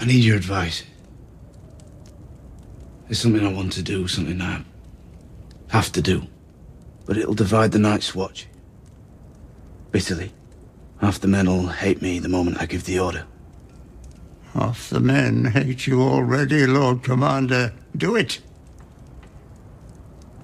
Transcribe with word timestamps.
I 0.00 0.06
need 0.06 0.24
your 0.24 0.36
advice. 0.36 0.82
It's 3.10 3.20
something 3.20 3.46
I 3.46 3.52
want 3.52 3.72
to 3.74 3.82
do, 3.82 4.08
something 4.08 4.40
I 4.40 4.64
have 5.68 5.92
to 5.92 6.00
do. 6.00 6.26
But 7.04 7.18
it'll 7.18 7.34
divide 7.34 7.72
the 7.72 7.78
Night's 7.78 8.14
Watch. 8.14 8.46
Bitterly. 9.90 10.32
Half 11.02 11.20
the 11.20 11.28
men 11.28 11.46
will 11.46 11.68
hate 11.68 12.00
me 12.00 12.18
the 12.18 12.28
moment 12.30 12.60
I 12.60 12.66
give 12.66 12.84
the 12.84 12.98
order. 12.98 13.26
Half 14.54 14.88
the 14.88 15.00
men 15.00 15.44
hate 15.44 15.86
you 15.86 16.00
already, 16.00 16.66
Lord 16.66 17.02
Commander. 17.02 17.74
Do 17.96 18.16
it. 18.16 18.40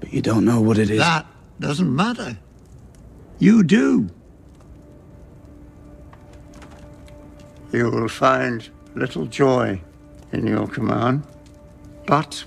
But 0.01 0.13
you 0.13 0.21
don't 0.21 0.45
know 0.45 0.61
what 0.61 0.77
it 0.79 0.91
is. 0.91 0.99
That 0.99 1.27
doesn't 1.61 1.95
matter. 1.95 2.37
You 3.39 3.63
do. 3.63 4.11
You 7.73 7.91
will 7.91 8.09
find 8.09 8.69
little 8.97 9.27
joy 9.27 9.81
in 10.33 10.47
your 10.47 10.67
command, 10.67 11.23
but 12.07 12.45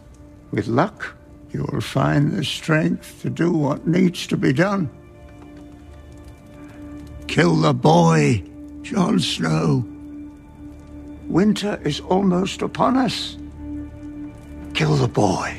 with 0.51 0.67
luck, 0.67 1.15
you 1.51 1.65
will 1.71 1.81
find 1.81 2.31
the 2.31 2.43
strength 2.43 3.21
to 3.21 3.29
do 3.29 3.51
what 3.51 3.87
needs 3.87 4.27
to 4.27 4.37
be 4.37 4.53
done. 4.53 4.89
Kill 7.27 7.55
the 7.55 7.73
boy, 7.73 8.43
Jon 8.81 9.19
Snow. 9.19 9.85
Winter 11.27 11.79
is 11.83 11.99
almost 11.99 12.63
upon 12.63 12.97
us. 12.97 13.37
Kill 14.73 14.95
the 14.95 15.07
boy. 15.07 15.55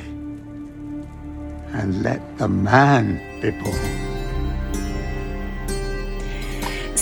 And 1.73 2.03
let 2.03 2.37
the 2.37 2.49
man 2.49 3.21
be 3.41 3.51
born. 3.51 4.10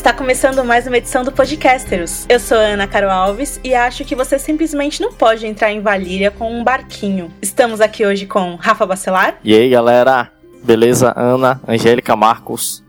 Está 0.09 0.17
começando 0.17 0.65
mais 0.65 0.87
uma 0.87 0.97
edição 0.97 1.23
do 1.23 1.31
Podcasteros. 1.31 2.25
Eu 2.27 2.39
sou 2.39 2.57
Ana 2.57 2.87
Caro 2.87 3.11
Alves 3.11 3.59
e 3.63 3.75
acho 3.75 4.03
que 4.03 4.15
você 4.15 4.39
simplesmente 4.39 4.99
não 5.03 5.13
pode 5.13 5.45
entrar 5.45 5.71
em 5.71 5.81
Valíria 5.81 6.31
com 6.31 6.51
um 6.51 6.63
barquinho. 6.63 7.31
Estamos 7.39 7.79
aqui 7.79 8.03
hoje 8.03 8.25
com 8.25 8.55
Rafa 8.55 8.87
Bacelar. 8.87 9.37
E 9.43 9.53
aí, 9.53 9.69
galera? 9.69 10.31
Beleza? 10.63 11.13
Ana, 11.15 11.61
Angélica 11.67 12.15
Marcos. 12.15 12.83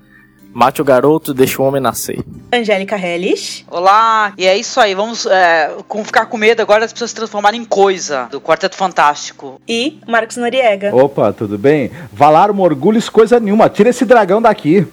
Mate 0.53 0.83
o 0.83 0.85
garoto, 0.85 1.33
deixa 1.33 1.63
o 1.63 1.65
homem 1.65 1.81
nascer. 1.81 2.25
Angélica 2.53 2.97
Hellish. 2.97 3.65
Olá, 3.71 4.33
e 4.37 4.45
é 4.47 4.57
isso 4.57 4.81
aí. 4.81 4.95
Vamos 4.95 5.25
é, 5.27 5.71
com, 5.87 6.05
ficar 6.05 6.27
com 6.27 6.37
medo 6.37 6.61
agora 6.61 6.81
das 6.81 6.93
pessoas 6.93 7.11
se 7.11 7.17
transformarem 7.17 7.61
em 7.61 7.65
coisa 7.65 8.27
do 8.31 8.41
Quarteto 8.41 8.75
Fantástico. 8.75 9.61
E 9.69 10.01
Marcos 10.09 10.37
Noriega. 10.37 10.95
Opa, 10.95 11.33
tudo 11.33 11.57
bem? 11.57 11.93
Valar 12.13 12.53
Morgulhos, 12.53 13.09
coisa 13.09 13.39
nenhuma. 13.39 13.69
Tira 13.69 13.91
esse 13.91 14.05
dragão 14.05 14.43
daqui. 14.43 14.87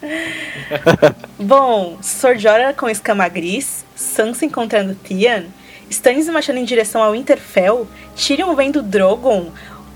Bom, 1.40 1.96
Sor 2.02 2.36
Jorah 2.36 2.74
com 2.74 2.88
escama 2.88 3.28
gris, 3.28 3.84
Sansa 3.96 4.44
encontrando 4.44 4.94
Theon, 4.94 5.44
Stannis 5.90 6.28
marchando 6.28 6.58
em 6.58 6.64
direção 6.64 7.02
ao 7.02 7.12
Winterfell, 7.12 7.86
Tyrion 8.14 8.54
vendo 8.54 8.82
Drogon, 8.82 9.50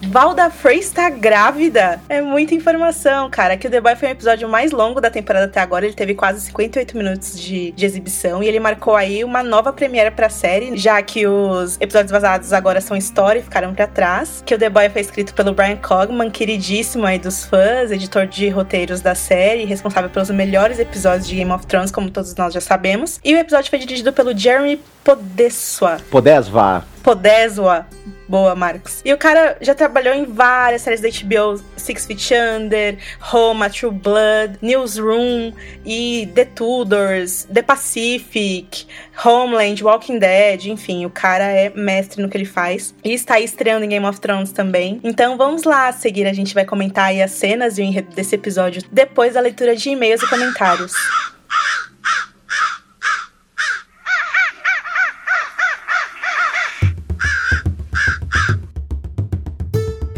Valda 0.07 0.51
Frey 0.51 0.79
está 0.79 1.09
grávida. 1.11 2.01
É 2.09 2.21
muita 2.21 2.55
informação, 2.55 3.29
cara. 3.31 3.57
Que 3.57 3.67
o 3.67 3.71
The 3.71 3.81
Boy 3.81 3.97
foi 3.97 4.09
o 4.09 4.13
episódio 4.13 4.49
mais 4.49 4.73
longo 4.73 5.01
da 5.01 5.11
temporada 5.11 5.47
até 5.47 5.61
agora. 5.61 5.85
Ele 5.85 5.95
teve 5.95 6.15
quase 6.15 6.41
58 6.43 6.97
minutos 6.97 7.39
de, 7.39 7.73
de 7.73 7.85
exibição 7.85 8.43
e 8.43 8.49
ele 8.49 8.61
marcou 8.61 8.97
aí 8.97 9.25
uma 9.25 9.43
nova 9.43 9.73
premiere 9.73 10.11
pra 10.11 10.29
série, 10.29 10.77
já 10.77 11.01
que 11.03 11.27
os 11.27 11.77
episódios 11.81 12.11
vazados 12.11 12.53
agora 12.53 12.81
são 12.81 12.97
história 12.97 13.41
e 13.41 13.43
ficaram 13.43 13.75
para 13.75 13.87
trás. 13.87 14.43
Que 14.45 14.55
o 14.55 14.59
The 14.59 14.71
Boy 14.71 14.89
foi 14.89 15.01
escrito 15.01 15.35
pelo 15.35 15.53
Brian 15.53 15.77
Cogman, 15.77 16.31
queridíssimo 16.31 17.07
aí 17.07 17.19
dos 17.19 17.45
fãs, 17.45 17.91
editor 17.91 18.27
de 18.27 18.49
roteiros 18.49 19.01
da 19.01 19.15
série, 19.15 19.65
responsável 19.65 20.11
pelos 20.11 20.31
melhores 20.31 20.79
episódios 20.79 21.27
de 21.27 21.37
Game 21.37 21.51
of 21.51 21.67
Thrones, 21.67 21.91
como 21.91 22.11
todos 22.11 22.35
nós 22.35 22.53
já 22.53 22.61
sabemos. 22.61 23.21
E 23.25 23.35
o 23.35 23.39
episódio 23.39 23.71
foi 23.71 23.79
dirigido 23.79 24.13
pelo 24.13 24.37
Jeremy 24.37 24.81
Podeswa. 25.03 25.99
Podeswa. 26.11 26.94
Podeswa. 27.05 27.87
Boa, 28.27 28.55
Marcos. 28.55 29.03
E 29.05 29.13
o 29.13 29.19
cara 29.19 29.59
já 29.61 29.75
trabalhou 29.75 30.15
em 30.15 30.25
várias 30.25 30.81
séries 30.81 31.03
da 31.03 31.09
HBO, 31.09 31.63
Six 31.77 32.07
Feet 32.07 32.31
Under, 32.33 32.97
Roma, 33.21 33.69
True 33.69 33.93
Blood, 33.93 34.59
Newsroom 34.63 35.53
e 35.85 36.27
The 36.35 36.47
Tudors, 36.47 37.47
The 37.53 37.61
Pacific, 37.61 38.87
Homeland, 39.23 39.85
Walking 39.85 40.19
Dead, 40.19 40.67
enfim, 40.67 41.05
o 41.05 41.11
cara 41.11 41.45
é 41.45 41.69
mestre 41.69 42.23
no 42.23 42.31
que 42.31 42.39
ele 42.39 42.47
faz. 42.47 42.95
E 43.05 43.13
está 43.13 43.35
aí 43.35 43.45
estreando 43.45 43.85
em 43.85 43.91
Game 43.91 44.07
of 44.07 44.19
Thrones 44.19 44.53
também. 44.53 44.99
Então 45.05 45.37
vamos 45.37 45.65
lá 45.65 45.93
seguir, 45.93 46.27
a 46.27 46.33
gente 46.33 46.55
vai 46.55 46.65
comentar 46.65 47.09
aí 47.09 47.21
as 47.21 47.33
cenas 47.33 47.77
e 47.77 47.83
o 47.83 47.85
enredo 47.85 48.15
desse 48.15 48.35
episódio 48.35 48.83
depois 48.91 49.35
da 49.35 49.41
leitura 49.41 49.77
de 49.77 49.91
e-mails 49.91 50.23
e 50.23 50.31
comentários. 50.31 50.95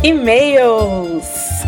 E-mails! 0.06 1.26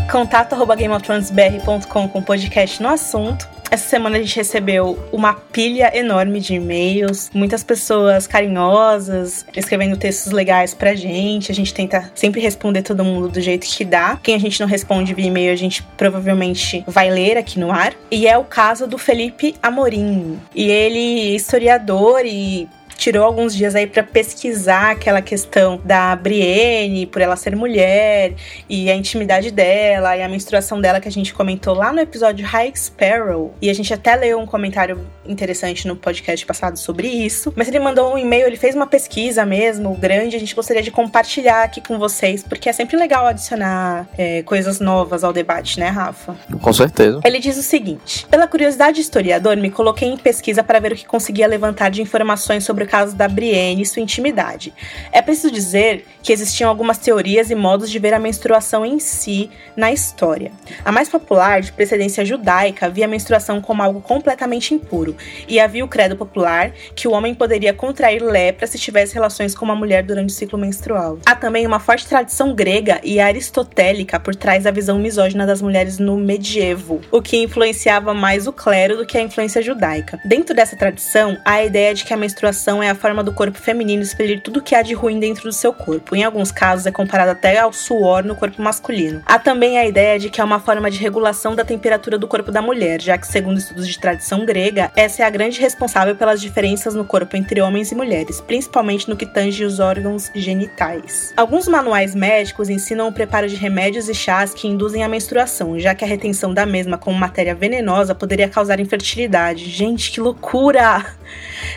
Contato 0.08 0.52
arroba 0.52 0.76
gameofthronesbr.com 0.76 2.08
com 2.08 2.22
podcast 2.22 2.80
no 2.80 2.88
assunto. 2.88 3.48
Essa 3.68 3.88
semana 3.88 4.16
a 4.16 4.20
gente 4.20 4.36
recebeu 4.36 4.96
uma 5.10 5.34
pilha 5.34 5.90
enorme 5.92 6.38
de 6.38 6.54
e-mails, 6.54 7.32
muitas 7.34 7.64
pessoas 7.64 8.28
carinhosas, 8.28 9.44
escrevendo 9.56 9.96
textos 9.96 10.30
legais 10.30 10.72
pra 10.72 10.94
gente. 10.94 11.50
A 11.50 11.54
gente 11.54 11.74
tenta 11.74 12.12
sempre 12.14 12.40
responder 12.40 12.82
todo 12.82 13.04
mundo 13.04 13.28
do 13.28 13.40
jeito 13.40 13.66
que 13.66 13.84
dá. 13.84 14.16
Quem 14.22 14.36
a 14.36 14.38
gente 14.38 14.60
não 14.60 14.68
responde 14.68 15.12
via 15.14 15.26
e-mail, 15.26 15.52
a 15.52 15.56
gente 15.56 15.82
provavelmente 15.96 16.84
vai 16.86 17.10
ler 17.10 17.36
aqui 17.36 17.58
no 17.58 17.72
ar. 17.72 17.92
E 18.08 18.28
é 18.28 18.38
o 18.38 18.44
caso 18.44 18.86
do 18.86 18.96
Felipe 18.96 19.56
Amorim. 19.60 20.38
E 20.54 20.70
ele, 20.70 21.34
historiador 21.34 22.22
e 22.24 22.68
tirou 22.98 23.24
alguns 23.24 23.54
dias 23.54 23.76
aí 23.76 23.86
para 23.86 24.02
pesquisar 24.02 24.90
aquela 24.90 25.22
questão 25.22 25.80
da 25.84 26.14
Brienne, 26.16 27.06
por 27.06 27.22
ela 27.22 27.36
ser 27.36 27.54
mulher, 27.54 28.34
e 28.68 28.90
a 28.90 28.94
intimidade 28.94 29.52
dela, 29.52 30.16
e 30.16 30.22
a 30.22 30.28
menstruação 30.28 30.80
dela 30.80 31.00
que 31.00 31.06
a 31.06 31.12
gente 31.12 31.32
comentou 31.32 31.74
lá 31.74 31.92
no 31.92 32.00
episódio 32.00 32.44
High 32.44 32.72
Sparrow. 32.74 33.54
E 33.62 33.70
a 33.70 33.74
gente 33.74 33.94
até 33.94 34.16
leu 34.16 34.40
um 34.40 34.46
comentário 34.46 35.06
interessante 35.24 35.86
no 35.86 35.94
podcast 35.94 36.44
passado 36.44 36.76
sobre 36.76 37.06
isso. 37.06 37.52
Mas 37.54 37.68
ele 37.68 37.78
mandou 37.78 38.12
um 38.12 38.18
e-mail, 38.18 38.46
ele 38.46 38.56
fez 38.56 38.74
uma 38.74 38.86
pesquisa 38.86 39.46
mesmo, 39.46 39.94
grande, 39.94 40.34
a 40.34 40.40
gente 40.40 40.54
gostaria 40.54 40.82
de 40.82 40.90
compartilhar 40.90 41.62
aqui 41.62 41.80
com 41.80 41.98
vocês, 41.98 42.42
porque 42.42 42.68
é 42.68 42.72
sempre 42.72 42.96
legal 42.96 43.26
adicionar 43.26 44.08
é, 44.18 44.42
coisas 44.42 44.80
novas 44.80 45.22
ao 45.22 45.32
debate, 45.32 45.78
né, 45.78 45.88
Rafa? 45.88 46.36
Com 46.60 46.72
certeza. 46.72 47.20
Ele 47.24 47.38
diz 47.38 47.56
o 47.56 47.62
seguinte: 47.62 48.26
pela 48.26 48.48
curiosidade 48.48 49.00
historiador, 49.00 49.56
me 49.56 49.70
coloquei 49.70 50.08
em 50.08 50.16
pesquisa 50.16 50.64
para 50.64 50.80
ver 50.80 50.92
o 50.92 50.96
que 50.96 51.06
conseguia 51.06 51.46
levantar 51.46 51.90
de 51.90 52.02
informações 52.02 52.64
sobre 52.64 52.87
caso 52.88 53.14
da 53.14 53.28
Brienne 53.28 53.82
e 53.82 53.86
sua 53.86 54.02
intimidade. 54.02 54.72
É 55.12 55.22
preciso 55.22 55.52
dizer 55.52 56.04
que 56.22 56.32
existiam 56.32 56.68
algumas 56.68 56.98
teorias 56.98 57.50
e 57.50 57.54
modos 57.54 57.90
de 57.90 57.98
ver 57.98 58.14
a 58.14 58.18
menstruação 58.18 58.84
em 58.84 58.98
si 58.98 59.50
na 59.76 59.92
história. 59.92 60.50
A 60.84 60.90
mais 60.90 61.08
popular, 61.08 61.60
de 61.60 61.72
precedência 61.72 62.24
judaica, 62.24 62.88
via 62.88 63.04
a 63.04 63.08
menstruação 63.08 63.60
como 63.60 63.82
algo 63.82 64.00
completamente 64.00 64.74
impuro, 64.74 65.16
e 65.46 65.60
havia 65.60 65.84
o 65.84 65.88
credo 65.88 66.16
popular 66.16 66.72
que 66.94 67.06
o 67.06 67.12
homem 67.12 67.34
poderia 67.34 67.72
contrair 67.72 68.22
lepra 68.22 68.66
se 68.66 68.78
tivesse 68.78 69.14
relações 69.14 69.54
com 69.54 69.64
uma 69.64 69.76
mulher 69.76 70.02
durante 70.02 70.30
o 70.30 70.32
ciclo 70.32 70.58
menstrual. 70.58 71.18
Há 71.24 71.34
também 71.34 71.66
uma 71.66 71.78
forte 71.78 72.06
tradição 72.06 72.54
grega 72.54 73.00
e 73.02 73.20
aristotélica 73.20 74.18
por 74.18 74.34
trás 74.34 74.64
da 74.64 74.70
visão 74.70 74.98
misógina 74.98 75.46
das 75.46 75.62
mulheres 75.62 75.98
no 75.98 76.16
medievo, 76.16 77.00
o 77.10 77.22
que 77.22 77.36
influenciava 77.36 78.12
mais 78.14 78.46
o 78.46 78.52
clero 78.52 78.96
do 78.96 79.06
que 79.06 79.16
a 79.16 79.22
influência 79.22 79.62
judaica. 79.62 80.20
Dentro 80.24 80.54
dessa 80.54 80.76
tradição, 80.76 81.36
há 81.44 81.52
a 81.52 81.64
ideia 81.64 81.94
de 81.94 82.04
que 82.04 82.12
a 82.12 82.16
menstruação 82.16 82.77
é 82.82 82.90
a 82.90 82.94
forma 82.94 83.22
do 83.22 83.32
corpo 83.32 83.58
feminino 83.58 84.02
expelir 84.02 84.40
tudo 84.40 84.60
o 84.60 84.62
que 84.62 84.74
há 84.74 84.82
de 84.82 84.94
ruim 84.94 85.18
dentro 85.18 85.44
do 85.44 85.52
seu 85.52 85.72
corpo. 85.72 86.14
Em 86.14 86.24
alguns 86.24 86.50
casos, 86.50 86.86
é 86.86 86.92
comparado 86.92 87.30
até 87.30 87.58
ao 87.58 87.72
suor 87.72 88.24
no 88.24 88.34
corpo 88.34 88.60
masculino. 88.62 89.22
Há 89.26 89.38
também 89.38 89.78
a 89.78 89.86
ideia 89.86 90.18
de 90.18 90.30
que 90.30 90.40
é 90.40 90.44
uma 90.44 90.60
forma 90.60 90.90
de 90.90 90.98
regulação 90.98 91.54
da 91.54 91.64
temperatura 91.64 92.18
do 92.18 92.28
corpo 92.28 92.50
da 92.50 92.62
mulher, 92.62 93.00
já 93.00 93.16
que, 93.16 93.26
segundo 93.26 93.58
estudos 93.58 93.88
de 93.88 93.98
tradição 93.98 94.44
grega, 94.44 94.90
essa 94.96 95.22
é 95.22 95.26
a 95.26 95.30
grande 95.30 95.60
responsável 95.60 96.16
pelas 96.16 96.40
diferenças 96.40 96.94
no 96.94 97.04
corpo 97.04 97.36
entre 97.36 97.60
homens 97.60 97.90
e 97.92 97.94
mulheres, 97.94 98.40
principalmente 98.40 99.08
no 99.08 99.16
que 99.16 99.26
tange 99.26 99.64
os 99.64 99.80
órgãos 99.80 100.30
genitais. 100.34 101.32
Alguns 101.36 101.66
manuais 101.68 102.14
médicos 102.14 102.68
ensinam 102.68 103.08
o 103.08 103.12
preparo 103.12 103.48
de 103.48 103.56
remédios 103.56 104.08
e 104.08 104.14
chás 104.14 104.54
que 104.54 104.68
induzem 104.68 105.02
a 105.02 105.08
menstruação, 105.08 105.78
já 105.78 105.94
que 105.94 106.04
a 106.04 106.08
retenção 106.08 106.52
da 106.52 106.64
mesma 106.64 106.98
como 106.98 107.18
matéria 107.18 107.54
venenosa 107.54 108.14
poderia 108.14 108.48
causar 108.48 108.80
infertilidade. 108.80 109.68
Gente, 109.70 110.10
que 110.10 110.20
loucura! 110.20 111.04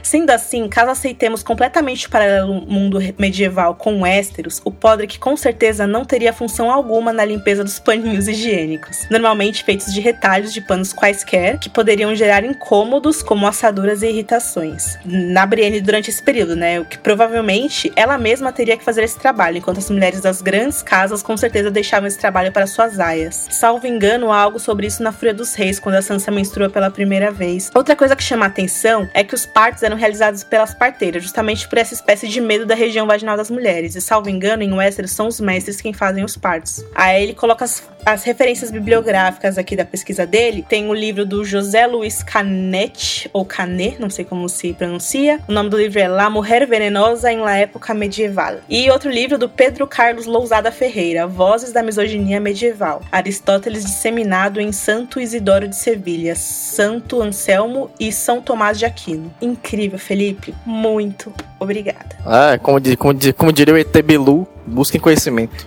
Sendo 0.02 0.30
assim, 0.30 0.68
caso 0.68 0.91
aceitemos 0.92 1.44
completamente 1.44 2.08
o 2.08 2.10
paralelo 2.10 2.54
mundo 2.54 3.00
medieval 3.18 3.76
com 3.76 4.02
Westeros, 4.02 4.62
o 4.64 4.72
Podrick 4.72 5.20
com 5.20 5.36
certeza 5.36 5.88
não 5.88 6.06
teria 6.06 6.34
função 6.34 6.72
alguma 6.72 7.12
na 7.12 7.26
limpeza 7.26 7.64
dos 7.64 7.80
paninhos 7.80 8.28
higiênicos, 8.28 9.08
normalmente 9.10 9.64
feitos 9.64 9.94
de 9.94 10.00
retalhos 10.00 10.54
de 10.54 10.62
panos 10.62 10.94
quaisquer, 10.94 11.58
que 11.60 11.70
poderiam 11.70 12.16
gerar 12.16 12.44
incômodos 12.44 13.24
como 13.24 13.48
assaduras 13.48 14.02
e 14.02 14.08
irritações. 14.08 14.98
Na 15.06 15.46
Brienne 15.46 15.82
durante 15.82 16.10
esse 16.10 16.22
período, 16.22 16.56
né? 16.56 16.80
O 16.80 16.86
que 16.86 16.98
provavelmente 16.98 17.92
ela 17.96 18.18
mesma 18.18 18.52
teria 18.52 18.78
que 18.78 18.84
fazer 18.84 19.04
esse 19.04 19.20
trabalho, 19.20 19.58
enquanto 19.58 19.80
as 19.80 19.90
mulheres 19.90 20.22
das 20.22 20.42
grandes 20.42 20.82
casas 20.82 21.24
com 21.24 21.36
certeza 21.36 21.72
deixavam 21.72 22.08
esse 22.08 22.20
trabalho 22.20 22.52
para 22.52 22.68
suas 22.68 23.00
aias. 23.00 23.48
Salvo 23.52 23.88
engano, 23.88 24.32
há 24.32 24.38
algo 24.38 24.60
sobre 24.60 24.88
isso 24.88 25.02
na 25.04 25.12
Fúria 25.12 25.34
dos 25.34 25.54
Reis, 25.56 25.80
quando 25.80 25.96
a 25.96 26.02
Sansa 26.02 26.32
menstrua 26.32 26.70
pela 26.70 26.92
primeira 26.92 27.32
vez. 27.32 27.72
Outra 27.74 27.96
coisa 27.96 28.16
que 28.16 28.24
chama 28.24 28.46
a 28.46 28.48
atenção 28.48 29.10
é 29.14 29.24
que 29.24 29.36
os 29.36 29.46
partos 29.46 29.84
eram 29.84 29.98
realizados 29.98 30.44
pelas 30.44 30.74
parteira, 30.82 31.20
justamente 31.20 31.68
por 31.68 31.78
essa 31.78 31.94
espécie 31.94 32.28
de 32.28 32.42
medo 32.42 32.66
da 32.66 32.74
região 32.74 33.06
vaginal 33.06 33.38
das 33.38 33.52
mulheres. 33.52 33.94
E 33.96 34.02
salvo 34.02 34.32
engano, 34.32 34.64
em 34.64 34.74
Westeros 34.74 35.12
são 35.12 35.28
os 35.28 35.40
mestres 35.40 35.80
quem 35.80 35.94
fazem 35.94 36.24
os 36.24 36.36
partos. 36.36 36.84
Aí 36.96 37.22
ele 37.22 37.36
coloca 37.36 37.64
as, 37.64 37.88
as 38.04 38.24
referências 38.24 38.72
bibliográficas 38.72 39.60
aqui 39.60 39.76
da 39.76 39.86
pesquisa 39.86 40.26
dele. 40.26 40.66
Tem 40.68 40.90
o 40.90 40.94
livro 40.96 41.24
do 41.24 41.46
José 41.46 41.86
Luiz 41.86 42.24
Canet, 42.24 43.30
ou 43.32 43.46
Canet, 43.46 44.02
não 44.02 44.10
sei 44.10 44.26
como 44.26 44.50
se 44.50 44.74
pronuncia. 44.74 45.40
O 45.48 45.52
nome 45.52 45.70
do 45.70 45.78
livro 45.78 46.00
é 46.00 46.08
La 46.08 46.32
Mujer 46.32 46.66
Venenosa 46.66 47.32
em 47.32 47.38
la 47.38 47.56
Época 47.56 47.94
Medieval. 47.94 48.56
E 48.68 48.90
outro 48.90 49.12
livro 49.12 49.38
do 49.38 49.48
Pedro 49.48 49.86
Carlos 49.86 50.26
Lousada 50.26 50.72
Ferreira, 50.72 51.28
Vozes 51.28 51.72
da 51.72 51.84
Misoginia 51.84 52.40
Medieval. 52.40 53.04
Aristóteles 53.12 53.86
disseminado 53.86 54.60
em 54.60 54.72
Santo 54.72 55.22
Isidoro 55.22 55.68
de 55.68 55.76
Sevilha, 55.76 56.34
Santo 56.34 57.22
Anselmo 57.22 57.92
e 58.00 58.12
São 58.12 58.42
Tomás 58.42 58.80
de 58.80 58.86
Aquino. 58.86 59.32
Incrível, 59.40 60.00
Felipe. 60.00 60.56
Muito 60.72 61.34
obrigada. 61.60 62.16
É, 62.26 62.58
como, 62.58 62.80
como, 62.98 63.20
como 63.36 63.52
diria 63.52 63.74
o 63.74 63.78
ET 63.78 64.02
Bilu, 64.02 64.48
busquem 64.66 65.02
conhecimento. 65.02 65.66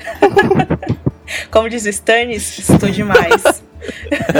como 1.50 1.68
diz 1.68 1.84
Stannis, 1.84 2.58
estou 2.58 2.90
demais. 2.90 3.62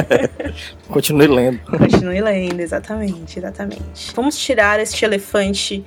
Continue 0.88 1.26
lendo. 1.26 1.60
Continue 1.66 2.22
lendo, 2.22 2.60
exatamente, 2.60 3.38
exatamente. 3.38 4.12
Vamos 4.16 4.38
tirar 4.38 4.80
este 4.80 5.04
elefante 5.04 5.84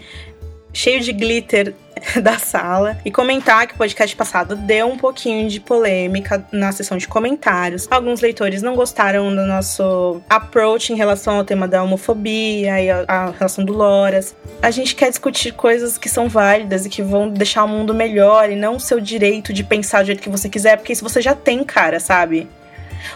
cheio 0.73 0.99
de 1.01 1.11
glitter 1.11 1.73
da 2.21 2.37
sala 2.37 2.97
e 3.03 3.11
comentar 3.11 3.67
que 3.67 3.73
o 3.73 3.77
podcast 3.77 4.15
passado 4.15 4.55
deu 4.55 4.87
um 4.87 4.97
pouquinho 4.97 5.49
de 5.49 5.59
polêmica 5.59 6.45
na 6.51 6.71
seção 6.71 6.97
de 6.97 7.07
comentários. 7.07 7.87
Alguns 7.89 8.21
leitores 8.21 8.61
não 8.61 8.75
gostaram 8.75 9.33
do 9.33 9.45
nosso 9.45 10.21
approach 10.29 10.93
em 10.93 10.95
relação 10.95 11.37
ao 11.37 11.43
tema 11.43 11.67
da 11.67 11.83
homofobia 11.83 12.81
e 12.81 12.89
a, 12.89 13.05
a 13.07 13.31
relação 13.31 13.63
do 13.63 13.73
Loras. 13.73 14.35
A 14.61 14.71
gente 14.71 14.95
quer 14.95 15.09
discutir 15.09 15.53
coisas 15.53 15.97
que 15.97 16.09
são 16.09 16.27
válidas 16.29 16.85
e 16.85 16.89
que 16.89 17.01
vão 17.01 17.29
deixar 17.29 17.63
o 17.63 17.67
mundo 17.67 17.93
melhor 17.93 18.49
e 18.49 18.55
não 18.55 18.75
o 18.75 18.79
seu 18.79 18.99
direito 18.99 19.53
de 19.53 19.63
pensar 19.63 20.01
do 20.01 20.07
jeito 20.07 20.21
que 20.21 20.29
você 20.29 20.49
quiser, 20.49 20.77
porque 20.77 20.93
isso 20.93 21.03
você 21.03 21.21
já 21.21 21.35
tem, 21.35 21.63
cara, 21.63 21.99
sabe? 21.99 22.47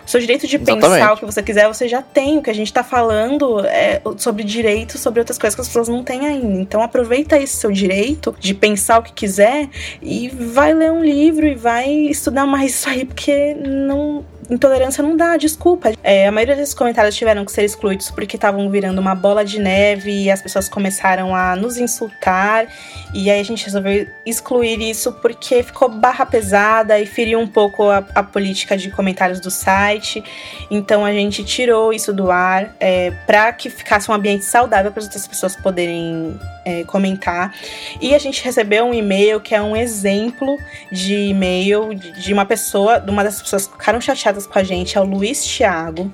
O 0.06 0.10
seu 0.10 0.20
direito 0.20 0.48
de 0.48 0.56
Exatamente. 0.56 0.82
pensar 0.82 1.14
o 1.14 1.18
que 1.18 1.26
você 1.26 1.44
quiser, 1.44 1.68
você 1.68 1.88
já 1.88 2.02
tem. 2.02 2.38
O 2.38 2.42
que 2.42 2.50
a 2.50 2.54
gente 2.54 2.72
tá 2.72 2.84
falando 2.84 3.66
é 3.66 4.02
sobre 4.18 4.44
direito, 4.44 4.98
sobre 4.98 5.20
outras 5.20 5.38
coisas 5.38 5.56
que 5.56 5.62
as 5.62 5.68
pessoas 5.68 5.88
não 5.88 6.04
têm 6.04 6.26
ainda. 6.26 6.60
Então 6.60 6.82
aproveita 6.82 7.38
esse 7.38 7.56
seu 7.56 7.72
direito 7.72 8.36
de 8.40 8.54
pensar 8.54 9.00
o 9.00 9.04
que 9.04 9.14
quiser 9.14 9.70
e 10.02 10.30
vai 10.30 10.74
ler 10.74 10.92
um 10.92 11.04
livro 11.04 11.46
e 11.46 11.56
vai 11.56 11.90
estudar 11.90 12.46
mais 12.46 12.76
isso 12.76 12.90
aí, 12.90 13.06
porque 13.06 13.54
não 13.56 14.26
intolerância 14.52 15.02
não 15.02 15.16
dá, 15.16 15.38
desculpa. 15.38 15.92
É, 16.04 16.28
a 16.28 16.32
maioria 16.32 16.56
desses 16.56 16.74
comentários 16.74 17.16
tiveram 17.16 17.46
que 17.46 17.52
ser 17.52 17.64
excluídos 17.64 18.12
porque 18.12 18.36
estavam 18.36 18.70
virando 18.70 19.00
uma 19.00 19.16
bola 19.16 19.46
de 19.46 19.60
neve 19.60 20.12
e 20.24 20.30
as 20.30 20.42
pessoas 20.42 20.68
começaram 20.68 21.34
a 21.34 21.56
nos 21.56 21.78
insultar. 21.78 22.68
E 23.14 23.32
aí 23.32 23.40
a 23.40 23.44
gente 23.44 23.64
resolveu 23.64 24.08
excluir 24.26 24.82
isso 24.82 25.14
porque 25.14 25.64
ficou 25.64 25.90
barra 25.90 26.26
pesada 26.26 27.00
e 27.00 27.06
feriu 27.06 27.40
um 27.40 27.48
pouco 27.48 27.90
a, 27.90 28.04
a 28.14 28.22
política 28.22 28.78
de 28.78 28.92
comentários 28.92 29.40
do 29.40 29.50
site. 29.50 30.22
Então 30.70 31.06
a 31.06 31.14
gente 31.14 31.44
tirou 31.46 31.94
isso 31.94 32.12
do 32.12 32.30
ar 32.30 32.76
é, 32.80 33.12
para 33.26 33.54
que 33.54 33.70
ficasse 33.70 34.12
um 34.12 34.14
ambiente 34.14 34.44
saudável 34.44 34.92
para 34.92 35.00
as 35.00 35.06
outras 35.06 35.28
pessoas 35.28 35.56
poderem 35.56 36.38
é, 36.66 36.84
comentar. 36.84 37.56
E 38.00 38.14
a 38.14 38.20
gente 38.20 38.44
recebeu 38.44 38.86
um 38.86 38.94
e-mail 38.94 39.40
que 39.40 39.56
é 39.56 39.62
um 39.62 39.76
exemplo 39.76 40.58
de 40.92 41.16
e-mail 41.16 41.94
de 41.94 42.34
uma 42.34 42.46
pessoa, 42.46 43.00
de 43.00 43.10
uma 43.10 43.24
das 43.24 43.42
pessoas 43.42 43.68
que 43.68 43.74
ficaram 43.74 44.00
chateadas 44.00 44.41
com 44.48 44.60
a 44.60 44.64
gente, 44.64 44.98
é 44.98 45.02
o 45.02 45.04
Luiz 45.04 45.44
Thiago. 45.44 46.12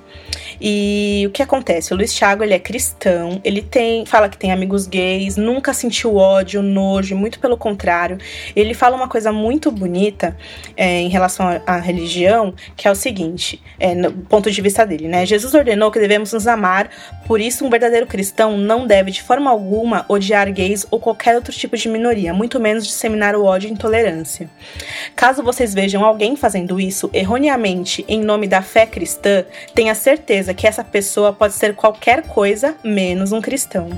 E 0.59 1.23
o 1.27 1.31
que 1.31 1.43
acontece? 1.43 1.93
O 1.93 1.97
Luiz 1.97 2.13
Thiago, 2.13 2.43
ele 2.43 2.53
é 2.53 2.59
cristão, 2.59 3.39
ele 3.43 3.61
tem, 3.61 4.05
fala 4.05 4.27
que 4.27 4.37
tem 4.37 4.51
amigos 4.51 4.87
gays, 4.87 5.37
nunca 5.37 5.73
sentiu 5.73 6.15
ódio, 6.15 6.61
nojo, 6.63 7.15
muito 7.15 7.39
pelo 7.39 7.57
contrário. 7.57 8.17
Ele 8.55 8.73
fala 8.73 8.95
uma 8.95 9.07
coisa 9.07 9.31
muito 9.31 9.69
bonita 9.71 10.35
é, 10.75 11.01
em 11.01 11.09
relação 11.09 11.61
à 11.65 11.77
religião, 11.77 12.53
que 12.75 12.87
é 12.87 12.91
o 12.91 12.95
seguinte, 12.95 13.61
é, 13.79 13.93
no 13.93 14.11
ponto 14.11 14.49
de 14.49 14.61
vista 14.61 14.85
dele, 14.85 15.07
né? 15.07 15.25
Jesus 15.25 15.53
ordenou 15.53 15.91
que 15.91 15.99
devemos 15.99 16.33
nos 16.33 16.47
amar, 16.47 16.89
por 17.27 17.39
isso 17.39 17.65
um 17.65 17.69
verdadeiro 17.69 18.07
cristão 18.07 18.57
não 18.57 18.87
deve 18.87 19.11
de 19.11 19.21
forma 19.21 19.51
alguma 19.51 20.05
odiar 20.09 20.51
gays 20.51 20.87
ou 20.89 20.99
qualquer 20.99 21.35
outro 21.35 21.53
tipo 21.53 21.77
de 21.77 21.87
minoria, 21.87 22.33
muito 22.33 22.59
menos 22.59 22.85
disseminar 22.85 23.35
o 23.35 23.43
ódio 23.43 23.69
e 23.69 23.71
intolerância. 23.71 24.49
Caso 25.15 25.43
vocês 25.43 25.73
vejam 25.73 26.03
alguém 26.03 26.35
fazendo 26.35 26.79
isso 26.79 27.09
erroneamente 27.13 28.03
em 28.07 28.16
nome 28.23 28.47
da 28.47 28.61
fé 28.61 28.85
cristã, 28.85 29.45
tenha 29.73 29.93
certeza 29.95 30.53
que 30.53 30.67
essa 30.67 30.83
pessoa 30.83 31.33
pode 31.33 31.53
ser 31.53 31.75
qualquer 31.75 32.23
coisa 32.23 32.75
menos 32.83 33.31
um 33.31 33.41
cristão. 33.41 33.89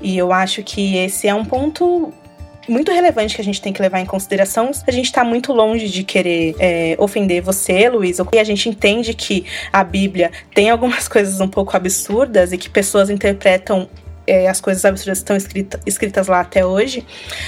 E 0.00 0.16
eu 0.16 0.32
acho 0.32 0.62
que 0.62 0.96
esse 0.96 1.26
é 1.26 1.34
um 1.34 1.44
ponto 1.44 2.12
muito 2.68 2.92
relevante 2.92 3.34
que 3.34 3.40
a 3.40 3.44
gente 3.44 3.60
tem 3.60 3.72
que 3.72 3.80
levar 3.80 4.00
em 4.00 4.06
consideração. 4.06 4.70
A 4.86 4.90
gente 4.90 5.06
está 5.06 5.24
muito 5.24 5.52
longe 5.52 5.88
de 5.88 6.04
querer 6.04 6.54
é, 6.58 6.96
ofender 6.98 7.42
você, 7.42 7.88
Luiz, 7.88 8.18
e 8.32 8.38
a 8.38 8.44
gente 8.44 8.68
entende 8.68 9.14
que 9.14 9.46
a 9.72 9.82
Bíblia 9.82 10.30
tem 10.54 10.70
algumas 10.70 11.08
coisas 11.08 11.40
um 11.40 11.48
pouco 11.48 11.76
absurdas 11.76 12.52
e 12.52 12.58
que 12.58 12.68
pessoas 12.68 13.10
interpretam 13.10 13.88
é, 14.28 14.48
as 14.48 14.60
coisas 14.60 14.84
absurdas 14.84 15.18
estão 15.18 15.36
escrita, 15.36 15.80
escritas 15.86 16.26
lá 16.28 16.40
até 16.40 16.64
hoje, 16.64 17.06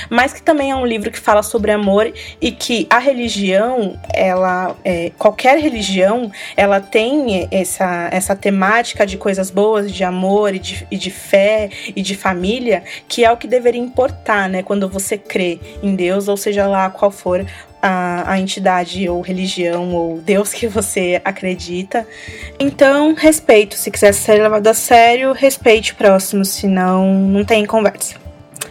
mas 0.09 0.32
que 0.32 0.43
também 0.43 0.71
é 0.71 0.77
um 0.77 0.87
livro 0.87 1.11
que 1.11 1.19
fala 1.19 1.43
sobre 1.43 1.71
amor 1.71 2.12
e 2.41 2.50
que 2.50 2.87
a 2.88 2.99
religião, 2.99 3.99
ela, 4.12 4.77
é, 4.85 5.11
qualquer 5.19 5.59
religião, 5.59 6.32
ela 6.56 6.81
tem 6.81 7.47
essa, 7.50 8.09
essa 8.11 8.35
temática 8.35 9.06
de 9.06 9.17
coisas 9.17 9.50
boas, 9.50 9.93
de 9.93 10.03
amor 10.03 10.55
e 10.55 10.59
de, 10.59 10.87
e 10.91 10.97
de 10.97 11.11
fé 11.11 11.69
e 11.94 12.03
de 12.03 12.17
família, 12.17 12.83
que 13.06 13.25
é 13.25 13.31
o 13.31 13.37
que 13.37 13.47
deveria 13.47 13.81
importar, 13.81 14.49
né? 14.49 14.62
Quando 14.62 14.88
você 14.88 15.19
crê 15.19 15.61
em 15.83 15.94
Deus, 15.94 16.29
ou 16.29 16.37
seja 16.37 16.67
lá 16.67 16.88
qual 16.88 17.11
for 17.11 17.44
a, 17.82 18.32
a 18.32 18.38
entidade 18.38 19.09
ou 19.09 19.21
religião 19.21 19.94
ou 19.94 20.19
Deus 20.19 20.53
que 20.53 20.67
você 20.67 21.21
acredita. 21.25 22.06
Então, 22.59 23.15
respeito. 23.15 23.75
Se 23.75 23.91
quiser 23.91 24.12
ser 24.12 24.43
levado 24.43 24.67
a 24.67 24.75
sério, 24.75 25.32
respeite 25.32 25.93
o 25.93 25.97
próximo, 25.97 26.44
senão 26.44 27.12
não 27.15 27.44
tem 27.44 27.65
conversa. 27.67 28.15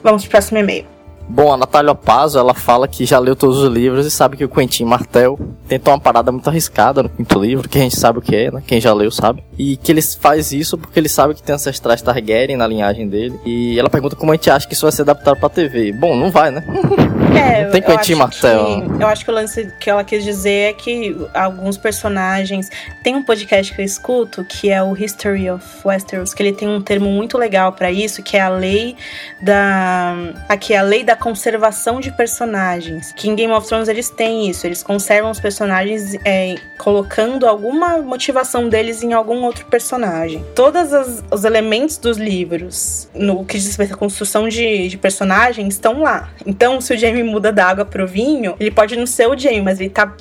Vamos 0.03 0.23
pro 0.23 0.31
próximo 0.31 0.59
e-mail. 0.59 0.85
Bom, 1.31 1.53
a 1.53 1.57
Natália 1.57 1.94
Pazo, 1.94 2.39
ela 2.39 2.56
fala 2.56 2.88
que 2.88 3.06
já 3.06 3.19
leu 3.19 3.35
todos 3.35 3.59
os 3.59 3.71
livros 3.71 4.03
e 4.03 4.09
sabe 4.09 4.35
que 4.35 4.44
o 4.44 4.50
Quentin 4.50 4.83
Martel 4.83 5.39
tentou 5.67 5.94
uma 5.94 6.00
parada 6.00 6.31
muito 6.31 6.50
arriscada 6.50 7.03
no 7.03 7.09
quinto 7.09 7.39
livro, 7.39 7.69
que 7.69 7.77
a 7.77 7.81
gente 7.81 8.00
sabe 8.00 8.17
o 8.17 8.21
que 8.21 8.35
é, 8.35 8.50
né? 8.50 8.63
Quem 8.65 8.81
já 8.81 8.91
leu 8.91 9.12
sabe. 9.12 9.44
E 9.55 9.77
que 9.77 9.91
ele 9.91 10.01
faz 10.01 10.51
isso 10.51 10.75
porque 10.75 11.00
ele 11.00 11.07
sabe 11.07 11.35
que 11.35 11.44
tem 11.44 11.53
ancestrais 11.53 12.01
Targaryen 12.01 12.57
na 12.57 12.65
linhagem 12.65 13.07
dele. 13.07 13.39
E 13.45 13.77
ela 13.77 13.91
pergunta 13.91 14.15
como 14.15 14.31
a 14.31 14.35
gente 14.35 14.50
acha 14.50 14.67
que 14.67 14.73
isso 14.73 14.88
vai 14.88 14.91
ser 14.91 15.03
adaptado 15.03 15.39
pra 15.39 15.50
TV. 15.50 15.91
Bom, 15.91 16.15
não 16.15 16.31
vai, 16.31 16.50
né? 16.50 16.63
É, 17.36 17.65
não 17.65 17.71
tem 17.71 17.81
Quentin 17.81 18.15
Martel. 18.15 18.83
Que, 18.98 19.03
eu 19.03 19.07
acho 19.07 19.25
que 19.25 19.31
o 19.31 19.33
lance 19.33 19.74
que 19.79 19.89
ela 19.89 20.03
quis 20.03 20.24
dizer 20.24 20.69
é 20.69 20.74
que 20.74 21.15
alguns 21.33 21.77
personagens. 21.77 22.69
Tem 23.03 23.15
um 23.15 23.24
podcast 23.24 23.74
que 23.74 23.81
eu 23.81 23.86
escuto 23.86 24.43
que 24.43 24.69
é 24.69 24.81
o 24.81 24.95
History 24.95 25.50
of 25.50 25.65
Westeros, 25.86 26.33
que 26.33 26.43
ele 26.43 26.53
tem 26.53 26.67
um 26.67 26.81
termo 26.81 27.09
muito 27.09 27.38
legal 27.38 27.74
para 27.74 27.91
isso, 27.91 28.21
que 28.24 28.38
é 28.38 28.41
a 28.41 28.50
lei 28.50 28.95
da. 29.41 30.15
Aqui, 30.48 30.75
a 30.75 30.81
lei 30.81 31.03
da 31.03 31.15
conservação 31.15 32.00
de 32.00 32.12
personagens. 32.12 33.12
Que 33.13 33.29
em 33.29 33.36
Game 33.36 33.53
of 33.53 33.67
Thrones 33.67 33.88
eles 33.88 34.09
têm 34.09 34.50
isso, 34.50 34.65
eles 34.65 34.83
conservam 34.83 35.31
os 35.31 35.39
personagens 35.39 36.15
é, 36.25 36.55
colocando 36.77 37.48
alguma 37.48 37.98
motivação 37.98 38.69
deles 38.69 39.03
em 39.03 39.13
algum 39.13 39.43
outro 39.43 39.65
personagem. 39.65 40.43
Todos 40.55 40.89
os 41.31 41.43
elementos 41.43 41.98
dos 41.98 42.17
livros, 42.17 43.09
no 43.13 43.45
que 43.45 43.57
diz 43.57 43.67
respeito 43.67 43.93
à 43.93 43.98
construção 43.98 44.48
de, 44.48 44.88
de 44.88 44.98
personagens, 44.98 45.75
estão 45.75 46.01
lá. 46.01 46.29
Então, 46.45 46.79
se 46.81 46.93
o 46.93 46.98
Jamie 46.98 47.18
muda 47.23 47.51
da 47.51 47.65
água 47.65 47.85
pro 47.85 48.07
vinho, 48.07 48.55
ele 48.59 48.71
pode 48.71 48.95
não 48.95 49.05
ser 49.05 49.27
o 49.27 49.38
Jamie, 49.38 49.61
mas 49.61 49.79
ele 49.79 49.89
tá 49.89 50.13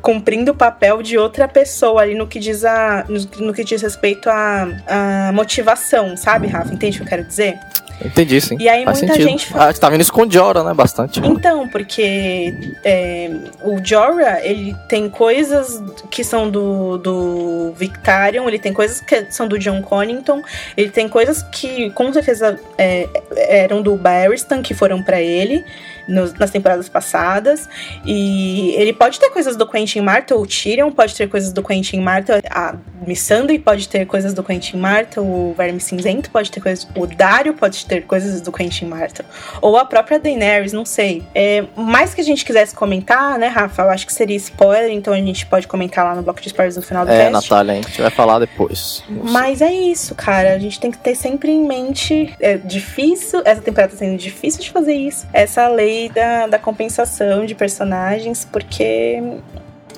cumprindo 0.00 0.52
o 0.52 0.54
papel 0.54 1.02
de 1.02 1.16
outra 1.16 1.48
pessoa 1.48 2.02
ali 2.02 2.14
no 2.14 2.26
que 2.26 2.38
diz 2.38 2.64
a 2.64 3.06
no, 3.08 3.46
no 3.46 3.54
que 3.54 3.64
diz 3.64 3.80
respeito 3.80 4.28
à 4.28 5.30
motivação, 5.32 6.16
sabe, 6.16 6.46
Rafa? 6.46 6.72
Entende 6.72 6.96
o 6.96 7.00
que 7.00 7.06
eu 7.06 7.08
quero 7.08 7.24
dizer? 7.24 7.58
Entendi, 8.04 8.40
sim. 8.40 8.56
E 8.58 8.68
aí 8.68 8.84
Faz 8.84 8.98
muita 8.98 9.14
sentido. 9.14 9.30
gente 9.30 9.46
fala... 9.46 9.68
Ah, 9.68 9.72
tá 9.72 9.88
vendo 9.88 10.00
isso 10.00 10.12
com 10.12 10.22
o 10.22 10.30
Jorah, 10.30 10.64
né? 10.64 10.74
Bastante. 10.74 11.20
Então, 11.20 11.68
porque 11.68 12.52
é, 12.84 13.30
o 13.62 13.78
Jorah, 13.82 14.40
ele 14.44 14.74
tem 14.88 15.08
coisas 15.08 15.80
que 16.10 16.24
são 16.24 16.50
do, 16.50 16.98
do 16.98 17.72
Victarion, 17.76 18.48
ele 18.48 18.58
tem 18.58 18.72
coisas 18.72 19.00
que 19.00 19.26
são 19.30 19.46
do 19.46 19.58
John 19.58 19.82
Connington, 19.82 20.42
ele 20.76 20.90
tem 20.90 21.08
coisas 21.08 21.42
que 21.44 21.90
com 21.90 22.12
certeza 22.12 22.58
é, 22.76 23.08
eram 23.36 23.80
do 23.80 23.96
Barristan, 23.96 24.62
que 24.62 24.74
foram 24.74 25.02
para 25.02 25.20
ele. 25.20 25.64
Nos- 26.08 26.34
nas 26.34 26.50
temporadas 26.50 26.88
passadas. 26.88 27.68
E 28.04 28.74
ele 28.76 28.92
pode 28.92 29.18
ter 29.18 29.30
coisas 29.30 29.56
do 29.56 29.66
Quentin 29.66 30.00
Martel, 30.00 30.38
o 30.40 30.46
Tyrion 30.46 30.90
pode 30.90 31.14
ter 31.14 31.28
coisas 31.28 31.52
do 31.52 31.62
Quentin 31.62 32.00
Martel, 32.00 32.40
a 32.50 32.74
Missandei 33.06 33.58
pode 33.58 33.88
ter 33.88 34.06
coisas 34.06 34.32
do 34.34 34.42
Quentin 34.42 34.76
Martel, 34.76 35.24
o 35.24 35.54
Verme 35.56 35.80
Cinzento 35.80 36.30
pode 36.30 36.50
ter 36.50 36.60
coisas, 36.60 36.86
o 36.96 37.06
Dario 37.06 37.54
pode 37.54 37.84
ter 37.86 38.02
coisas 38.02 38.40
do 38.40 38.52
Quentin 38.52 38.86
Martel, 38.86 39.24
ou 39.60 39.76
a 39.76 39.84
própria 39.84 40.18
Daenerys, 40.18 40.72
não 40.72 40.84
sei. 40.84 41.22
É, 41.34 41.64
mais 41.76 42.14
que 42.14 42.20
a 42.20 42.24
gente 42.24 42.44
quisesse 42.44 42.74
comentar, 42.74 43.38
né, 43.38 43.48
Rafa, 43.48 43.82
eu 43.82 43.90
acho 43.90 44.06
que 44.06 44.12
seria 44.12 44.36
spoiler, 44.36 44.90
então 44.90 45.12
a 45.12 45.16
gente 45.16 45.46
pode 45.46 45.66
comentar 45.66 46.04
lá 46.04 46.14
no 46.14 46.22
bloco 46.22 46.40
de 46.40 46.48
spoilers 46.48 46.76
no 46.76 46.82
final 46.82 47.04
do 47.04 47.10
É, 47.12 47.30
cast. 47.30 47.50
Natália, 47.50 47.72
a 47.72 47.76
gente 47.76 48.00
vai 48.02 48.10
falar 48.10 48.38
depois. 48.38 49.02
Mas 49.08 49.60
é 49.60 49.72
isso, 49.72 50.14
cara. 50.14 50.54
A 50.54 50.58
gente 50.58 50.78
tem 50.78 50.90
que 50.90 50.98
ter 50.98 51.14
sempre 51.14 51.50
em 51.52 51.66
mente. 51.66 52.34
É 52.40 52.56
difícil, 52.56 53.42
essa 53.44 53.60
temporada 53.60 53.92
tá 53.92 53.98
sendo 53.98 54.16
difícil 54.16 54.60
de 54.62 54.70
fazer 54.70 54.94
isso. 54.94 55.26
Essa 55.32 55.68
lei 55.68 55.91
da, 56.14 56.46
da 56.46 56.58
compensação 56.58 57.44
de 57.46 57.54
personagens, 57.54 58.44
porque. 58.44 59.22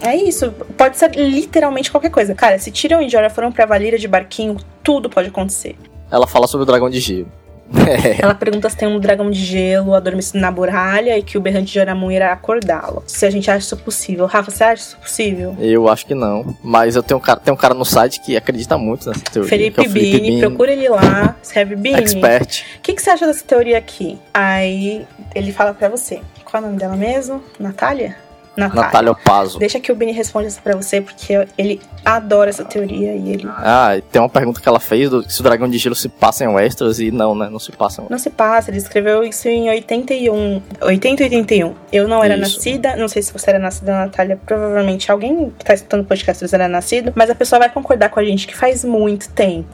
É 0.03 0.15
isso, 0.17 0.51
pode 0.77 0.99
ser 0.99 1.13
literalmente 1.15 1.91
qualquer 1.91 2.11
coisa. 2.11 2.35
Cara, 2.35 2.59
se 2.59 2.71
Tyrion 2.71 3.01
e 3.01 3.09
Jorah 3.09 3.31
foram 3.31 3.51
pra 3.51 3.65
Valíria 3.65 3.99
de 3.99 4.09
barquinho, 4.09 4.57
tudo 4.83 5.09
pode 5.09 5.29
acontecer. 5.29 5.77
Ela 6.11 6.27
fala 6.27 6.47
sobre 6.47 6.65
o 6.65 6.67
dragão 6.67 6.91
de 6.91 7.01
gelo. 7.01 7.29
Ela 8.21 8.35
pergunta 8.35 8.69
se 8.69 8.77
tem 8.77 8.87
um 8.87 9.01
dragão 9.01 9.31
de 9.31 9.41
gelo 9.41 9.95
adormecido 9.95 10.39
na 10.39 10.51
muralha 10.51 11.17
e 11.17 11.23
que 11.23 11.39
o 11.39 11.41
berrante 11.41 11.73
de 11.73 12.13
irá 12.13 12.33
acordá-lo. 12.33 13.03
Se 13.07 13.25
a 13.25 13.31
gente 13.31 13.51
acha 13.51 13.67
isso 13.67 13.77
possível. 13.77 14.27
Rafa, 14.27 14.51
você 14.51 14.65
acha 14.65 14.83
isso 14.83 14.97
possível? 14.99 15.57
Eu 15.59 15.89
acho 15.89 16.07
que 16.07 16.15
não. 16.15 16.57
Mas 16.63 16.97
eu 16.97 17.03
tenho 17.03 17.19
um 17.19 17.23
cara, 17.23 17.41
tem 17.41 17.53
um 17.53 17.57
cara 17.57 17.75
no 17.75 17.85
site 17.85 18.21
que 18.21 18.37
acredita 18.37 18.77
muito 18.77 19.09
nessa 19.09 19.21
teoria. 19.25 19.49
é 19.49 19.51
Felipe 19.51 19.81
o 19.81 19.91
Felipe 19.91 20.21
Bini, 20.21 20.41
procura 20.41 20.73
ele 20.73 20.89
lá. 20.89 21.37
Escreve 21.43 21.77
Bini. 21.77 21.99
Expert. 21.99 22.65
O 22.79 22.81
que, 22.83 22.93
que 22.93 23.03
você 23.03 23.11
acha 23.11 23.27
dessa 23.27 23.45
teoria 23.45 23.79
aqui? 23.79 24.19
Aí 24.33 25.07
ele 25.35 25.53
fala 25.53 25.75
pra 25.75 25.89
você. 25.89 26.21
Qual 26.45 26.63
é 26.63 26.65
o 26.65 26.69
nome 26.69 26.79
dela 26.79 26.97
mesmo? 26.97 27.43
Natália? 27.59 28.17
Natália 28.57 29.13
Opazo. 29.13 29.59
Deixa 29.59 29.81
que 29.81 29.91
o 29.91 29.95
Bini 29.95 30.13
responda 30.13 30.47
essa 30.47 30.61
pra 30.61 30.77
você, 30.77 31.01
porque 31.01 31.47
ele 31.57 31.81
adora 32.05 32.51
essa 32.51 32.65
teoria 32.65 33.15
e 33.15 33.33
ele. 33.33 33.49
Ah, 33.49 33.97
tem 34.13 34.21
uma 34.21 34.29
pergunta 34.29 34.61
que 34.61 34.69
ela 34.69 34.81
fez 34.81 35.11
do, 35.11 35.29
se 35.29 35.41
o 35.41 35.43
dragão 35.43 35.69
de 35.69 35.79
gelo 35.79 35.95
se 35.95 36.09
passa 36.09 36.45
em 36.45 36.49
Westeros 36.49 37.01
e 37.01 37.11
não, 37.11 37.35
né? 37.35 37.49
Não 37.51 37.59
se 37.59 37.73
passa 37.73 38.03
em 38.03 38.07
Não 38.11 38.19
se 38.19 38.31
passa, 38.31 38.71
ele 38.71 38.79
escreveu 38.79 39.25
isso 39.25 39.49
em 39.49 39.69
81. 39.71 40.63
80 40.81 41.23
e 41.23 41.25
81. 41.25 41.75
Eu 41.93 42.09
não 42.09 42.23
era 42.23 42.35
Isso. 42.35 42.57
nascida, 42.57 42.97
não 42.97 43.09
sei 43.09 43.23
se 43.23 43.33
você 43.33 43.51
era 43.51 43.59
nascida, 43.59 43.93
Natália. 43.93 44.39
Provavelmente 44.45 45.11
alguém 45.11 45.53
que 45.59 45.65
tá 45.65 45.75
escutando 45.75 46.03
o 46.03 46.05
podcast 46.05 46.45
era 46.55 46.69
nascido, 46.69 47.13
mas 47.15 47.31
a 47.31 47.35
pessoa 47.35 47.59
vai 47.59 47.69
concordar 47.69 48.09
com 48.11 48.21
a 48.21 48.25
gente 48.25 48.47
que 48.47 48.57
faz 48.57 48.85
muito 48.85 49.29
tempo. 49.31 49.69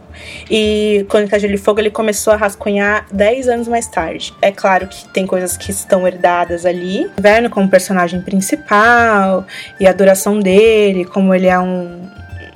E 0.51 1.05
Crônica 1.09 1.37
de 1.37 1.43
Gelo 1.43 1.55
e 1.55 1.59
Fogo 1.59 1.81
ele 1.81 1.91
começou 1.91 2.33
a 2.33 2.37
rascunhar 2.37 3.07
10 3.13 3.49
anos 3.49 3.69
mais 3.69 3.87
tarde. 3.87 4.35
É 4.43 4.51
claro 4.51 4.87
que 4.87 5.09
tem 5.09 5.27
coisas 5.27 5.57
que 5.57 5.71
estão 5.71 6.07
herdadas 6.07 6.67
ali. 6.67 7.11
Inverno 7.19 7.51
como 7.51 7.69
personagem 7.69 8.21
principal, 8.21 8.70
e 9.79 9.87
a 9.87 9.93
duração 9.93 10.39
dele, 10.41 11.05
como 11.05 11.35
ele 11.35 11.47
é 11.47 11.59
um, 11.59 12.09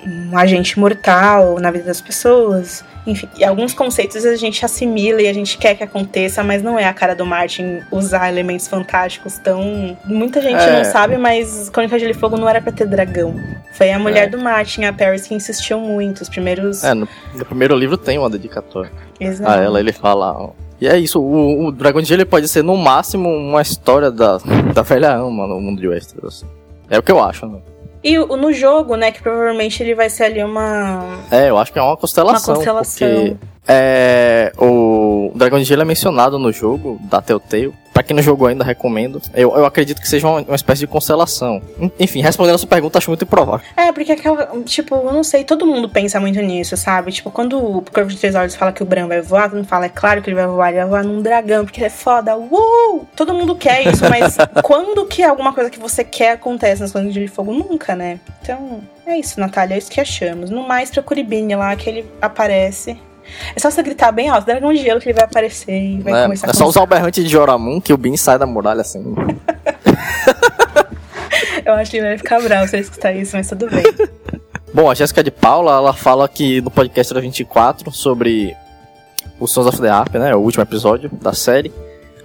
um 0.06 0.36
agente 0.38 0.78
mortal 0.78 1.58
na 1.60 1.70
vida 1.70 1.84
das 1.84 2.00
pessoas. 2.00 2.84
Enfim, 3.06 3.28
e 3.36 3.44
alguns 3.44 3.74
conceitos 3.74 4.24
a 4.24 4.34
gente 4.34 4.64
assimila 4.64 5.20
e 5.20 5.28
a 5.28 5.32
gente 5.34 5.58
quer 5.58 5.74
que 5.74 5.82
aconteça, 5.84 6.42
mas 6.42 6.62
não 6.62 6.78
é 6.78 6.86
a 6.86 6.92
cara 6.94 7.14
do 7.14 7.26
Martin 7.26 7.80
usar 7.90 8.30
elementos 8.30 8.66
fantásticos 8.66 9.36
tão. 9.36 9.94
Muita 10.06 10.40
gente 10.40 10.62
É. 10.62 10.78
não 10.78 10.84
sabe, 10.90 11.18
mas 11.18 11.68
Crônica 11.68 11.98
de 11.98 12.14
Fogo 12.14 12.38
não 12.38 12.48
era 12.48 12.62
pra 12.62 12.72
ter 12.72 12.86
dragão. 12.86 13.34
Foi 13.74 13.90
a 13.92 13.98
mulher 13.98 14.24
É. 14.24 14.26
do 14.30 14.38
Martin, 14.38 14.84
a 14.84 14.92
Paris, 14.92 15.26
que 15.26 15.34
insistiu 15.34 15.78
muito. 15.80 16.22
Os 16.22 16.30
primeiros. 16.30 16.82
É, 16.82 16.94
no, 16.94 17.06
no 17.34 17.44
primeiro 17.44 17.76
livro 17.76 17.98
tem 17.98 18.16
uma 18.18 18.30
dedicatória 18.30 18.90
Exato. 19.20 19.50
a 19.50 19.62
ela, 19.62 19.78
ele 19.80 19.92
fala. 19.92 20.50
E 20.80 20.88
é 20.88 20.98
isso, 20.98 21.20
o, 21.20 21.66
o 21.66 21.72
Dragão 21.72 22.02
de 22.02 22.08
Gelo 22.08 22.22
ele 22.22 22.28
pode 22.28 22.48
ser 22.48 22.62
no 22.62 22.76
máximo 22.76 23.28
uma 23.28 23.62
história 23.62 24.10
da, 24.10 24.38
da 24.74 24.82
velha 24.82 25.14
ama 25.14 25.46
no 25.46 25.60
mundo 25.60 25.80
de 25.80 25.88
Westeros. 25.88 26.44
É 26.90 26.98
o 26.98 27.02
que 27.02 27.12
eu 27.12 27.22
acho, 27.22 27.46
né? 27.46 27.60
E 28.02 28.18
no 28.18 28.52
jogo, 28.52 28.96
né, 28.96 29.10
que 29.10 29.22
provavelmente 29.22 29.82
ele 29.82 29.94
vai 29.94 30.10
ser 30.10 30.24
ali 30.24 30.44
uma. 30.44 31.20
É, 31.30 31.48
eu 31.48 31.56
acho 31.56 31.72
que 31.72 31.78
é 31.78 31.82
uma 31.82 31.96
constelação. 31.96 32.54
Uma 32.54 32.56
constelação. 32.56 33.08
Porque 33.08 33.36
é, 33.66 34.52
o 34.58 35.32
Dragão 35.34 35.58
de 35.58 35.64
Gelo 35.64 35.82
é 35.82 35.84
mencionado 35.84 36.38
no 36.38 36.52
jogo 36.52 36.98
da 37.02 37.20
Telltale. 37.22 37.72
Pra 37.94 38.02
quem 38.02 38.16
não 38.16 38.22
jogou 38.24 38.48
ainda, 38.48 38.64
recomendo. 38.64 39.22
Eu, 39.32 39.56
eu 39.56 39.64
acredito 39.64 40.00
que 40.00 40.08
seja 40.08 40.26
uma, 40.26 40.40
uma 40.40 40.56
espécie 40.56 40.80
de 40.80 40.86
constelação. 40.88 41.62
En- 41.80 41.92
Enfim, 42.00 42.20
respondendo 42.22 42.56
a 42.56 42.58
sua 42.58 42.68
pergunta, 42.68 42.98
acho 42.98 43.08
muito 43.08 43.22
improvável. 43.22 43.64
É, 43.76 43.92
porque 43.92 44.10
aquela. 44.10 44.48
Tipo, 44.64 44.96
eu 44.96 45.12
não 45.12 45.22
sei, 45.22 45.44
todo 45.44 45.64
mundo 45.64 45.88
pensa 45.88 46.18
muito 46.18 46.40
nisso, 46.40 46.76
sabe? 46.76 47.12
Tipo, 47.12 47.30
quando 47.30 47.56
o 47.56 47.84
Corvo 47.94 48.10
de 48.10 48.16
Três 48.16 48.34
Olhos 48.34 48.56
fala 48.56 48.72
que 48.72 48.82
o 48.82 48.86
Bran 48.86 49.06
vai 49.06 49.20
voar, 49.22 49.44
todo 49.48 49.58
mundo 49.58 49.68
fala, 49.68 49.86
é 49.86 49.88
claro 49.88 50.20
que 50.22 50.28
ele 50.28 50.34
vai 50.34 50.46
voar, 50.48 50.70
ele 50.70 50.78
vai 50.80 50.88
voar 50.88 51.04
num 51.04 51.22
dragão, 51.22 51.64
porque 51.64 51.78
ele 51.78 51.86
é 51.86 51.90
foda. 51.90 52.36
Uh! 52.36 53.06
Todo 53.14 53.32
mundo 53.32 53.54
quer 53.54 53.86
isso, 53.86 54.02
mas 54.10 54.36
quando 54.64 55.06
que 55.06 55.22
alguma 55.22 55.52
coisa 55.52 55.70
que 55.70 55.78
você 55.78 56.02
quer 56.02 56.32
acontece 56.32 56.80
nas 56.82 56.90
Crônicas 56.90 57.14
de 57.14 57.28
Fogo? 57.28 57.52
Nunca, 57.52 57.94
né? 57.94 58.18
Então, 58.42 58.80
é 59.06 59.16
isso, 59.20 59.38
Natália, 59.38 59.76
é 59.76 59.78
isso 59.78 59.88
que 59.92 60.00
achamos. 60.00 60.50
No 60.50 60.66
mais, 60.66 60.90
procure 60.90 61.22
Bini 61.22 61.54
lá, 61.54 61.76
que 61.76 61.88
ele 61.88 62.04
aparece. 62.20 62.98
É 63.54 63.60
só 63.60 63.70
você 63.70 63.82
gritar 63.82 64.12
bem 64.12 64.28
alto, 64.28 64.46
dragão 64.46 64.72
de 64.72 64.82
gelo, 64.82 65.00
que 65.00 65.08
ele 65.08 65.14
vai 65.14 65.24
aparecer 65.24 65.72
e 65.72 66.00
vai 66.00 66.12
né? 66.12 66.22
começar 66.24 66.46
É 66.46 66.50
a 66.50 66.54
só 66.54 66.66
usar 66.66 66.82
o 66.82 66.86
berrante 66.86 67.22
de 67.22 67.28
Joramun 67.28 67.80
que 67.80 67.92
o 67.92 67.96
Bin 67.96 68.16
sai 68.16 68.38
da 68.38 68.46
muralha 68.46 68.80
assim. 68.80 69.02
Eu 71.64 71.72
acho 71.74 71.90
que 71.90 71.96
ele 71.96 72.06
vai 72.08 72.18
ficar 72.18 72.40
bravo 72.40 72.68
se 72.68 72.76
ele 72.76 72.82
escutar 72.82 73.12
isso, 73.12 73.36
mas 73.36 73.48
tudo 73.48 73.68
bem. 73.70 73.84
Bom, 74.72 74.90
a 74.90 74.94
Jéssica 74.94 75.22
de 75.22 75.30
Paula, 75.30 75.76
ela 75.76 75.92
fala 75.92 76.28
que 76.28 76.60
no 76.60 76.70
podcast 76.70 77.14
da 77.14 77.20
24 77.20 77.90
sobre 77.92 78.54
o 79.38 79.46
Sons 79.46 79.66
of 79.66 79.80
the 79.80 79.88
Harp, 79.88 80.14
né? 80.14 80.34
O 80.34 80.40
último 80.40 80.62
episódio 80.62 81.08
da 81.22 81.32
série. 81.32 81.72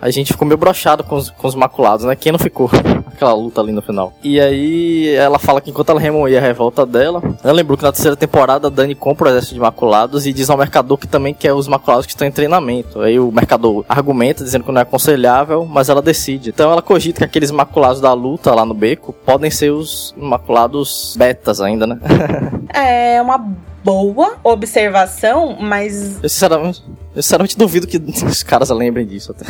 A 0.01 0.09
gente 0.09 0.33
ficou 0.33 0.47
meio 0.47 0.57
brochado 0.57 1.03
com 1.03 1.15
os, 1.15 1.29
com 1.29 1.47
os 1.47 1.55
maculados, 1.55 2.05
né? 2.05 2.15
Quem 2.15 2.31
não 2.31 2.39
ficou? 2.39 2.69
Aquela 3.13 3.33
luta 3.33 3.59
ali 3.59 3.71
no 3.71 3.81
final. 3.81 4.13
E 4.23 4.39
aí 4.39 5.09
ela 5.15 5.37
fala 5.37 5.59
que 5.59 5.69
enquanto 5.69 5.89
ela 5.89 5.99
remoía 5.99 6.37
a 6.37 6.41
revolta 6.41 6.85
dela, 6.85 7.21
ela 7.43 7.53
lembrou 7.53 7.77
que 7.77 7.83
na 7.83 7.91
terceira 7.91 8.15
temporada 8.15 8.67
a 8.67 8.69
Dani 8.69 8.95
compra 8.95 9.27
o 9.27 9.31
exército 9.31 9.55
de 9.55 9.59
maculados 9.59 10.25
e 10.25 10.31
diz 10.31 10.49
ao 10.49 10.57
mercador 10.57 10.97
que 10.97 11.07
também 11.07 11.33
quer 11.33 11.53
os 11.53 11.67
maculados 11.67 12.05
que 12.05 12.13
estão 12.13 12.27
em 12.27 12.31
treinamento. 12.31 13.01
Aí 13.01 13.19
o 13.19 13.31
mercador 13.31 13.83
argumenta 13.89 14.43
dizendo 14.43 14.63
que 14.63 14.71
não 14.71 14.79
é 14.79 14.83
aconselhável, 14.83 15.65
mas 15.65 15.89
ela 15.89 16.01
decide. 16.01 16.49
Então 16.49 16.71
ela 16.71 16.81
cogita 16.81 17.19
que 17.19 17.25
aqueles 17.25 17.51
maculados 17.51 17.99
da 17.99 18.13
luta 18.13 18.55
lá 18.55 18.65
no 18.65 18.73
beco 18.73 19.13
podem 19.25 19.51
ser 19.51 19.71
os 19.71 20.15
maculados 20.17 21.15
betas 21.17 21.59
ainda, 21.61 21.85
né? 21.85 21.99
É 22.71 23.21
uma 23.21 23.43
boa 23.83 24.37
observação, 24.43 25.57
mas 25.59 26.21
Eu 26.21 26.29
sinceramente, 26.29 26.83
eu 27.15 27.23
sinceramente 27.23 27.57
duvido 27.57 27.87
que 27.87 27.97
os 28.25 28.43
caras 28.43 28.69
lembrem 28.69 29.05
disso 29.05 29.31
até. 29.31 29.45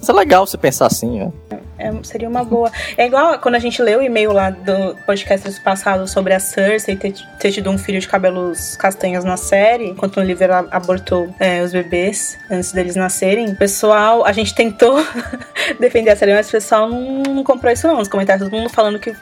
Isso 0.00 0.10
é 0.10 0.14
legal 0.14 0.46
você 0.46 0.56
pensar 0.56 0.86
assim, 0.86 1.18
né? 1.18 1.32
É, 1.80 1.90
seria 2.02 2.28
uma 2.28 2.44
boa. 2.44 2.70
É 2.96 3.06
igual 3.06 3.38
quando 3.38 3.54
a 3.54 3.58
gente 3.58 3.80
leu 3.80 4.00
o 4.00 4.02
e-mail 4.02 4.32
lá 4.32 4.50
do 4.50 4.94
podcast 5.06 5.58
passado 5.62 6.06
sobre 6.06 6.34
a 6.34 6.38
Cersei 6.38 6.94
ter, 6.94 7.14
ter 7.38 7.52
tido 7.52 7.70
um 7.70 7.78
filho 7.78 7.98
de 7.98 8.06
cabelos 8.06 8.76
castanhos 8.76 9.24
na 9.24 9.38
série, 9.38 9.88
enquanto 9.88 10.18
no 10.18 10.22
livro 10.22 10.44
ela 10.44 10.68
abortou 10.70 11.34
é, 11.40 11.62
os 11.62 11.72
bebês 11.72 12.38
antes 12.50 12.72
deles 12.72 12.96
nascerem. 12.96 13.48
O 13.48 13.56
pessoal, 13.56 14.26
a 14.26 14.32
gente 14.32 14.54
tentou 14.54 15.02
defender 15.80 16.10
a 16.10 16.16
série, 16.16 16.34
mas 16.34 16.48
o 16.48 16.52
pessoal 16.52 16.86
não, 16.86 17.22
não 17.22 17.44
comprou 17.44 17.72
isso 17.72 17.86
não. 17.86 17.96
Nos 17.96 18.08
comentários, 18.08 18.46
todo 18.46 18.58
mundo 18.58 18.68
falando 18.68 18.98
que 18.98 19.16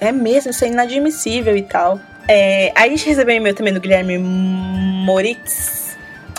é 0.00 0.12
mesmo, 0.12 0.52
isso 0.52 0.64
é 0.64 0.68
inadmissível 0.68 1.56
e 1.56 1.62
tal. 1.62 1.98
É, 2.28 2.72
a 2.74 2.88
gente 2.88 3.06
recebeu 3.06 3.34
um 3.34 3.38
e-mail 3.38 3.54
também 3.54 3.72
do 3.72 3.80
Guilherme 3.80 4.18
Moritz. 4.18 5.96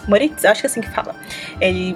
Moritz, 0.07 0.45
acho 0.45 0.61
que 0.61 0.67
é 0.67 0.69
assim 0.69 0.81
que 0.81 0.89
fala. 0.89 1.15
Ele 1.59 1.95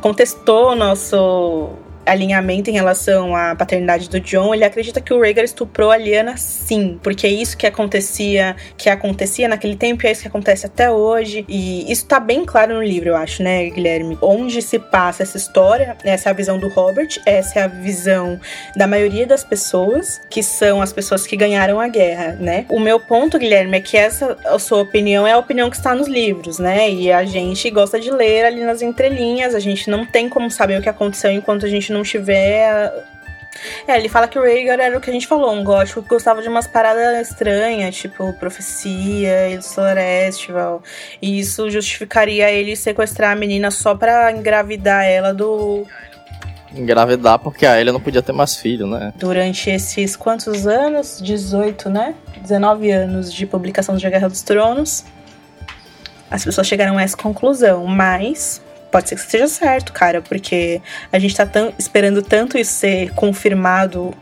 contestou 0.00 0.72
o 0.72 0.74
nosso 0.74 1.70
alinhamento 2.06 2.70
em 2.70 2.72
relação 2.72 3.34
à 3.34 3.54
paternidade 3.54 4.08
do 4.08 4.20
John, 4.20 4.54
ele 4.54 4.64
acredita 4.64 5.00
que 5.00 5.12
o 5.12 5.20
Rhaegar 5.20 5.44
estuprou 5.44 5.90
a 5.90 5.96
Lyanna 5.96 6.36
sim, 6.36 6.98
porque 7.02 7.26
é 7.26 7.30
isso 7.30 7.56
que 7.56 7.66
acontecia, 7.66 8.56
que 8.76 8.88
acontecia 8.88 9.48
naquele 9.48 9.76
tempo 9.76 10.04
e 10.04 10.08
é 10.08 10.12
isso 10.12 10.22
que 10.22 10.28
acontece 10.28 10.66
até 10.66 10.90
hoje. 10.90 11.44
E 11.48 11.90
isso 11.90 12.06
tá 12.06 12.20
bem 12.20 12.44
claro 12.44 12.74
no 12.74 12.82
livro, 12.82 13.10
eu 13.10 13.16
acho, 13.16 13.42
né, 13.42 13.68
Guilherme? 13.70 14.16
Onde 14.22 14.62
se 14.62 14.78
passa 14.78 15.22
essa 15.22 15.36
história, 15.36 15.96
essa 16.04 16.28
é 16.28 16.30
a 16.30 16.34
visão 16.34 16.58
do 16.58 16.68
Robert, 16.68 17.08
essa 17.26 17.60
é 17.60 17.62
a 17.62 17.68
visão 17.68 18.40
da 18.76 18.86
maioria 18.86 19.26
das 19.26 19.44
pessoas, 19.44 20.20
que 20.30 20.42
são 20.42 20.80
as 20.80 20.92
pessoas 20.92 21.26
que 21.26 21.36
ganharam 21.36 21.80
a 21.80 21.88
guerra, 21.88 22.36
né? 22.40 22.66
O 22.68 22.78
meu 22.78 23.00
ponto, 23.00 23.38
Guilherme, 23.38 23.76
é 23.76 23.80
que 23.80 23.96
essa 23.96 24.36
a 24.46 24.58
sua 24.58 24.80
opinião 24.82 25.26
é 25.26 25.32
a 25.32 25.38
opinião 25.38 25.68
que 25.70 25.76
está 25.76 25.94
nos 25.94 26.08
livros, 26.08 26.58
né? 26.58 26.90
E 26.90 27.10
a 27.10 27.24
gente 27.24 27.68
gosta 27.70 27.98
de 27.98 28.10
ler 28.10 28.44
ali 28.44 28.64
nas 28.64 28.82
entrelinhas, 28.82 29.54
a 29.54 29.60
gente 29.60 29.90
não 29.90 30.06
tem 30.06 30.28
como 30.28 30.50
saber 30.50 30.78
o 30.78 30.82
que 30.82 30.88
aconteceu 30.88 31.30
enquanto 31.30 31.66
a 31.66 31.68
gente 31.68 31.92
não 31.92 31.95
tiver. 32.02 32.92
É, 33.88 33.96
ele 33.96 34.08
fala 34.08 34.28
que 34.28 34.38
o 34.38 34.42
Rhaegar 34.42 34.78
era 34.78 34.98
o 34.98 35.00
que 35.00 35.08
a 35.08 35.12
gente 35.12 35.26
falou, 35.26 35.50
um 35.52 35.64
gótico 35.64 36.02
que 36.02 36.08
gostava 36.08 36.42
de 36.42 36.48
umas 36.48 36.66
paradas 36.66 37.30
estranhas, 37.30 37.96
tipo 37.96 38.32
profecia, 38.34 39.48
Ilha 39.48 39.62
Celestial. 39.62 40.82
E 41.22 41.38
isso 41.38 41.70
justificaria 41.70 42.50
ele 42.50 42.76
sequestrar 42.76 43.32
a 43.32 43.36
menina 43.36 43.70
só 43.70 43.94
pra 43.94 44.30
engravidar 44.30 45.04
ela 45.04 45.32
do. 45.32 45.86
Engravidar 46.74 47.38
porque 47.38 47.64
a 47.64 47.80
Elia 47.80 47.92
não 47.92 48.00
podia 48.00 48.20
ter 48.20 48.32
mais 48.32 48.56
filho, 48.56 48.86
né? 48.86 49.12
Durante 49.16 49.70
esses 49.70 50.14
quantos 50.14 50.66
anos? 50.66 51.18
18, 51.22 51.88
né? 51.88 52.14
19 52.42 52.90
anos 52.90 53.32
de 53.32 53.46
publicação 53.46 53.96
de 53.96 54.06
A 54.06 54.10
Guerra 54.10 54.28
dos 54.28 54.42
Tronos. 54.42 55.04
As 56.30 56.44
pessoas 56.44 56.66
chegaram 56.66 56.98
a 56.98 57.02
essa 57.02 57.16
conclusão, 57.16 57.86
mas 57.86 58.60
pode 58.90 59.08
ser 59.08 59.16
que 59.16 59.22
seja 59.22 59.48
certo, 59.48 59.92
cara, 59.92 60.22
porque 60.22 60.80
a 61.12 61.18
gente 61.18 61.36
tá 61.36 61.46
tão, 61.46 61.72
esperando 61.78 62.22
tanto 62.22 62.58
isso 62.58 62.72
ser 62.72 63.10
confirmado 63.14 64.14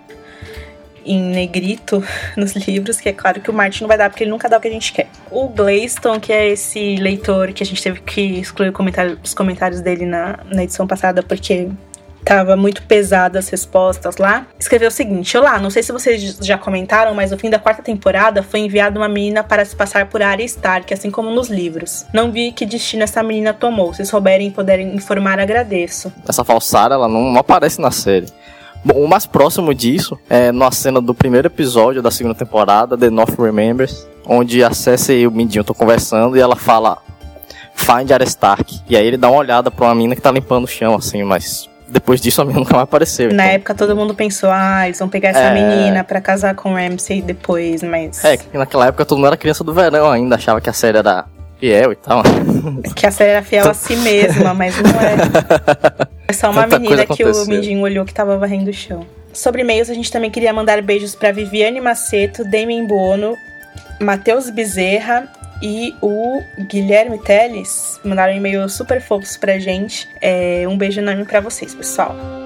em 1.04 1.20
negrito 1.20 2.02
nos 2.36 2.54
livros, 2.54 3.00
que 3.00 3.08
é 3.08 3.12
claro 3.12 3.40
que 3.40 3.50
o 3.50 3.54
Martin 3.54 3.82
não 3.82 3.88
vai 3.88 3.98
dar, 3.98 4.08
porque 4.10 4.24
ele 4.24 4.30
nunca 4.30 4.48
dá 4.48 4.56
o 4.56 4.60
que 4.60 4.68
a 4.68 4.70
gente 4.70 4.92
quer. 4.92 5.08
O 5.30 5.48
Glayston, 5.48 6.18
que 6.18 6.32
é 6.32 6.48
esse 6.48 6.96
leitor 6.96 7.52
que 7.52 7.62
a 7.62 7.66
gente 7.66 7.82
teve 7.82 8.00
que 8.00 8.20
excluir 8.20 8.72
comentário, 8.72 9.18
os 9.22 9.34
comentários 9.34 9.80
dele 9.80 10.06
na, 10.06 10.40
na 10.46 10.64
edição 10.64 10.86
passada, 10.86 11.22
porque 11.22 11.68
tava 12.24 12.56
muito 12.56 12.82
pesada 12.82 13.38
as 13.38 13.48
respostas 13.48 14.16
lá, 14.16 14.46
escreveu 14.58 14.88
o 14.88 14.90
seguinte: 14.90 15.36
Olá, 15.36 15.58
não 15.58 15.70
sei 15.70 15.82
se 15.82 15.92
vocês 15.92 16.38
já 16.40 16.56
comentaram, 16.56 17.14
mas 17.14 17.30
no 17.30 17.38
fim 17.38 17.50
da 17.50 17.58
quarta 17.58 17.82
temporada 17.82 18.42
foi 18.42 18.60
enviada 18.60 18.98
uma 18.98 19.08
menina 19.08 19.44
para 19.44 19.64
se 19.64 19.76
passar 19.76 20.06
por 20.06 20.22
Arya 20.22 20.44
Stark, 20.46 20.92
assim 20.92 21.10
como 21.10 21.30
nos 21.30 21.48
livros. 21.48 22.06
Não 22.12 22.32
vi 22.32 22.50
que 22.52 22.64
destino 22.64 23.02
essa 23.02 23.22
menina 23.22 23.52
tomou. 23.52 23.92
Se 23.92 24.04
souberem 24.06 24.48
e 24.48 24.50
puderem 24.50 24.94
informar, 24.94 25.38
agradeço. 25.38 26.12
Essa 26.26 26.44
falsara, 26.44 26.94
ela 26.94 27.08
não, 27.08 27.32
não 27.32 27.40
aparece 27.40 27.80
na 27.80 27.90
série. 27.90 28.26
Bom, 28.84 29.02
o 29.02 29.08
mais 29.08 29.24
próximo 29.24 29.74
disso 29.74 30.18
é 30.28 30.52
numa 30.52 30.70
cena 30.70 31.00
do 31.00 31.14
primeiro 31.14 31.48
episódio 31.48 32.02
da 32.02 32.10
segunda 32.10 32.34
temporada, 32.34 32.98
The 32.98 33.08
North 33.08 33.38
Remembers, 33.38 34.06
onde 34.26 34.62
a 34.62 34.72
Cersei 34.74 35.22
e 35.22 35.26
o 35.26 35.30
Mindinho 35.30 35.62
estão 35.62 35.74
conversando 35.74 36.36
e 36.36 36.40
ela 36.40 36.54
fala 36.54 36.98
Find 37.74 38.10
Arya 38.10 38.26
Stark. 38.26 38.80
E 38.88 38.96
aí 38.96 39.06
ele 39.06 39.16
dá 39.16 39.30
uma 39.30 39.38
olhada 39.38 39.70
pra 39.70 39.86
uma 39.86 39.94
mina 39.94 40.14
que 40.14 40.20
tá 40.20 40.30
limpando 40.30 40.64
o 40.64 40.68
chão, 40.68 40.94
assim, 40.94 41.22
mas 41.22 41.68
depois 41.88 42.20
disso 42.20 42.40
a 42.40 42.44
menina 42.44 42.60
nunca 42.60 42.74
mais 42.74 42.84
apareceu. 42.84 43.28
Na 43.32 43.44
então. 43.44 43.54
época 43.56 43.74
todo 43.74 43.94
mundo 43.94 44.14
pensou, 44.14 44.50
ah, 44.52 44.86
eles 44.86 44.98
vão 44.98 45.08
pegar 45.08 45.30
essa 45.30 45.38
É. 45.40 45.54
menina 45.54 46.02
pra 46.04 46.20
casar 46.20 46.54
com 46.54 46.72
o 46.72 46.74
Ramsay 46.76 47.20
depois, 47.22 47.82
mas. 47.82 48.24
É, 48.24 48.36
que 48.36 48.56
naquela 48.56 48.86
época 48.86 49.04
todo 49.04 49.18
mundo 49.18 49.26
era 49.28 49.36
criança 49.36 49.62
do 49.62 49.72
verão 49.72 50.10
ainda, 50.10 50.36
achava 50.36 50.60
que 50.60 50.70
a 50.70 50.72
série 50.72 50.98
era 50.98 51.24
fiel 51.58 51.92
e 51.92 51.96
tal. 51.96 52.22
Que 52.94 53.06
a 53.06 53.10
série 53.10 53.30
era 53.30 53.42
fiel 53.42 53.68
a 53.68 53.74
si 53.74 53.96
mesma, 54.02 54.54
mas 54.54 54.74
não 54.80 54.90
é. 54.90 56.08
É 56.26 56.32
só 56.32 56.50
uma 56.50 56.62
Tanta 56.62 56.78
menina 56.78 57.04
que 57.06 57.22
o. 57.24 57.46
Mindinho 57.46 57.80
olhou 57.82 58.04
que 58.04 58.14
tava 58.14 58.36
varrendo 58.38 58.70
o 58.70 58.72
chão. 58.72 59.06
Sobre 59.32 59.60
e-mails, 59.62 59.90
a 59.90 59.94
gente 59.94 60.10
também 60.10 60.30
queria 60.30 60.52
mandar 60.52 60.80
beijos 60.80 61.14
pra 61.14 61.32
Viviane 61.32 61.80
Maceto, 61.80 62.44
Damien 62.44 62.86
Buono, 62.86 63.34
Matheus 64.00 64.48
Bezerra 64.48 65.28
e 65.64 65.96
o 66.02 66.42
Guilherme 66.58 67.18
Teles. 67.18 67.98
Mandaram 68.04 68.34
e-mails 68.34 68.74
super 68.74 69.00
fofos 69.00 69.38
pra 69.38 69.58
gente. 69.58 70.06
É, 70.20 70.68
um 70.68 70.76
beijo 70.76 71.00
enorme 71.00 71.24
pra 71.24 71.40
vocês, 71.40 71.74
pessoal. 71.74 72.43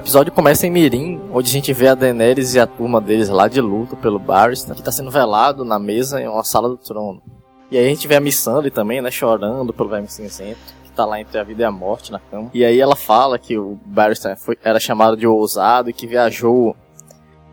Episódio 0.00 0.32
começa 0.32 0.66
em 0.66 0.70
Mirim, 0.70 1.20
onde 1.30 1.50
a 1.50 1.52
gente 1.52 1.72
vê 1.74 1.88
a 1.88 1.94
Daenerys 1.94 2.54
e 2.54 2.58
a 2.58 2.66
turma 2.66 3.02
deles 3.02 3.28
lá 3.28 3.48
de 3.48 3.60
luto 3.60 3.96
pelo 3.98 4.18
Barristan, 4.18 4.74
que 4.74 4.82
tá 4.82 4.90
sendo 4.90 5.10
velado 5.10 5.62
na 5.62 5.78
mesa 5.78 6.20
em 6.20 6.26
uma 6.26 6.42
sala 6.42 6.70
do 6.70 6.78
trono. 6.78 7.22
E 7.70 7.76
aí 7.76 7.84
a 7.84 7.88
gente 7.88 8.08
vê 8.08 8.16
a 8.16 8.20
Missandei 8.20 8.70
também, 8.70 9.02
né, 9.02 9.10
chorando 9.10 9.74
pelo 9.74 9.90
verme 9.90 10.08
cinzento, 10.08 10.58
que 10.82 10.90
tá 10.92 11.04
lá 11.04 11.20
entre 11.20 11.38
a 11.38 11.44
vida 11.44 11.62
e 11.62 11.64
a 11.66 11.70
morte 11.70 12.10
na 12.10 12.18
cama. 12.18 12.50
E 12.54 12.64
aí 12.64 12.80
ela 12.80 12.96
fala 12.96 13.38
que 13.38 13.58
o 13.58 13.78
Barristan 13.84 14.36
foi, 14.36 14.56
era 14.64 14.80
chamado 14.80 15.18
de 15.18 15.26
ousado 15.26 15.90
e 15.90 15.92
que 15.92 16.06
viajou 16.06 16.74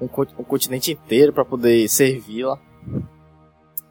um, 0.02 0.06
um 0.06 0.44
continente 0.44 0.94
inteiro 0.94 1.34
para 1.34 1.44
poder 1.44 1.88
servi-la. 1.90 2.58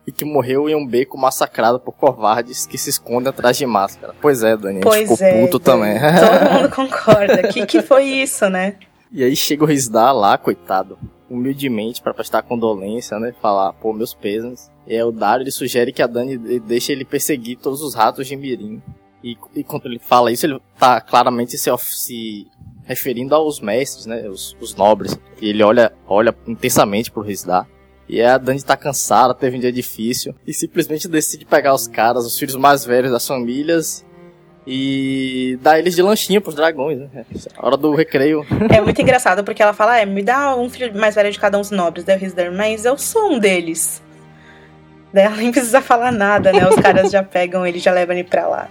E 0.07 0.13
que 0.13 0.25
morreu 0.25 0.69
em 0.69 0.75
um 0.77 0.87
beco 0.87 1.19
massacrado 1.19 1.81
por 1.81 1.93
covardes 1.93 2.65
que 2.65 2.79
se 2.79 2.91
escondem 2.91 3.29
atrás 3.29 3.57
de 3.59 3.67
máscara. 3.67 4.15
Pois 4.21 4.43
é, 4.45 4.57
Dani, 4.57 4.69
a 4.71 4.73
gente 4.75 4.83
Pois 4.85 5.11
ficou 5.11 5.27
é. 5.27 5.41
puto 5.41 5.59
Dani. 5.59 5.99
também. 5.99 5.99
Todo 5.99 6.51
mundo 6.55 6.71
concorda. 6.75 7.43
Que 7.49 7.67
que 7.67 7.83
foi 7.83 8.05
isso, 8.05 8.49
né? 8.49 8.77
E 9.11 9.25
aí 9.25 9.35
chega 9.35 9.65
o 9.65 9.67
Rizdar 9.67 10.15
lá, 10.15 10.37
coitado, 10.39 10.97
humildemente 11.29 12.01
pra 12.01 12.15
prestar 12.15 12.43
condolência, 12.43 13.19
né? 13.19 13.35
Falar, 13.43 13.73
pô, 13.73 13.93
meus 13.93 14.15
pêsames. 14.15 14.71
E 14.87 14.95
aí 14.95 15.03
o 15.03 15.11
Dario 15.11 15.43
ele 15.43 15.51
sugere 15.51 15.93
que 15.93 16.03
a 16.03 16.07
Dani 16.07 16.39
deixe 16.61 16.93
ele 16.93 17.05
perseguir 17.05 17.59
todos 17.59 17.83
os 17.83 17.95
ratos 17.95 18.27
de 18.29 18.37
Mirim. 18.37 18.81
E, 19.25 19.37
e 19.57 19.65
quando 19.65 19.87
ele 19.87 19.99
fala 19.99 20.31
isso, 20.31 20.47
ele 20.47 20.61
tá 20.79 21.01
claramente 21.01 21.59
se, 21.59 21.71
se 21.79 22.47
referindo 22.85 23.35
aos 23.35 23.61
mestres, 23.61 24.07
né? 24.07 24.29
Os, 24.29 24.57
os 24.61 24.75
nobres. 24.75 25.19
E 25.41 25.49
ele 25.49 25.63
olha, 25.65 25.93
olha 26.07 26.33
intensamente 26.47 27.11
pro 27.11 27.23
Rizdar. 27.23 27.67
E 28.09 28.21
aí 28.21 28.27
a 28.27 28.39
Dani 28.39 28.63
tá 28.63 28.77
cansada, 28.77 29.35
teve 29.35 29.57
um 29.57 29.61
dia 29.61 29.73
difícil. 29.73 30.35
E 30.47 30.55
simplesmente 30.55 31.09
decide 31.09 31.45
pegar 31.45 31.75
os 31.75 31.89
caras, 31.89 32.25
os 32.25 32.39
filhos 32.39 32.55
mais 32.55 32.85
velhos 32.85 33.11
das 33.11 33.27
famílias. 33.27 34.05
E 34.67 35.59
dar 35.63 35.79
eles 35.79 35.95
de 35.95 36.03
lanchinho 36.03 36.41
pros 36.41 36.57
dragões, 36.57 36.99
né? 36.99 37.25
Hora 37.57 37.77
do 37.77 37.95
recreio. 37.95 38.45
É 38.75 38.81
muito 38.81 39.01
engraçado 39.01 39.45
porque 39.45 39.63
ela 39.63 39.73
fala: 39.73 39.99
é, 39.99 40.05
me 40.05 40.23
dá 40.23 40.57
um 40.57 40.69
filho 40.69 40.93
mais 40.99 41.15
velho 41.15 41.31
de 41.31 41.39
cada 41.39 41.57
um 41.57 41.61
dos 41.61 41.71
nobres. 41.71 42.05
Daí 42.05 42.17
o 42.17 42.21
Rizdar, 42.21 42.53
mas 42.53 42.85
eu 42.85 42.99
sou 42.99 43.33
um 43.33 43.39
deles. 43.39 44.03
Daí 45.13 45.25
ela 45.25 45.37
nem 45.39 45.53
precisa 45.53 45.81
falar 45.81 46.11
nada, 46.11 46.53
né? 46.53 46.69
Os 46.69 46.77
caras 46.77 47.13
já 47.13 47.23
pegam 47.23 47.65
ele 47.65 47.79
e 47.79 47.81
já 47.81 47.93
levam 47.93 48.17
ele 48.17 48.25
pra 48.25 48.49
lá. 48.49 48.69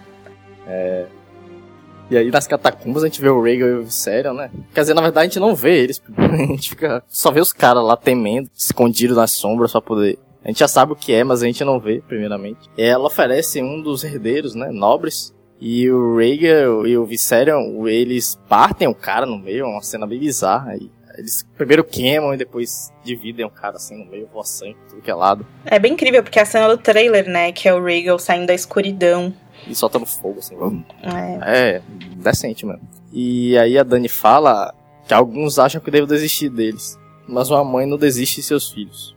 E 2.09 2.17
aí 2.17 2.29
nas 2.29 2.47
catacumbas 2.47 3.03
a 3.03 3.07
gente 3.07 3.21
vê 3.21 3.29
o 3.29 3.41
Rhaegal 3.41 3.67
e 3.69 3.73
o 3.73 3.83
Viserion, 3.83 4.33
né? 4.33 4.51
Quer 4.73 4.81
dizer, 4.81 4.93
na 4.93 5.01
verdade 5.01 5.25
a 5.25 5.29
gente 5.29 5.39
não 5.39 5.55
vê 5.55 5.79
eles. 5.83 6.01
A 6.17 6.37
gente 6.37 6.69
fica, 6.69 7.03
só 7.07 7.31
vê 7.31 7.39
os 7.39 7.53
caras 7.53 7.83
lá 7.83 7.95
temendo, 7.95 8.49
escondidos 8.55 9.17
nas 9.17 9.31
sombras 9.31 9.71
pra 9.71 9.81
poder... 9.81 10.19
A 10.43 10.49
gente 10.49 10.59
já 10.59 10.67
sabe 10.67 10.91
o 10.91 10.95
que 10.95 11.11
é, 11.11 11.23
mas 11.23 11.41
a 11.41 11.45
gente 11.47 11.63
não 11.63 11.79
vê, 11.79 12.03
primeiramente. 12.07 12.69
Ela 12.77 13.07
oferece 13.07 13.63
um 13.63 13.81
dos 13.81 14.03
herdeiros, 14.03 14.53
né? 14.53 14.69
Nobres. 14.71 15.33
E 15.59 15.89
o 15.89 16.17
Rhaegal 16.17 16.85
e 16.85 16.97
o 16.97 17.05
Viserion, 17.05 17.87
eles 17.87 18.39
partem 18.47 18.87
o 18.87 18.93
cara 18.93 19.25
no 19.25 19.39
meio, 19.39 19.63
é 19.63 19.67
uma 19.67 19.81
cena 19.81 20.05
bem 20.05 20.19
bizarra. 20.19 20.75
Eles 21.17 21.47
primeiro 21.57 21.83
queimam 21.83 22.33
e 22.33 22.37
depois 22.37 22.91
dividem 23.03 23.45
o 23.45 23.49
cara 23.49 23.77
assim 23.77 23.97
no 23.97 24.05
meio, 24.05 24.29
voa 24.31 24.43
sangue, 24.43 24.77
tudo 24.89 25.01
que 25.01 25.09
é 25.09 25.15
lado. 25.15 25.45
É 25.65 25.79
bem 25.79 25.93
incrível 25.93 26.21
porque 26.21 26.39
a 26.39 26.45
cena 26.45 26.67
do 26.67 26.77
trailer, 26.77 27.27
né? 27.27 27.51
Que 27.51 27.69
é 27.69 27.73
o 27.73 27.83
Rhaegal 27.83 28.19
saindo 28.19 28.47
da 28.47 28.53
escuridão. 28.53 29.33
E 29.67 29.73
soltando 29.75 30.05
fogo, 30.05 30.39
assim. 30.39 30.55
É, 31.01 31.77
É, 31.77 31.81
decente 32.17 32.65
mesmo. 32.65 32.81
E 33.11 33.57
aí 33.57 33.77
a 33.77 33.83
Dani 33.83 34.07
fala 34.09 34.73
que 35.07 35.13
alguns 35.13 35.57
acham 35.59 35.79
que 35.81 35.89
devo 35.91 36.05
desistir 36.07 36.49
deles, 36.49 36.99
mas 37.27 37.49
uma 37.49 37.63
mãe 37.63 37.85
não 37.85 37.97
desiste 37.97 38.37
de 38.37 38.43
seus 38.43 38.69
filhos. 38.69 39.15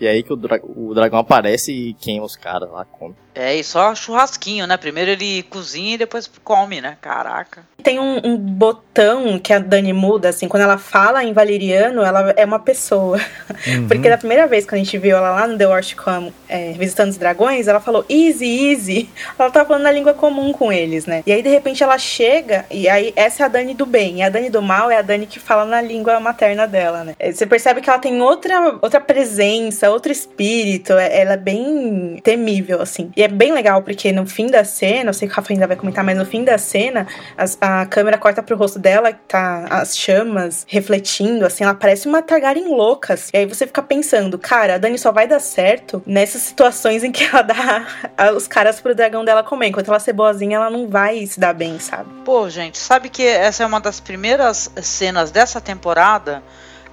E 0.00 0.06
aí 0.06 0.22
que 0.22 0.32
o, 0.32 0.36
dra- 0.36 0.60
o 0.62 0.92
dragão 0.94 1.18
aparece 1.18 1.72
e 1.72 1.94
queima 1.94 2.24
os 2.26 2.36
caras 2.36 2.70
lá, 2.70 2.84
come. 2.84 3.14
É, 3.36 3.54
e 3.54 3.62
só 3.62 3.94
churrasquinho, 3.94 4.66
né? 4.66 4.76
Primeiro 4.78 5.10
ele 5.10 5.42
cozinha 5.44 5.94
e 5.94 5.98
depois 5.98 6.28
come, 6.42 6.80
né? 6.80 6.96
Caraca. 7.02 7.62
Tem 7.82 8.00
um, 8.00 8.20
um 8.24 8.36
botão 8.36 9.38
que 9.38 9.52
a 9.52 9.58
Dani 9.58 9.92
muda, 9.92 10.30
assim, 10.30 10.48
quando 10.48 10.62
ela 10.64 10.78
fala 10.78 11.22
em 11.22 11.32
valeriano, 11.32 12.02
ela 12.02 12.32
é 12.36 12.44
uma 12.44 12.58
pessoa. 12.58 13.20
Porque 13.86 14.08
da 14.08 14.16
primeira 14.18 14.46
vez 14.46 14.64
que 14.64 14.74
a 14.74 14.78
gente 14.78 14.96
viu 14.98 15.16
ela 15.16 15.30
lá 15.30 15.46
no 15.46 15.56
The 15.56 15.68
Watchcom 15.68 16.32
é, 16.48 16.72
visitando 16.72 17.10
os 17.10 17.16
dragões, 17.18 17.68
ela 17.68 17.78
falou 17.78 18.04
easy, 18.08 18.70
easy. 18.72 19.08
Ela 19.38 19.50
tava 19.50 19.66
falando 19.68 19.82
na 19.82 19.92
língua 19.92 20.14
comum 20.14 20.50
com 20.52 20.72
eles, 20.72 21.04
né? 21.06 21.22
E 21.26 21.30
aí, 21.30 21.42
de 21.42 21.48
repente, 21.50 21.82
ela 21.82 21.98
chega, 21.98 22.64
e 22.70 22.88
aí 22.88 23.12
essa 23.14 23.42
é 23.42 23.46
a 23.46 23.48
Dani 23.48 23.74
do 23.74 23.84
bem. 23.84 24.18
E 24.18 24.22
a 24.22 24.30
Dani 24.30 24.48
do 24.48 24.62
mal 24.62 24.90
é 24.90 24.96
a 24.96 25.02
Dani 25.02 25.26
que 25.26 25.38
fala 25.38 25.64
na 25.66 25.80
língua 25.82 26.18
materna 26.18 26.66
dela, 26.66 27.04
né? 27.04 27.14
É, 27.18 27.30
Você 27.30 27.46
percebe 27.46 27.80
que 27.82 27.90
ela 27.90 27.98
tem 27.98 28.20
outra, 28.22 28.78
outra 28.80 29.00
presença, 29.00 29.90
outro 29.90 30.10
espírito. 30.10 30.94
é- 30.94 31.20
Ela 31.20 31.34
é 31.34 31.36
bem 31.36 32.18
temível, 32.24 32.80
assim. 32.80 33.10
E 33.16 33.22
é 33.26 33.28
bem 33.28 33.52
legal, 33.52 33.82
porque 33.82 34.10
no 34.12 34.26
fim 34.26 34.46
da 34.46 34.64
cena, 34.64 35.10
eu 35.10 35.14
sei 35.14 35.28
que 35.28 35.34
o 35.34 35.36
Rafa 35.36 35.52
ainda 35.52 35.66
vai 35.66 35.76
comentar, 35.76 36.02
mas 36.04 36.16
no 36.16 36.24
fim 36.24 36.42
da 36.44 36.56
cena, 36.56 37.06
as- 37.36 37.58
a 37.60 37.84
câmera 37.86 38.16
corta 38.16 38.42
pro 38.42 38.56
rosto 38.56 38.78
dela, 38.78 39.12
tá 39.12 39.66
as 39.70 39.96
chamas 39.96 40.64
refletindo, 40.68 41.44
assim, 41.44 41.64
ela 41.64 41.74
parece 41.74 42.08
uma 42.08 42.22
Targaryen 42.22 42.68
loucas. 42.68 43.30
E 43.32 43.38
aí 43.38 43.46
você 43.46 43.66
fica 43.66 43.82
pensando, 43.82 44.38
cara, 44.38 44.74
a 44.76 44.78
Dani 44.78 44.98
só 44.98 45.12
vai 45.12 45.26
dar 45.26 45.40
certo 45.40 46.02
nessas 46.06 46.42
situações 46.42 47.04
em 47.04 47.12
que 47.12 47.24
ela 47.24 47.42
dá 47.42 47.86
os 48.36 48.46
caras 48.46 48.80
pro 48.80 48.94
dragão 48.94 49.24
dela 49.24 49.42
comer. 49.42 49.68
Enquanto 49.68 49.88
ela 49.88 49.98
ser 50.00 50.12
boazinha, 50.12 50.56
ela 50.56 50.70
não 50.70 50.88
vai 50.88 51.26
se 51.26 51.38
dar 51.38 51.52
bem, 51.52 51.78
sabe? 51.78 52.08
Pô, 52.24 52.48
gente, 52.48 52.78
sabe 52.78 53.08
que 53.08 53.26
essa 53.26 53.62
é 53.62 53.66
uma 53.66 53.80
das 53.80 54.00
primeiras 54.00 54.70
cenas 54.80 55.30
dessa 55.30 55.60
temporada 55.60 56.42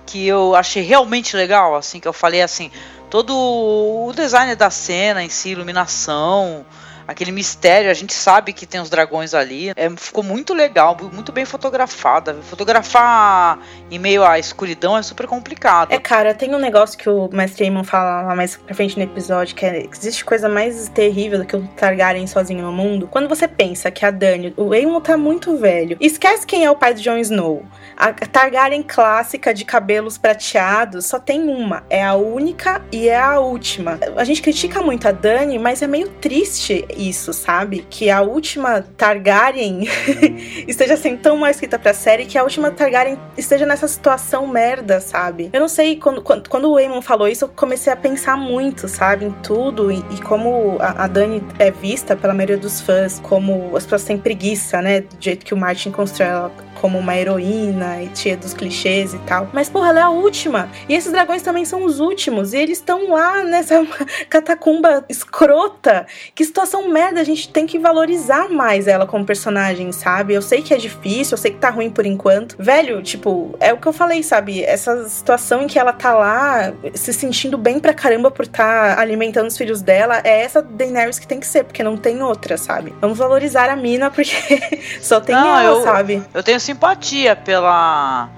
que 0.05 0.27
eu 0.27 0.53
achei 0.53 0.83
realmente 0.83 1.35
legal, 1.37 1.75
assim, 1.75 1.99
que 1.99 2.07
eu 2.07 2.11
falei 2.11 2.41
assim, 2.41 2.69
todo 3.13 3.37
o 3.37 4.11
design 4.11 4.55
da 4.55 4.71
cena 4.71 5.23
em 5.23 5.29
si, 5.29 5.49
iluminação, 5.49 6.65
aquele 7.07 7.31
mistério. 7.31 7.89
A 7.89 7.93
gente 7.93 8.13
sabe 8.13 8.53
que 8.53 8.65
tem 8.65 8.81
os 8.81 8.89
dragões 8.89 9.33
ali. 9.33 9.71
É, 9.75 9.89
ficou 9.91 10.23
muito 10.23 10.53
legal, 10.53 10.97
muito 11.11 11.31
bem 11.31 11.45
fotografada. 11.45 12.35
Fotografar 12.43 13.59
em 13.89 13.99
meio 13.99 14.23
à 14.23 14.39
escuridão 14.39 14.97
é 14.97 15.01
super 15.01 15.27
complicado. 15.27 15.91
É, 15.91 15.99
cara, 15.99 16.33
tem 16.33 16.53
um 16.53 16.59
negócio 16.59 16.97
que 16.97 17.09
o 17.09 17.29
Mestre 17.31 17.65
Aemon 17.65 17.83
fala 17.83 18.23
lá 18.23 18.35
mais 18.35 18.55
pra 18.55 18.75
frente 18.75 18.97
no 18.97 19.03
episódio, 19.03 19.55
que 19.55 19.65
é, 19.65 19.85
existe 19.91 20.23
coisa 20.23 20.47
mais 20.49 20.89
terrível 20.89 21.39
do 21.39 21.45
que 21.45 21.55
o 21.55 21.67
Targaryen 21.75 22.27
sozinho 22.27 22.63
no 22.63 22.71
mundo. 22.71 23.07
Quando 23.07 23.27
você 23.27 23.47
pensa 23.47 23.91
que 23.91 24.05
a 24.05 24.11
Dany, 24.11 24.53
o 24.57 24.73
Aemon 24.73 25.01
tá 25.01 25.17
muito 25.17 25.57
velho, 25.57 25.97
esquece 25.99 26.45
quem 26.45 26.65
é 26.65 26.71
o 26.71 26.75
pai 26.75 26.93
do 26.93 27.01
Jon 27.01 27.17
Snow. 27.17 27.65
A 27.95 28.11
Targaryen 28.11 28.83
clássica 28.83 29.53
de 29.53 29.65
cabelos 29.65 30.17
prateados 30.17 31.05
só 31.05 31.19
tem 31.19 31.47
uma. 31.47 31.83
É 31.89 32.03
a 32.03 32.15
única 32.15 32.81
e 32.91 33.07
é 33.07 33.19
a 33.19 33.39
última. 33.39 33.99
A 34.15 34.23
gente 34.23 34.41
critica 34.41 34.81
muito 34.81 35.07
a 35.07 35.11
Dani, 35.11 35.59
mas 35.59 35.81
é 35.81 35.87
meio 35.87 36.09
triste 36.09 36.85
isso, 36.97 37.33
sabe? 37.33 37.85
Que 37.89 38.09
a 38.09 38.21
última 38.21 38.81
Targaryen 38.81 39.87
esteja 40.67 40.97
sendo 40.97 41.19
tão 41.19 41.37
mal 41.37 41.49
escrita 41.49 41.77
pra 41.79 41.93
série 41.93 42.25
que 42.25 42.37
a 42.37 42.43
última 42.43 42.71
Targaryen 42.71 43.17
esteja 43.37 43.65
nessa 43.65 43.87
situação 43.87 44.47
merda, 44.47 44.99
sabe? 44.99 45.49
Eu 45.53 45.59
não 45.59 45.67
sei, 45.67 45.97
quando, 45.97 46.21
quando, 46.21 46.49
quando 46.49 46.71
o 46.71 46.79
Eamon 46.79 47.01
falou 47.01 47.27
isso, 47.27 47.45
eu 47.45 47.49
comecei 47.49 47.91
a 47.91 47.95
pensar 47.95 48.37
muito, 48.37 48.87
sabe? 48.87 49.25
Em 49.25 49.31
tudo 49.43 49.91
e, 49.91 49.99
e 50.11 50.21
como 50.21 50.77
a, 50.79 51.03
a 51.03 51.07
Dani 51.07 51.43
é 51.59 51.71
vista 51.71 52.15
pela 52.15 52.33
maioria 52.33 52.57
dos 52.57 52.81
fãs 52.81 53.19
como 53.19 53.75
as 53.75 53.83
pessoas 53.83 54.03
têm 54.03 54.17
preguiça, 54.17 54.81
né? 54.81 55.01
Do 55.01 55.17
jeito 55.19 55.45
que 55.45 55.53
o 55.53 55.57
Martin 55.57 55.91
constrói 55.91 56.29
ela 56.29 56.51
como 56.83 56.99
uma 56.99 57.15
heroína 57.15 58.03
e 58.03 58.11
cheia 58.13 58.35
dos 58.35 58.53
clichês 58.53 59.13
e 59.13 59.17
tal. 59.19 59.47
Mas, 59.53 59.69
porra, 59.69 59.87
ela 59.87 59.99
é 59.99 60.03
a 60.03 60.09
última. 60.09 60.69
E 60.89 60.93
esses 60.93 61.13
dragões 61.13 61.41
também 61.41 61.63
são 61.63 61.85
os 61.85 62.01
últimos. 62.01 62.51
E 62.51 62.57
eles 62.57 62.79
estão 62.79 63.09
lá 63.09 63.41
nessa 63.41 63.87
catacumba 64.29 65.05
escrota. 65.07 66.05
Que 66.35 66.43
situação 66.43 66.89
merda. 66.89 67.21
A 67.21 67.23
gente 67.23 67.47
tem 67.47 67.65
que 67.65 67.79
valorizar 67.79 68.49
mais 68.49 68.85
ela 68.85 69.07
como 69.07 69.23
personagem, 69.23 69.93
sabe? 69.93 70.33
Eu 70.33 70.41
sei 70.41 70.61
que 70.61 70.73
é 70.73 70.77
difícil, 70.77 71.35
eu 71.35 71.37
sei 71.37 71.51
que 71.51 71.57
tá 71.57 71.69
ruim 71.69 71.89
por 71.89 72.05
enquanto. 72.05 72.57
Velho, 72.59 73.01
tipo, 73.01 73.55
é 73.61 73.71
o 73.71 73.77
que 73.77 73.87
eu 73.87 73.93
falei, 73.93 74.21
sabe? 74.21 74.61
Essa 74.61 75.07
situação 75.07 75.61
em 75.61 75.67
que 75.67 75.79
ela 75.79 75.93
tá 75.93 76.13
lá 76.13 76.73
se 76.93 77.13
sentindo 77.13 77.57
bem 77.57 77.79
pra 77.79 77.93
caramba 77.93 78.29
por 78.29 78.43
estar 78.43 78.97
tá 78.97 79.01
alimentando 79.01 79.47
os 79.47 79.57
filhos 79.57 79.81
dela, 79.81 80.19
é 80.25 80.41
essa 80.41 80.61
Daenerys 80.61 81.17
que 81.17 81.27
tem 81.27 81.39
que 81.39 81.47
ser, 81.47 81.63
porque 81.63 81.81
não 81.81 81.95
tem 81.95 82.21
outra, 82.21 82.57
sabe? 82.57 82.93
Vamos 82.99 83.17
valorizar 83.17 83.69
a 83.69 83.75
mina, 83.77 84.11
porque 84.11 84.35
só 84.99 85.21
tem 85.21 85.33
não, 85.33 85.57
ela, 85.57 85.79
eu, 85.79 85.83
sabe? 85.83 86.21
Eu 86.33 86.43
tenho 86.43 86.59
simpatia 86.73 87.35
pela, 87.35 88.29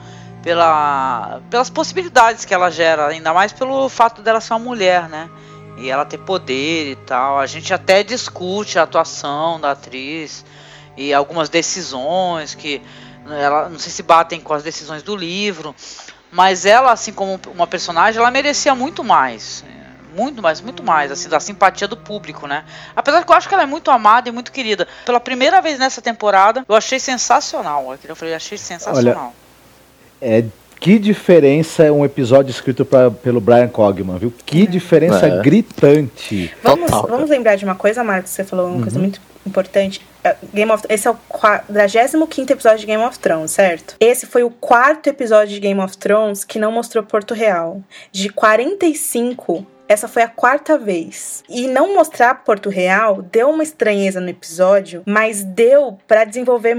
pela, 0.43 1.41
pelas 1.49 1.69
possibilidades 1.69 2.43
que 2.43 2.53
ela 2.53 2.69
gera, 2.69 3.07
ainda 3.07 3.33
mais 3.33 3.53
pelo 3.53 3.87
fato 3.89 4.21
dela 4.21 4.41
ser 4.41 4.53
uma 4.53 4.59
mulher, 4.59 5.07
né? 5.07 5.29
E 5.77 5.89
ela 5.89 6.05
ter 6.05 6.17
poder 6.19 6.91
e 6.91 6.95
tal. 6.95 7.39
A 7.39 7.45
gente 7.45 7.73
até 7.73 8.03
discute 8.03 8.77
a 8.77 8.83
atuação 8.83 9.59
da 9.59 9.71
atriz 9.71 10.45
e 10.95 11.13
algumas 11.13 11.49
decisões 11.49 12.53
que 12.53 12.81
ela 13.29 13.69
não 13.69 13.79
sei 13.79 13.91
se 13.91 14.03
batem 14.03 14.39
com 14.39 14.53
as 14.53 14.63
decisões 14.63 15.01
do 15.01 15.15
livro, 15.15 15.75
mas 16.31 16.65
ela 16.65 16.91
assim 16.91 17.11
como 17.11 17.39
uma 17.53 17.65
personagem, 17.65 18.19
ela 18.19 18.31
merecia 18.31 18.75
muito 18.75 19.03
mais 19.03 19.65
muito 20.15 20.41
mais, 20.41 20.61
muito 20.61 20.81
mais, 20.81 21.11
assim, 21.11 21.29
da 21.29 21.39
simpatia 21.39 21.87
do 21.87 21.97
público, 21.97 22.47
né? 22.47 22.63
Apesar 22.95 23.23
que 23.23 23.31
eu 23.31 23.35
acho 23.35 23.47
que 23.47 23.53
ela 23.53 23.63
é 23.63 23.67
muito 23.67 23.91
amada 23.91 24.29
e 24.29 24.31
muito 24.31 24.51
querida. 24.51 24.87
Pela 25.05 25.19
primeira 25.19 25.61
vez 25.61 25.77
nessa 25.77 26.01
temporada, 26.01 26.65
eu 26.67 26.75
achei 26.75 26.99
sensacional. 26.99 27.95
Eu 28.03 28.15
falei, 28.15 28.33
achei 28.33 28.57
sensacional. 28.57 29.33
Olha, 30.21 30.35
é 30.39 30.45
que 30.79 30.99
diferença 30.99 31.83
é 31.83 31.91
um 31.91 32.05
episódio 32.05 32.51
escrito 32.51 32.85
pra, 32.85 33.09
pelo 33.09 33.39
Brian 33.39 33.67
Cogman, 33.67 34.17
viu? 34.17 34.33
Que 34.45 34.63
é. 34.63 34.65
diferença 34.65 35.25
é. 35.25 35.41
gritante. 35.41 36.53
Vamos, 36.61 36.91
vamos 36.91 37.29
lembrar 37.29 37.55
de 37.55 37.65
uma 37.65 37.75
coisa, 37.75 38.03
Marcos, 38.03 38.31
você 38.31 38.43
falou 38.43 38.67
uma 38.67 38.75
uhum. 38.75 38.81
coisa 38.81 38.99
muito 38.99 39.21
importante. 39.45 40.01
É, 40.23 40.35
Game 40.53 40.71
of 40.71 40.83
esse 40.89 41.07
é 41.07 41.11
o 41.11 41.15
45 41.29 42.51
episódio 42.51 42.79
de 42.79 42.85
Game 42.85 43.03
of 43.03 43.17
Thrones, 43.19 43.51
certo? 43.51 43.95
Esse 43.99 44.25
foi 44.25 44.43
o 44.43 44.49
quarto 44.49 45.07
episódio 45.07 45.53
de 45.53 45.59
Game 45.59 45.79
of 45.79 45.97
Thrones 45.97 46.43
que 46.43 46.59
não 46.59 46.71
mostrou 46.71 47.03
Porto 47.03 47.33
Real. 47.33 47.81
De 48.11 48.29
45, 48.29 49.65
essa 49.87 50.07
foi 50.07 50.23
a 50.23 50.27
quarta 50.27 50.77
vez. 50.77 51.43
E 51.49 51.67
não 51.67 51.95
mostrar 51.95 52.43
Porto 52.43 52.69
Real 52.69 53.21
deu 53.21 53.49
uma 53.49 53.63
estranheza 53.63 54.19
no 54.19 54.29
episódio, 54.29 55.03
mas 55.05 55.43
deu 55.43 55.97
para 56.07 56.23
desenvolver 56.23 56.75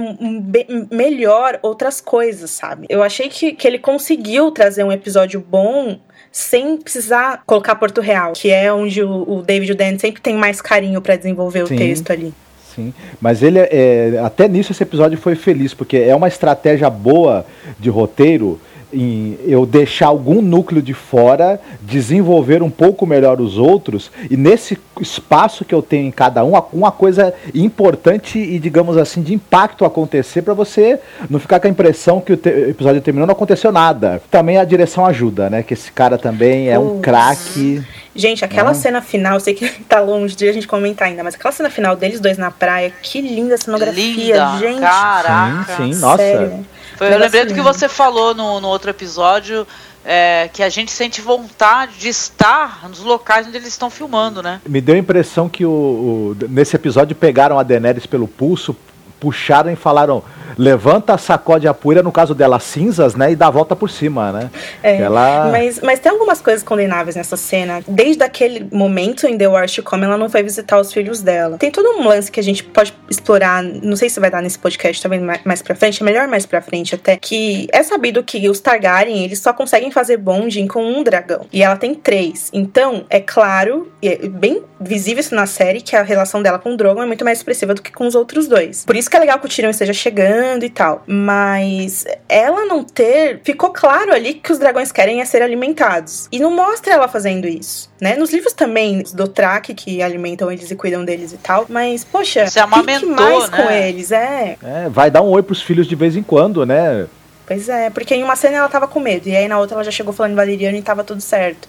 melhor 0.91 1.59
outras 1.63 2.01
coisas, 2.01 2.51
sabe? 2.51 2.87
Eu 2.89 3.03
achei 3.03 3.29
que, 3.29 3.53
que 3.53 3.67
ele 3.67 3.79
conseguiu 3.79 4.51
trazer 4.51 4.85
um 4.85 4.93
episódio 4.93 5.41
bom 5.41 5.99
sem 6.33 6.77
precisar 6.77 7.43
colocar 7.47 7.77
Porto 7.77 8.01
Real, 8.01 8.33
que 8.35 8.51
é 8.51 8.73
onde 8.73 9.03
o, 9.03 9.39
o 9.39 9.43
David 9.43 9.75
Dan 9.75 9.99
sempre 9.99 10.21
tem 10.21 10.37
mais 10.37 10.61
carinho 10.61 11.01
para 11.01 11.17
desenvolver 11.17 11.67
Sim. 11.67 11.75
o 11.75 11.79
texto 11.79 12.11
ali. 12.11 12.35
Sim, 12.75 12.93
mas 13.19 13.43
ele 13.43 13.59
é, 13.59 14.21
até 14.23 14.47
nisso 14.47 14.71
esse 14.71 14.83
episódio 14.83 15.17
foi 15.17 15.35
feliz, 15.35 15.73
porque 15.73 15.97
é 15.97 16.15
uma 16.15 16.29
estratégia 16.29 16.91
boa 16.91 17.47
de 17.79 17.89
roteiro 17.89 18.61
em 18.93 19.39
eu 19.45 19.67
deixar 19.67 20.07
algum 20.07 20.41
núcleo 20.41 20.81
de 20.81 20.95
fora, 20.95 21.61
desenvolver 21.83 22.63
um 22.63 22.71
pouco 22.71 23.07
melhor 23.07 23.41
os 23.41 23.59
outros, 23.59 24.11
e 24.31 24.37
nesse 24.37 24.79
espaço 25.01 25.65
que 25.65 25.75
eu 25.75 25.83
tenho 25.83 26.07
em 26.07 26.11
cada 26.11 26.45
um, 26.45 26.53
uma 26.73 26.91
coisa 26.91 27.35
importante 27.55 28.39
e, 28.39 28.59
digamos 28.59 28.97
assim, 28.97 29.23
de 29.23 29.35
impacto 29.35 29.85
acontecer 29.85 30.43
para 30.43 30.55
você 30.55 30.99
não 31.29 31.39
ficar 31.39 31.61
com 31.61 31.67
a 31.67 31.71
impressão 31.71 32.21
que 32.21 32.33
o 32.33 32.35
episódio 32.35 33.01
terminou 33.01 33.27
não 33.27 33.35
aconteceu 33.35 33.71
nada. 33.71 34.23
Também 34.31 34.59
a 34.59 34.65
direção 34.65 35.05
ajuda, 35.05 35.51
né? 35.51 35.63
Que 35.63 35.75
esse 35.75 35.93
cara 35.93 36.17
também 36.17 36.71
é 36.71 36.79
um 36.79 37.01
craque. 37.01 37.83
Gente, 38.15 38.45
aquela 38.45 38.73
cena 38.73 39.03
final, 39.03 39.39
sei 39.39 39.55
que 39.55 39.69
tá 39.85 40.01
longe 40.01 40.35
de 40.35 40.49
a 40.49 40.53
gente 40.53 40.67
comentar 40.67 41.09
ainda, 41.09 41.23
mas 41.23 41.35
aquela 41.35 41.53
cena 41.53 41.69
final 41.69 41.95
deles 41.95 42.19
dois 42.19 42.39
na 42.39 42.51
praia, 42.51 42.93
que 43.03 43.21
linda 43.21 43.59
cenografia, 43.59 44.05
linda, 44.05 44.59
gente. 44.59 44.81
Caraca. 44.81 45.77
Sim, 45.77 45.93
sim 45.93 46.01
nossa. 46.01 46.17
Sério. 46.17 46.67
Foi, 46.97 47.13
eu 47.13 47.19
lembrei 47.19 47.45
do 47.45 47.55
que 47.55 47.61
você 47.61 47.89
falou 47.89 48.35
no, 48.35 48.61
no 48.61 48.69
outro 48.69 48.91
episódio, 48.91 49.67
é, 50.05 50.49
que 50.53 50.63
a 50.63 50.69
gente 50.69 50.91
sente 50.91 51.21
vontade 51.21 51.99
de 51.99 52.09
estar 52.09 52.89
nos 52.89 53.01
locais 53.01 53.47
onde 53.47 53.57
eles 53.57 53.69
estão 53.69 53.91
filmando, 53.91 54.43
né? 54.43 54.61
Me 54.67 54.81
deu 54.81 54.95
a 54.95 54.99
impressão 54.99 55.49
que 55.49 55.65
o, 55.65 55.71
o, 55.71 56.37
nesse 56.49 56.77
episódio 56.77 57.15
pegaram 57.17 57.59
a 57.59 57.63
Daenerys 57.63 58.07
pelo 58.07 58.29
pulso, 58.29 58.75
puxaram 59.19 59.71
e 59.71 59.77
falaram: 59.77 60.23
levanta, 60.59 61.17
sacode 61.19 61.67
a 61.67 61.75
poeira, 61.75 62.03
no 62.03 62.13
caso 62.13 62.35
dela, 62.35 62.59
cinzas, 62.59 63.15
né? 63.15 63.33
E 63.33 63.37
dá 63.37 63.49
a 63.49 63.51
volta 63.51 63.75
por 63.75 63.91
cima, 63.91 64.33
né? 64.33 64.51
É, 64.83 65.03
ela... 65.03 65.49
mas, 65.51 65.81
mas 65.81 66.01
tem 66.01 66.11
algumas 66.13 66.41
coisas 66.41 66.63
condenáveis 66.63 67.17
nessa 67.17 67.37
cena. 67.37 67.83
Desde 67.87 68.23
aquele 68.23 68.67
momento 68.73 69.27
em 69.27 69.37
The 69.37 69.47
to 69.75 69.83
Come, 69.83 70.05
ela 70.05 70.17
não 70.17 70.29
foi 70.29 70.43
visitar 70.43 70.79
os 70.81 70.93
filhos 70.93 71.21
dela. 71.21 71.59
Tem 71.59 71.71
todo 71.71 71.89
um 71.99 72.07
lance 72.07 72.31
que 72.31 72.41
a 72.41 72.43
gente 72.43 72.63
pode 72.65 72.95
explorar, 73.11 73.63
não 73.63 73.97
sei 73.97 74.09
se 74.09 74.21
vai 74.21 74.31
dar 74.31 74.43
nesse 74.43 74.59
podcast 74.59 75.03
também 75.03 75.21
mais 75.45 75.63
pra 75.63 75.75
frente, 75.75 76.03
é 76.03 76.05
melhor 76.05 76.29
mais 76.29 76.47
pra 76.47 76.61
frente 76.61 76.95
até, 76.95 77.17
que 77.17 77.69
é 77.73 77.83
sabido 77.83 78.23
que 78.23 78.49
os 78.49 78.61
Targaryen, 78.61 79.25
eles 79.25 79.39
só 79.39 79.53
conseguem 79.53 79.91
fazer 79.91 80.17
bonding 80.17 80.67
com 80.67 80.85
um 80.85 81.03
dragão. 81.03 81.47
E 81.53 81.63
ela 81.63 81.77
tem 81.77 81.95
três. 81.95 82.51
Então, 82.53 83.05
é 83.09 83.21
claro, 83.21 83.91
e 84.03 84.09
é 84.09 84.29
bem 84.29 84.63
visível 84.81 85.21
isso 85.21 85.35
na 85.35 85.47
série, 85.47 85.81
que 85.81 85.97
a 85.97 86.03
relação 86.03 86.43
dela 86.43 86.59
com 86.59 86.75
o 86.75 86.77
Drogon 86.77 87.03
é 87.03 87.07
muito 87.07 87.25
mais 87.25 87.39
expressiva 87.39 87.75
do 87.75 87.83
que 87.83 87.93
com 87.93 88.07
os 88.07 88.15
outros 88.15 88.47
dois. 88.47 88.85
Por 88.85 88.97
isso 88.97 89.09
que 89.11 89.17
é 89.17 89.21
legal 89.21 89.39
que 89.39 89.47
o 89.47 89.49
Tyrion 89.49 89.71
esteja 89.71 89.93
chegando 89.93 90.36
e 90.65 90.71
tal. 90.71 91.03
Mas 91.07 92.05
ela 92.29 92.65
não 92.65 92.85
ter. 92.85 93.41
Ficou 93.45 93.71
claro 93.71 94.13
ali 94.13 94.35
que 94.35 94.53
os 94.53 94.59
dragões 94.59 94.93
querem 94.93 95.21
é 95.21 95.25
ser 95.25 95.43
alimentados. 95.43 96.29
E 96.31 96.39
não 96.39 96.55
mostra 96.55 96.95
ela 96.95 97.09
fazendo 97.09 97.47
isso. 97.47 97.91
Né? 98.01 98.17
Nos 98.17 98.33
livros 98.33 98.53
também 98.53 99.03
do 99.15 99.27
Track, 99.27 99.75
que 99.75 100.03
alimentam 100.03 100.51
eles 100.51 100.71
e 100.71 100.77
cuidam 100.77 101.05
deles 101.05 101.33
e 101.33 101.39
tal. 101.39 101.67
Mas, 101.69 102.05
poxa, 102.05 102.47
Se 102.47 102.59
amamentou, 102.59 103.11
mais 103.11 103.51
né? 103.51 103.57
com 103.57 103.71
eles, 103.71 104.13
é. 104.13 104.57
é. 104.63 104.89
Vai 104.89 105.11
dar 105.11 105.23
um 105.23 105.29
oi 105.29 105.43
pros 105.43 105.63
filhos 105.63 105.87
de 105.87 105.95
vez 105.95 106.17
em 106.17 106.23
quando, 106.23 106.65
né? 106.67 107.07
Pois 107.47 107.69
é, 107.69 107.91
porque 107.91 108.15
em 108.15 108.25
uma 108.25 108.35
cena 108.35 108.57
ela 108.57 108.69
tava 108.69 108.89
com 108.89 108.99
medo, 108.99 109.29
e 109.29 109.37
aí 109.37 109.47
na 109.47 109.57
outra 109.61 109.77
ela 109.77 109.85
já 109.85 109.91
chegou 109.93 110.13
falando 110.13 110.35
valeriano 110.35 110.77
e 110.77 110.83
tava 110.83 111.05
tudo 111.05 111.21
certo 111.21 111.69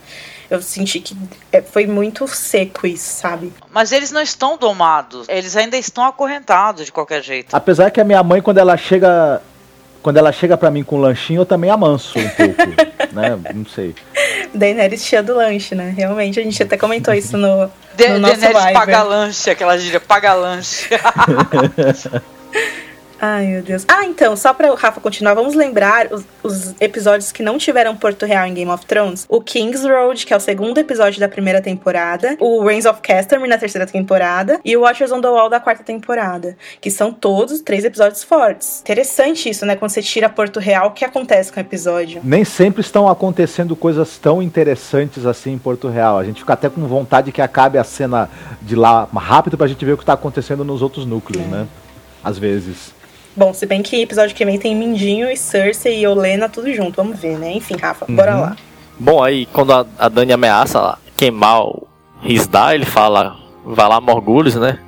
eu 0.49 0.61
senti 0.61 0.99
que 0.99 1.15
é, 1.51 1.61
foi 1.61 1.85
muito 1.85 2.27
seco 2.27 2.87
isso, 2.87 3.19
sabe? 3.19 3.53
Mas 3.71 3.91
eles 3.91 4.11
não 4.11 4.21
estão 4.21 4.57
domados, 4.57 5.27
eles 5.29 5.55
ainda 5.55 5.77
estão 5.77 6.05
acorrentados 6.05 6.85
de 6.85 6.91
qualquer 6.91 7.21
jeito. 7.21 7.53
Apesar 7.55 7.91
que 7.91 7.99
a 7.99 8.03
minha 8.03 8.23
mãe, 8.23 8.41
quando 8.41 8.57
ela 8.57 8.77
chega. 8.77 9.41
Quando 10.01 10.17
ela 10.17 10.31
chega 10.31 10.55
para 10.55 10.71
mim 10.71 10.83
com 10.83 10.95
um 10.95 11.01
lanchinho, 11.01 11.41
eu 11.41 11.45
também 11.45 11.69
amanso 11.69 12.17
um 12.17 12.29
pouco, 12.29 12.61
né? 13.11 13.37
Não 13.53 13.65
sei. 13.65 13.93
Daenerys 14.53 15.03
cheia 15.03 15.21
do 15.21 15.35
lanche, 15.35 15.75
né? 15.75 15.93
Realmente, 15.97 16.39
a 16.39 16.43
gente 16.43 16.63
até 16.63 16.77
comentou 16.77 17.13
isso 17.13 17.35
no, 17.35 17.69
De, 17.93 18.07
no 18.09 18.19
nosso 18.19 18.39
Daenerys 18.39 18.71
paga 18.71 19.03
lanche, 19.03 19.49
aquela 19.49 19.77
gíria, 19.77 19.99
paga 19.99 20.33
lanche. 20.33 20.87
Ai, 23.19 23.47
meu 23.47 23.61
Deus. 23.63 23.85
Ah, 23.87 24.05
então, 24.05 24.35
só 24.35 24.53
pra 24.53 24.71
o 24.71 24.75
Rafa 24.75 25.01
continuar, 25.01 25.33
vamos 25.33 25.55
lembrar 25.55 26.07
os, 26.11 26.23
os, 26.43 26.75
episódios 26.79 27.31
que 27.31 27.41
não 27.41 27.57
tiveram 27.57 27.95
Porto 27.95 28.25
Real 28.25 28.45
em 28.45 28.53
Game 28.53 28.69
of 28.69 28.85
Thrones. 28.85 29.25
O 29.27 29.41
King's 29.41 29.83
Road, 29.83 30.25
que 30.25 30.33
é 30.33 30.37
o 30.37 30.39
segundo 30.39 30.77
episódio 30.77 31.19
da 31.19 31.27
primeira 31.27 31.61
temporada. 31.61 32.37
O 32.39 32.63
Reigns 32.63 32.85
of 32.85 33.01
Castamere 33.01 33.49
na 33.49 33.57
terceira 33.57 33.87
temporada. 33.87 34.59
E 34.63 34.75
o 34.77 34.81
Watchers 34.81 35.11
on 35.11 35.21
the 35.21 35.27
Wall 35.27 35.49
da 35.49 35.59
quarta 35.59 35.83
temporada. 35.83 36.55
Que 36.79 36.91
são 36.91 37.11
todos 37.11 37.61
três 37.61 37.83
episódios 37.83 38.23
fortes. 38.23 38.81
Interessante 38.81 39.49
isso, 39.49 39.65
né? 39.65 39.75
Quando 39.75 39.91
você 39.91 40.01
tira 40.01 40.29
Porto 40.29 40.59
Real, 40.59 40.87
o 40.87 40.91
que 40.91 41.03
acontece 41.03 41.51
com 41.51 41.59
o 41.59 41.61
episódio? 41.61 42.21
Nem 42.23 42.43
sempre 42.45 42.81
estão 42.81 43.07
acontecendo 43.07 43.75
coisas 43.75 44.17
tão 44.17 44.41
interessantes 44.41 45.25
assim 45.25 45.53
em 45.53 45.57
Porto 45.57 45.87
Real. 45.87 46.19
A 46.19 46.23
gente 46.23 46.41
fica 46.41 46.53
até 46.53 46.69
com 46.69 46.85
vontade 46.85 47.31
que 47.31 47.41
acabe 47.41 47.77
a 47.77 47.83
cena 47.83 48.29
de 48.61 48.75
lá 48.75 49.07
rápido 49.15 49.57
pra 49.57 49.67
gente 49.67 49.83
ver 49.83 49.93
o 49.93 49.97
que 49.97 50.05
tá 50.05 50.13
acontecendo 50.13 50.63
nos 50.63 50.81
outros 50.81 51.05
núcleos, 51.05 51.45
é. 51.45 51.47
né? 51.47 51.67
Às 52.23 52.37
vezes. 52.37 52.96
Bom, 53.37 53.53
se 53.53 53.67
bem 53.67 53.83
que 53.83 54.01
episódio 54.01 54.35
que 54.35 54.43
vem 54.43 54.57
tem 54.57 54.75
Mindinho 54.75 55.29
e 55.29 55.37
Cersei 55.37 55.99
e 55.99 56.07
Olena 56.07 56.49
tudo 56.49 56.73
junto, 56.73 56.95
vamos 56.95 57.19
ver, 57.19 57.37
né? 57.37 57.53
Enfim, 57.53 57.75
Rafa, 57.79 58.03
uhum. 58.09 58.15
bora 58.15 58.35
lá. 58.35 58.57
Bom, 58.97 59.23
aí 59.23 59.45
quando 59.45 59.73
a, 59.73 59.85
a 59.99 60.09
Dani 60.09 60.33
ameaça 60.33 60.97
queimar 61.15 61.61
o 61.61 61.87
Risdar, 62.19 62.73
ele 62.73 62.83
fala, 62.85 63.37
vai 63.63 63.87
lá, 63.87 64.01
Morgulhos, 64.01 64.55
né? 64.55 64.79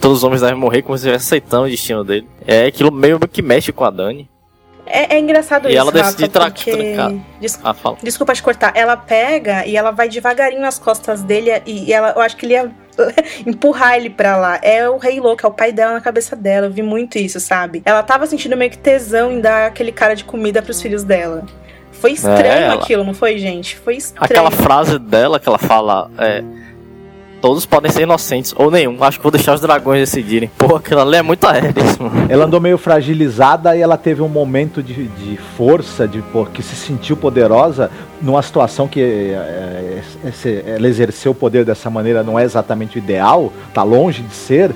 Todos 0.00 0.18
os 0.18 0.24
homens 0.24 0.40
devem 0.40 0.56
morrer 0.56 0.82
como 0.82 0.98
se 0.98 1.04
estivesse 1.04 1.26
aceitando 1.26 1.66
o 1.66 1.70
destino 1.70 2.02
dele. 2.02 2.26
É 2.44 2.66
aquilo 2.66 2.90
meio 2.90 3.20
que 3.20 3.40
mexe 3.40 3.72
com 3.72 3.84
a 3.84 3.90
Dani. 3.90 4.28
É, 4.84 5.14
é 5.14 5.20
engraçado 5.20 5.68
e 5.68 5.70
isso, 5.70 5.78
ela 5.78 5.92
decide 5.92 6.24
Rafa, 6.24 6.50
porque... 6.50 6.96
Desculpa, 7.40 7.76
ah, 7.84 7.94
desculpa 8.02 8.34
te 8.34 8.42
cortar. 8.42 8.72
Ela 8.74 8.96
pega 8.96 9.64
e 9.64 9.76
ela 9.76 9.92
vai 9.92 10.08
devagarinho 10.08 10.60
nas 10.60 10.76
costas 10.76 11.22
dele 11.22 11.50
e 11.64 11.92
ela, 11.92 12.14
eu 12.16 12.20
acho 12.20 12.36
que 12.36 12.46
ele 12.46 12.54
ia 12.54 12.68
empurrar 13.46 13.96
ele 13.96 14.10
pra 14.10 14.36
lá. 14.36 14.58
É 14.62 14.88
o 14.88 14.96
rei 14.96 15.20
louco, 15.20 15.44
é 15.44 15.48
o 15.48 15.52
pai 15.52 15.72
dela 15.72 15.94
na 15.94 16.00
cabeça 16.00 16.36
dela. 16.36 16.66
Eu 16.66 16.70
vi 16.70 16.82
muito 16.82 17.18
isso, 17.18 17.40
sabe? 17.40 17.82
Ela 17.84 18.02
tava 18.02 18.26
sentindo 18.26 18.56
meio 18.56 18.70
que 18.70 18.78
tesão 18.78 19.32
em 19.32 19.40
dar 19.40 19.66
aquele 19.66 19.92
cara 19.92 20.14
de 20.14 20.24
comida 20.24 20.62
pros 20.62 20.80
filhos 20.80 21.02
dela. 21.02 21.44
Foi 21.92 22.12
estranho 22.12 22.42
é, 22.42 22.68
aquilo, 22.68 23.04
não 23.04 23.14
foi, 23.14 23.38
gente? 23.38 23.76
Foi 23.76 23.96
estranho. 23.96 24.24
Aquela 24.24 24.50
frase 24.50 24.98
dela 24.98 25.38
que 25.38 25.48
ela 25.48 25.58
fala. 25.58 26.10
É, 26.18 26.42
todos 27.42 27.66
podem 27.66 27.90
ser 27.90 28.02
inocentes, 28.02 28.54
ou 28.56 28.70
nenhum. 28.70 28.96
Acho 29.02 29.18
que 29.18 29.22
vou 29.22 29.32
deixar 29.32 29.52
os 29.52 29.60
dragões 29.60 29.98
decidirem. 29.98 30.48
Pô, 30.56 30.76
aquilo 30.76 31.00
ali 31.00 31.16
é 31.16 31.22
muito 31.22 31.44
aéreo. 31.44 31.74
Ela 32.28 32.44
andou 32.44 32.60
meio 32.60 32.78
fragilizada 32.78 33.76
e 33.76 33.80
ela 33.80 33.98
teve 33.98 34.22
um 34.22 34.28
momento 34.28 34.80
de, 34.82 35.08
de 35.08 35.36
força, 35.56 36.06
de 36.06 36.22
pô, 36.22 36.46
que 36.46 36.62
se 36.62 36.76
sentiu 36.76 37.16
poderosa 37.16 37.90
numa 38.22 38.40
situação 38.40 38.86
que 38.86 39.00
é, 39.00 40.00
é, 40.24 40.64
ela 40.76 40.86
exerceu 40.86 41.32
o 41.32 41.34
poder 41.34 41.64
dessa 41.64 41.90
maneira 41.90 42.22
não 42.22 42.38
é 42.38 42.44
exatamente 42.44 42.96
o 42.96 42.98
ideal, 42.98 43.52
tá 43.74 43.82
longe 43.82 44.22
de 44.22 44.34
ser 44.34 44.72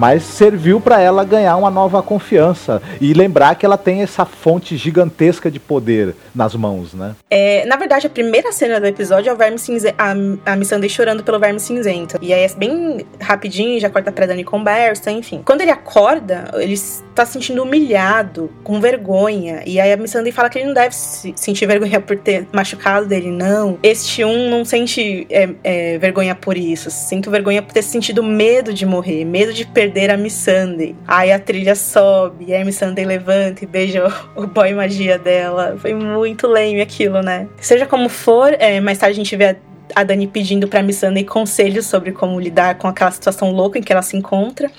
mas 0.00 0.22
serviu 0.22 0.80
para 0.80 0.98
ela 0.98 1.22
ganhar 1.24 1.54
uma 1.56 1.70
nova 1.70 2.02
confiança 2.02 2.80
e 3.02 3.12
lembrar 3.12 3.54
que 3.54 3.66
ela 3.66 3.76
tem 3.76 4.00
essa 4.00 4.24
fonte 4.24 4.74
gigantesca 4.74 5.50
de 5.50 5.60
poder 5.60 6.14
nas 6.34 6.54
mãos, 6.54 6.94
né? 6.94 7.14
É, 7.28 7.66
na 7.66 7.76
verdade, 7.76 8.06
a 8.06 8.10
primeira 8.10 8.50
cena 8.50 8.80
do 8.80 8.86
episódio 8.86 9.28
é 9.28 9.32
o 9.34 9.36
verme 9.36 9.58
cinzento, 9.58 9.94
a, 9.98 10.52
a 10.52 10.56
Missandei 10.56 10.88
chorando 10.88 11.22
pelo 11.22 11.38
verme 11.38 11.60
cinzento. 11.60 12.18
E 12.22 12.32
aí 12.32 12.44
é 12.44 12.48
bem 12.54 13.04
rapidinho, 13.20 13.78
já 13.78 13.90
corta 13.90 14.10
pra 14.10 14.24
Dani 14.24 14.42
conversa, 14.42 15.10
enfim. 15.10 15.42
Quando 15.44 15.60
ele 15.60 15.70
acorda, 15.70 16.50
ele 16.54 16.80
tá 17.14 17.26
se 17.26 17.34
sentindo 17.34 17.62
humilhado, 17.62 18.50
com 18.64 18.80
vergonha. 18.80 19.62
E 19.66 19.78
aí 19.78 19.92
a 19.92 19.98
Missandei 19.98 20.32
fala 20.32 20.48
que 20.48 20.58
ele 20.58 20.68
não 20.68 20.74
deve 20.74 20.94
se 20.94 21.34
sentir 21.36 21.66
vergonha 21.66 22.00
por 22.00 22.16
ter 22.16 22.48
machucado 22.54 23.04
dele, 23.04 23.30
não. 23.30 23.78
Este 23.82 24.24
um 24.24 24.48
não 24.48 24.64
sente 24.64 25.26
é, 25.28 25.50
é, 25.62 25.98
vergonha 25.98 26.34
por 26.34 26.56
isso. 26.56 26.90
Sinto 26.90 27.30
vergonha 27.30 27.60
por 27.60 27.74
ter 27.74 27.82
sentido 27.82 28.22
medo 28.22 28.72
de 28.72 28.86
morrer, 28.86 29.26
medo 29.26 29.52
de 29.52 29.66
perder 29.66 29.89
perder 29.90 30.10
a 30.10 30.16
Missandei. 30.16 30.94
Aí 31.06 31.32
a 31.32 31.38
trilha 31.38 31.74
sobe, 31.74 32.46
e 32.48 32.54
a 32.54 32.64
Missandei 32.64 33.04
levanta 33.04 33.64
e 33.64 33.66
beija 33.66 34.06
o, 34.36 34.46
boy 34.46 34.72
magia 34.72 35.18
dela. 35.18 35.76
Foi 35.78 35.92
muito 35.92 36.46
lame 36.46 36.80
aquilo, 36.80 37.20
né? 37.20 37.48
Seja 37.60 37.86
como 37.86 38.08
for, 38.08 38.54
é, 38.58 38.80
mais 38.80 38.98
tarde 38.98 39.14
a 39.14 39.22
gente 39.24 39.36
vê 39.36 39.56
a 39.94 40.04
Dani 40.04 40.28
pedindo 40.28 40.68
pra 40.68 40.82
Missandei 40.82 41.24
conselhos 41.24 41.86
sobre 41.86 42.12
como 42.12 42.38
lidar 42.38 42.76
com 42.76 42.86
aquela 42.86 43.10
situação 43.10 43.50
louca 43.50 43.78
em 43.78 43.82
que 43.82 43.92
ela 43.92 44.02
se 44.02 44.16
encontra. 44.16 44.70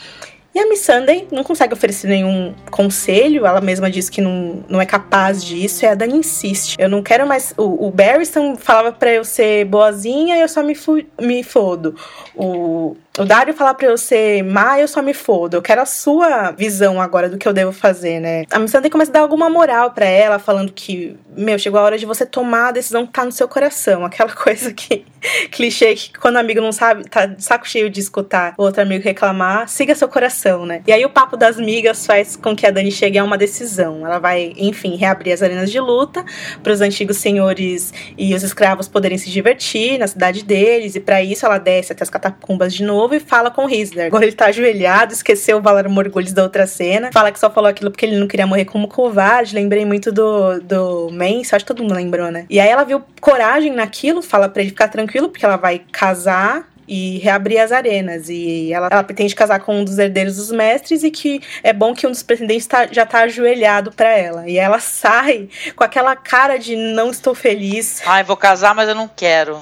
E 0.54 0.60
a 0.60 0.68
Miss 0.68 0.82
Sunday 0.82 1.30
não 1.32 1.46
consegue 1.46 1.74
oferecer 1.74 2.10
nenhum 2.10 2.54
conselho, 2.70 3.46
ela 3.46 3.62
mesma 3.62 3.90
diz 3.90 4.10
que 4.10 4.20
não, 4.20 4.66
não 4.68 4.82
é 4.82 4.86
capaz 4.86 5.42
disso, 5.42 5.86
e 5.86 5.88
a 5.88 5.96
Dani 5.96 6.18
insiste. 6.18 6.76
Eu 6.78 6.90
não 6.90 7.02
quero 7.02 7.26
mais. 7.26 7.54
O, 7.58 7.88
o 7.88 7.90
Barristan 7.92 8.58
falava 8.58 8.92
para 8.92 9.14
eu 9.14 9.24
ser 9.24 9.64
boazinha 9.64 10.36
e 10.36 10.42
eu 10.42 10.50
só 10.50 10.62
me, 10.62 10.76
fu, 10.76 11.02
me 11.22 11.42
fodo. 11.42 11.96
O, 12.36 12.98
o 13.20 13.26
Dario 13.26 13.54
falar 13.54 13.74
pra 13.74 13.88
eu 13.88 13.98
ser 13.98 14.42
má, 14.42 14.80
eu 14.80 14.88
só 14.88 15.02
me 15.02 15.14
fodo. 15.14 15.58
Eu 15.58 15.62
quero 15.62 15.82
a 15.82 15.86
sua 15.86 16.52
visão 16.52 17.02
agora 17.02 17.28
do 17.28 17.38
que 17.38 17.46
eu 17.46 17.52
devo 17.52 17.74
fazer, 17.74 18.22
né? 18.22 18.46
A 18.50 18.58
Missandei 18.58 18.90
começa 18.90 19.12
a 19.12 19.16
dar 19.16 19.20
alguma 19.20 19.50
moral 19.50 19.92
para 19.92 20.06
ela, 20.06 20.40
falando 20.40 20.72
que, 20.72 21.18
meu, 21.36 21.60
chegou 21.60 21.78
a 21.78 21.84
hora 21.84 21.98
de 21.98 22.06
você 22.06 22.26
tomar 22.26 22.70
a 22.70 22.72
decisão 22.72 23.06
que 23.06 23.12
tá 23.12 23.26
no 23.26 23.32
seu 23.32 23.50
coração. 23.50 24.06
Aquela 24.06 24.32
coisa 24.34 24.72
que, 24.72 25.04
clichê, 25.52 25.94
que 25.94 26.18
quando 26.20 26.36
o 26.36 26.40
amigo 26.40 26.62
não 26.62 26.72
sabe, 26.72 27.04
tá 27.04 27.36
saco 27.38 27.68
cheio 27.68 27.90
de 27.90 28.00
escutar 28.00 28.54
o 28.58 28.64
outro 28.64 28.82
amigo 28.82 29.04
reclamar, 29.04 29.68
siga 29.68 29.94
seu 29.94 30.08
coração, 30.08 30.66
né? 30.66 30.82
E 30.88 30.94
aí 30.94 31.04
o 31.04 31.10
papo 31.10 31.36
das 31.36 31.58
migas 31.58 32.06
faz 32.06 32.38
com 32.38 32.56
que 32.56 32.66
a 32.66 32.72
Dani 32.72 32.94
chegue 32.94 33.18
a 33.18 33.26
uma 33.26 33.38
decisão. 33.38 34.06
Ela 34.06 34.20
vai, 34.20 34.54
enfim, 34.56 34.96
reabrir 34.96 35.34
as 35.34 35.44
arenas 35.44 35.70
de 35.70 35.82
luta 35.82 36.24
para 36.64 36.72
os 36.72 36.80
antigos 36.80 37.18
senhores 37.18 37.94
e 38.18 38.34
os 38.34 38.42
escravos 38.42 38.88
poderem 38.88 39.18
se 39.18 39.30
divertir 39.30 39.98
na 39.98 40.08
cidade 40.08 40.46
deles, 40.46 40.96
e 40.96 41.02
para 41.02 41.22
isso 41.22 41.46
ela 41.46 41.58
desce 41.58 41.92
até 41.92 42.04
as 42.04 42.10
catacumbas 42.10 42.74
de 42.74 42.84
novo 42.86 43.01
novo 43.02 43.16
e 43.16 43.20
fala 43.20 43.50
com 43.50 43.66
Hitler. 43.66 44.08
Agora 44.08 44.24
ele 44.24 44.32
tá 44.32 44.46
ajoelhado, 44.46 45.14
esqueceu 45.14 45.58
o 45.58 45.62
Valar 45.62 45.90
Morgulhos 45.90 46.34
da 46.34 46.44
outra 46.44 46.68
cena. 46.68 47.10
Fala 47.12 47.32
que 47.32 47.40
só 47.40 47.50
falou 47.50 47.70
aquilo 47.70 47.90
porque 47.90 48.06
ele 48.06 48.18
não 48.18 48.28
queria 48.28 48.46
morrer 48.46 48.66
como 48.66 48.88
covarde. 48.88 49.56
Lembrei 49.56 49.86
muito 49.86 50.12
do, 50.12 50.60
do 50.62 51.10
Mance, 51.12 51.56
acho 51.56 51.66
que 51.66 51.74
todo 51.74 51.82
mundo 51.82 51.96
lembrou, 51.96 52.32
né? 52.32 52.46
E 52.50 52.60
aí 52.60 52.70
ela 52.70 52.84
viu 52.84 53.04
coragem 53.20 53.74
naquilo, 53.74 54.22
fala 54.22 54.48
para 54.48 54.62
ele 54.62 54.70
ficar 54.70 54.88
tranquilo, 54.88 55.30
porque 55.30 55.44
ela 55.44 55.58
vai 55.58 55.82
casar 55.92 56.70
e 56.88 57.20
reabrir 57.20 57.60
as 57.60 57.72
arenas. 57.72 58.30
E 58.30 58.72
ela, 58.72 58.88
ela, 58.92 59.04
pretende 59.04 59.34
casar 59.34 59.60
com 59.60 59.80
um 59.80 59.84
dos 59.84 59.98
herdeiros 59.98 60.36
dos 60.36 60.52
mestres 60.52 61.04
e 61.04 61.10
que 61.10 61.42
é 61.64 61.74
bom 61.74 61.94
que 61.94 62.06
um 62.06 62.12
dos 62.12 62.22
pretendentes 62.22 62.68
tá, 62.68 62.88
já 62.92 63.06
tá 63.06 63.22
ajoelhado 63.22 63.92
para 63.92 64.10
ela. 64.10 64.48
E 64.48 64.58
ela 64.58 64.80
sai 64.80 65.50
com 65.76 65.84
aquela 65.84 66.16
cara 66.16 66.58
de 66.58 66.76
não 66.76 67.10
estou 67.10 67.34
feliz. 67.34 68.02
Ai, 68.06 68.24
vou 68.24 68.38
casar, 68.38 68.76
mas 68.76 68.88
eu 68.88 68.96
não 68.96 69.08
quero. 69.08 69.60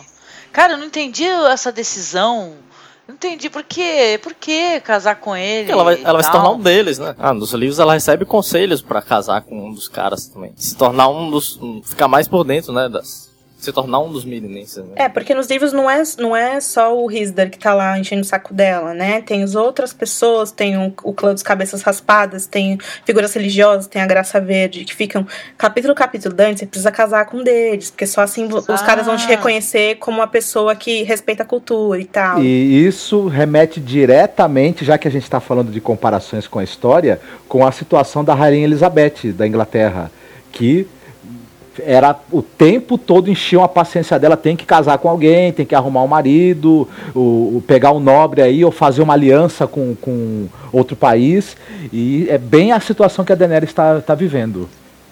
Cara, 0.51 0.73
eu 0.73 0.77
não 0.77 0.87
entendi 0.87 1.25
essa 1.25 1.71
decisão 1.71 2.55
entendi 3.19 3.49
por 3.49 3.63
quê? 3.63 4.19
Por 4.23 4.33
que 4.33 4.79
casar 4.79 5.15
com 5.15 5.35
ele? 5.35 5.71
Ela 5.71 5.83
vai, 5.83 6.01
ela 6.01 6.13
vai 6.13 6.23
se 6.23 6.31
tornar 6.31 6.51
um 6.51 6.59
deles, 6.59 6.97
né? 6.97 7.13
Ah, 7.19 7.33
nos 7.33 7.51
livros 7.53 7.77
ela 7.77 7.93
recebe 7.93 8.25
conselhos 8.25 8.81
para 8.81 9.01
casar 9.01 9.41
com 9.41 9.67
um 9.67 9.73
dos 9.73 9.87
caras 9.89 10.27
também. 10.27 10.53
Se 10.55 10.75
tornar 10.75 11.09
um 11.09 11.29
dos. 11.29 11.57
Um, 11.61 11.81
ficar 11.83 12.07
mais 12.07 12.27
por 12.27 12.43
dentro, 12.45 12.71
né? 12.71 12.87
Das, 12.87 13.28
se 13.59 13.73
tornar 13.73 13.99
um 13.99 14.09
dos 14.09 14.23
Mirinenses. 14.23 14.77
Né? 14.77 14.93
É, 14.95 15.09
porque 15.09 15.35
nos 15.35 15.47
livros 15.47 15.73
não 15.73 15.89
é, 15.89 16.01
não 16.17 16.35
é 16.35 16.61
só 16.61 16.97
o 16.97 17.05
Risdar 17.07 17.49
que 17.49 17.59
tá 17.59 17.73
lá 17.73 17.99
enchendo 17.99 18.21
o 18.21 18.25
saco 18.25 18.53
dela, 18.53 18.93
né? 18.93 19.21
Tem 19.21 19.43
as 19.43 19.53
outras 19.53 19.91
pessoas, 19.91 20.49
tem 20.49 20.77
o, 20.77 20.93
o 21.03 21.13
clã 21.13 21.33
dos 21.33 21.43
cabeças 21.43 21.81
raspadas, 21.81 22.47
tem 22.47 22.77
figuras 23.05 23.33
religiosas, 23.33 23.85
tem 23.85 24.01
a 24.01 24.07
Graça 24.07 24.39
Verde, 24.39 24.85
que 24.85 24.95
ficam 24.95 25.27
capítulo 25.57 25.93
capítulo 25.93 26.33
antes, 26.39 26.61
você 26.61 26.65
precisa 26.65 26.89
casar 26.89 27.25
com 27.25 27.37
um 27.37 27.43
deles, 27.43 27.91
porque 27.91 28.07
só 28.07 28.21
assim 28.21 28.47
ah. 28.49 28.73
os 28.73 28.81
caras 28.81 29.05
vão 29.05 29.17
te 29.17 29.27
reconhecer 29.27 29.95
como 29.95 30.19
uma 30.19 30.27
pessoa 30.27 30.73
que 30.73 31.03
respeita 31.03 31.43
a 31.43 31.45
cultura 31.45 31.99
e 31.99 32.05
tal. 32.05 32.41
E 32.41 32.87
isso 32.87 33.27
remete 33.27 33.81
diretamente, 33.81 34.85
já 34.85 34.97
que 34.97 35.07
a 35.07 35.11
gente 35.11 35.23
está 35.23 35.41
falando 35.41 35.69
de 35.69 35.81
comparações 35.81 36.47
com 36.47 36.59
a 36.59 36.63
história, 36.63 37.19
com 37.45 37.67
a 37.67 37.73
situação 37.73 38.23
da 38.23 38.33
Rainha 38.33 38.63
Elizabeth 38.63 39.33
da 39.33 39.45
Inglaterra, 39.45 40.09
que 40.49 40.87
era 41.85 42.15
o 42.31 42.41
tempo 42.41 42.97
todo 42.97 43.29
enchiam 43.29 43.63
a 43.63 43.67
paciência 43.67 44.19
dela, 44.19 44.37
tem 44.37 44.55
que 44.55 44.65
casar 44.65 44.97
com 44.97 45.09
alguém, 45.09 45.51
tem 45.51 45.65
que 45.65 45.75
arrumar 45.75 46.03
um 46.03 46.07
marido, 46.07 46.87
o, 47.15 47.63
pegar 47.67 47.91
um 47.91 47.99
nobre 47.99 48.41
aí, 48.41 48.63
ou 48.63 48.71
fazer 48.71 49.01
uma 49.01 49.13
aliança 49.13 49.67
com, 49.67 49.95
com 49.95 50.47
outro 50.71 50.95
país. 50.95 51.55
E 51.91 52.27
é 52.29 52.37
bem 52.37 52.71
a 52.71 52.79
situação 52.79 53.25
que 53.25 53.31
a 53.31 53.35
Daenerys 53.35 53.69
está 53.69 54.01
tá 54.01 54.15
vivendo. 54.15 54.69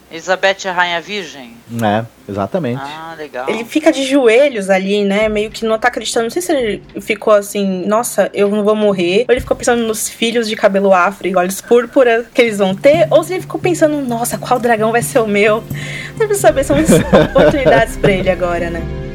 Elizabeth 0.09 0.65
é 0.65 0.69
rainha 0.69 1.01
virgem? 1.01 1.57
É, 1.83 2.05
exatamente. 2.29 2.81
Ah, 2.81 3.13
legal. 3.17 3.49
Ele 3.49 3.65
fica 3.65 3.91
de 3.91 4.05
joelhos 4.05 4.69
ali, 4.69 5.03
né? 5.03 5.27
Meio 5.27 5.51
que 5.51 5.65
não 5.65 5.77
tá 5.77 5.89
acreditando. 5.89 6.23
Não 6.23 6.29
sei 6.29 6.41
se 6.41 6.51
ele 6.51 6.83
ficou 7.01 7.33
assim, 7.33 7.85
nossa, 7.85 8.29
eu 8.33 8.49
não 8.49 8.63
vou 8.63 8.75
morrer. 8.75 9.25
Ou 9.27 9.33
ele 9.33 9.41
ficou 9.41 9.57
pensando 9.57 9.83
nos 9.83 10.07
filhos 10.07 10.47
de 10.47 10.55
cabelo 10.55 10.93
afro 10.93 11.27
e 11.27 11.35
olhos 11.35 11.59
púrpura 11.59 12.25
que 12.33 12.41
eles 12.41 12.57
vão 12.57 12.73
ter. 12.73 13.07
Ou 13.11 13.23
se 13.23 13.33
ele 13.33 13.41
ficou 13.41 13.59
pensando, 13.59 14.01
nossa, 14.01 14.37
qual 14.37 14.59
dragão 14.59 14.91
vai 14.91 15.01
ser 15.01 15.19
o 15.19 15.27
meu? 15.27 15.63
Deve 16.17 16.35
saber, 16.35 16.63
são 16.63 16.77
oportunidades 17.29 17.97
pra 17.97 18.11
ele 18.11 18.29
agora, 18.29 18.69
né? 18.69 19.06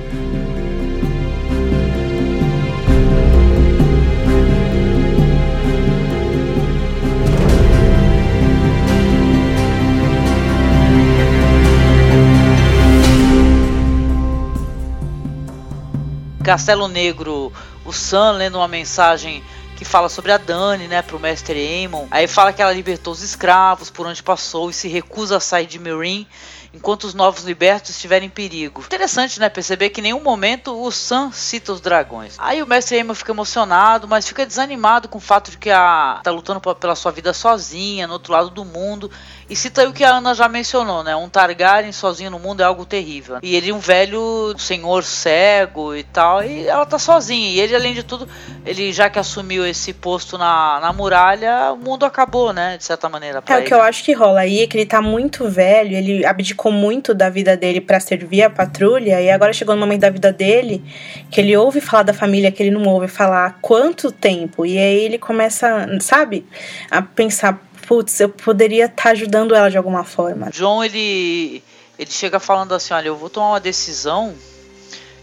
Castelo 16.42 16.88
Negro, 16.88 17.52
o 17.84 17.92
Sam 17.92 18.32
lendo 18.32 18.58
uma 18.58 18.66
mensagem 18.66 19.44
que 19.76 19.84
fala 19.84 20.08
sobre 20.08 20.32
a 20.32 20.38
Dani, 20.38 20.88
né, 20.88 21.00
pro 21.00 21.18
mestre 21.18 21.58
Aemon. 21.58 22.06
Aí 22.10 22.26
fala 22.26 22.52
que 22.52 22.60
ela 22.60 22.72
libertou 22.72 23.12
os 23.12 23.22
escravos 23.22 23.90
por 23.90 24.06
onde 24.06 24.22
passou 24.22 24.68
e 24.68 24.72
se 24.72 24.88
recusa 24.88 25.36
a 25.36 25.40
sair 25.40 25.66
de 25.66 25.78
Meereen 25.78 26.26
enquanto 26.74 27.04
os 27.04 27.14
novos 27.14 27.44
libertos 27.44 27.90
estiverem 27.90 28.26
em 28.26 28.30
perigo. 28.30 28.80
Interessante, 28.80 29.38
né? 29.38 29.48
Perceber 29.48 29.90
que 29.90 30.00
em 30.00 30.04
nenhum 30.04 30.22
momento 30.22 30.72
o 30.72 30.90
Sam 30.90 31.30
cita 31.30 31.72
os 31.72 31.80
dragões. 31.80 32.36
Aí 32.38 32.62
o 32.62 32.66
mestre 32.66 32.96
Aemon 32.96 33.14
fica 33.14 33.32
emocionado, 33.32 34.08
mas 34.08 34.26
fica 34.26 34.46
desanimado 34.46 35.08
com 35.08 35.18
o 35.18 35.20
fato 35.20 35.50
de 35.50 35.58
que 35.58 35.70
a 35.70 36.20
tá 36.22 36.30
lutando 36.30 36.60
pela 36.60 36.94
sua 36.94 37.12
vida 37.12 37.32
sozinha, 37.32 38.06
no 38.06 38.14
outro 38.14 38.32
lado 38.32 38.50
do 38.50 38.64
mundo. 38.64 39.10
E 39.48 39.56
cita 39.56 39.82
aí 39.82 39.86
o 39.86 39.92
que 39.92 40.04
a 40.04 40.16
Ana 40.16 40.34
já 40.34 40.48
mencionou, 40.48 41.02
né? 41.02 41.14
Um 41.16 41.28
Targaryen 41.28 41.92
sozinho 41.92 42.30
no 42.30 42.38
mundo 42.38 42.62
é 42.62 42.64
algo 42.64 42.84
terrível. 42.84 43.38
E 43.42 43.54
ele 43.54 43.70
é 43.70 43.74
um 43.74 43.78
velho 43.78 44.54
senhor 44.58 45.02
cego 45.04 45.94
e 45.94 46.02
tal, 46.02 46.42
e 46.42 46.66
ela 46.66 46.86
tá 46.86 46.98
sozinha. 46.98 47.50
E 47.50 47.60
ele, 47.60 47.74
além 47.74 47.94
de 47.94 48.02
tudo, 48.02 48.28
ele 48.64 48.92
já 48.92 49.10
que 49.10 49.18
assumiu 49.18 49.66
esse 49.66 49.92
posto 49.92 50.38
na, 50.38 50.80
na 50.80 50.92
muralha, 50.92 51.72
o 51.72 51.76
mundo 51.76 52.04
acabou, 52.04 52.52
né? 52.52 52.76
De 52.76 52.84
certa 52.84 53.08
maneira. 53.08 53.42
É, 53.46 53.58
o 53.58 53.64
que 53.64 53.74
eu 53.74 53.82
acho 53.82 54.04
que 54.04 54.12
rola 54.12 54.40
aí 54.40 54.62
é 54.62 54.66
que 54.66 54.76
ele 54.76 54.86
tá 54.86 55.02
muito 55.02 55.48
velho, 55.48 55.96
ele 55.96 56.24
abdicou 56.24 56.72
muito 56.72 57.14
da 57.14 57.28
vida 57.28 57.56
dele 57.56 57.80
para 57.80 58.00
servir 58.00 58.42
a 58.42 58.50
patrulha, 58.50 59.20
e 59.20 59.30
agora 59.30 59.52
chegou 59.52 59.74
no 59.74 59.80
momento 59.80 60.00
da 60.00 60.10
vida 60.10 60.32
dele 60.32 60.82
que 61.30 61.40
ele 61.40 61.56
ouve 61.56 61.80
falar 61.80 62.04
da 62.04 62.14
família 62.14 62.50
que 62.50 62.62
ele 62.62 62.70
não 62.70 62.84
ouve 62.84 63.08
falar 63.08 63.46
há 63.46 63.50
quanto 63.50 64.10
tempo. 64.12 64.64
E 64.64 64.78
aí 64.78 65.00
ele 65.04 65.18
começa, 65.18 65.86
sabe, 66.00 66.46
a 66.90 67.02
pensar 67.02 67.60
putz, 67.92 68.20
eu 68.20 68.30
poderia 68.30 68.86
estar 68.86 69.02
tá 69.02 69.10
ajudando 69.10 69.54
ela 69.54 69.70
de 69.70 69.76
alguma 69.76 70.02
forma. 70.02 70.48
John, 70.50 70.82
ele, 70.82 71.62
ele 71.98 72.10
chega 72.10 72.40
falando 72.40 72.72
assim, 72.72 72.94
olha, 72.94 73.08
eu 73.08 73.16
vou 73.16 73.28
tomar 73.28 73.50
uma 73.50 73.60
decisão, 73.60 74.34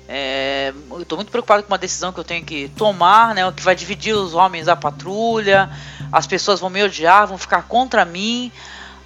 é, 0.08 0.72
eu 0.92 1.04
tô 1.04 1.16
muito 1.16 1.32
preocupado 1.32 1.64
com 1.64 1.72
uma 1.72 1.80
decisão 1.80 2.14
que 2.14 2.20
eu 2.20 2.24
tenho 2.24 2.46
que 2.46 2.70
tomar, 2.78 3.34
né, 3.34 3.52
que 3.52 3.64
vai 3.64 3.76
dividir 3.76 4.14
os 4.14 4.36
homens 4.36 4.68
da 4.68 4.76
patrulha, 4.76 5.68
as 6.12 6.28
pessoas 6.28 6.60
vão 6.60 6.70
me 6.70 6.84
odiar, 6.84 7.26
vão 7.26 7.40
ficar 7.40 7.64
contra 7.64 8.06
mim. 8.06 8.52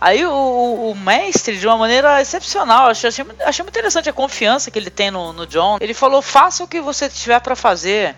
Aí 0.01 0.25
o, 0.25 0.91
o, 0.91 0.93
mestre, 0.93 1.57
de 1.57 1.65
uma 1.65 1.77
maneira 1.77 2.21
excepcional, 2.21 2.89
achei, 2.89 3.07
achei, 3.07 3.25
achei 3.45 3.63
muito 3.63 3.77
interessante 3.77 4.09
a 4.09 4.13
confiança 4.13 4.69
que 4.69 4.77
ele 4.77 4.89
tem 4.89 5.09
no, 5.09 5.31
no 5.31 5.47
John. 5.47 5.77
Ele 5.79 5.93
falou: 5.93 6.21
faça 6.21 6.65
o 6.65 6.67
que 6.67 6.81
você 6.81 7.07
tiver 7.07 7.39
para 7.39 7.55
fazer. 7.55 8.13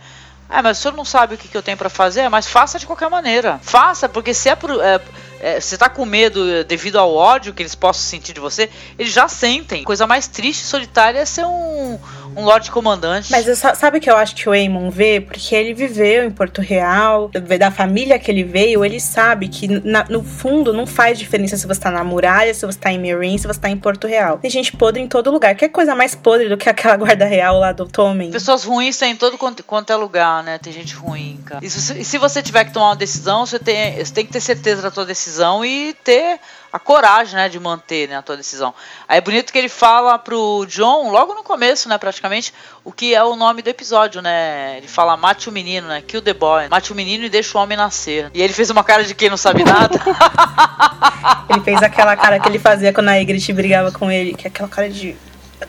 É, 0.49 0.61
mas 0.61 0.77
o 0.77 0.81
senhor 0.81 0.95
não 0.95 1.05
sabe 1.05 1.35
o 1.35 1.37
que, 1.37 1.47
que 1.47 1.57
eu 1.57 1.63
tenho 1.63 1.77
para 1.77 1.89
fazer, 1.89 2.29
mas 2.29 2.47
faça 2.47 2.77
de 2.77 2.85
qualquer 2.85 3.09
maneira. 3.09 3.59
Faça, 3.63 4.07
porque 4.07 4.33
se 4.33 4.47
é, 4.47 4.55
por, 4.55 4.71
é 4.83 5.01
é, 5.45 5.59
você 5.59 5.77
tá 5.77 5.89
com 5.89 6.05
medo 6.05 6.63
devido 6.63 6.97
ao 6.97 7.13
ódio 7.13 7.53
que 7.53 7.61
eles 7.61 7.75
possam 7.75 8.01
sentir 8.01 8.33
de 8.33 8.39
você, 8.39 8.69
eles 8.97 9.13
já 9.13 9.27
sentem. 9.27 9.83
Coisa 9.83 10.07
mais 10.07 10.27
triste 10.27 10.61
e 10.61 10.65
solitária 10.65 11.19
é 11.19 11.25
ser 11.25 11.45
um, 11.45 11.99
um 12.35 12.43
Lorde 12.43 12.71
Comandante. 12.71 13.31
Mas 13.31 13.45
sabe 13.57 13.97
o 13.97 14.01
que 14.01 14.09
eu 14.09 14.15
acho 14.15 14.35
que 14.35 14.47
o 14.47 14.51
Aemon 14.51 14.89
vê? 14.89 15.21
Porque 15.21 15.55
ele 15.55 15.73
viveu 15.73 16.25
em 16.25 16.31
Porto 16.31 16.61
Real, 16.61 17.29
da 17.29 17.71
família 17.71 18.19
que 18.19 18.29
ele 18.29 18.43
veio, 18.43 18.83
ele 18.83 18.99
sabe 18.99 19.47
que 19.47 19.67
na, 19.67 20.05
no 20.09 20.23
fundo 20.23 20.73
não 20.73 20.85
faz 20.85 21.17
diferença 21.17 21.57
se 21.57 21.65
você 21.65 21.79
tá 21.79 21.91
na 21.91 22.03
muralha, 22.03 22.53
se 22.53 22.65
você 22.65 22.77
tá 22.77 22.91
em 22.91 22.99
Meereen, 22.99 23.37
se 23.37 23.47
você 23.47 23.59
tá 23.59 23.69
em 23.69 23.77
Porto 23.77 24.07
Real. 24.07 24.37
Tem 24.37 24.49
gente 24.51 24.75
podre 24.75 25.01
em 25.01 25.07
todo 25.07 25.31
lugar. 25.31 25.55
Que 25.55 25.69
coisa 25.69 25.95
mais 25.95 26.15
podre 26.15 26.49
do 26.49 26.57
que 26.57 26.69
aquela 26.69 26.95
guarda 26.97 27.25
real 27.25 27.59
lá 27.59 27.71
do 27.71 27.85
Tommen? 27.85 28.31
Pessoas 28.31 28.63
ruins 28.63 28.97
tem 28.97 29.11
em 29.11 29.15
todo 29.15 29.37
quanto, 29.37 29.63
quanto 29.63 29.91
é 29.91 29.95
lugar, 29.95 30.43
né? 30.43 30.57
Tem 30.57 30.73
gente 30.73 30.95
ruim, 30.95 31.39
cara. 31.45 31.63
E 31.63 31.69
se, 31.69 31.99
e 31.99 32.03
se 32.03 32.17
você 32.17 32.41
tiver 32.41 32.65
que 32.65 32.73
tomar 32.73 32.89
uma 32.89 32.95
decisão, 32.95 33.45
você 33.45 33.59
tem, 33.59 34.03
você 34.03 34.13
tem 34.13 34.25
que 34.25 34.31
ter 34.31 34.41
certeza 34.41 34.81
da 34.81 34.91
sua 34.91 35.05
decisão 35.05 35.63
e 35.63 35.95
ter 36.03 36.39
a 36.75 36.79
coragem, 36.79 37.35
né, 37.35 37.47
de 37.47 37.57
manter 37.57 38.09
né, 38.09 38.17
a 38.17 38.21
tua 38.21 38.35
decisão. 38.35 38.73
Aí 39.07 39.17
é 39.17 39.21
bonito 39.21 39.53
que 39.53 39.57
ele 39.57 39.69
fala 39.69 40.19
pro 40.19 40.65
John, 40.67 41.09
logo 41.09 41.33
no 41.33 41.41
começo, 41.41 41.87
né, 41.87 41.97
praticamente, 41.97 42.53
o 42.83 42.91
que 42.91 43.15
é 43.15 43.23
o 43.23 43.37
nome 43.37 43.61
do 43.61 43.69
episódio, 43.69 44.21
né? 44.21 44.75
Ele 44.79 44.87
fala 44.87 45.15
mate 45.15 45.47
o 45.47 45.53
menino, 45.53 45.87
né? 45.87 46.03
Kill 46.05 46.21
the 46.21 46.33
boy. 46.33 46.67
Mate 46.67 46.91
o 46.91 46.95
menino 46.95 47.23
e 47.23 47.29
deixa 47.29 47.57
o 47.57 47.61
homem 47.61 47.77
nascer. 47.77 48.29
E 48.33 48.41
ele 48.41 48.51
fez 48.51 48.69
uma 48.69 48.83
cara 48.83 49.05
de 49.05 49.15
quem 49.15 49.29
não 49.29 49.37
sabe 49.37 49.63
nada. 49.63 49.97
ele 51.49 51.61
fez 51.61 51.81
aquela 51.81 52.17
cara 52.17 52.41
que 52.41 52.49
ele 52.49 52.59
fazia 52.59 52.91
quando 52.91 53.07
a 53.07 53.15
Ygritte 53.15 53.53
brigava 53.53 53.89
com 53.93 54.11
ele, 54.11 54.33
que 54.33 54.45
é 54.45 54.49
aquela 54.49 54.67
cara 54.67 54.89
de 54.89 55.15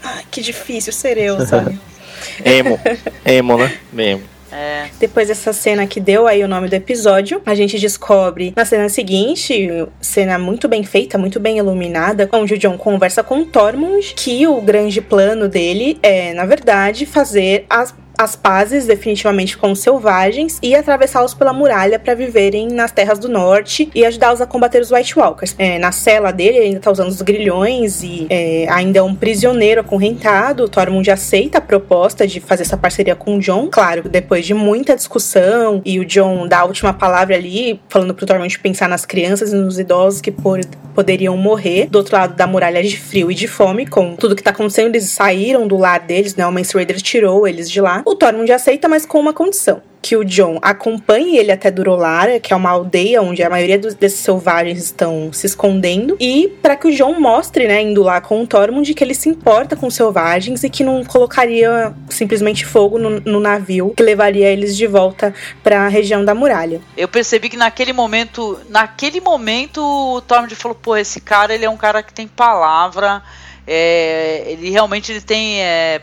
ah, 0.02 0.22
que 0.28 0.42
difícil 0.42 0.92
ser 0.92 1.16
eu, 1.18 1.46
sabe? 1.46 1.78
emo. 2.44 2.80
Emo, 3.24 3.58
né? 3.58 3.78
Emo. 3.96 4.35
É. 4.56 4.88
Depois 4.98 5.28
dessa 5.28 5.52
cena 5.52 5.86
que 5.86 6.00
deu 6.00 6.26
aí 6.26 6.42
o 6.42 6.48
nome 6.48 6.68
do 6.68 6.74
episódio, 6.74 7.42
a 7.44 7.54
gente 7.54 7.78
descobre 7.78 8.54
na 8.56 8.64
cena 8.64 8.88
seguinte, 8.88 9.68
cena 10.00 10.38
muito 10.38 10.66
bem 10.66 10.82
feita, 10.82 11.18
muito 11.18 11.38
bem 11.38 11.58
iluminada, 11.58 12.28
onde 12.32 12.54
o 12.54 12.58
John 12.58 12.78
conversa 12.78 13.22
com 13.22 13.40
o 13.40 13.46
Tormund 13.46 14.14
que 14.16 14.46
o 14.46 14.60
grande 14.62 15.02
plano 15.02 15.46
dele 15.48 15.98
é, 16.02 16.32
na 16.32 16.46
verdade, 16.46 17.04
fazer 17.04 17.66
as 17.68 17.94
as 18.18 18.34
pazes 18.36 18.86
definitivamente 18.86 19.56
com 19.56 19.72
os 19.72 19.80
selvagens 19.80 20.58
e 20.62 20.74
atravessá-los 20.74 21.34
pela 21.34 21.52
muralha 21.52 21.98
para 21.98 22.14
viverem 22.14 22.68
nas 22.68 22.92
terras 22.92 23.18
do 23.18 23.28
norte 23.28 23.90
e 23.94 24.04
ajudá-los 24.04 24.40
a 24.40 24.46
combater 24.46 24.80
os 24.80 24.90
White 24.90 25.18
Walkers. 25.18 25.54
É, 25.58 25.78
na 25.78 25.92
cela 25.92 26.32
dele, 26.32 26.58
ele 26.58 26.66
ainda 26.66 26.80
tá 26.80 26.90
usando 26.90 27.08
os 27.08 27.22
grilhões 27.22 28.02
e 28.02 28.26
é, 28.30 28.66
ainda 28.70 28.98
é 28.98 29.02
um 29.02 29.14
prisioneiro 29.14 29.80
acorrentado. 29.80 30.64
O 30.64 30.68
Tormund 30.68 31.10
aceita 31.10 31.58
a 31.58 31.60
proposta 31.60 32.26
de 32.26 32.40
fazer 32.40 32.62
essa 32.62 32.76
parceria 32.76 33.14
com 33.14 33.36
o 33.36 33.40
John. 33.40 33.68
Claro, 33.70 34.08
depois 34.08 34.46
de 34.46 34.54
muita 34.54 34.96
discussão 34.96 35.82
e 35.84 35.98
o 35.98 36.04
John 36.04 36.46
dá 36.46 36.60
a 36.60 36.64
última 36.64 36.92
palavra 36.92 37.34
ali, 37.34 37.80
falando 37.88 38.14
pro 38.14 38.26
Tormund 38.26 38.58
pensar 38.58 38.88
nas 38.88 39.04
crianças 39.04 39.52
e 39.52 39.56
nos 39.56 39.78
idosos 39.78 40.20
que 40.20 40.30
por, 40.30 40.60
poderiam 40.94 41.36
morrer 41.36 41.88
do 41.90 41.96
outro 41.96 42.16
lado 42.16 42.34
da 42.34 42.46
muralha 42.46 42.82
de 42.82 42.98
frio 42.98 43.30
e 43.30 43.34
de 43.34 43.46
fome, 43.46 43.86
com 43.86 44.16
tudo 44.16 44.34
que 44.34 44.42
tá 44.42 44.50
acontecendo. 44.50 44.94
Eles 44.94 45.10
saíram 45.10 45.66
do 45.66 45.76
lar 45.76 46.00
deles, 46.00 46.34
né? 46.34 46.46
O 46.46 46.52
Mance 46.52 46.74
Raider 46.74 47.00
tirou 47.00 47.46
eles 47.46 47.70
de 47.70 47.80
lá. 47.80 48.02
O 48.06 48.14
Tormund 48.14 48.52
aceita, 48.52 48.88
mas 48.88 49.04
com 49.04 49.18
uma 49.18 49.32
condição 49.32 49.82
que 50.00 50.16
o 50.16 50.24
John 50.24 50.60
acompanhe 50.62 51.36
ele 51.36 51.50
até 51.50 51.68
Durolara, 51.68 52.38
que 52.38 52.52
é 52.52 52.56
uma 52.56 52.70
aldeia 52.70 53.20
onde 53.20 53.42
a 53.42 53.50
maioria 53.50 53.76
dos, 53.76 53.92
desses 53.92 54.20
selvagens 54.20 54.78
estão 54.78 55.32
se 55.32 55.46
escondendo, 55.46 56.16
e 56.20 56.46
para 56.62 56.76
que 56.76 56.86
o 56.86 56.92
John 56.92 57.18
mostre, 57.18 57.66
né, 57.66 57.82
indo 57.82 58.04
lá 58.04 58.20
com 58.20 58.40
o 58.40 58.46
Tormund, 58.46 58.94
que 58.94 59.02
ele 59.02 59.14
se 59.14 59.28
importa 59.28 59.74
com 59.74 59.88
os 59.88 59.94
selvagens 59.96 60.62
e 60.62 60.70
que 60.70 60.84
não 60.84 61.04
colocaria 61.04 61.92
simplesmente 62.08 62.64
fogo 62.64 62.96
no, 62.96 63.18
no 63.18 63.40
navio 63.40 63.92
que 63.96 64.02
levaria 64.04 64.46
eles 64.46 64.76
de 64.76 64.86
volta 64.86 65.34
para 65.60 65.86
a 65.86 65.88
região 65.88 66.24
da 66.24 66.36
muralha. 66.36 66.80
Eu 66.96 67.08
percebi 67.08 67.48
que 67.48 67.56
naquele 67.56 67.92
momento, 67.92 68.60
naquele 68.68 69.20
momento, 69.20 69.82
o 69.82 70.20
Tormund 70.20 70.54
falou: 70.54 70.78
pô, 70.80 70.96
esse 70.96 71.20
cara 71.20 71.52
ele 71.52 71.64
é 71.64 71.70
um 71.70 71.76
cara 71.76 72.00
que 72.00 72.14
tem 72.14 72.28
palavra 72.28 73.24
é, 73.66 74.44
ele 74.46 74.70
realmente 74.70 75.10
ele 75.10 75.20
tem 75.20 75.60
é, 75.60 76.00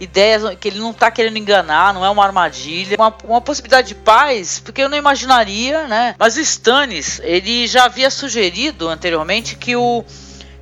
ideias 0.00 0.42
que 0.58 0.68
ele 0.68 0.78
não 0.78 0.92
está 0.92 1.10
querendo 1.10 1.36
enganar, 1.36 1.92
não 1.92 2.04
é 2.04 2.08
uma 2.08 2.24
armadilha, 2.24 2.96
uma, 2.96 3.14
uma, 3.24 3.40
possibilidade 3.40 3.88
de 3.88 3.94
paz, 3.94 4.60
porque 4.60 4.82
eu 4.82 4.88
não 4.88 4.96
imaginaria, 4.96 5.86
né? 5.86 6.14
Mas 6.18 6.36
o 6.36 6.40
Stannis, 6.40 7.20
ele 7.22 7.66
já 7.66 7.84
havia 7.84 8.10
sugerido 8.10 8.88
anteriormente 8.88 9.56
que 9.56 9.76
o 9.76 10.04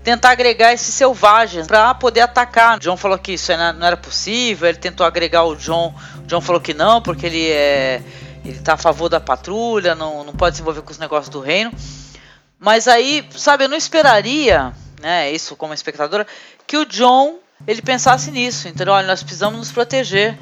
tentar 0.03 0.31
agregar 0.31 0.73
esses 0.73 0.93
selvagens 0.93 1.67
para 1.67 1.95
poder 1.95 2.21
atacar. 2.21 2.77
O 2.77 2.81
John 2.81 2.97
falou 2.97 3.17
que 3.17 3.33
isso 3.33 3.51
não 3.57 3.87
era 3.87 3.97
possível, 3.97 4.69
ele 4.69 4.77
tentou 4.77 5.07
agregar 5.07 5.45
o 5.45 5.57
John, 5.57 5.95
o 6.19 6.27
John 6.27 6.41
falou 6.41 6.61
que 6.61 6.75
não, 6.75 7.01
porque 7.01 7.27
ele 7.27 7.49
é 7.49 8.03
ele 8.45 8.59
tá 8.59 8.75
a 8.75 8.77
favor 8.77 9.09
da 9.09 9.19
patrulha, 9.19 9.95
não, 9.95 10.23
não 10.23 10.35
pode 10.35 10.57
se 10.57 10.63
envolver 10.63 10.83
com 10.83 10.91
os 10.91 10.99
negócios 10.99 11.31
do 11.31 11.41
reino. 11.41 11.73
Mas 12.59 12.87
aí, 12.87 13.27
sabe, 13.37 13.65
eu 13.65 13.69
não 13.69 13.77
esperaria 13.77 14.73
né, 15.05 15.31
isso 15.31 15.55
como 15.55 15.75
espectadora, 15.75 16.27
que 16.67 16.79
o 16.79 16.87
John 16.87 17.39
ele 17.67 17.83
pensasse 17.83 18.31
nisso, 18.31 18.67
entendeu? 18.67 18.95
Olha, 18.95 19.07
nós 19.07 19.23
precisamos 19.23 19.59
nos 19.59 19.71
proteger. 19.71 20.37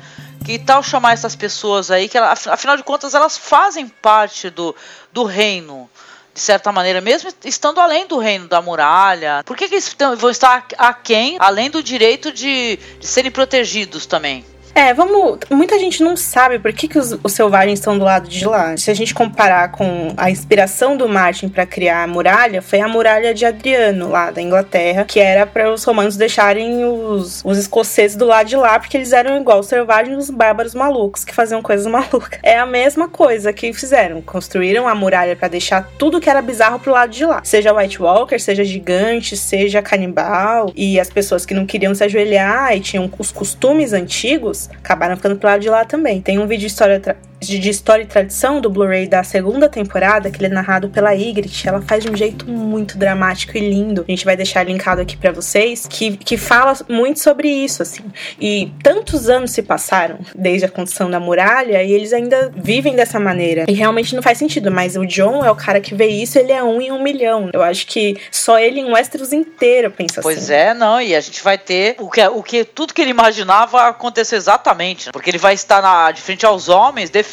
Que 0.45 0.59
tal 0.59 0.83
chamar 0.83 1.13
essas 1.13 1.37
pessoas 1.37 1.91
aí, 1.91 2.09
que 2.09 2.17
ela, 2.19 2.33
afinal 2.33 2.77
de 2.77 2.83
contas 2.83 3.15
elas 3.15 3.37
fazem 3.37 3.87
parte 3.89 4.51
do, 4.51 4.75
do 5.13 5.23
reino, 5.23 5.89
de 6.35 6.41
certa 6.41 6.73
maneira, 6.73 7.01
mesmo 7.01 7.33
estando 7.45 7.81
além 7.81 8.07
do 8.09 8.19
reino 8.19 8.49
da 8.49 8.61
muralha. 8.61 9.43
Por 9.45 9.57
que, 9.57 9.69
que 9.69 9.75
eles 9.75 9.97
vão 10.19 10.31
estar 10.31 10.67
aquém, 10.79 11.37
além 11.39 11.71
do 11.71 11.81
direito 11.81 12.33
de, 12.33 12.77
de 12.99 13.07
serem 13.07 13.31
protegidos 13.31 14.05
também? 14.05 14.45
É, 14.75 14.95
vamos. 14.95 15.39
Muita 15.51 15.79
gente 15.79 16.03
não 16.03 16.17
sabe 16.17 16.59
por 16.59 16.73
que, 16.73 16.89
que 16.89 16.99
os, 16.99 17.19
os, 17.23 17.33
selvagens 17.33 17.79
estão 17.79 17.99
do 17.99 18.05
lado 18.05 18.29
de 18.29 18.47
lá. 18.47 18.77
Se 18.77 18.91
a 18.91 18.95
gente 18.95 19.15
comparar 19.15 19.71
com 19.71 20.15
a 20.17 20.31
inspiração 20.31 20.97
do 20.97 21.09
Martin 21.09 21.49
para 21.49 21.67
criar 21.67 22.05
a 22.05 22.07
muralha, 22.07 22.63
foi 22.63 22.81
a 22.81 22.89
muralha 22.89 23.35
de 23.35 23.45
Adriano, 23.45 24.09
lá 24.09 24.31
da 24.31 24.41
Inglaterra, 24.41 25.05
que 25.05 25.21
era 25.21 25.47
para 25.47 25.71
os 25.71 25.85
romanos 25.85 26.17
deixarem 26.17 26.85
os, 26.85 27.43
os 27.45 27.59
escoceses 27.59 28.17
do 28.17 28.25
lado 28.25 28.47
de 28.47 28.57
lá, 28.57 28.79
porque 28.79 28.97
eles 28.97 29.13
eram 29.13 29.37
igual 29.39 29.61
os 29.61 29.67
selvagens, 29.67 30.17
os 30.17 30.31
bárbaros 30.31 30.75
malucos, 30.75 31.25
que 31.25 31.35
faziam 31.35 31.61
coisas 31.61 31.87
malucas. 31.91 32.39
É 32.43 32.59
a 32.59 32.67
mesma 32.67 33.09
coisa 33.09 33.53
que 33.53 33.73
fizeram. 33.75 34.23
Construíram 34.23 34.89
a 34.89 34.95
muralha 34.95 35.37
para 35.37 35.49
deixar 35.49 35.87
tudo 35.99 36.21
que 36.21 36.31
era 36.31 36.41
bizarro 36.41 36.79
pro 36.79 36.93
lado 36.93 37.11
de 37.11 37.27
lá. 37.27 37.43
Seja 37.45 37.75
White 37.75 38.01
Walker, 38.01 38.39
seja 38.39 38.65
gigante, 38.65 39.37
seja 39.37 39.83
canibal. 39.83 40.73
E 40.75 40.99
as 40.99 41.11
pessoas 41.11 41.45
que 41.45 41.53
não 41.53 41.67
queriam 41.67 41.95
se 41.95 42.05
ajoelhar 42.05 42.75
e 42.75 42.81
tinham 42.81 43.11
os 43.19 43.31
costumes 43.31 43.93
antigos 43.93 44.62
acabaram 44.73 45.17
ficando 45.17 45.37
pro 45.37 45.49
lado 45.49 45.61
de 45.61 45.69
lá 45.69 45.85
também. 45.85 46.21
Tem 46.21 46.39
um 46.39 46.47
vídeo 46.47 46.61
de 46.61 46.67
história 46.67 47.01
de, 47.47 47.71
história 47.71 48.03
e 48.03 48.07
tradição 48.07 48.61
do 48.61 48.71
Blu-ray 48.71 49.07
da 49.07 49.23
segunda 49.23 49.69
temporada, 49.69 50.31
que 50.31 50.39
ele 50.39 50.47
é 50.47 50.55
narrado 50.55 50.89
pela 50.89 51.15
Ygritte, 51.15 51.69
ela 51.69 51.83
faz 51.83 52.05
de 52.05 52.11
um 52.11 52.17
jeito 52.17 52.49
muito 52.49 52.97
dramático 52.97 53.57
e 53.57 53.61
lindo. 53.61 54.05
A 54.07 54.11
gente 54.11 54.25
vai 54.25 54.37
deixar 54.37 54.65
linkado 54.65 55.01
aqui 55.01 55.17
para 55.17 55.33
vocês, 55.33 55.87
que, 55.89 56.17
que 56.17 56.37
fala 56.37 56.77
muito 56.89 57.21
sobre 57.21 57.49
isso, 57.49 57.83
assim. 57.83 58.05
E 58.41 58.73
tantos 58.83 59.29
anos 59.29 59.51
se 59.51 59.63
passaram 59.63 60.19
desde 60.35 60.67
a 60.67 60.69
construção 60.69 61.11
da 61.11 61.21
muralha 61.21 61.83
e 61.83 61.93
eles 61.93 62.13
ainda 62.13 62.53
vivem 62.57 62.95
dessa 62.95 63.19
maneira. 63.19 63.65
E 63.69 63.73
realmente 63.73 64.15
não 64.15 64.23
faz 64.23 64.39
sentido, 64.39 64.71
mas 64.71 64.97
o 64.97 65.07
John 65.07 65.45
é 65.45 65.51
o 65.51 65.57
cara 65.57 65.81
que 65.81 65.95
vê 65.95 66.07
isso, 66.07 66.39
ele 66.39 66.53
é 66.53 66.63
um 66.63 66.81
em 66.81 66.93
um 66.93 67.03
milhão. 67.03 67.51
Eu 67.53 67.63
acho 67.63 67.87
que 67.87 68.17
só 68.31 68.59
ele 68.59 68.81
em 68.81 68.93
Westeros 68.93 69.33
inteiro 69.33 69.91
pensa 69.91 70.21
Pois 70.23 70.45
assim. 70.45 70.55
é, 70.55 70.75
não, 70.75 71.01
e 71.01 71.15
a 71.15 71.21
gente 71.21 71.43
vai 71.43 71.59
ter 71.59 71.97
o 71.99 72.11
que, 72.11 72.27
o 72.27 72.43
que 72.43 72.65
tudo 72.65 72.95
que 72.95 73.03
ele 73.03 73.11
imaginava 73.11 73.89
acontecer 73.89 74.37
exatamente, 74.37 75.07
né? 75.07 75.13
porque 75.13 75.31
ele 75.31 75.39
vai 75.39 75.55
estar 75.55 75.83
na, 75.83 76.11
de 76.11 76.21
frente 76.21 76.47
aos 76.47 76.69
homens 76.69 77.11
defendendo 77.11 77.32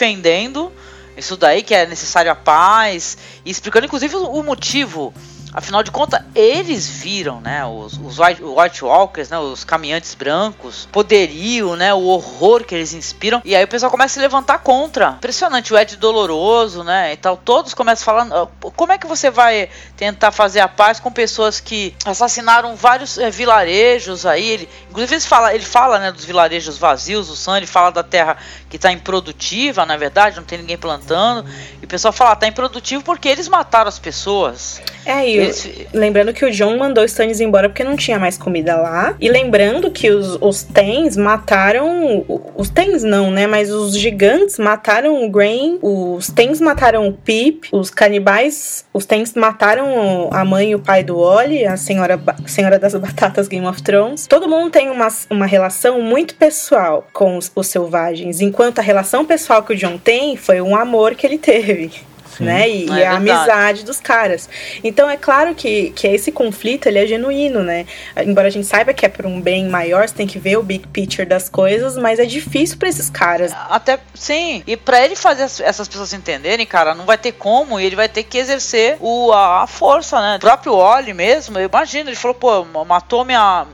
isso 1.17 1.35
daí 1.35 1.61
que 1.61 1.75
é 1.75 1.85
necessário 1.85 2.31
a 2.31 2.35
paz 2.35 3.17
e 3.45 3.51
explicando 3.51 3.85
inclusive 3.85 4.15
o, 4.15 4.43
motivo 4.43 5.13
Afinal 5.51 5.81
de 5.81 5.89
contas, 5.89 6.21
eles 6.35 6.87
viram, 6.87 7.41
né, 7.41 7.65
os, 7.65 7.93
os 7.93 8.19
White, 8.19 8.43
White, 8.43 8.85
Walkers, 8.85 9.29
né, 9.29 9.39
os 9.39 9.63
caminhantes 9.63 10.13
brancos, 10.13 10.87
poderio, 10.91 11.75
né, 11.75 11.93
o 11.93 12.03
horror 12.03 12.63
que 12.63 12.75
eles 12.75 12.93
inspiram. 12.93 13.41
E 13.43 13.55
aí 13.55 13.63
o 13.63 13.67
pessoal 13.67 13.89
começa 13.89 14.13
a 14.13 14.15
se 14.15 14.19
levantar 14.19 14.59
contra. 14.59 15.11
Impressionante, 15.17 15.73
o 15.73 15.77
Ed 15.77 15.97
Doloroso, 15.97 16.83
né, 16.83 17.13
e 17.13 17.17
tal. 17.17 17.35
Todos 17.35 17.73
começam 17.73 18.05
falando, 18.05 18.35
ah, 18.35 18.47
como 18.75 18.91
é 18.91 18.97
que 18.97 19.07
você 19.07 19.31
vai 19.31 19.69
tentar 19.97 20.31
fazer 20.31 20.59
a 20.59 20.67
paz 20.67 20.99
com 20.99 21.11
pessoas 21.11 21.59
que 21.59 21.95
assassinaram 22.05 22.75
vários 22.75 23.17
é, 23.17 23.31
vilarejos 23.31 24.27
aí? 24.27 24.47
Ele, 24.47 24.69
inclusive 24.89 25.15
ele 25.15 25.21
fala, 25.21 25.55
ele 25.55 25.65
fala, 25.65 25.97
né, 25.97 26.11
dos 26.11 26.25
vilarejos 26.25 26.77
vazios, 26.77 27.27
o 27.27 27.35
Sam, 27.35 27.57
ele 27.57 27.67
fala 27.67 27.91
da 27.91 28.03
terra 28.03 28.37
que 28.69 28.75
está 28.75 28.91
improdutiva, 28.91 29.85
na 29.85 29.97
verdade, 29.97 30.37
não 30.37 30.43
tem 30.43 30.59
ninguém 30.59 30.77
plantando. 30.77 31.43
E 31.81 31.85
o 31.85 31.87
pessoal 31.87 32.13
fala, 32.13 32.35
tá 32.35 32.47
improdutivo 32.47 33.03
porque 33.03 33.27
eles 33.27 33.47
mataram 33.47 33.87
as 33.87 33.97
pessoas. 33.97 34.81
É, 35.05 35.27
e 35.27 35.37
esse... 35.37 35.87
lembrando 35.91 36.31
que 36.31 36.45
o 36.45 36.51
John 36.51 36.77
mandou 36.77 37.03
Stannis 37.03 37.39
embora 37.39 37.67
porque 37.67 37.83
não 37.83 37.95
tinha 37.95 38.19
mais 38.19 38.37
comida 38.37 38.75
lá. 38.75 39.15
E 39.19 39.27
lembrando 39.27 39.89
que 39.89 40.11
os, 40.11 40.37
os 40.39 40.61
Tens 40.61 41.17
mataram. 41.17 42.23
Os 42.55 42.69
Tens 42.69 43.03
não, 43.03 43.31
né? 43.31 43.47
Mas 43.47 43.71
os 43.71 43.97
gigantes 43.97 44.59
mataram 44.59 45.25
o 45.25 45.29
Grain. 45.29 45.79
Os 45.81 46.27
Tens 46.27 46.61
mataram 46.61 47.07
o 47.07 47.13
Pip. 47.13 47.69
Os 47.71 47.89
canibais. 47.89 48.85
Os 48.93 49.05
Tens 49.05 49.33
mataram 49.33 50.29
a 50.31 50.45
mãe 50.45 50.71
e 50.71 50.75
o 50.75 50.79
pai 50.79 51.03
do 51.03 51.17
Ollie, 51.17 51.65
a 51.65 51.75
senhora, 51.75 52.21
senhora 52.45 52.77
das 52.77 52.93
batatas 52.93 53.47
Game 53.47 53.65
of 53.65 53.81
Thrones. 53.81 54.27
Todo 54.27 54.47
mundo 54.47 54.69
tem 54.69 54.89
uma, 54.89 55.07
uma 55.29 55.47
relação 55.47 56.01
muito 56.01 56.35
pessoal 56.35 57.07
com 57.11 57.37
os, 57.37 57.51
os 57.55 57.67
selvagens. 57.67 58.41
Enquanto 58.41 58.58
a 58.79 58.81
relação 58.81 59.25
pessoal 59.25 59.63
que 59.63 59.73
o 59.73 59.75
John 59.75 59.97
tem 59.97 60.35
foi 60.35 60.61
um 60.61 60.75
amor 60.75 61.15
que 61.15 61.25
ele 61.25 61.37
teve 61.37 61.91
né? 62.39 62.69
E, 62.69 62.89
é 62.89 62.93
e 62.93 63.03
a 63.03 63.15
amizade 63.15 63.83
dos 63.83 63.99
caras. 63.99 64.49
Então 64.83 65.09
é 65.09 65.17
claro 65.17 65.53
que, 65.53 65.91
que 65.91 66.07
esse 66.07 66.31
conflito 66.31 66.87
ele 66.87 66.99
é 66.99 67.05
genuíno, 67.05 67.63
né? 67.63 67.85
Embora 68.17 68.47
a 68.47 68.51
gente 68.51 68.65
saiba 68.65 68.93
que 68.93 69.05
é 69.05 69.09
por 69.09 69.25
um 69.25 69.41
bem 69.41 69.67
maior, 69.67 70.07
você 70.07 70.15
tem 70.15 70.27
que 70.27 70.39
ver 70.39 70.57
o 70.57 70.63
big 70.63 70.87
picture 70.87 71.27
das 71.27 71.49
coisas, 71.49 71.97
mas 71.97 72.19
é 72.19 72.25
difícil 72.25 72.77
para 72.77 72.89
esses 72.89 73.09
caras. 73.09 73.51
Até 73.69 73.99
sim. 74.13 74.63
E 74.65 74.77
para 74.77 75.03
ele 75.03 75.15
fazer 75.15 75.43
essas 75.43 75.87
pessoas 75.87 76.13
entenderem, 76.13 76.65
cara, 76.65 76.93
não 76.93 77.05
vai 77.05 77.17
ter 77.17 77.33
como, 77.33 77.79
e 77.79 77.85
ele 77.85 77.95
vai 77.95 78.09
ter 78.09 78.23
que 78.23 78.37
exercer 78.37 78.97
o, 78.99 79.31
a, 79.31 79.63
a 79.63 79.67
força, 79.67 80.19
né? 80.21 80.37
O 80.37 80.39
próprio 80.39 80.73
Oli 80.73 81.13
mesmo, 81.13 81.59
imagina, 81.59 82.09
ele 82.09 82.17
falou, 82.17 82.35
pô, 82.35 82.65
matou 82.85 83.25
minha. 83.25 83.65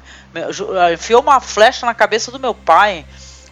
enfiou 0.93 1.21
uma 1.21 1.39
flecha 1.39 1.85
na 1.85 1.93
cabeça 1.93 2.31
do 2.31 2.39
meu 2.39 2.53
pai 2.53 3.05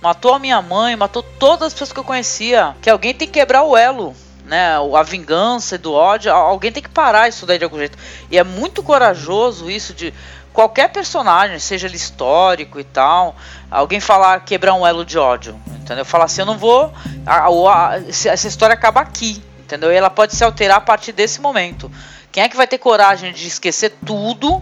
matou 0.04 0.34
a 0.34 0.40
minha 0.40 0.62
mãe, 0.62 0.96
matou 0.96 1.24
todas 1.24 1.68
as 1.68 1.74
pessoas 1.74 1.94
que 1.94 2.00
eu 2.00 2.04
conhecia. 2.04 2.76
Que 2.82 2.90
alguém 2.90 3.14
tem 3.14 3.28
que 3.28 3.40
quebrar 3.40 3.64
o 3.64 3.76
elo 3.76 4.14
né, 4.46 4.76
a 4.76 5.04
vingança 5.04 5.78
do 5.78 5.94
ódio, 5.94 6.32
alguém 6.32 6.72
tem 6.72 6.84
que 6.84 6.90
parar 6.90 7.30
isso 7.30 7.46
daí 7.46 7.58
de 7.58 7.64
algum 7.64 7.78
jeito. 7.78 7.98
E 8.30 8.38
é 8.38 8.44
muito 8.44 8.84
corajoso 8.84 9.72
isso 9.72 9.94
de 9.94 10.14
qualquer 10.52 10.90
personagem, 10.90 11.58
seja 11.60 11.88
ele 11.88 11.96
histórico 11.96 12.80
e 12.80 12.84
tal, 12.84 13.36
alguém 13.72 14.00
falar 14.00 14.42
quebrar 14.42 14.74
um 14.74 14.86
elo 14.86 15.06
de 15.06 15.18
ódio, 15.18 15.60
entendeu? 15.68 16.06
Falar 16.06 16.26
assim, 16.26 16.42
eu 16.42 16.46
não 16.46 16.58
vou, 16.58 16.94
a, 17.26 17.48
a, 17.48 18.00
essa 18.06 18.48
história 18.48 18.74
acaba 18.74 19.00
aqui, 19.00 19.42
entendeu? 19.60 19.92
E 19.92 19.96
ela 19.96 20.10
pode 20.10 20.36
se 20.36 20.44
alterar 20.44 20.78
a 20.78 20.82
partir 20.82 21.14
desse 21.14 21.42
momento. 21.42 21.90
Quem 22.32 22.44
é 22.44 22.50
que 22.50 22.58
vai 22.58 22.68
ter 22.68 22.78
coragem 22.78 23.32
de 23.32 23.48
esquecer 23.48 23.94
tudo 24.06 24.62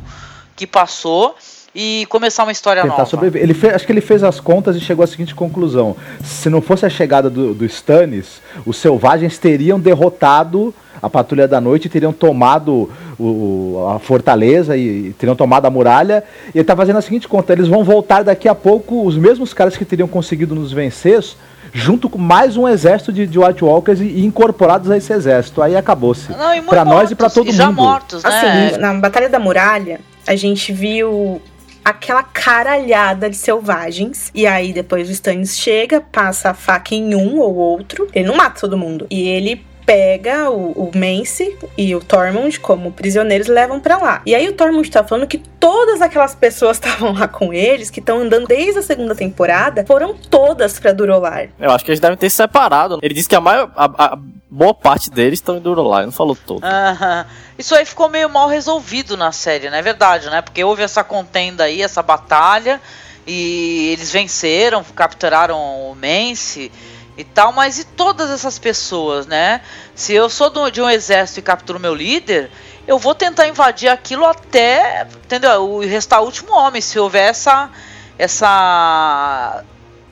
que 0.56 0.68
passou 0.68 1.36
e 1.74 2.06
começar 2.10 2.44
uma 2.44 2.52
história 2.52 2.82
Tentar 2.82 2.98
nova. 2.98 3.10
Sobreviver. 3.10 3.42
Ele 3.42 3.54
fez, 3.54 3.74
acho 3.74 3.86
que 3.86 3.92
ele 3.92 4.02
fez 4.02 4.24
as 4.24 4.40
contas 4.40 4.76
e 4.76 4.80
chegou 4.82 5.04
à 5.04 5.08
seguinte 5.08 5.34
conclusão: 5.34 5.96
se 6.24 6.50
não 6.50 6.62
fosse 6.62 6.86
a 6.86 6.90
chegada 6.90 7.30
do, 7.30 7.54
do 7.54 7.66
Stannis, 7.66 8.42
os 8.66 8.78
selvagens 8.78 9.38
teriam 9.38 9.80
derrotado 9.80 10.74
a 11.02 11.10
Patrulha 11.10 11.48
da 11.48 11.60
Noite, 11.60 11.90
teriam 11.90 12.14
tomado 12.14 12.90
o, 13.20 13.88
a 13.96 14.00
fortaleza 14.00 14.78
e, 14.78 15.08
e, 15.08 15.14
teriam 15.14 15.36
tomado 15.36 15.66
a 15.66 15.70
muralha. 15.70 16.24
E 16.48 16.58
ele 16.58 16.62
está 16.62 16.76
fazendo 16.76 16.98
a 16.98 17.02
seguinte 17.02 17.28
conta: 17.28 17.54
eles 17.54 17.68
vão 17.68 17.84
voltar 17.84 18.24
daqui 18.24 18.48
a 18.48 18.56
pouco, 18.56 19.06
os 19.06 19.18
mesmos 19.18 19.54
caras 19.54 19.78
que 19.78 19.86
teriam 19.86 20.08
conseguido 20.08 20.54
nos 20.54 20.74
vencer, 20.74 21.24
junto 21.72 22.10
com 22.10 22.18
mais 22.18 22.58
um 22.58 22.68
exército 22.68 23.14
de, 23.14 23.26
de 23.26 23.40
White 23.40 23.64
Walkers 23.64 24.02
e, 24.02 24.06
e 24.06 24.26
incorporados 24.26 24.92
a 24.92 24.98
esse 24.98 25.12
exército. 25.14 25.62
Aí 25.62 25.76
acabou-se. 25.76 26.28
Para 26.68 26.84
nós 26.84 27.10
e 27.12 27.16
para 27.16 27.30
todo 27.30 27.50
e 27.50 27.54
já 27.54 27.68
mundo. 27.68 27.78
mortos, 27.78 28.24
né? 28.24 28.68
Assim, 28.68 28.80
na 28.80 28.94
Batalha 28.96 29.30
da 29.30 29.40
Muralha, 29.40 30.02
a 30.28 30.36
gente 30.36 30.72
viu 30.72 31.42
aquela 31.84 32.24
caralhada 32.24 33.30
de 33.30 33.36
selvagens. 33.36 34.32
E 34.34 34.46
aí 34.48 34.74
depois 34.74 35.10
o 35.10 35.12
Stannis 35.12 35.58
chega, 35.58 36.02
passa 36.02 36.52
a 36.52 36.54
faca 36.54 36.96
em 36.96 37.16
um 37.16 37.40
ou 37.40 37.56
outro. 37.56 38.08
Ele 38.14 38.28
não 38.28 38.36
mata 38.36 38.62
todo 38.62 38.78
mundo. 38.78 39.08
E 39.10 39.28
ele 39.28 39.66
pega 39.92 40.50
o, 40.50 40.72
o 40.72 40.92
Mance 40.98 41.58
e 41.78 41.94
o 41.94 42.00
Tormund 42.00 42.58
como 42.62 42.94
prisioneiros 42.94 43.48
e 43.48 43.52
levam 43.52 43.78
para 43.78 43.98
lá. 43.98 44.22
E 44.26 44.34
aí 44.34 44.48
o 44.48 44.54
Tormund 44.54 44.90
tá 44.90 45.04
falando 45.04 45.28
que 45.28 45.38
todas 45.38 46.02
aquelas 46.02 46.34
pessoas 46.34 46.78
estavam 46.80 47.12
lá 47.12 47.28
com 47.28 47.54
eles, 47.54 47.90
que 47.90 48.00
estão 48.00 48.20
andando 48.20 48.48
desde 48.48 48.80
a 48.80 48.82
segunda 48.82 49.14
temporada, 49.14 49.86
foram 49.86 50.16
todas 50.16 50.80
para 50.80 50.94
Durolar. 50.94 51.50
Eu 51.60 51.72
acho 51.72 51.84
que 51.84 51.92
eles 51.92 52.00
devem 52.00 52.16
ter 52.16 52.30
se 52.30 52.38
separado. 52.38 53.00
Ele 53.02 53.14
disse 53.14 53.28
que 53.28 53.36
a 53.36 53.42
maior 53.42 53.70
a, 53.76 54.14
a 54.14 54.20
boa 54.50 54.74
parte 54.74 55.10
deles 55.10 55.40
estão 55.40 55.58
em 55.58 55.60
Durolar, 55.60 56.06
não 56.06 56.12
falou 56.14 56.38
todo. 56.38 56.64
Aham. 56.64 57.26
Isso 57.60 57.76
aí 57.76 57.84
ficou 57.84 58.08
meio 58.08 58.30
mal 58.30 58.48
resolvido 58.48 59.18
na 59.18 59.34
série, 59.34 59.70
não 59.70 59.78
é 59.78 59.82
verdade, 59.82 60.30
né? 60.30 60.42
Porque 60.42 60.64
houve 60.64 60.84
essa 60.84 61.04
contenda 61.04 61.66
aí, 61.66 61.82
essa 61.82 62.02
batalha, 62.02 62.80
e 63.28 63.90
eles 63.92 64.10
venceram, 64.10 64.86
capturaram 64.96 65.60
o 65.60 65.96
Mance 65.96 66.72
e 67.18 67.24
tal, 67.24 67.52
mas 67.52 67.80
e 67.80 67.84
todas 67.84 68.30
essas 68.30 68.58
pessoas, 68.58 69.28
né? 69.28 69.62
Se 69.94 70.14
eu 70.14 70.30
sou 70.30 70.70
de 70.70 70.82
um 70.82 70.90
exército 70.90 71.40
e 71.40 71.44
capturo 71.44 71.80
meu 71.80 71.94
líder, 71.94 72.50
eu 72.88 72.98
vou 72.98 73.14
tentar 73.14 73.48
invadir 73.48 73.90
aquilo 73.90 74.26
até, 74.26 75.08
entendeu? 75.24 75.70
O 75.70 75.80
restar 75.80 76.22
o 76.22 76.26
último 76.26 76.54
homem, 76.54 76.82
se 76.82 76.98
houver 76.98 77.30
essa 77.30 77.70
essa 78.18 79.64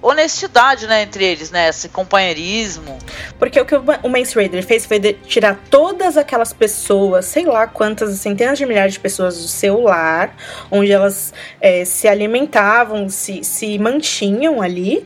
honestidade, 0.01 0.87
né, 0.87 1.03
entre 1.03 1.25
eles, 1.25 1.51
né, 1.51 1.69
esse 1.69 1.89
companheirismo. 1.89 2.97
Porque 3.37 3.59
o 3.59 3.65
que 3.65 3.75
o 3.75 4.09
Mance 4.09 4.33
Raider 4.33 4.65
fez 4.65 4.85
foi 4.85 4.99
tirar 4.99 5.59
todas 5.69 6.17
aquelas 6.17 6.53
pessoas, 6.53 7.25
sei 7.25 7.45
lá 7.45 7.67
quantas 7.67 8.17
centenas 8.19 8.57
de 8.57 8.65
milhares 8.65 8.93
de 8.93 8.99
pessoas 8.99 9.37
do 9.37 9.47
seu 9.47 9.81
lar, 9.81 10.35
onde 10.71 10.91
elas 10.91 11.33
é, 11.59 11.83
se 11.83 12.07
alimentavam, 12.07 13.09
se, 13.09 13.43
se 13.43 13.77
mantinham 13.77 14.61
ali 14.61 15.05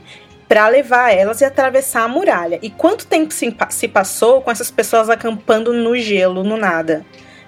para 0.54 0.68
levar 0.68 1.12
elas 1.12 1.40
e 1.40 1.44
atravessar 1.44 2.04
a 2.04 2.08
muralha. 2.08 2.60
E 2.62 2.70
quanto 2.70 3.08
tempo 3.08 3.34
se, 3.34 3.52
se 3.70 3.88
passou 3.88 4.40
com 4.40 4.52
essas 4.52 4.70
pessoas 4.70 5.10
acampando 5.10 5.72
no 5.72 5.96
gelo, 5.96 6.44
no 6.44 6.56
nada? 6.56 7.04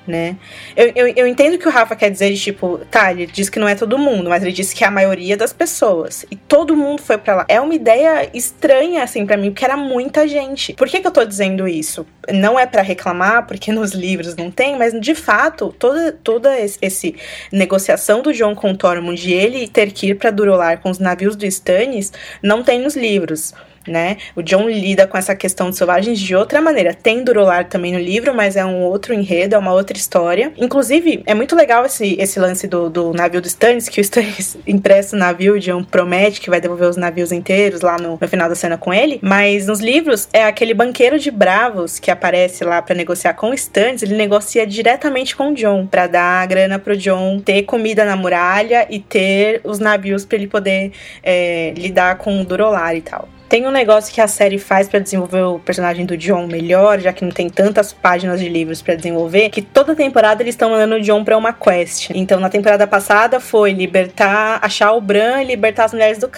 Né? 0.06 0.36
Eu, 0.76 0.92
eu, 0.94 1.08
eu, 1.08 1.26
entendo 1.26 1.58
que 1.58 1.66
o 1.66 1.70
Rafa 1.70 1.96
quer 1.96 2.10
dizer 2.10 2.32
de 2.32 2.40
tipo, 2.40 2.78
tá, 2.90 3.10
ele 3.10 3.26
diz 3.26 3.48
que 3.48 3.58
não 3.58 3.68
é 3.68 3.74
todo 3.74 3.98
mundo, 3.98 4.30
mas 4.30 4.42
ele 4.42 4.52
disse 4.52 4.74
que 4.74 4.84
é 4.84 4.86
a 4.86 4.90
maioria 4.90 5.36
das 5.36 5.52
pessoas. 5.52 6.24
E 6.30 6.36
todo 6.36 6.76
mundo 6.76 7.02
foi 7.02 7.18
para 7.18 7.36
lá. 7.36 7.46
É 7.48 7.60
uma 7.60 7.74
ideia 7.74 8.28
estranha, 8.32 9.02
assim, 9.02 9.26
para 9.26 9.36
mim, 9.36 9.50
porque 9.50 9.64
era 9.64 9.76
muita 9.76 10.26
gente. 10.28 10.74
Por 10.74 10.88
que, 10.88 11.00
que 11.00 11.06
eu 11.06 11.10
tô 11.10 11.24
dizendo 11.24 11.66
isso? 11.66 12.06
Não 12.32 12.58
é 12.58 12.66
para 12.66 12.82
reclamar, 12.82 13.46
porque 13.46 13.70
nos 13.72 13.92
livros 13.92 14.36
não 14.36 14.50
tem, 14.50 14.76
mas 14.76 14.98
de 14.98 15.14
fato, 15.14 15.74
toda, 15.78 16.12
toda 16.12 16.58
esse, 16.58 16.78
esse 16.80 17.16
negociação 17.52 18.22
do 18.22 18.32
John 18.32 18.54
com 18.54 18.74
Tormund 18.74 19.20
de 19.20 19.32
ele 19.32 19.66
ter 19.68 19.90
que 19.92 20.08
ir 20.08 20.14
pra 20.14 20.30
Durolar 20.30 20.78
com 20.80 20.90
os 20.90 20.98
navios 20.98 21.36
do 21.36 21.46
Stannis 21.46 22.12
não 22.42 22.62
tem 22.62 22.80
nos 22.80 22.94
livros 22.94 23.54
né? 23.86 24.16
O 24.34 24.42
John 24.42 24.68
lida 24.68 25.06
com 25.06 25.16
essa 25.16 25.34
questão 25.34 25.70
de 25.70 25.76
selvagens 25.76 26.18
de 26.18 26.34
outra 26.34 26.60
maneira. 26.60 26.94
Tem 26.94 27.22
Durolar 27.22 27.68
também 27.68 27.92
no 27.92 27.98
livro, 27.98 28.34
mas 28.34 28.56
é 28.56 28.64
um 28.64 28.82
outro 28.82 29.14
enredo, 29.14 29.54
é 29.54 29.58
uma 29.58 29.72
outra 29.72 29.96
história. 29.96 30.52
Inclusive, 30.56 31.22
é 31.26 31.34
muito 31.34 31.54
legal 31.54 31.84
esse, 31.84 32.16
esse 32.18 32.38
lance 32.38 32.66
do, 32.66 32.88
do 32.90 33.12
navio 33.12 33.40
do 33.40 33.46
Stannis, 33.46 33.88
que 33.88 34.00
o 34.00 34.02
Stannis 34.02 34.56
empresta 34.66 35.16
o 35.16 35.18
navio, 35.18 35.54
o 35.54 35.60
John 35.60 35.82
promete 35.84 36.40
que 36.40 36.50
vai 36.50 36.60
devolver 36.60 36.88
os 36.88 36.96
navios 36.96 37.32
inteiros 37.32 37.80
lá 37.80 37.96
no, 37.98 38.18
no 38.20 38.28
final 38.28 38.48
da 38.48 38.54
cena 38.54 38.76
com 38.76 38.92
ele. 38.92 39.18
Mas 39.22 39.66
nos 39.66 39.80
livros, 39.80 40.28
é 40.32 40.44
aquele 40.44 40.74
banqueiro 40.74 41.18
de 41.18 41.30
bravos 41.30 41.98
que 41.98 42.10
aparece 42.10 42.64
lá 42.64 42.82
para 42.82 42.94
negociar 42.94 43.34
com 43.34 43.50
o 43.50 43.54
Stannis, 43.54 44.02
ele 44.02 44.16
negocia 44.16 44.66
diretamente 44.66 45.36
com 45.36 45.50
o 45.50 45.54
John, 45.54 45.86
para 45.86 46.06
dar 46.06 46.42
a 46.42 46.46
grana 46.46 46.78
pro 46.78 46.96
John 46.96 47.40
ter 47.40 47.62
comida 47.62 48.04
na 48.04 48.16
muralha 48.16 48.86
e 48.90 48.98
ter 48.98 49.60
os 49.64 49.78
navios 49.78 50.24
para 50.24 50.36
ele 50.36 50.46
poder 50.46 50.92
é, 51.22 51.72
lidar 51.76 52.18
com 52.18 52.40
o 52.40 52.44
Durolar 52.44 52.94
e 52.96 53.00
tal. 53.00 53.28
Tem 53.48 53.64
um 53.66 53.70
negócio 53.70 54.12
que 54.12 54.20
a 54.20 54.26
série 54.26 54.58
faz 54.58 54.88
para 54.88 54.98
desenvolver 54.98 55.42
o 55.42 55.58
personagem 55.60 56.04
do 56.04 56.16
John 56.16 56.48
melhor, 56.48 56.98
já 57.00 57.12
que 57.12 57.24
não 57.24 57.30
tem 57.30 57.48
tantas 57.48 57.92
páginas 57.92 58.40
de 58.40 58.48
livros 58.48 58.82
para 58.82 58.96
desenvolver, 58.96 59.50
que 59.50 59.62
toda 59.62 59.94
temporada 59.94 60.42
eles 60.42 60.54
estão 60.54 60.70
mandando 60.70 60.96
o 60.96 61.00
John 61.00 61.24
pra 61.24 61.36
uma 61.36 61.52
quest. 61.52 62.10
Então, 62.10 62.40
na 62.40 62.50
temporada 62.50 62.86
passada 62.88 63.38
foi 63.38 63.72
libertar, 63.72 64.58
achar 64.60 64.92
o 64.92 65.00
Bran 65.00 65.42
e 65.42 65.46
libertar 65.46 65.84
as 65.84 65.92
mulheres 65.92 66.18
do, 66.18 66.28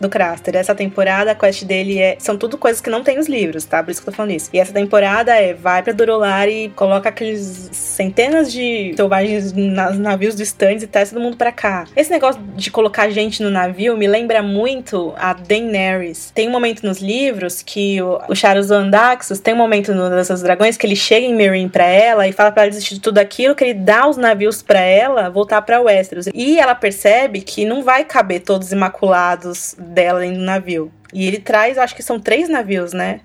do 0.00 0.08
Craster. 0.10 0.56
Essa 0.56 0.74
temporada, 0.74 1.30
a 1.30 1.34
quest 1.34 1.64
dele 1.64 1.98
é. 1.98 2.16
São 2.18 2.36
tudo 2.36 2.58
coisas 2.58 2.82
que 2.82 2.90
não 2.90 3.02
tem 3.02 3.16
nos 3.16 3.28
livros, 3.28 3.64
tá? 3.64 3.82
Por 3.82 3.90
isso 3.90 4.02
que 4.02 4.08
eu 4.08 4.12
tô 4.12 4.16
falando 4.16 4.32
isso. 4.32 4.50
E 4.52 4.60
essa 4.60 4.72
temporada 4.72 5.34
é 5.34 5.54
vai 5.54 5.82
pra 5.82 5.94
Durolar 5.94 6.48
e 6.48 6.68
coloca 6.70 7.08
aqueles 7.08 7.70
centenas 7.72 8.52
de 8.52 8.92
selvagens 8.94 9.52
nos 9.52 9.98
navios 9.98 10.34
do 10.34 10.42
Stannis 10.42 10.82
e 10.82 10.86
traz 10.86 11.10
todo 11.10 11.20
mundo 11.20 11.36
pra 11.36 11.50
cá. 11.50 11.84
Esse 11.96 12.10
negócio 12.10 12.40
de 12.54 12.70
colocar 12.70 13.08
gente 13.08 13.42
no 13.42 13.50
navio 13.50 13.96
me 13.96 14.06
lembra 14.06 14.42
muito 14.42 15.14
a 15.16 15.32
Daenerys. 15.32 16.30
Tem 16.34 16.48
um 16.48 16.57
momento 16.58 16.86
nos 16.86 16.98
livros 16.98 17.62
que 17.62 18.00
o, 18.02 18.20
o 18.28 18.34
Charles 18.34 18.70
Andaxos 18.70 19.38
tem 19.38 19.54
um 19.54 19.56
momento 19.56 19.94
no 19.94 20.08
Dança 20.08 20.36
Dragões 20.36 20.76
que 20.76 20.86
ele 20.86 20.96
chega 20.96 21.26
em 21.26 21.34
Meereen 21.34 21.68
pra 21.68 21.84
ela 21.84 22.26
e 22.26 22.32
fala 22.32 22.52
pra 22.52 22.62
ela 22.62 22.70
desistir 22.70 22.94
de 22.94 23.00
tudo 23.00 23.18
aquilo, 23.18 23.54
que 23.54 23.64
ele 23.64 23.74
dá 23.74 24.08
os 24.08 24.16
navios 24.16 24.62
pra 24.62 24.80
ela 24.80 25.30
voltar 25.30 25.62
pra 25.62 25.80
Westeros. 25.80 26.26
E 26.34 26.58
ela 26.58 26.74
percebe 26.74 27.40
que 27.40 27.64
não 27.64 27.82
vai 27.82 28.04
caber 28.04 28.40
todos 28.40 28.72
imaculados 28.72 29.74
dela 29.78 30.24
no 30.24 30.38
navio. 30.38 30.92
E 31.12 31.26
ele 31.26 31.38
traz, 31.38 31.78
acho 31.78 31.94
que 31.94 32.02
são 32.02 32.20
três 32.20 32.48
navios, 32.48 32.92
né? 32.92 33.20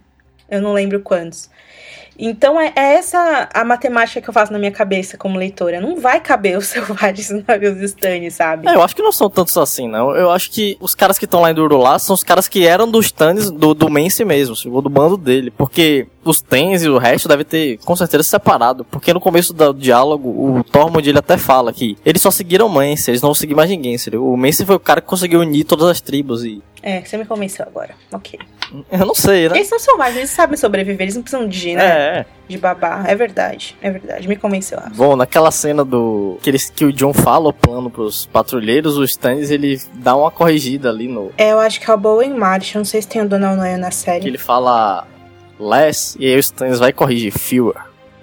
Eu 0.50 0.62
não 0.62 0.74
lembro 0.74 1.02
quantos. 1.02 1.50
Então 2.18 2.60
é, 2.60 2.74
é, 2.76 2.96
essa 2.96 3.50
a 3.54 3.64
matemática 3.64 4.22
que 4.22 4.30
eu 4.30 4.34
faço 4.34 4.52
na 4.52 4.60
minha 4.60 4.72
cabeça 4.72 5.18
como 5.18 5.38
leitora. 5.38 5.82
Não 5.82 6.00
vai 6.00 6.20
caber 6.20 6.58
os 6.58 6.68
selvagens 6.74 7.30
navios 7.48 7.82
Stannis, 7.82 8.36
sabe? 8.36 8.68
É, 8.68 8.76
eu 8.76 8.82
acho 8.82 8.96
que 8.96 9.02
não 9.02 9.12
são 9.12 9.30
tantos 9.30 9.58
assim, 9.58 9.88
não. 9.88 10.16
Eu 10.16 10.32
acho 10.32 10.52
que 10.52 10.78
os 10.80 10.96
caras 10.96 11.18
que 11.18 11.26
estão 11.26 11.42
lá 11.42 11.52
em 11.52 11.54
Durulá 11.54 11.98
são 12.00 12.14
os 12.14 12.24
caras 12.24 12.48
que 12.48 12.66
eram 12.66 12.90
dos 12.90 13.06
Stannis, 13.06 13.50
do, 13.50 13.74
do 13.74 13.90
Mance 13.90 14.24
mesmo, 14.24 14.56
do 14.82 14.90
bando 14.90 15.18
dele. 15.18 15.52
Porque 15.52 16.08
os 16.24 16.42
Tens 16.42 16.84
e 16.84 16.90
o 16.90 16.98
resto 16.98 17.28
deve 17.28 17.44
ter 17.44 17.78
com 17.80 17.96
certeza 17.96 18.24
separado. 18.24 18.86
Porque 18.86 19.14
no 19.14 19.20
começo 19.20 19.54
do 19.54 19.74
diálogo, 19.74 20.30
o 20.30 20.64
Tormund 20.64 21.08
ele 21.08 21.20
até 21.20 21.38
fala 21.38 21.74
que 21.74 21.98
eles 22.06 22.22
só 22.22 22.32
seguiram 22.32 22.70
Mance, 22.70 23.12
eles 23.12 23.22
não 23.22 23.34
seguiram 23.34 23.58
mais 23.58 23.70
ninguém. 23.70 23.98
Serio. 23.98 24.26
O 24.26 24.38
Mance 24.38 24.66
foi 24.66 24.76
o 24.76 24.80
cara 24.80 25.02
que 25.02 25.08
conseguiu 25.08 25.40
unir 25.42 25.64
todas 25.64 25.88
as 25.88 26.02
tribos 26.02 26.44
e. 26.44 26.62
É, 26.82 27.02
você 27.02 27.18
me 27.18 27.26
convenceu 27.26 27.66
agora. 27.66 27.96
Ok. 28.12 28.40
Eu 28.92 29.06
não 29.06 29.14
sei, 29.14 29.50
né? 29.50 29.58
Eles 29.58 29.68
são 29.68 29.78
selvagens, 29.78 30.18
eles 30.18 30.30
sabem 30.32 30.58
sobreviver, 30.58 31.02
eles 31.02 31.16
não 31.16 31.22
precisam 31.22 31.48
de, 31.48 31.76
né? 31.76 31.84
É. 31.86 32.26
De 32.48 32.58
babá. 32.58 33.04
É 33.08 33.16
verdade, 33.16 33.78
é 33.82 33.92
verdade. 33.92 34.28
Me 34.28 34.36
convenceu. 34.36 34.80
Bom, 34.96 35.16
naquela 35.16 35.52
cena 35.52 35.86
do. 35.86 36.38
Que, 36.42 36.50
eles, 36.50 36.70
que 36.70 36.86
o 36.86 36.92
John 36.92 37.14
fala 37.14 37.50
o 37.50 37.54
plano 37.54 37.90
pros 37.90 38.26
patrulheiros, 38.26 38.98
os 38.98 39.12
Stannis 39.12 39.52
ele 39.52 39.80
dá 39.94 40.16
uma 40.16 40.32
corrigida 40.32 40.90
ali 40.90 41.08
no. 41.08 41.32
É, 41.38 41.52
eu 41.52 41.60
acho 41.60 41.80
que 41.80 41.90
é 41.90 41.94
o 41.94 41.98
Bowen 41.98 42.34
March, 42.34 42.76
não 42.76 42.86
sei 42.86 43.02
se 43.02 43.08
tem 43.08 43.22
o 43.22 43.28
Donald 43.28 43.58
Noia 43.58 43.78
na 43.78 43.92
série. 43.92 44.22
Que 44.22 44.28
ele 44.28 44.38
fala 44.38 45.08
less, 45.60 46.18
e 46.20 46.26
aí 46.26 46.36
o 46.36 46.40
Stannis 46.40 46.80
vai 46.80 46.92
corrigir, 46.92 47.32
fewer. 47.32 47.76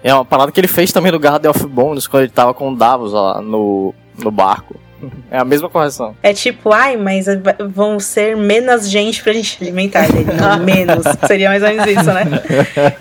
É 0.02 0.12
uma 0.14 0.24
parada 0.24 0.50
que 0.50 0.58
ele 0.58 0.68
fez 0.68 0.92
também 0.92 1.12
no 1.12 1.18
Garden 1.18 1.50
of 1.50 1.66
Bones, 1.66 2.06
quando 2.06 2.22
ele 2.24 2.32
tava 2.32 2.54
com 2.54 2.72
o 2.72 2.76
Davos 2.76 3.12
lá 3.12 3.40
no, 3.40 3.94
no 4.18 4.30
barco. 4.30 4.74
É 5.30 5.38
a 5.38 5.44
mesma 5.44 5.68
correção. 5.68 6.14
É 6.22 6.32
tipo, 6.32 6.72
ai, 6.72 6.96
mas 6.96 7.26
vão 7.68 8.00
ser 8.00 8.36
menos 8.36 8.88
gente 8.88 9.22
pra 9.22 9.32
gente 9.32 9.58
alimentar 9.60 10.10
dele. 10.10 10.32
Não, 10.32 10.58
menos. 10.64 11.04
Seria 11.26 11.48
mais 11.48 11.62
ou 11.62 11.68
menos 11.68 11.86
isso, 11.86 12.12
né? 12.12 12.24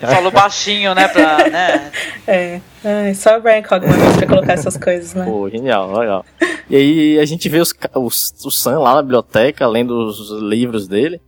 Falou 0.00 0.30
baixinho, 0.30 0.94
né? 0.94 1.08
Pra, 1.08 1.48
né? 1.48 1.90
É. 2.26 2.60
Ai, 2.84 3.14
só 3.14 3.36
o 3.36 3.40
Brian 3.40 3.62
Cogman 3.62 3.92
pra 4.16 4.26
colocar 4.26 4.52
essas 4.52 4.76
coisas, 4.76 5.14
né? 5.14 5.24
Pô, 5.24 5.48
genial, 5.50 5.98
legal. 5.98 6.24
E 6.68 6.76
aí 6.76 7.18
a 7.18 7.24
gente 7.24 7.48
vê 7.48 7.58
os, 7.58 7.74
os, 7.94 8.32
o 8.44 8.50
Sam 8.50 8.78
lá 8.78 8.94
na 8.94 9.02
biblioteca, 9.02 9.66
lendo 9.66 9.90
os 10.06 10.30
livros 10.42 10.88
dele. 10.88 11.20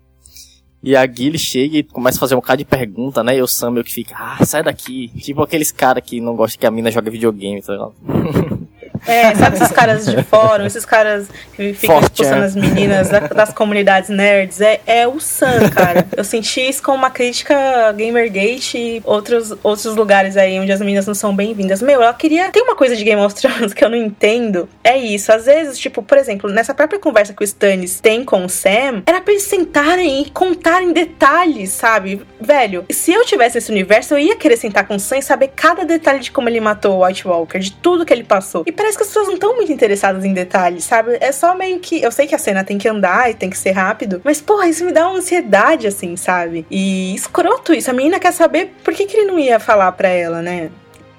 E 0.83 0.97
a 0.97 1.07
Gilly 1.07 1.39
chega 1.39 1.79
e 1.79 1.83
começa 1.85 2.19
a 2.19 2.21
fazer 2.21 2.35
um 2.35 2.39
bocado 2.39 2.59
de 2.59 2.65
pergunta, 2.65 3.23
né? 3.23 3.37
E 3.37 3.43
o 3.43 3.47
Sam 3.47 3.71
meio 3.71 3.85
que 3.85 3.93
fica, 3.93 4.17
ah, 4.19 4.45
sai 4.45 4.65
daqui. 4.65 5.13
Tipo 5.21 5.43
aqueles 5.43 5.71
caras 5.71 6.03
que 6.05 6.21
não 6.21 6.35
gostam 6.35 6.59
que 6.59 6.67
a 6.67 6.71
mina 6.73 6.91
joga 6.91 7.11
videogame, 7.11 7.63
tá 7.63 7.73
ligado? 7.73 7.95
É, 9.07 9.35
sabe 9.35 9.57
esses 9.57 9.73
caras 9.73 10.07
de 10.07 10.23
fórum, 10.23 10.65
esses 10.65 10.85
caras 10.85 11.29
que 11.55 11.73
ficam 11.75 12.01
expulsando 12.01 12.45
as 12.45 12.55
meninas 12.55 13.09
das 13.09 13.53
comunidades 13.53 14.09
nerds? 14.09 14.61
É, 14.61 14.81
é 14.87 15.09
o 15.09 15.19
Sam, 15.19 15.71
cara. 15.71 16.07
Eu 16.17 16.25
senti 16.25 16.61
isso 16.61 16.83
como 16.83 16.99
uma 16.99 17.11
crítica 17.11 17.55
Gamergate 17.93 18.79
e 18.79 19.03
outros, 19.05 19.53
outros 19.63 19.97
lugares 19.97 20.37
aí 20.37 20.59
onde 20.61 20.71
as 20.71 20.81
meninas 20.81 21.07
não 21.07 21.15
são 21.15 21.35
bem-vindas. 21.35 21.83
Meu, 21.83 22.03
ela 22.03 22.15
queria. 22.15 22.51
Tem 22.51 22.63
uma 22.63 22.77
coisa 22.77 22.95
de 22.97 23.05
Game 23.05 23.21
of 23.21 23.35
Thrones 23.35 23.73
que 23.75 23.85
eu 23.85 23.91
não 23.91 23.97
entendo. 23.97 24.69
É 24.85 24.97
isso. 24.97 25.33
Às 25.33 25.47
vezes, 25.47 25.79
tipo, 25.79 26.03
por 26.03 26.19
exemplo, 26.19 26.51
nessa 26.51 26.75
própria 26.75 26.99
conversa 26.99 27.33
que 27.33 27.43
o 27.43 27.45
Stannis 27.45 28.01
tem 28.01 28.25
com 28.25 28.45
o 28.45 28.49
Sam, 28.49 29.03
era 29.07 29.21
pra 29.21 29.33
eles 29.33 29.45
sentarem 29.45 30.23
e 30.23 30.31
contarem 30.31 30.93
detalhes, 30.93 31.71
sabe? 31.71 32.23
Velho, 32.41 32.85
se 32.91 33.13
eu 33.13 33.25
tivesse 33.25 33.59
esse 33.59 33.71
universo, 33.71 34.15
eu 34.15 34.19
ia 34.19 34.37
querer 34.37 34.57
sentar 34.57 34.87
com 34.87 34.97
o 34.97 35.01
Sam 35.01 35.19
e 35.19 35.23
saber 35.23 35.49
cada 35.55 35.85
detalhe 35.85 36.21
de 36.21 36.31
como 36.31 36.49
ele 36.49 36.61
matou 36.61 36.99
o 36.99 37.05
White 37.05 37.27
Walker, 37.27 37.59
de 37.59 37.73
tudo 37.73 38.05
que 38.05 38.13
ele 38.13 38.25
passou. 38.25 38.63
E 38.67 38.73
parece 38.73 38.92
parece 38.93 38.99
que 38.99 39.03
as 39.03 39.09
pessoas 39.09 39.27
não 39.27 39.35
estão 39.35 39.57
muito 39.57 39.73
interessadas 39.73 40.25
em 40.25 40.33
detalhes, 40.33 40.85
sabe? 40.85 41.17
É 41.21 41.33
só 41.33 41.55
meio 41.55 41.79
que. 41.81 42.03
Eu 42.03 42.11
sei 42.11 42.27
que 42.27 42.35
a 42.35 42.39
cena 42.39 42.65
tem 42.65 42.79
que 42.79 42.89
andar 42.89 43.31
e 43.31 43.35
tem 43.35 43.51
que 43.51 43.57
ser 43.57 43.73
rápido, 43.73 44.21
mas, 44.25 44.41
porra, 44.41 44.69
isso 44.69 44.85
me 44.85 44.93
dá 44.93 45.09
uma 45.09 45.19
ansiedade, 45.19 45.87
assim, 45.87 46.17
sabe? 46.17 46.67
E 46.71 47.15
escroto 47.15 47.73
isso. 47.73 47.91
A 47.91 47.95
menina 47.95 48.19
quer 48.19 48.33
saber 48.33 48.75
por 48.85 48.95
que, 48.95 49.07
que 49.07 49.17
ele 49.17 49.31
não 49.31 49.39
ia 49.39 49.59
falar 49.59 49.93
pra 49.93 50.09
ela, 50.09 50.43
né? 50.43 50.71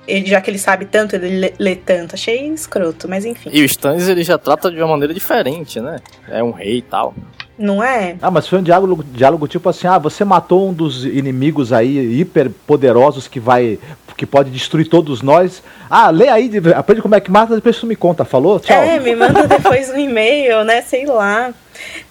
Ele, 0.06 0.26
já 0.26 0.42
que 0.42 0.50
ele 0.50 0.58
sabe 0.58 0.86
tanto, 0.86 1.16
ele 1.16 1.40
lê, 1.40 1.54
lê, 1.58 1.76
tanto. 1.76 2.16
Achei 2.16 2.48
escroto, 2.48 3.08
mas 3.08 3.26
enfim. 3.26 3.50
E 3.54 3.62
o 3.62 3.66
Stannis 3.66 4.08
ele 4.08 4.24
já 4.24 4.38
trata 4.38 4.70
de 4.70 4.78
uma 4.78 4.88
maneira 4.88 5.14
diferente, 5.14 5.80
né? 5.80 6.00
É 6.28 6.44
um 6.44 6.52
rei 6.52 6.78
e 6.78 6.82
tal. 6.82 7.14
Não 7.58 7.84
é? 7.84 8.16
Ah, 8.22 8.32
mas 8.32 8.48
foi 8.48 8.60
um 8.60 8.64
diálogo, 8.64 9.04
diálogo 9.04 9.48
tipo 9.48 9.70
assim: 9.70 9.88
ah, 9.88 9.98
você 9.98 10.26
matou 10.26 10.70
um 10.70 10.74
dos 10.74 11.06
inimigos 11.06 11.72
aí 11.72 12.20
hiper 12.20 12.50
poderosos 12.66 13.28
que 13.28 13.40
vai. 13.40 13.80
Que 14.24 14.26
pode 14.26 14.50
destruir 14.50 14.88
todos 14.88 15.22
nós. 15.22 15.62
Ah, 15.90 16.10
lê 16.10 16.30
aí, 16.30 16.50
aprende 16.74 17.02
como 17.02 17.14
é 17.14 17.20
que 17.20 17.30
mata, 17.30 17.56
depois 17.56 17.78
tu 17.78 17.86
me 17.86 17.96
conta, 17.96 18.24
falou? 18.24 18.58
Tchau. 18.58 18.82
É, 18.82 18.98
me 18.98 19.14
manda 19.14 19.46
depois 19.46 19.90
um 19.90 19.98
e-mail, 19.98 20.64
né? 20.64 20.82
Sei 20.82 21.06
lá. 21.06 21.54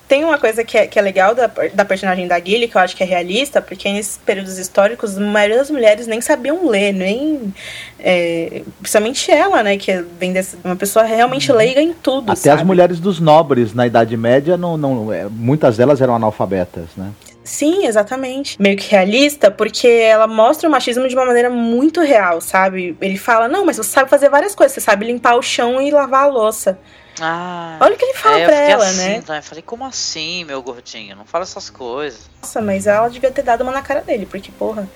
Tem 0.06 0.22
uma 0.24 0.36
coisa 0.38 0.62
que 0.62 0.76
é, 0.76 0.86
que 0.86 0.98
é 0.98 1.02
legal 1.02 1.34
da, 1.34 1.50
da 1.72 1.86
personagem 1.86 2.28
da 2.28 2.38
Gilly, 2.38 2.68
que 2.68 2.76
eu 2.76 2.82
acho 2.82 2.94
que 2.94 3.02
é 3.02 3.06
realista, 3.06 3.62
porque 3.62 3.90
nesses 3.90 4.18
períodos 4.18 4.58
históricos, 4.58 5.16
a 5.16 5.20
maioria 5.22 5.56
das 5.56 5.70
mulheres 5.70 6.06
nem 6.06 6.20
sabiam 6.20 6.68
ler, 6.68 6.92
nem. 6.92 7.54
É, 7.98 8.60
principalmente 8.78 9.30
ela, 9.30 9.62
né? 9.62 9.78
Que 9.78 10.04
vem 10.20 10.34
dessa. 10.34 10.58
Uma 10.62 10.76
pessoa 10.76 11.02
realmente 11.06 11.50
uhum. 11.50 11.56
leiga 11.56 11.80
em 11.80 11.94
tudo. 11.94 12.30
Até 12.30 12.50
sabe? 12.50 12.60
as 12.60 12.66
mulheres 12.66 13.00
dos 13.00 13.20
nobres 13.20 13.72
na 13.72 13.86
Idade 13.86 14.14
Média, 14.18 14.58
não, 14.58 14.76
não, 14.76 15.10
é, 15.10 15.26
muitas 15.30 15.78
delas 15.78 16.02
eram 16.02 16.14
analfabetas, 16.14 16.88
né? 16.94 17.10
Sim, 17.44 17.86
exatamente. 17.86 18.60
Meio 18.60 18.76
que 18.76 18.90
realista, 18.90 19.50
porque 19.50 19.88
ela 19.88 20.26
mostra 20.26 20.68
o 20.68 20.72
machismo 20.72 21.08
de 21.08 21.14
uma 21.14 21.24
maneira 21.24 21.50
muito 21.50 22.00
real, 22.00 22.40
sabe? 22.40 22.96
Ele 23.00 23.18
fala: 23.18 23.48
não, 23.48 23.66
mas 23.66 23.76
você 23.76 23.90
sabe 23.90 24.08
fazer 24.08 24.28
várias 24.28 24.54
coisas, 24.54 24.72
você 24.74 24.80
sabe 24.80 25.06
limpar 25.06 25.34
o 25.36 25.42
chão 25.42 25.80
e 25.80 25.90
lavar 25.90 26.24
a 26.24 26.28
louça. 26.28 26.78
Ah, 27.20 27.76
Olha 27.80 27.94
o 27.94 27.98
que 27.98 28.04
ele 28.04 28.14
fala 28.14 28.38
é, 28.38 28.46
pra 28.46 28.56
ela, 28.56 28.84
assim, 28.84 28.96
né? 29.08 29.22
Tá? 29.26 29.36
Eu 29.36 29.42
falei, 29.42 29.62
como 29.62 29.84
assim, 29.84 30.44
meu 30.44 30.62
gordinho? 30.62 31.14
Não 31.14 31.24
fala 31.26 31.44
essas 31.44 31.68
coisas. 31.68 32.30
Nossa, 32.40 32.62
mas 32.62 32.86
ela 32.86 33.08
devia 33.08 33.30
ter 33.30 33.42
dado 33.42 33.60
uma 33.62 33.72
na 33.72 33.82
cara 33.82 34.00
dele, 34.00 34.24
porque, 34.24 34.50
porra, 34.50 34.88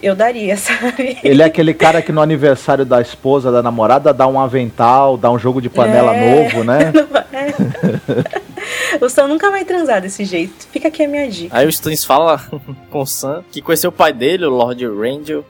eu 0.00 0.14
daria, 0.14 0.54
sabe? 0.58 1.18
Ele 1.24 1.42
é 1.42 1.46
aquele 1.46 1.74
cara 1.74 2.02
que 2.02 2.12
no 2.12 2.22
aniversário 2.22 2.84
da 2.84 3.00
esposa, 3.00 3.50
da 3.50 3.62
namorada, 3.62 4.12
dá 4.14 4.28
um 4.28 4.38
avental, 4.38 5.16
dá 5.16 5.28
um 5.30 5.38
jogo 5.38 5.60
de 5.60 5.68
panela 5.68 6.14
É. 6.14 6.34
novo, 6.44 6.62
né? 6.62 6.92
o 9.00 9.08
Sam 9.08 9.28
nunca 9.28 9.50
vai 9.50 9.64
transar 9.64 10.00
desse 10.00 10.24
jeito. 10.24 10.66
Fica 10.72 10.88
aqui 10.88 11.04
a 11.04 11.08
minha 11.08 11.28
dica. 11.28 11.56
Aí 11.56 11.66
o 11.66 11.70
Stannis 11.70 12.04
fala 12.04 12.40
com 12.90 13.00
o 13.00 13.06
Sam 13.06 13.44
que 13.50 13.60
conheceu 13.60 13.90
o 13.90 13.92
pai 13.92 14.12
dele, 14.12 14.44
o 14.44 14.50
Lord 14.50 14.84
Randall 14.86 15.44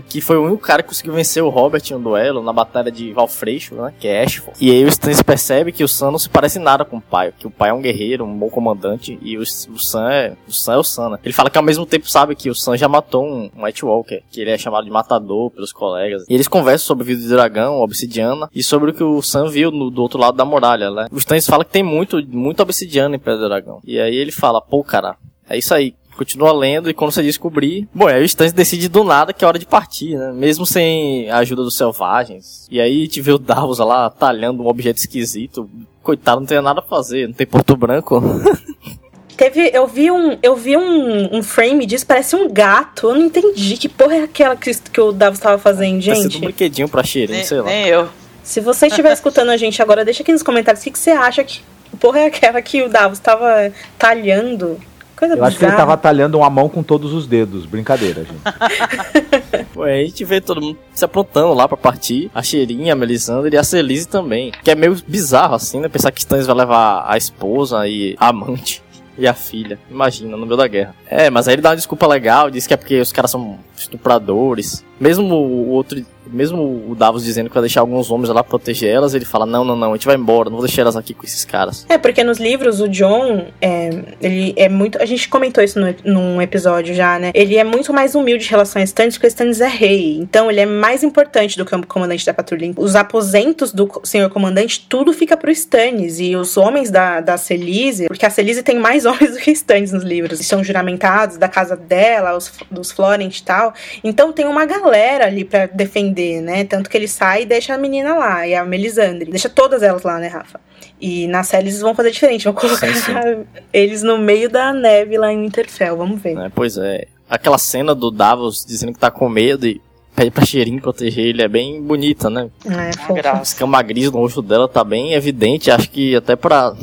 Que 0.00 0.20
foi 0.20 0.36
o 0.36 0.44
único 0.44 0.62
cara 0.62 0.82
que 0.82 0.88
conseguiu 0.88 1.14
vencer 1.14 1.42
o 1.42 1.48
Robert 1.48 1.82
em 1.90 1.94
um 1.94 2.00
duelo 2.00 2.42
na 2.42 2.52
batalha 2.52 2.90
de 2.90 3.12
Valfreixo, 3.12 3.74
né? 3.74 3.92
Que 3.98 4.08
é 4.08 4.22
Ashford. 4.22 4.56
E 4.60 4.70
aí 4.70 4.84
o 4.84 4.88
Stannis 4.88 5.22
percebe 5.22 5.72
que 5.72 5.84
o 5.84 5.88
Sam 5.88 6.12
não 6.12 6.18
se 6.18 6.28
parece 6.28 6.58
nada 6.58 6.84
com 6.84 6.98
o 6.98 7.00
pai, 7.00 7.32
que 7.38 7.46
o 7.46 7.50
pai 7.50 7.70
é 7.70 7.72
um 7.72 7.80
guerreiro, 7.80 8.24
um 8.24 8.38
bom 8.38 8.48
comandante, 8.48 9.18
e 9.20 9.36
o, 9.36 9.42
o 9.42 9.78
Sam 9.78 10.10
é 10.10 10.36
o 10.46 10.52
Sam 10.52 10.74
é 10.74 10.78
o 10.78 10.84
Sam, 10.84 11.10
né? 11.10 11.18
Ele 11.24 11.34
fala 11.34 11.50
que 11.50 11.58
ao 11.58 11.64
mesmo 11.64 11.84
tempo 11.86 12.08
sabe 12.08 12.34
que 12.34 12.50
o 12.50 12.54
Sam 12.54 12.76
já 12.76 12.88
matou 12.88 13.24
um, 13.24 13.50
um 13.56 13.64
White 13.64 13.84
Walker, 13.84 14.22
que 14.30 14.40
ele 14.40 14.50
é 14.50 14.58
chamado 14.58 14.84
de 14.84 14.90
matador 14.90 15.50
pelos 15.50 15.72
colegas. 15.72 16.24
E 16.28 16.34
eles 16.34 16.48
conversam 16.48 16.86
sobre 16.86 17.02
o 17.02 17.06
vida 17.06 17.22
do 17.22 17.28
dragão, 17.28 17.80
obsidiana, 17.80 18.48
e 18.54 18.62
sobre 18.62 18.90
o 18.90 18.94
que 18.94 19.04
o 19.04 19.22
Sam 19.22 19.48
viu 19.48 19.70
no, 19.70 19.90
do 19.90 20.02
outro 20.02 20.18
lado 20.18 20.36
da 20.36 20.44
muralha, 20.44 20.90
né? 20.90 21.08
O 21.10 21.18
Stannis 21.18 21.46
fala 21.46 21.64
que 21.64 21.72
tem 21.72 21.82
muito, 21.82 22.24
muito 22.28 22.62
obsidiana 22.62 23.16
em 23.16 23.18
Pedra 23.18 23.40
do 23.40 23.48
Dragão. 23.48 23.80
E 23.84 23.98
aí 23.98 24.14
ele 24.14 24.32
fala, 24.32 24.60
pô, 24.60 24.82
cara, 24.82 25.16
é 25.48 25.56
isso 25.56 25.74
aí. 25.74 25.94
Continua 26.16 26.52
lendo 26.52 26.88
e 26.88 26.94
quando 26.94 27.12
você 27.12 27.22
descobrir. 27.22 27.86
Bom, 27.94 28.06
aí 28.06 28.22
o 28.22 28.24
Stannis 28.24 28.52
decide 28.52 28.88
do 28.88 29.04
nada 29.04 29.32
que 29.32 29.44
é 29.44 29.48
hora 29.48 29.58
de 29.58 29.66
partir, 29.66 30.16
né? 30.16 30.32
Mesmo 30.32 30.64
sem 30.64 31.30
a 31.30 31.38
ajuda 31.38 31.62
dos 31.62 31.76
selvagens. 31.76 32.66
E 32.70 32.80
aí 32.80 33.06
te 33.06 33.20
vê 33.20 33.32
o 33.32 33.38
Davos 33.38 33.78
lá 33.78 34.08
talhando 34.08 34.62
um 34.62 34.66
objeto 34.66 34.98
esquisito. 34.98 35.68
Coitado, 36.02 36.40
não 36.40 36.46
tem 36.46 36.60
nada 36.62 36.80
a 36.80 36.82
fazer, 36.82 37.26
não 37.26 37.34
tem 37.34 37.46
Porto 37.46 37.76
Branco. 37.76 38.22
Teve, 39.36 39.70
eu 39.74 39.86
vi 39.86 40.10
um, 40.10 40.38
eu 40.42 40.56
vi 40.56 40.78
um, 40.78 41.36
um 41.36 41.42
frame 41.42 41.84
disso, 41.84 42.06
parece 42.06 42.34
um 42.34 42.48
gato. 42.50 43.10
Eu 43.10 43.16
não 43.16 43.26
entendi 43.26 43.76
que 43.76 43.88
porra 43.88 44.14
é 44.14 44.22
aquela 44.22 44.56
que, 44.56 44.74
que 44.74 45.00
o 45.00 45.12
Davos 45.12 45.38
tava 45.38 45.58
fazendo, 45.58 46.02
Parece 46.02 46.22
gente. 46.22 46.38
um 46.38 46.40
brinquedinho 46.40 46.88
pra 46.88 47.04
cheirinho, 47.04 47.44
sei 47.44 47.60
lá. 47.60 47.66
nem 47.66 47.86
eu. 47.86 48.08
Se 48.42 48.60
você 48.60 48.86
estiver 48.86 49.12
escutando 49.12 49.50
a 49.50 49.56
gente 49.58 49.82
agora, 49.82 50.06
deixa 50.06 50.22
aqui 50.22 50.32
nos 50.32 50.42
comentários 50.42 50.80
o 50.80 50.84
que, 50.84 50.90
que 50.90 50.98
você 50.98 51.10
acha 51.10 51.44
que 51.44 51.60
porra 52.00 52.20
é 52.20 52.26
aquela 52.26 52.62
que 52.62 52.82
o 52.82 52.88
Davos 52.88 53.18
tava 53.18 53.70
talhando. 53.98 54.80
Coisa 55.16 55.34
Eu 55.34 55.44
acho 55.44 55.56
que 55.58 55.64
ele 55.64 55.70
bizarra. 55.72 55.88
tava 55.88 55.96
talhando 55.96 56.38
uma 56.38 56.50
mão 56.50 56.68
com 56.68 56.82
todos 56.82 57.12
os 57.12 57.26
dedos. 57.26 57.64
Brincadeira, 57.64 58.24
gente. 58.24 59.66
Ué, 59.76 60.00
a 60.00 60.04
gente 60.04 60.24
vê 60.24 60.40
todo 60.40 60.60
mundo 60.60 60.78
se 60.92 61.04
aprontando 61.04 61.54
lá 61.54 61.66
pra 61.66 61.76
partir. 61.76 62.30
A 62.34 62.42
Cheirinha, 62.42 62.92
a 62.92 62.96
Melisandre 62.96 63.54
e 63.54 63.58
a 63.58 63.62
Celise 63.64 64.06
também. 64.06 64.52
Que 64.62 64.70
é 64.70 64.74
meio 64.74 64.96
bizarro, 65.06 65.54
assim, 65.54 65.80
né? 65.80 65.88
Pensar 65.88 66.10
que 66.10 66.20
Stannis 66.20 66.46
vai 66.46 66.56
levar 66.56 67.04
a 67.06 67.16
esposa 67.16 67.86
e 67.88 68.14
a 68.18 68.28
amante. 68.28 68.82
E 69.18 69.26
a 69.26 69.32
filha, 69.32 69.78
imagina, 69.90 70.36
no 70.36 70.44
meio 70.44 70.58
da 70.58 70.68
guerra. 70.68 70.94
É, 71.06 71.30
mas 71.30 71.48
aí 71.48 71.54
ele 71.54 71.62
dá 71.62 71.70
uma 71.70 71.76
desculpa 71.76 72.06
legal, 72.06 72.50
diz 72.50 72.66
que 72.66 72.74
é 72.74 72.76
porque 72.76 73.00
os 73.00 73.10
caras 73.12 73.30
são 73.30 73.58
estupradores. 73.82 74.84
Mesmo 74.98 75.34
o 75.34 75.68
outro, 75.68 76.04
mesmo 76.26 76.84
o 76.88 76.94
Davos 76.94 77.24
dizendo 77.24 77.48
que 77.48 77.54
vai 77.54 77.62
deixar 77.62 77.80
alguns 77.80 78.10
homens 78.10 78.28
lá 78.30 78.42
proteger 78.42 78.90
elas, 78.90 79.14
ele 79.14 79.24
fala: 79.24 79.46
Não, 79.46 79.64
não, 79.64 79.76
não, 79.76 79.92
a 79.92 79.96
gente 79.96 80.06
vai 80.06 80.16
embora, 80.16 80.50
não 80.50 80.56
vou 80.56 80.66
deixar 80.66 80.82
elas 80.82 80.96
aqui 80.96 81.14
com 81.14 81.24
esses 81.24 81.44
caras. 81.44 81.86
É, 81.88 81.98
porque 81.98 82.22
nos 82.24 82.38
livros 82.38 82.80
o 82.80 82.88
John, 82.88 83.46
é, 83.60 83.90
ele 84.20 84.54
é 84.56 84.68
muito. 84.68 85.00
A 85.00 85.06
gente 85.06 85.28
comentou 85.28 85.62
isso 85.62 85.78
no, 85.78 85.94
num 86.04 86.42
episódio 86.42 86.94
já, 86.94 87.18
né? 87.18 87.30
Ele 87.34 87.56
é 87.56 87.64
muito 87.64 87.92
mais 87.92 88.14
humilde 88.14 88.46
em 88.46 88.48
relação 88.48 88.80
a 88.80 88.84
Stannis, 88.84 89.16
porque 89.16 89.26
Stannis 89.28 89.60
é 89.60 89.68
rei. 89.68 90.18
Então 90.18 90.50
ele 90.50 90.60
é 90.60 90.66
mais 90.66 91.02
importante 91.02 91.56
do 91.56 91.64
que 91.64 91.74
o 91.74 91.86
comandante 91.86 92.24
da 92.24 92.34
patrulha. 92.34 92.72
Os 92.76 92.96
aposentos 92.96 93.72
do 93.72 93.90
senhor 94.02 94.30
comandante, 94.30 94.86
tudo 94.88 95.12
fica 95.12 95.36
pro 95.36 95.50
Stannis. 95.50 96.18
E 96.18 96.34
os 96.36 96.56
homens 96.56 96.90
da, 96.90 97.20
da 97.20 97.36
Celise, 97.36 98.06
porque 98.06 98.24
a 98.24 98.30
Celise 98.30 98.62
tem 98.62 98.78
mais 98.78 99.04
homens 99.06 99.32
do 99.32 99.38
que 99.38 99.50
Stannis 99.50 99.92
nos 99.92 100.02
livros. 100.02 100.38
São 100.46 100.64
juramentados 100.64 101.36
da 101.36 101.48
casa 101.48 101.76
dela, 101.76 102.36
os, 102.36 102.50
dos 102.70 102.90
Florent 102.90 103.38
e 103.38 103.42
tal. 103.42 103.65
Então 104.04 104.32
tem 104.32 104.46
uma 104.46 104.64
galera 104.66 105.26
ali 105.26 105.44
pra 105.44 105.66
defender, 105.66 106.40
né? 106.40 106.64
Tanto 106.64 106.88
que 106.90 106.96
ele 106.96 107.08
sai 107.08 107.42
e 107.42 107.46
deixa 107.46 107.74
a 107.74 107.78
menina 107.78 108.14
lá, 108.14 108.46
e 108.46 108.54
a 108.54 108.64
Melisandre. 108.64 109.30
Deixa 109.30 109.48
todas 109.48 109.82
elas 109.82 110.02
lá, 110.02 110.18
né, 110.18 110.28
Rafa? 110.28 110.60
E 111.00 111.26
na 111.28 111.42
série 111.42 111.64
eles 111.64 111.80
vão 111.80 111.94
fazer 111.94 112.10
diferente, 112.10 112.44
vão 112.44 112.54
colocar 112.54 112.86
Sim, 112.86 112.94
sim. 112.94 113.44
eles 113.72 114.02
no 114.02 114.16
meio 114.18 114.48
da 114.48 114.72
neve 114.72 115.18
lá 115.18 115.32
em 115.32 115.42
Winterfell, 115.42 115.96
vamos 115.96 116.20
ver. 116.22 116.34
né? 116.34 116.50
Pois 116.54 116.76
é. 116.78 117.06
Aquela 117.28 117.58
cena 117.58 117.94
do 117.94 118.10
Davos 118.10 118.64
dizendo 118.64 118.92
que 118.92 118.98
tá 118.98 119.10
com 119.10 119.28
medo 119.28 119.66
e 119.66 119.80
pede 120.14 120.30
pra 120.30 120.46
Cheirinho 120.46 120.80
proteger 120.80 121.26
ele 121.26 121.42
é 121.42 121.48
bem 121.48 121.82
bonita, 121.82 122.30
né? 122.30 122.48
É, 122.64 122.92
fofo. 122.96 123.14
graça. 123.14 123.42
escama 123.42 123.82
gris 123.82 124.10
no 124.10 124.18
rosto 124.18 124.40
dela 124.40 124.66
tá 124.66 124.82
bem 124.82 125.12
evidente, 125.12 125.70
acho 125.70 125.90
que 125.90 126.16
até 126.16 126.34
pra 126.36 126.74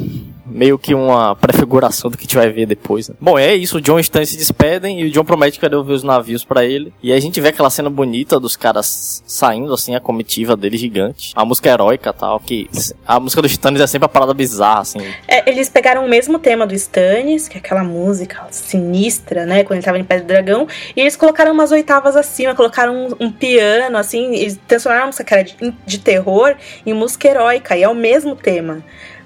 meio 0.53 0.77
que 0.77 0.93
uma 0.93 1.35
prefiguração 1.35 2.09
do 2.09 2.17
que 2.17 2.23
a 2.23 2.25
gente 2.25 2.35
vai 2.35 2.49
ver 2.49 2.65
depois. 2.65 3.09
Né? 3.09 3.15
Bom, 3.19 3.37
é 3.37 3.55
isso, 3.55 3.77
o 3.77 3.81
John 3.81 3.97
e 3.97 4.01
Stan 4.01 4.23
se 4.23 4.37
despedem 4.37 5.01
e 5.01 5.05
o 5.05 5.11
John 5.11 5.25
promete 5.25 5.57
que 5.57 5.61
vai 5.61 5.69
devolver 5.69 5.95
os 5.95 6.03
navios 6.03 6.43
pra 6.43 6.63
ele. 6.63 6.93
E 7.01 7.11
a 7.11 7.19
gente 7.19 7.41
vê 7.41 7.49
aquela 7.49 7.69
cena 7.69 7.89
bonita 7.89 8.39
dos 8.39 8.55
caras 8.55 9.23
saindo, 9.25 9.73
assim, 9.73 9.95
a 9.95 9.99
comitiva 9.99 10.55
dele 10.55 10.77
gigante. 10.77 11.33
A 11.35 11.43
música 11.43 11.69
heróica 11.69 12.13
tal, 12.13 12.39
que 12.39 12.69
a 13.05 13.19
música 13.19 13.41
do 13.41 13.47
Stannis 13.47 13.81
é 13.81 13.87
sempre 13.87 14.05
a 14.05 14.09
parada 14.09 14.33
bizarra, 14.33 14.81
assim. 14.81 14.99
É, 15.27 15.49
eles 15.49 15.69
pegaram 15.69 16.05
o 16.05 16.09
mesmo 16.09 16.37
tema 16.39 16.67
do 16.67 16.73
Stannis, 16.75 17.47
que 17.47 17.57
é 17.57 17.59
aquela 17.59 17.83
música 17.83 18.45
sinistra, 18.51 19.45
né? 19.45 19.63
Quando 19.63 19.77
ele 19.77 19.85
tava 19.85 19.97
em 19.97 20.03
Pedra 20.03 20.23
do 20.23 20.27
Dragão, 20.27 20.67
e 20.95 21.01
eles 21.01 21.15
colocaram 21.15 21.51
umas 21.51 21.71
oitavas 21.71 22.15
acima, 22.15 22.53
colocaram 22.53 23.07
um, 23.19 23.25
um 23.25 23.31
piano, 23.31 23.97
assim, 23.97 24.35
eles 24.35 24.59
transformaram 24.67 25.05
a 25.05 25.07
música 25.07 25.23
que 25.23 25.33
era 25.33 25.43
de, 25.43 25.73
de 25.85 25.99
terror 25.99 26.55
em 26.85 26.93
música 26.93 27.27
heróica, 27.27 27.75
e 27.75 27.83
é 27.83 27.89
o 27.89 27.95
mesmo 27.95 28.35
tema. 28.35 28.83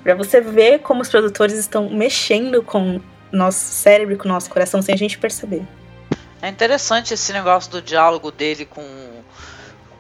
Pra 0.07 0.15
você 0.15 0.39
ver 0.39 0.79
como 0.79 1.01
os 1.01 1.09
produtores 1.09 1.57
estão 1.57 1.89
mexendo 1.89 2.63
com 2.63 3.01
nosso 3.29 3.59
cérebro, 3.59 4.17
com 4.17 4.25
nosso 4.29 4.49
coração, 4.49 4.81
sem 4.81 4.95
a 4.95 4.97
gente 4.97 5.17
perceber. 5.17 5.63
É 6.41 6.47
interessante 6.47 7.13
esse 7.13 7.33
negócio 7.33 7.69
do 7.69 7.81
diálogo 7.81 8.31
dele 8.31 8.63
com, 8.63 8.85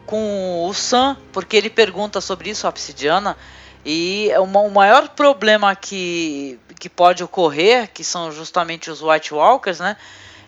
com 0.05 0.65
o 0.65 0.73
Sam, 0.73 1.17
porque 1.33 1.57
ele 1.57 1.69
pergunta 1.69 2.21
sobre 2.21 2.49
isso, 2.49 2.65
a 2.65 2.69
obsidiana, 2.69 3.35
e 3.83 4.29
é 4.31 4.39
uma- 4.39 4.61
o 4.61 4.71
maior 4.71 5.09
problema 5.09 5.75
que, 5.75 6.57
que 6.79 6.87
pode 6.87 7.21
ocorrer, 7.21 7.89
que 7.93 8.01
são 8.01 8.31
justamente 8.31 8.89
os 8.89 9.01
White 9.01 9.33
Walkers, 9.33 9.81
né? 9.81 9.97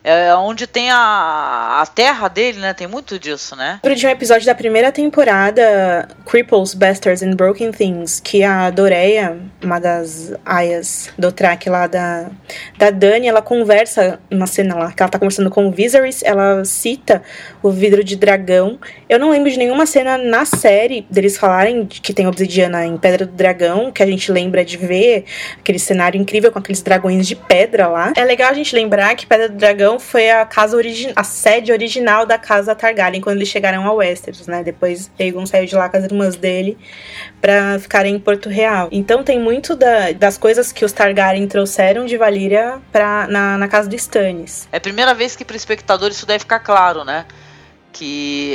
É 0.04 0.34
onde 0.36 0.66
tem 0.66 0.89
a, 0.91 1.82
a 1.82 1.86
terra 1.86 2.28
dele, 2.28 2.60
né? 2.60 2.74
Tem 2.74 2.88
muito 2.88 3.20
disso, 3.20 3.56
né? 3.56 3.80
Lembro 3.84 4.00
de 4.00 4.08
um 4.08 4.10
episódio 4.10 4.45
da 4.45 4.56
primeira 4.56 4.91
temporada, 4.91 6.08
Cripples, 6.26 6.74
Bastards 6.74 7.22
and 7.22 7.36
Broken 7.36 7.72
Things, 7.72 8.20
que 8.20 8.43
a 8.43 8.70
Doreia, 8.70 9.38
uma 9.64 9.80
das 9.80 10.34
aias 10.45 11.10
do 11.18 11.32
track 11.32 11.70
lá 11.70 11.88
da, 11.88 12.30
da 12.78 12.89
Dani, 12.89 13.28
ela 13.28 13.41
conversa 13.41 14.20
uma 14.32 14.47
cena 14.47 14.76
lá, 14.76 14.91
que 14.91 15.02
ela 15.02 15.12
tá 15.12 15.20
conversando 15.20 15.50
com 15.50 15.68
o 15.68 15.72
Viserys, 15.72 16.24
ela 16.24 16.64
cita 16.64 17.22
o 17.62 17.70
vidro 17.70 18.04
de 18.04 18.16
dragão. 18.16 18.80
Eu 19.08 19.20
não 19.20 19.32
lembro 19.32 19.50
de 19.50 19.58
nenhuma 19.58 19.86
cena 19.86 20.18
na 20.18 20.45
série 20.45 21.06
deles 21.10 21.38
falarem 21.38 21.86
que 21.86 22.14
tem 22.14 22.28
obsidiana 22.28 22.86
em 22.86 22.97
Pedra 22.97 23.26
do 23.26 23.34
Dragão, 23.34 23.91
que 23.91 24.02
a 24.02 24.06
gente 24.06 24.32
lembra 24.32 24.64
de 24.64 24.78
ver 24.78 25.26
aquele 25.60 25.80
cenário 25.80 26.20
incrível 26.20 26.52
com 26.52 26.60
aqueles 26.60 26.82
dragões 26.82 27.28
de 27.28 27.36
pedra 27.36 27.88
lá. 27.88 28.14
É 28.16 28.24
legal 28.24 28.50
a 28.50 28.54
gente 28.54 28.76
lembrar 28.76 29.16
que 29.16 29.26
Pedra 29.26 29.50
do 29.50 29.56
Dragão 29.56 29.99
foi 30.00 30.30
a 30.32 30.45
casa 30.45 30.76
origin... 30.78 31.12
a 31.16 31.24
sede 31.24 31.72
original 31.72 32.26
da 32.26 32.38
casa 32.38 32.74
Targaryen 32.74 33.22
quando 33.22 33.38
eles 33.38 33.50
chegaram 33.50 33.86
a 33.86 33.91
Westeros, 33.93 34.47
né? 34.47 34.64
Depois 34.64 35.12
Aegon 35.20 35.45
saiu 35.45 35.66
de 35.66 35.76
lá 35.76 35.89
com 35.89 35.97
as 35.97 36.04
irmãs 36.06 36.36
dele 36.36 36.78
pra 37.41 37.78
ficarem 37.80 38.16
em 38.16 38.20
Porto 38.20 38.50
Real. 38.50 38.88
Então 38.91 39.24
tem 39.24 39.39
muito 39.39 39.76
da- 39.76 40.12
das 40.12 40.38
coisas 40.38 40.72
que 40.72 40.84
os 40.86 40.91
Targaryen 40.91 41.47
trouxeram 41.47 42.06
de 42.06 42.18
Valíria 42.18 42.80
pra, 42.91 43.28
na, 43.28 43.58
na 43.58 43.68
casa 43.68 43.89
do 43.89 43.95
Stannis. 43.95 44.68
É 44.72 44.78
a 44.78 44.82
primeira 44.82 45.14
vez 45.14 45.36
que 45.36 45.45
para 45.45 45.54
o 45.54 45.58
espectador 45.58 46.10
isso 46.10 46.26
deve 46.26 46.39
ficar 46.39 46.60
claro, 46.60 47.04
né? 47.04 47.26
Que, 47.92 48.54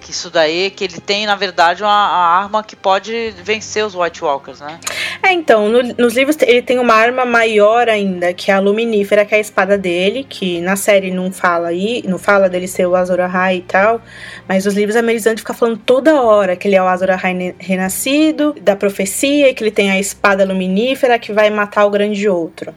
que 0.00 0.10
isso 0.10 0.30
daí, 0.30 0.70
que 0.70 0.84
ele 0.84 1.00
tem, 1.00 1.26
na 1.26 1.34
verdade, 1.34 1.82
uma, 1.82 1.90
a 1.90 2.38
arma 2.42 2.62
que 2.62 2.76
pode 2.76 3.34
vencer 3.42 3.84
os 3.84 3.94
White 3.94 4.22
Walkers, 4.22 4.60
né? 4.60 4.78
É, 5.22 5.32
então, 5.32 5.68
no- 5.68 5.82
nos 5.96 6.14
livros 6.14 6.36
ele 6.42 6.60
tem 6.62 6.78
uma 6.78 6.94
arma 6.94 7.24
maior 7.24 7.88
ainda, 7.88 8.32
que 8.34 8.50
é 8.50 8.54
a 8.54 8.60
Luminífera, 8.60 9.24
que 9.24 9.34
é 9.34 9.38
a 9.38 9.40
espada 9.40 9.76
dele, 9.78 10.24
que 10.28 10.60
na 10.60 10.76
série 10.76 11.10
não 11.10 11.32
fala 11.32 11.68
aí, 11.68 12.04
não 12.06 12.18
fala 12.18 12.48
dele 12.48 12.68
ser 12.68 12.86
o 12.86 12.94
Azor 12.94 13.18
Ahai 13.20 13.56
e 13.56 13.62
tal, 13.62 14.00
mas 14.46 14.66
os 14.66 14.74
livros 14.74 14.96
a 14.96 15.02
Melisandre 15.02 15.40
fica 15.40 15.54
falando 15.54 15.78
toda 15.78 16.20
hora 16.22 16.54
que 16.54 16.68
ele 16.68 16.76
é 16.76 16.82
o 16.82 16.86
Azor 16.86 17.10
Ahai 17.10 17.54
renascido, 17.58 18.54
da 18.60 18.76
profecia, 18.76 19.52
que 19.54 19.64
ele 19.64 19.70
tem 19.72 19.90
a 19.90 19.98
espada 19.98 20.44
luminífera 20.44 21.18
que 21.18 21.32
vai 21.32 21.48
matar 21.50 21.84
o 21.86 21.90
grande 21.90 22.28
outro. 22.28 22.74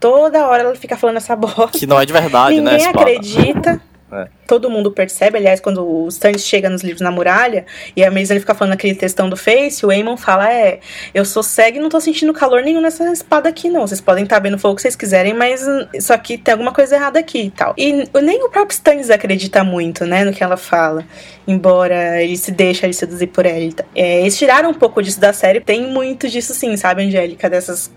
Toda 0.00 0.46
hora 0.48 0.62
ela 0.62 0.74
fica 0.74 0.96
falando 0.96 1.16
essa 1.18 1.34
bosta. 1.36 1.78
Que 1.78 1.86
não 1.86 2.00
é 2.00 2.06
de 2.06 2.12
verdade, 2.12 2.60
né? 2.60 2.72
Ninguém 2.72 2.86
espada. 2.86 3.00
acredita. 3.02 3.82
É. 4.12 4.28
Todo 4.46 4.68
mundo 4.68 4.92
percebe, 4.92 5.38
aliás, 5.38 5.58
quando 5.58 5.82
o 5.82 6.06
Stannis 6.08 6.44
chega 6.46 6.68
nos 6.68 6.82
livros 6.82 7.00
na 7.00 7.10
muralha 7.10 7.64
e 7.96 8.04
a 8.04 8.10
Melisandre 8.10 8.40
fica 8.40 8.54
falando 8.54 8.74
aquele 8.74 8.94
textão 8.94 9.30
do 9.30 9.36
Face, 9.38 9.86
o 9.86 9.90
Aemon 9.90 10.18
fala: 10.18 10.52
É, 10.52 10.80
eu 11.14 11.24
sou 11.24 11.42
cego 11.42 11.78
e 11.78 11.80
não 11.80 11.88
tô 11.88 11.98
sentindo 11.98 12.32
calor 12.34 12.62
nenhum 12.62 12.82
nessa 12.82 13.10
espada 13.10 13.48
aqui, 13.48 13.70
não. 13.70 13.86
Vocês 13.86 14.02
podem 14.02 14.24
estar 14.24 14.38
vendo 14.38 14.54
o 14.54 14.58
fogo 14.58 14.76
que 14.76 14.82
vocês 14.82 14.94
quiserem, 14.94 15.32
mas 15.32 15.64
isso 15.94 16.12
aqui 16.12 16.36
tem 16.36 16.52
alguma 16.52 16.72
coisa 16.72 16.94
errada 16.94 17.18
aqui 17.18 17.44
e 17.44 17.50
tal. 17.50 17.74
E 17.78 18.06
nem 18.20 18.44
o 18.44 18.50
próprio 18.50 18.74
Stannis 18.74 19.08
acredita 19.08 19.64
muito, 19.64 20.04
né, 20.04 20.24
no 20.24 20.32
que 20.32 20.44
ela 20.44 20.58
fala. 20.58 21.04
Embora 21.48 22.22
ele 22.22 22.36
se 22.36 22.52
deixe 22.52 22.84
ali 22.84 22.92
seduzir 22.92 23.28
por 23.28 23.46
ela. 23.46 23.62
É, 23.94 24.20
eles 24.20 24.36
tiraram 24.36 24.70
um 24.70 24.74
pouco 24.74 25.02
disso 25.02 25.20
da 25.20 25.32
série. 25.32 25.60
Tem 25.60 25.86
muito 25.86 26.28
disso 26.28 26.54
sim, 26.54 26.76
sabe, 26.76 27.02
Angélica? 27.02 27.48
Dessas 27.48 27.90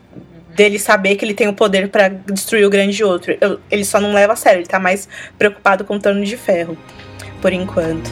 dele 0.55 0.79
saber 0.79 1.15
que 1.15 1.25
ele 1.25 1.33
tem 1.33 1.47
o 1.47 1.53
poder 1.53 1.89
pra 1.89 2.07
destruir 2.07 2.65
o 2.65 2.69
grande 2.69 3.03
outro. 3.03 3.37
Eu- 3.41 3.59
ele 3.69 3.83
só 3.85 3.99
não 3.99 4.13
leva 4.13 4.33
a 4.33 4.35
sério, 4.35 4.59
ele 4.59 4.67
tá 4.67 4.79
mais 4.79 5.07
preocupado 5.37 5.83
com 5.83 5.95
o 5.95 5.99
Trono 5.99 6.23
de 6.23 6.37
Ferro, 6.37 6.77
por 7.41 7.51
enquanto. 7.51 8.09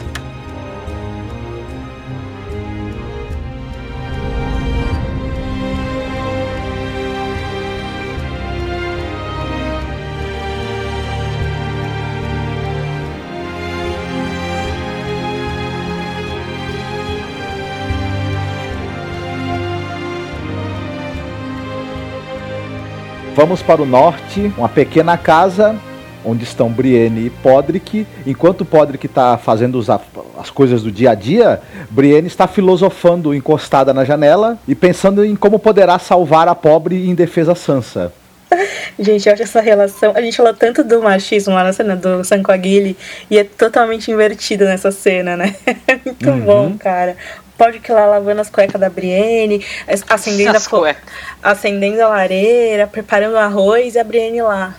Vamos 23.34 23.62
para 23.62 23.82
o 23.82 23.86
norte, 23.86 24.52
uma 24.56 24.68
pequena 24.68 25.16
casa 25.18 25.76
onde 26.24 26.44
estão 26.44 26.70
Brienne 26.70 27.26
e 27.26 27.30
Podrick. 27.30 28.06
Enquanto 28.26 28.64
Podrick 28.64 29.04
está 29.06 29.36
fazendo 29.36 29.78
os 29.78 29.90
as 29.90 30.50
coisas 30.50 30.82
do 30.82 30.90
dia 30.90 31.10
a 31.10 31.14
dia, 31.14 31.60
Brienne 31.90 32.26
está 32.28 32.46
filosofando 32.46 33.34
encostada 33.34 33.92
na 33.92 34.04
janela 34.04 34.58
e 34.66 34.74
pensando 34.74 35.24
em 35.24 35.36
como 35.36 35.58
poderá 35.58 35.98
salvar 35.98 36.48
a 36.48 36.54
pobre 36.54 36.94
e 36.96 37.10
indefesa 37.10 37.54
Sansa. 37.54 38.12
Gente, 38.98 39.26
eu 39.28 39.34
acho 39.34 39.42
essa 39.42 39.60
relação. 39.60 40.12
A 40.14 40.20
gente 40.22 40.36
falou 40.36 40.54
tanto 40.54 40.84
do 40.84 41.02
machismo 41.02 41.52
lá 41.54 41.64
na 41.64 41.72
cena 41.72 41.96
do 41.96 42.22
Sancoaguile 42.24 42.96
e 43.30 43.36
é 43.36 43.44
totalmente 43.44 44.10
invertido 44.10 44.64
nessa 44.64 44.90
cena, 44.92 45.36
né? 45.36 45.54
Muito 46.06 46.30
Uhum. 46.30 46.40
bom, 46.40 46.74
cara. 46.78 47.16
Pode 47.56 47.78
que 47.78 47.92
lá 47.92 48.06
lavando 48.06 48.40
as 48.40 48.50
cuecas 48.50 48.80
da 48.80 48.90
Brienne, 48.90 49.64
acendendo 50.08 50.50
a, 50.50 50.56
As 50.56 50.66
cuecas. 50.66 51.02
acendendo 51.42 52.02
a 52.02 52.08
lareira, 52.08 52.86
preparando 52.86 53.34
o 53.34 53.38
arroz 53.38 53.94
e 53.94 53.98
a 53.98 54.04
Brienne 54.04 54.42
lá. 54.42 54.74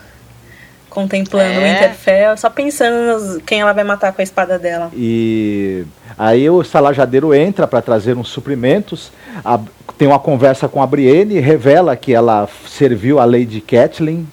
Contemplando 0.90 1.60
o 1.60 1.62
É. 1.62 1.74
Winterfell, 1.74 2.38
só 2.38 2.50
pensando 2.50 2.96
nos, 2.96 3.42
quem 3.46 3.60
ela 3.62 3.74
vai 3.74 3.84
matar 3.84 4.14
com 4.14 4.22
a 4.22 4.24
espada 4.24 4.58
dela. 4.58 4.90
E 4.96 5.84
aí 6.18 6.50
o 6.50 6.64
salajadeiro 6.64 7.34
entra 7.34 7.68
para 7.68 7.82
trazer 7.82 8.16
uns 8.18 8.30
suprimentos, 8.30 9.12
a- 9.44 9.60
tem 9.98 10.08
uma 10.08 10.20
conversa 10.20 10.68
com 10.70 10.82
a 10.82 10.88
Brienne, 10.88 11.40
revela 11.40 11.96
que 11.98 12.14
ela 12.14 12.48
serviu 12.68 13.20
a 13.20 13.26
Lady 13.26 13.60
Catelyn 13.62 14.26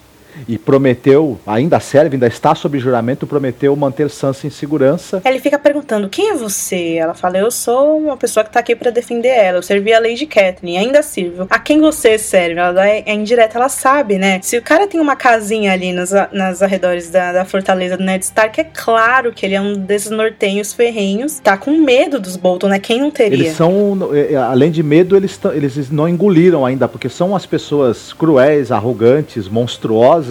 e 0.47 0.57
prometeu, 0.57 1.39
ainda 1.45 1.79
serve, 1.79 2.15
ainda 2.15 2.27
está 2.27 2.53
sob 2.55 2.77
juramento, 2.79 3.27
prometeu 3.27 3.75
manter 3.75 4.09
Sansa 4.09 4.47
em 4.47 4.49
segurança. 4.49 5.21
Ele 5.25 5.39
fica 5.39 5.57
perguntando: 5.57 6.09
quem 6.09 6.29
é 6.29 6.35
você? 6.35 6.95
Ela 6.95 7.13
fala: 7.13 7.37
eu 7.37 7.51
sou 7.51 7.97
uma 7.97 8.17
pessoa 8.17 8.43
que 8.43 8.51
tá 8.51 8.59
aqui 8.59 8.75
para 8.75 8.91
defender 8.91 9.29
ela. 9.29 9.57
Eu 9.57 9.63
servi 9.63 9.93
a 9.93 9.99
Lady 9.99 10.25
Catelyn, 10.25 10.77
ainda 10.77 11.01
sirvo. 11.01 11.47
A 11.49 11.59
quem 11.59 11.79
você 11.79 12.17
serve? 12.17 12.59
Ela 12.59 12.71
dá, 12.71 12.87
é 12.87 13.13
indireta, 13.13 13.57
ela 13.57 13.69
sabe, 13.69 14.17
né? 14.17 14.39
Se 14.41 14.57
o 14.57 14.61
cara 14.61 14.87
tem 14.87 14.99
uma 14.99 15.15
casinha 15.15 15.71
ali 15.71 15.91
nas, 15.93 16.11
nas 16.31 16.61
arredores 16.61 17.09
da, 17.09 17.31
da 17.31 17.45
fortaleza 17.45 17.97
do 17.97 18.03
Ned 18.03 18.23
Stark, 18.23 18.59
é 18.59 18.63
claro 18.63 19.31
que 19.31 19.45
ele 19.45 19.55
é 19.55 19.61
um 19.61 19.73
desses 19.73 20.09
nortenhos 20.09 20.73
ferrenhos. 20.73 21.39
Tá 21.39 21.57
com 21.57 21.71
medo 21.77 22.19
dos 22.19 22.35
Bolton, 22.35 22.67
né? 22.67 22.79
Quem 22.79 22.99
não 22.99 23.11
teria? 23.11 23.37
Eles 23.37 23.55
são, 23.55 24.09
é, 24.13 24.33
é, 24.33 24.35
além 24.35 24.71
de 24.71 24.83
medo, 24.83 25.15
eles, 25.15 25.39
eles 25.53 25.91
não 25.91 26.07
engoliram 26.07 26.65
ainda, 26.65 26.87
porque 26.87 27.09
são 27.09 27.35
as 27.35 27.45
pessoas 27.45 28.13
cruéis, 28.13 28.71
arrogantes, 28.71 29.47
monstruosas, 29.47 30.22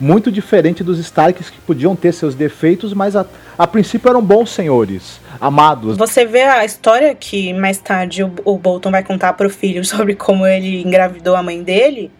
muito 0.00 0.30
diferente 0.30 0.84
dos 0.84 0.98
Starks 0.98 1.50
que 1.50 1.60
podiam 1.60 1.94
ter 1.96 2.12
seus 2.12 2.34
defeitos, 2.34 2.92
mas 2.92 3.16
a, 3.16 3.24
a 3.58 3.66
princípio 3.66 4.08
eram 4.08 4.22
bons 4.22 4.50
senhores, 4.50 5.20
amados. 5.40 5.96
Você 5.96 6.24
vê 6.24 6.42
a 6.42 6.64
história 6.64 7.14
que 7.14 7.52
mais 7.52 7.78
tarde 7.78 8.22
o, 8.22 8.32
o 8.44 8.58
Bolton 8.58 8.90
vai 8.90 9.02
contar 9.02 9.32
pro 9.34 9.50
filho 9.50 9.84
sobre 9.86 10.14
como 10.14 10.46
ele 10.46 10.82
engravidou 10.82 11.36
a 11.36 11.42
mãe 11.42 11.62
dele 11.62 12.10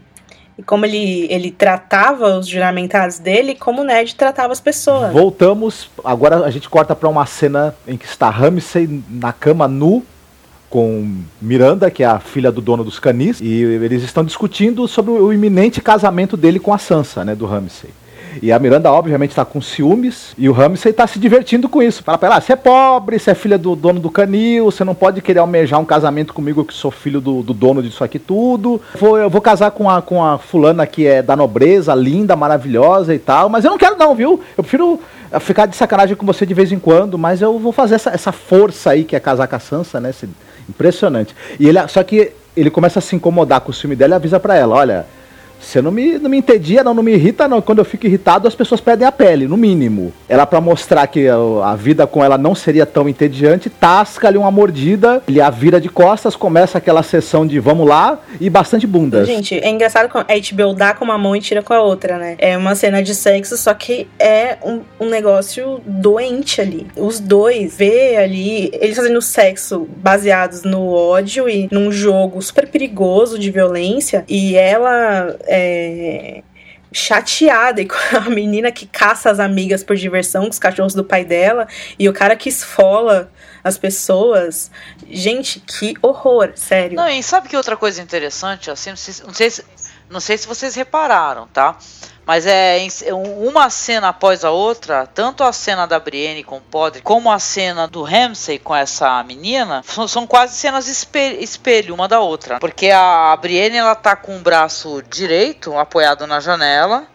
e 0.57 0.63
como 0.63 0.87
ele, 0.87 1.27
ele 1.31 1.51
tratava 1.51 2.39
os 2.39 2.47
juramentados 2.47 3.19
dele 3.19 3.53
e 3.53 3.55
como 3.55 3.83
o 3.83 3.85
Ned 3.85 4.15
tratava 4.15 4.53
as 4.53 4.61
pessoas. 4.61 5.13
Voltamos, 5.13 5.91
agora 6.05 6.45
a 6.45 6.51
gente 6.51 6.69
corta 6.69 6.95
para 6.95 7.09
uma 7.09 7.27
cena 7.27 7.75
em 7.87 7.97
que 7.97 8.07
está 8.07 8.31
Ramsay 8.31 9.03
na 9.11 9.33
cama 9.33 9.67
nu 9.67 10.05
com 10.75 11.21
Miranda, 11.41 11.89
que 11.89 12.03
é 12.03 12.07
a 12.07 12.19
filha 12.19 12.51
do 12.51 12.61
dono 12.61 12.83
dos 12.83 12.99
canis, 12.99 13.41
e 13.41 13.63
eles 13.63 14.03
estão 14.03 14.25
discutindo 14.25 14.89
sobre 14.89 15.13
o 15.13 15.33
iminente 15.33 15.81
casamento 15.81 16.37
dele 16.37 16.59
com 16.59 16.75
a 16.75 16.79
Sansa, 16.79 17.25
né, 17.25 17.33
do 17.33 17.47
Ramsay. 17.47 17.91
E 18.43 18.51
a 18.51 18.59
Miranda, 18.59 18.91
obviamente, 18.91 19.31
está 19.31 19.45
com 19.45 19.61
ciúmes. 19.61 20.35
E 20.37 20.49
o 20.49 20.53
Ramsey 20.53 20.91
está 20.91 21.07
se 21.07 21.21
divertindo 21.21 21.69
com 21.69 21.81
isso. 21.81 22.03
Fala 22.03 22.19
pra 22.19 22.27
ela: 22.27 22.37
ah, 22.39 22.41
você 22.41 22.55
é 22.55 22.57
pobre, 22.57 23.17
você 23.17 23.31
é 23.31 23.35
filha 23.37 23.57
do 23.57 23.77
dono 23.77 24.01
do 24.01 24.11
canil, 24.11 24.65
você 24.65 24.83
não 24.83 24.97
pode 24.97 25.23
querer 25.23 25.39
almejar 25.39 25.79
um 25.79 25.85
casamento 25.85 26.35
comigo 26.35 26.65
que 26.65 26.75
sou 26.75 26.91
filho 26.91 27.21
do, 27.21 27.45
do 27.45 27.55
dono 27.55 27.81
disso 27.81 28.03
aqui 28.03 28.19
tudo. 28.19 28.83
Vou, 28.99 29.17
eu 29.17 29.31
vou 29.31 29.41
casar 29.41 29.71
com 29.71 29.89
a, 29.89 30.03
com 30.03 30.25
a 30.25 30.39
fulana 30.39 30.85
que 30.89 31.07
é 31.07 31.23
da 31.23 31.37
nobreza, 31.37 31.95
linda, 31.95 32.35
maravilhosa 32.35 33.15
e 33.15 33.19
tal. 33.21 33.49
Mas 33.49 33.65
eu 33.65 33.71
não 33.71 33.79
quero, 33.79 33.97
não, 33.97 34.13
viu? 34.13 34.41
Eu 34.59 34.65
prefiro 34.65 34.99
ficar 35.39 35.67
de 35.67 35.77
sacanagem 35.77 36.17
com 36.17 36.27
você 36.27 36.45
de 36.45 36.55
vez 36.55 36.73
em 36.73 36.81
quando, 36.81 37.17
mas 37.17 37.41
eu 37.41 37.57
vou 37.61 37.71
fazer 37.71 37.95
essa, 37.95 38.11
essa 38.11 38.33
força 38.33 38.91
aí 38.91 39.05
que 39.05 39.15
é 39.15 39.21
casar 39.21 39.47
com 39.47 39.55
a 39.55 39.61
Sansa, 39.61 40.01
né? 40.01 40.11
Esse, 40.11 40.29
impressionante. 40.69 41.35
E 41.59 41.69
ele, 41.69 41.87
só 41.89 42.03
que 42.03 42.33
ele 42.57 42.71
começa 42.71 42.99
a 42.99 43.03
se 43.03 43.17
incomodar 43.17 43.61
com 43.61 43.71
o 43.71 43.75
ciúme 43.75 43.97
dela 43.97 44.15
e 44.15 44.17
avisa 44.17 44.39
para 44.39 44.57
ela: 44.57 44.75
olha 44.75 45.07
você 45.61 45.81
não 45.81 45.91
me, 45.91 46.19
não 46.19 46.31
me 46.31 46.39
entedia, 46.39 46.85
não, 46.85 46.95
não 46.95 47.03
me 47.03 47.13
irrita, 47.13 47.49
não. 47.49 47.61
Quando 47.61 47.79
eu 47.79 47.85
fico 47.85 48.07
irritado, 48.07 48.47
as 48.47 48.55
pessoas 48.55 48.81
perdem 48.81 49.07
a 49.07 49.13
pele, 49.13 49.47
no 49.47 49.57
mínimo. 49.57 50.13
Ela, 50.29 50.47
para 50.47 50.61
mostrar 50.61 51.07
que 51.07 51.27
a, 51.29 51.37
a, 51.37 51.75
vida 51.75 52.07
com 52.07 52.25
ela 52.25 52.39
não 52.39 52.55
seria 52.55 52.87
tão 52.87 53.09
entediante, 53.09 53.69
tasca 53.69 54.29
ali 54.29 54.39
uma 54.39 54.51
mordida, 54.51 55.23
ele 55.27 55.41
a 55.41 55.51
vira 55.51 55.81
de 55.81 55.89
costas, 55.89 56.37
começa 56.37 56.79
aquela 56.79 57.03
sessão 57.03 57.47
de 57.47 57.59
vamos 57.59 57.89
lá 57.89 58.21
e 58.41 58.49
bastante 58.49 58.87
bundas. 58.87 59.27
Gente, 59.27 59.59
é 59.59 59.69
engraçado 59.69 60.09
como 60.09 60.25
a 60.29 60.35
HBO 60.35 60.75
dá 60.75 60.95
com 60.95 61.05
uma 61.05 61.19
mão 61.19 61.35
e 61.35 61.41
tira 61.41 61.63
com 61.63 61.73
a 61.73 61.81
outra, 61.81 62.19
né? 62.19 62.37
É 62.39 62.57
uma 62.57 62.75
cena 62.75 63.03
de 63.03 63.15
sexo, 63.15 63.57
só 63.57 63.75
que 63.75 64.07
é 64.19 64.59
um, 64.63 64.81
um 65.01 65.09
negócio 65.09 65.81
doente 65.87 66.61
ali. 66.61 66.87
Os 66.97 67.19
dois 67.21 67.77
vê 67.77 68.17
ali, 68.17 68.71
eles 68.75 68.97
fazendo 68.97 69.21
sexo 69.23 69.89
baseados 69.97 70.63
no 70.63 70.93
ódio 70.93 71.49
e 71.49 71.69
num 71.71 71.91
jogo 71.91 72.41
super 72.43 72.69
perigoso 72.69 73.39
de 73.39 73.51
violência, 73.51 74.25
e 74.29 74.57
ela 74.57 75.37
é, 75.47 76.43
chateada 76.93 77.81
e 77.81 77.87
com 77.87 77.97
a 78.17 78.21
menina 78.31 78.71
que 78.71 78.87
caça 78.87 79.31
as 79.31 79.41
amigas 79.41 79.83
por 79.83 79.97
diversão 79.97 80.45
com 80.45 80.51
os 80.51 80.59
cachorros 80.59 80.95
do 80.95 81.05
pai 81.05 81.25
dela 81.25 81.67
e 81.99 82.09
o 82.09 82.13
cara 82.13 82.37
que 82.37 82.49
esfola 82.49 83.31
as 83.63 83.77
pessoas. 83.77 84.71
Gente, 85.09 85.61
que 85.61 85.95
horror, 86.01 86.53
sério. 86.55 86.97
Não, 86.97 87.09
e 87.09 87.23
sabe 87.23 87.49
que 87.49 87.57
outra 87.57 87.77
coisa 87.77 88.01
interessante, 88.01 88.71
assim, 88.71 88.91
não 88.91 88.97
sei, 88.97 89.25
não 89.27 89.35
sei, 89.35 89.51
se, 89.51 89.65
não 90.09 90.21
sei 90.21 90.39
se 90.39 90.47
vocês 90.47 90.75
repararam, 90.75 91.49
tá? 91.49 91.77
Mas 92.27 92.47
é 92.47 92.79
uma 93.13 93.69
cena 93.69 94.09
após 94.09 94.45
a 94.45 94.51
outra, 94.51 95.07
tanto 95.07 95.45
a 95.45 95.53
cena 95.53 95.87
da 95.87 96.01
Brienne 96.01 96.43
com 96.43 96.57
o 96.57 96.61
Podre, 96.61 97.03
como 97.03 97.31
a 97.31 97.39
cena 97.39 97.87
do 97.87 98.03
Ramsay 98.03 98.59
com 98.59 98.75
essa 98.75 99.23
menina, 99.23 99.83
são, 99.85 100.09
são 100.09 100.27
quase 100.27 100.55
cenas 100.55 100.89
espelho, 100.89 101.43
espelho, 101.43 101.95
uma 101.95 102.09
da 102.09 102.21
outra. 102.21 102.59
Porque 102.59 102.91
a 102.91 103.37
Brienne 103.37 103.77
ela 103.77 103.95
tá 103.95 104.17
com 104.17 104.37
o 104.37 104.41
braço 104.41 105.03
direito 105.11 105.77
apoiado 105.79 106.27
na 106.27 106.41
janela, 106.41 107.07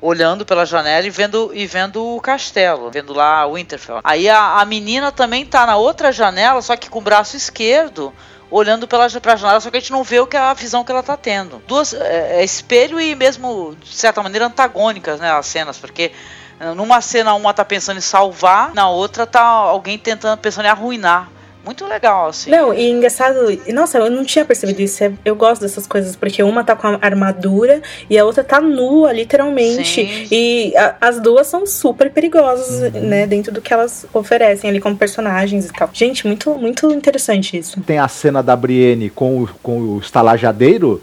olhando 0.00 0.44
pela 0.44 0.64
janela 0.64 1.06
e 1.06 1.10
vendo, 1.10 1.50
e 1.54 1.66
vendo 1.66 2.04
o 2.04 2.20
castelo, 2.20 2.90
vendo 2.90 3.12
lá 3.12 3.46
Winterfell. 3.46 4.00
Aí 4.04 4.28
a, 4.28 4.60
a 4.60 4.64
menina 4.64 5.10
também 5.10 5.44
tá 5.46 5.66
na 5.66 5.76
outra 5.76 6.12
janela, 6.12 6.60
só 6.62 6.76
que 6.76 6.90
com 6.90 6.98
o 6.98 7.02
braço 7.02 7.36
esquerdo 7.36 8.12
olhando 8.50 8.88
pela 8.88 9.08
pra 9.20 9.36
janela, 9.36 9.60
só 9.60 9.70
que 9.70 9.76
a 9.76 9.80
gente 9.80 9.92
não 9.92 10.02
vê 10.02 10.20
o 10.20 10.26
que 10.26 10.36
é 10.36 10.40
a 10.40 10.54
visão 10.54 10.84
que 10.84 10.90
ela 10.90 11.02
tá 11.02 11.16
tendo. 11.16 11.62
Duas 11.66 11.92
é, 11.92 12.40
é 12.40 12.44
espelho 12.44 13.00
e 13.00 13.14
mesmo 13.14 13.76
de 13.82 13.94
certa 13.94 14.22
maneira 14.22 14.46
antagônicas, 14.46 15.20
né, 15.20 15.30
as 15.30 15.46
cenas, 15.46 15.78
porque 15.78 16.12
eh, 16.58 16.74
numa 16.74 17.00
cena 17.00 17.34
uma 17.34 17.52
tá 17.52 17.64
pensando 17.64 17.98
em 17.98 18.02
salvar, 18.02 18.74
na 18.74 18.88
outra 18.88 19.26
tá 19.26 19.42
alguém 19.42 19.98
tentando 19.98 20.38
pensando 20.38 20.66
em 20.66 20.70
arruinar 20.70 21.28
muito 21.68 21.84
legal, 21.86 22.28
assim. 22.28 22.50
Não, 22.50 22.72
e 22.72 22.90
engraçado, 22.90 23.36
nossa, 23.74 23.98
eu 23.98 24.10
não 24.10 24.24
tinha 24.24 24.42
percebido 24.42 24.80
isso. 24.80 25.04
É, 25.04 25.12
eu 25.22 25.36
gosto 25.36 25.60
dessas 25.60 25.86
coisas, 25.86 26.16
porque 26.16 26.42
uma 26.42 26.64
tá 26.64 26.74
com 26.74 26.86
a 26.86 26.98
armadura 27.02 27.82
e 28.08 28.16
a 28.16 28.24
outra 28.24 28.42
tá 28.42 28.58
nua, 28.58 29.12
literalmente. 29.12 29.86
Sim. 29.86 30.26
E 30.30 30.74
a, 30.74 30.96
as 30.98 31.20
duas 31.20 31.46
são 31.46 31.66
super 31.66 32.10
perigosas, 32.10 32.94
uhum. 32.94 33.02
né? 33.02 33.26
Dentro 33.26 33.52
do 33.52 33.60
que 33.60 33.72
elas 33.72 34.06
oferecem 34.14 34.70
ali 34.70 34.80
como 34.80 34.96
personagens 34.96 35.66
e 35.66 35.72
tal. 35.72 35.90
Gente, 35.92 36.26
muito, 36.26 36.54
muito 36.54 36.90
interessante 36.90 37.58
isso. 37.58 37.78
Tem 37.82 37.98
a 37.98 38.08
cena 38.08 38.42
da 38.42 38.56
Brienne 38.56 39.10
com 39.10 39.42
o, 39.42 39.48
com 39.62 39.78
o 39.78 39.98
estalajadeiro 39.98 41.02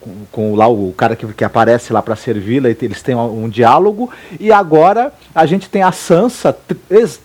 com, 0.00 0.10
com, 0.32 0.54
lá 0.54 0.66
o 0.68 0.92
cara 0.96 1.14
que, 1.14 1.26
que 1.26 1.44
aparece 1.44 1.92
lá 1.92 2.00
para 2.02 2.16
servi-la, 2.16 2.68
eles 2.68 3.02
têm 3.02 3.14
um, 3.14 3.44
um, 3.44 3.48
diálogo, 3.48 4.10
e 4.38 4.50
agora 4.50 5.12
a 5.34 5.46
gente 5.46 5.68
tem 5.68 5.82
a 5.82 5.92
Sansa 5.92 6.56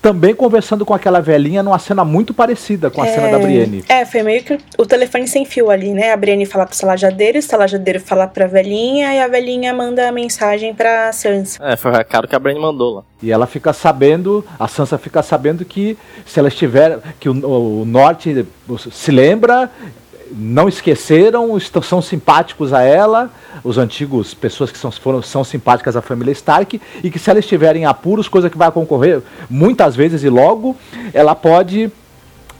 também 0.02 0.36
conversando 0.36 0.86
com 0.86 0.94
aquela 0.94 1.22
velhinha 1.22 1.64
numa 1.64 1.80
cena 1.80 2.04
muito 2.04 2.34
parecida 2.34 2.90
com 2.90 3.02
a 3.02 3.08
é, 3.08 3.14
cena 3.14 3.32
da 3.32 3.40
Brienne. 3.40 3.84
É, 3.88 4.06
foi 4.06 4.24
meio 4.24 4.44
que 4.44 4.58
o 4.78 4.86
telefone 4.86 5.28
sem 5.28 5.46
fio 5.46 5.70
ali, 5.70 5.92
né? 5.92 6.12
A 6.12 6.18
Brienne 6.18 6.46
fala 6.46 6.66
pro 6.66 6.76
salajadeiro, 6.76 7.40
o 7.40 7.42
salajadeiro 7.42 8.00
fala 8.00 8.28
pra 8.28 8.48
velhinha, 8.48 9.14
e 9.14 9.20
a 9.20 9.28
velhinha 9.28 9.74
manda 9.74 10.10
a 10.10 10.12
mensagem 10.12 10.74
pra 10.74 11.12
Sansa. 11.14 11.64
É, 11.64 11.76
foi 11.76 11.92
o 11.92 11.94
recado 11.96 12.28
que 12.28 12.36
a 12.36 12.40
Brienne 12.40 12.62
mandou 12.62 12.96
lá. 12.96 13.04
E 13.24 13.32
ela 13.32 13.48
fica 13.48 13.74
sabendo, 13.74 14.46
a 14.60 14.68
Sansa 14.68 14.98
fica 14.98 15.24
sabendo 15.24 15.64
que 15.64 15.98
se 16.26 16.40
ela 16.40 16.50
estiver, 16.50 17.00
que 17.20 17.30
o, 17.30 17.82
o 17.82 17.86
norte 17.86 18.46
se 18.92 19.12
lembra 19.12 19.70
não 20.32 20.68
esqueceram, 20.68 21.58
estão, 21.58 21.82
são 21.82 22.02
simpáticos 22.02 22.74
a 22.74 22.82
ela, 22.82 23.30
os 23.64 23.78
antigos 23.78 24.34
pessoas 24.34 24.72
que 24.72 24.78
são, 24.78 24.92
foram, 24.92 25.22
são 25.22 25.44
simpáticas 25.44 25.96
à 25.96 26.02
família 26.02 26.32
Stark, 26.32 26.82
e 27.04 27.12
que 27.12 27.20
se 27.20 27.30
ela 27.30 27.40
estiver 27.40 27.76
em 27.76 27.86
apuros, 27.86 28.28
coisa 28.28 28.50
que 28.50 28.58
vai 28.58 28.72
concorrer 28.72 29.22
muitas 29.50 29.96
vezes 29.96 30.24
e 30.24 30.30
logo, 30.30 30.76
ela 31.14 31.36
pode 31.36 31.92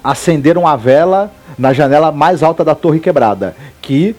acender 0.04 0.58
uma 0.58 0.76
vela 0.76 1.32
na 1.58 1.74
janela 1.74 2.12
mais 2.12 2.44
alta 2.44 2.64
da 2.64 2.76
torre 2.76 3.00
quebrada, 3.00 3.56
que 3.82 4.16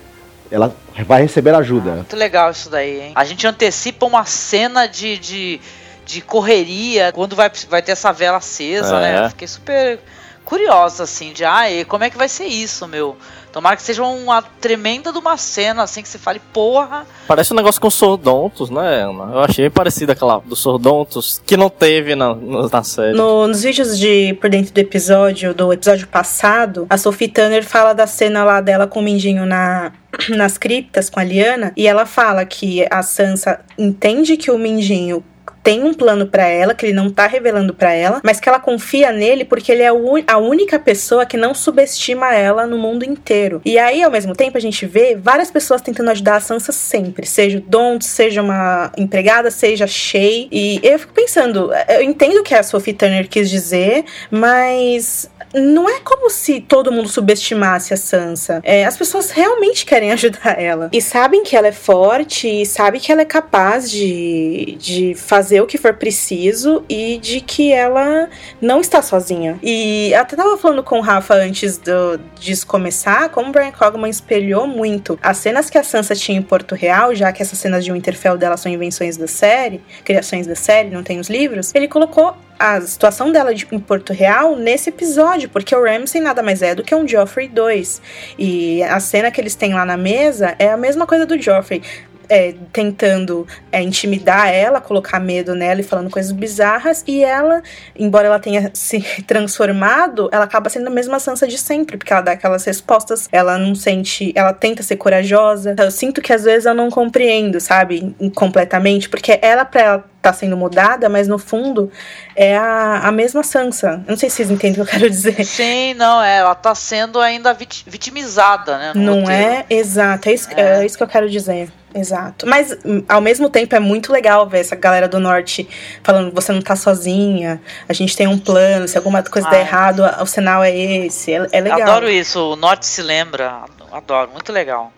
ela 0.51 0.75
vai 1.07 1.23
receber 1.23 1.55
ajuda. 1.55 1.93
Ah, 1.93 1.97
muito 1.97 2.17
legal 2.17 2.51
isso 2.51 2.71
daí, 2.71 3.01
hein? 3.01 3.13
A 3.15 3.25
gente 3.25 3.47
antecipa 3.47 4.07
uma 4.07 4.25
cena 4.25 4.87
de, 4.87 5.19
de, 5.19 5.61
de 6.05 6.21
correria 6.21 7.13
quando 7.13 7.37
vai, 7.37 7.51
vai 7.69 7.83
ter 7.83 7.93
essa 7.93 8.13
vela 8.13 8.39
acesa, 8.39 8.97
é. 8.97 9.23
né? 9.23 9.29
fiquei 9.29 9.47
super 9.47 10.01
curiosa, 10.47 11.03
assim, 11.03 11.33
de 11.33 11.45
ah, 11.45 11.65
como 11.89 12.05
é 12.05 12.09
que 12.09 12.17
vai 12.17 12.29
ser 12.29 12.47
isso, 12.47 12.87
meu? 12.87 13.17
Tomara 13.53 13.75
que 13.75 13.83
seja 13.83 14.03
uma 14.05 14.41
tremenda 14.43 15.11
de 15.13 15.19
uma 15.19 15.37
cena, 15.37 15.83
assim, 15.83 16.03
que 16.03 16.09
você 16.09 16.19
fale, 16.19 16.41
porra. 16.53 17.05
Parece 17.27 17.53
um 17.53 17.57
negócio 17.57 17.81
com 17.81 17.91
Sordontos, 17.91 18.71
né, 18.71 19.03
Ana? 19.03 19.33
Eu 19.33 19.41
achei 19.41 19.65
bem 19.65 19.71
parecido 19.71 20.13
aquela 20.13 20.39
do 20.39 20.55
Sordontos, 20.55 21.43
que 21.45 21.57
não 21.57 21.69
teve 21.69 22.15
na, 22.15 22.35
na 22.35 22.83
série. 22.85 23.17
No, 23.17 23.49
nos 23.49 23.63
vídeos 23.63 23.99
de 23.99 24.35
por 24.35 24.49
dentro 24.49 24.73
do 24.73 24.79
episódio, 24.79 25.53
do 25.53 25.73
episódio 25.73 26.07
passado, 26.07 26.87
a 26.89 26.97
Sophie 26.97 27.29
Turner 27.29 27.65
fala 27.65 27.93
da 27.93 28.07
cena 28.07 28.45
lá 28.45 28.61
dela 28.61 28.87
com 28.87 29.01
o 29.01 29.03
Mindinho 29.03 29.45
na, 29.45 29.91
nas 30.29 30.57
criptas 30.57 31.11
com 31.11 31.19
a 31.19 31.25
Liana, 31.25 31.73
e 31.77 31.89
ela 31.89 32.07
fala 32.07 32.45
que 32.45 32.87
a 32.89 33.03
Sansa 33.03 33.61
entende 33.77 34.37
que 34.37 34.51
o 34.51 34.59
Mindinho 34.59 35.25
tem 35.67 35.83
um 35.83 35.93
plano 35.93 36.29
para 36.29 36.47
ela, 36.47 36.75
que 36.75 36.87
ele 36.87 36.93
não 36.93 37.11
tá 37.11 37.27
revelando 37.27 37.75
para 37.75 37.93
ela, 37.93 38.21
mas 38.23 38.39
que 38.39 38.49
ela 38.49 38.61
confia 38.61 39.11
nele 39.11 39.45
porque 39.45 39.73
ele 39.73 39.83
é 39.83 39.89
a 39.89 40.39
única 40.39 40.79
pessoa 40.79 41.27
que 41.27 41.37
não 41.37 41.53
subestima 41.53 42.33
ela 42.33 42.69
no 42.69 42.79
mundo 42.79 43.05
inteiro. 43.05 43.61
E 43.65 43.77
aí, 43.77 44.01
ao 44.01 44.11
mesmo 44.11 44.33
tempo, 44.33 44.57
a 44.57 44.61
gente 44.61 44.87
vê 44.87 45.17
várias 45.17 45.51
pessoas 45.51 45.81
tentando 45.83 46.09
ajudar 46.13 46.37
a 46.37 46.41
Sansa 46.41 46.71
sempre, 46.71 47.27
seja 47.27 47.59
o 47.59 47.61
Don't, 47.61 48.05
seja 48.05 48.43
uma 48.43 48.93
empregada, 48.97 49.51
seja 49.51 49.87
a 49.87 49.89
Shay. 49.89 50.47
E 50.53 50.79
eu 50.85 51.01
fico 51.01 51.13
pensando, 51.13 51.73
eu 51.89 52.01
entendo 52.01 52.39
o 52.39 52.45
que 52.45 52.55
a 52.55 52.63
Sophie 52.63 52.93
Turner 52.93 53.29
quis 53.29 53.51
dizer, 53.51 54.05
mas 54.31 55.29
não 55.57 55.89
é 55.89 56.01
como 56.01 56.31
se 56.31 56.61
todo 56.61 56.93
mundo 56.93 57.09
subestimasse 57.09 57.95
a 57.95 57.97
Sansa. 57.97 58.61
É, 58.63 58.85
as 58.85 58.97
pessoas 58.97 59.31
realmente 59.31 59.87
querem 59.87 60.13
ajudar 60.17 60.61
ela. 60.61 60.91
E 60.93 61.01
sabem 61.01 61.43
que 61.43 61.57
ela 61.57 61.69
é 61.69 61.73
forte, 61.73 62.47
e 62.49 62.67
sabem 62.67 63.01
que 63.01 63.11
ela 63.11 63.23
é 63.23 63.25
capaz 63.25 63.91
de, 63.91 64.77
de 64.79 65.15
fazer 65.15 65.61
o 65.61 65.67
que 65.67 65.79
for 65.79 65.95
preciso 65.95 66.85
e 66.89 67.19
de 67.19 67.41
que 67.41 67.73
ela 67.73 68.29
não 68.61 68.81
está 68.81 69.01
sozinha. 69.01 69.59
E 69.63 70.15
até 70.15 70.37
tava 70.37 70.57
falando 70.59 70.83
com 70.83 70.99
o 70.99 71.03
Rafa 71.03 71.35
antes 71.35 71.79
do, 71.79 72.19
disso 72.39 72.67
começar, 72.67 73.29
como 73.31 73.51
Brian 73.51 73.73
Cogman 73.73 74.11
espelhou 74.11 74.67
muito 74.67 75.19
as 75.23 75.39
cenas 75.39 75.71
que 75.71 75.79
a 75.79 75.83
Sansa 75.83 76.15
tinha 76.15 76.39
em 76.39 76.43
Porto 76.43 76.75
Real, 76.75 77.15
já 77.15 77.33
que 77.33 77.43
essas 77.43 77.59
cenas 77.59 77.85
de 77.85 77.93
Winterfell 77.93 78.37
dela 78.37 78.57
são 78.57 78.71
invenções 78.71 79.17
da 79.17 79.27
série, 79.27 79.81
criações 80.05 80.47
da 80.47 80.55
série, 80.55 80.91
não 80.91 81.03
tem 81.03 81.19
os 81.19 81.31
livros, 81.31 81.75
ele 81.75 81.89
colocou 81.89 82.37
a 82.59 82.81
situação 82.81 83.31
dela 83.33 83.55
de, 83.55 83.67
em 83.71 83.79
Porto 83.79 84.13
Real 84.13 84.57
nesse 84.57 84.91
episódio, 84.91 85.49
porque 85.49 85.75
o 85.75 85.85
Ramsay 85.85 86.21
nada 86.21 86.43
mais 86.43 86.63
é 86.63 86.75
do 86.75 86.83
que 86.83 86.95
um 86.95 87.07
Joffrey 87.07 87.49
2. 87.49 88.03
E 88.39 88.83
a 88.85 89.01
cena 89.01 89.31
que 89.31 89.41
eles 89.41 89.55
têm 89.55 89.75
lá 89.75 89.85
na 89.85 89.97
mesa 89.97 90.55
é 90.59 90.71
a 90.71 90.77
mesma 90.77 91.07
coisa 91.07 91.27
do 91.27 91.41
Joffrey 91.41 91.83
é, 92.29 92.55
tentando 92.73 93.47
é, 93.71 93.83
intimidar 93.83 94.53
ela, 94.53 94.81
colocar 94.81 95.21
medo 95.21 95.55
nela 95.55 95.81
e 95.81 95.85
falando 95.85 96.11
coisas 96.11 96.33
bizarras, 96.33 97.05
e 97.07 97.25
ela, 97.25 97.63
embora 97.97 98.27
ela 98.27 98.39
tenha 98.39 98.71
se 98.75 99.01
transformado, 99.27 100.29
ela 100.33 100.45
acaba 100.45 100.69
sendo 100.69 100.89
a 100.89 100.91
mesma 100.91 101.19
Sansa 101.19 101.47
de 101.47 101.59
sempre, 101.59 101.97
porque 101.97 102.13
ela 102.13 102.23
dá 102.23 102.33
aquelas 102.33 102.65
respostas, 102.65 103.29
ela 103.33 103.59
não 103.59 103.75
sente, 103.75 104.33
ela 104.35 104.53
tenta 104.53 104.83
ser 104.83 104.97
corajosa. 104.97 105.75
Eu 105.79 105.91
sinto 105.91 106.21
que 106.21 106.33
às 106.33 106.45
vezes 106.45 106.67
eu 106.67 106.75
não 106.75 106.91
compreendo, 106.91 107.61
sabe, 107.61 108.15
completamente, 108.35 109.09
porque 109.09 109.39
ela, 109.43 109.65
pra 109.65 109.83
ela 109.83 110.05
tá 110.27 110.33
sendo 110.33 110.57
mudada, 110.57 111.09
mas 111.09 111.29
no 111.29 111.39
fundo 111.39 111.91
é 112.35 112.57
a, 112.57 113.01
a 113.05 113.13
mesma 113.13 113.43
Sansa. 113.45 114.03
Eu 114.07 114.11
não 114.11 114.17
sei 114.17 114.29
se 114.29 114.37
vocês 114.37 114.51
entendem 114.51 114.73
o 114.73 114.75
que 114.85 114.91
eu 114.91 114.99
quero 114.99 115.09
dizer. 115.09 115.45
Sim, 115.45 115.95
não, 115.95 116.21
é, 116.23 116.39
ela 116.39 116.55
tá 116.55 116.75
sendo 116.75 117.21
ainda 117.21 117.55
vitimizada, 117.55 118.77
né? 118.77 118.93
Não 118.95 119.21
roteiro. 119.21 119.43
é? 119.43 119.67
Exato, 119.71 120.29
é 120.29 120.35
isso, 120.35 120.49
é. 120.51 120.81
é 120.81 120.87
isso 120.87 120.97
que 120.97 121.03
eu 121.03 121.09
quero 121.09 121.31
dizer. 121.31 121.71
Exato. 121.95 122.47
Mas, 122.47 122.77
ao 123.09 123.21
mesmo 123.23 123.49
tempo, 123.49 123.75
é 123.75 123.81
muito 123.81 124.13
legal 124.13 124.47
ver 124.47 124.59
essa 124.59 124.77
galera 124.77 125.09
do 125.09 125.19
norte 125.19 125.67
falando: 126.03 126.35
você 126.35 126.53
não 126.53 126.61
tá 126.61 126.77
sozinha, 126.77 127.61
a 127.89 127.93
gente 127.93 128.15
tem 128.15 128.27
um 128.27 128.39
plano, 128.39 128.87
se 128.87 128.99
alguma 128.99 129.23
coisa 129.23 129.49
der 129.49 129.61
errado, 129.61 130.03
o 130.21 130.27
sinal 130.27 130.63
é 130.63 130.77
esse. 130.77 131.33
É, 131.33 131.47
é 131.53 131.61
legal. 131.61 131.83
Adoro 131.83 132.11
isso, 132.11 132.53
o 132.53 132.57
norte 132.57 132.85
se 132.85 133.01
lembra. 133.01 133.63
Adoro, 133.91 134.31
muito 134.33 134.53
legal. 134.53 134.93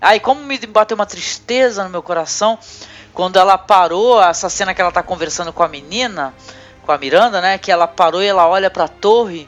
Aí, 0.00 0.16
ah, 0.16 0.20
como 0.20 0.42
me 0.42 0.56
bateu 0.58 0.94
uma 0.94 1.04
tristeza 1.04 1.84
no 1.84 1.90
meu 1.90 2.02
coração 2.02 2.58
quando 3.20 3.38
ela 3.38 3.58
parou, 3.58 4.18
essa 4.22 4.48
cena 4.48 4.72
que 4.72 4.80
ela 4.80 4.90
tá 4.90 5.02
conversando 5.02 5.52
com 5.52 5.62
a 5.62 5.68
menina, 5.68 6.32
com 6.86 6.90
a 6.90 6.96
Miranda, 6.96 7.38
né? 7.42 7.58
Que 7.58 7.70
ela 7.70 7.86
parou 7.86 8.22
e 8.22 8.26
ela 8.26 8.48
olha 8.48 8.70
pra 8.70 8.88
torre 8.88 9.46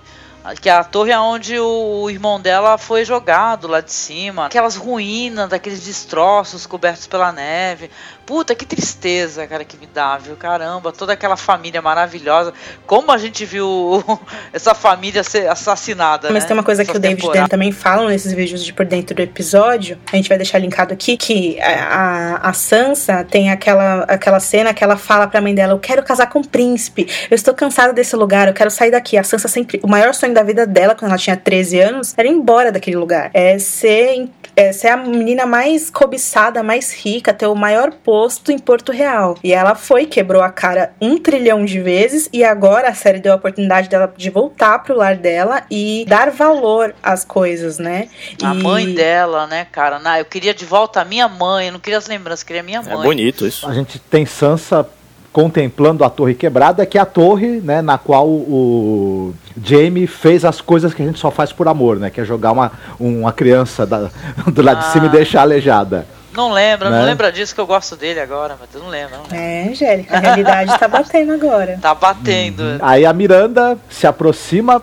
que 0.60 0.68
é 0.68 0.72
a 0.72 0.82
torre 0.82 1.14
onde 1.14 1.58
o 1.58 2.10
irmão 2.10 2.40
dela 2.40 2.76
foi 2.76 3.04
jogado 3.04 3.68
lá 3.68 3.80
de 3.80 3.92
cima, 3.92 4.46
aquelas 4.46 4.74
ruínas, 4.74 5.48
daqueles 5.48 5.84
destroços 5.84 6.66
cobertos 6.66 7.06
pela 7.06 7.30
neve. 7.30 7.90
Puta, 8.24 8.54
que 8.54 8.64
tristeza, 8.64 9.46
cara, 9.46 9.64
que 9.64 9.76
me 9.76 9.86
dá, 9.86 10.16
viu? 10.16 10.36
Caramba, 10.36 10.92
toda 10.92 11.12
aquela 11.12 11.36
família 11.36 11.82
maravilhosa. 11.82 12.52
Como 12.86 13.10
a 13.10 13.18
gente 13.18 13.44
viu 13.44 14.02
essa 14.52 14.74
família 14.74 15.24
ser 15.24 15.48
assassinada. 15.48 16.30
Mas 16.30 16.44
né? 16.44 16.48
tem 16.48 16.56
uma 16.56 16.62
coisa 16.62 16.82
Essa 16.82 16.92
que 16.92 16.98
o 16.98 17.00
David 17.00 17.28
Dan 17.32 17.46
também 17.46 17.72
fala 17.72 18.08
nesses 18.08 18.32
vídeos 18.32 18.64
de 18.64 18.72
por 18.72 18.86
dentro 18.86 19.14
do 19.14 19.22
episódio. 19.22 19.98
A 20.12 20.16
gente 20.16 20.28
vai 20.28 20.38
deixar 20.38 20.58
linkado 20.58 20.92
aqui 20.92 21.16
que 21.16 21.60
a, 21.60 22.48
a 22.48 22.52
Sansa 22.52 23.24
tem 23.24 23.50
aquela, 23.50 24.04
aquela 24.04 24.40
cena 24.40 24.72
que 24.72 24.84
ela 24.84 24.96
fala 24.96 25.26
pra 25.26 25.40
mãe 25.40 25.54
dela: 25.54 25.72
Eu 25.72 25.78
quero 25.78 26.02
casar 26.02 26.28
com 26.28 26.40
o 26.40 26.46
príncipe. 26.46 27.08
Eu 27.30 27.34
estou 27.34 27.54
cansada 27.54 27.92
desse 27.92 28.14
lugar, 28.14 28.48
eu 28.48 28.54
quero 28.54 28.70
sair 28.70 28.90
daqui. 28.90 29.16
A 29.16 29.24
Sansa 29.24 29.48
sempre. 29.48 29.80
O 29.82 29.88
maior 29.88 30.14
sonho 30.14 30.32
da 30.32 30.42
vida 30.42 30.66
dela, 30.66 30.94
quando 30.94 31.10
ela 31.10 31.18
tinha 31.18 31.36
13 31.36 31.80
anos, 31.80 32.14
era 32.16 32.28
ir 32.28 32.32
embora 32.32 32.70
daquele 32.70 32.96
lugar. 32.96 33.30
É 33.34 33.58
ser 33.58 34.28
é, 34.56 34.72
ser 34.72 34.88
a 34.88 34.96
menina 34.96 35.46
mais 35.46 35.90
cobiçada, 35.90 36.62
mais 36.62 36.92
rica, 36.92 37.32
ter 37.32 37.46
o 37.46 37.54
maior 37.54 37.92
posto 37.92 38.52
em 38.52 38.58
Porto 38.58 38.92
Real. 38.92 39.36
E 39.42 39.52
ela 39.52 39.74
foi, 39.74 40.06
quebrou 40.06 40.42
a 40.42 40.50
cara 40.50 40.92
um 41.00 41.18
trilhão 41.18 41.64
de 41.64 41.80
vezes 41.80 42.28
e 42.32 42.44
agora 42.44 42.88
a 42.88 42.94
série 42.94 43.18
deu 43.18 43.32
a 43.32 43.36
oportunidade 43.36 43.88
dela 43.88 44.12
de 44.16 44.30
voltar 44.30 44.78
pro 44.80 44.96
lar 44.96 45.16
dela 45.16 45.62
e 45.70 46.04
dar 46.08 46.30
valor 46.30 46.94
às 47.02 47.24
coisas, 47.24 47.78
né? 47.78 48.08
A 48.42 48.54
e... 48.54 48.62
mãe 48.62 48.94
dela, 48.94 49.46
né, 49.46 49.66
cara? 49.70 49.98
Não, 49.98 50.16
eu 50.16 50.24
queria 50.24 50.54
de 50.54 50.64
volta 50.64 51.00
a 51.00 51.04
minha 51.04 51.28
mãe, 51.28 51.66
eu 51.66 51.72
não 51.72 51.80
queria 51.80 51.98
as 51.98 52.06
lembranças, 52.06 52.42
eu 52.42 52.46
queria 52.46 52.62
a 52.62 52.64
minha 52.64 52.80
é 52.80 52.82
mãe. 52.82 53.00
É 53.00 53.02
bonito 53.02 53.46
isso. 53.46 53.66
A 53.66 53.74
gente 53.74 53.98
tem 53.98 54.26
Sansa 54.26 54.86
contemplando 55.32 56.04
a 56.04 56.10
torre 56.10 56.34
quebrada, 56.34 56.84
que 56.84 56.98
é 56.98 57.00
a 57.00 57.06
torre 57.06 57.60
né, 57.60 57.80
na 57.80 57.96
qual 57.96 58.28
o 58.28 59.34
Jamie 59.64 60.06
fez 60.06 60.44
as 60.44 60.60
coisas 60.60 60.92
que 60.92 61.02
a 61.02 61.06
gente 61.06 61.18
só 61.18 61.30
faz 61.30 61.52
por 61.52 61.66
amor, 61.68 61.98
né? 61.98 62.10
Que 62.10 62.20
é 62.20 62.24
jogar 62.24 62.52
uma, 62.52 62.72
uma 63.00 63.32
criança 63.32 63.86
da, 63.86 64.10
do 64.52 64.62
lado 64.62 64.78
ah. 64.78 64.86
de 64.86 64.92
cima 64.92 65.06
e 65.06 65.08
ah. 65.08 65.12
deixar 65.12 65.40
aleijada. 65.42 66.06
Não 66.34 66.50
lembra, 66.50 66.88
né? 66.88 66.98
não 66.98 67.04
lembra 67.04 67.30
disso 67.30 67.54
que 67.54 67.60
eu 67.60 67.66
gosto 67.66 67.94
dele 67.94 68.18
agora, 68.18 68.56
mas 68.58 68.82
não 68.82 68.88
lembro. 68.88 69.16
Não 69.30 69.36
É, 69.36 69.68
Angélica, 69.68 70.16
a 70.16 70.20
realidade 70.20 70.78
tá 70.78 70.88
batendo 70.88 71.32
agora. 71.32 71.78
Tá 71.80 71.94
batendo. 71.94 72.62
Uhum. 72.62 72.78
Aí 72.80 73.04
a 73.04 73.12
Miranda 73.12 73.76
se 73.90 74.06
aproxima, 74.06 74.82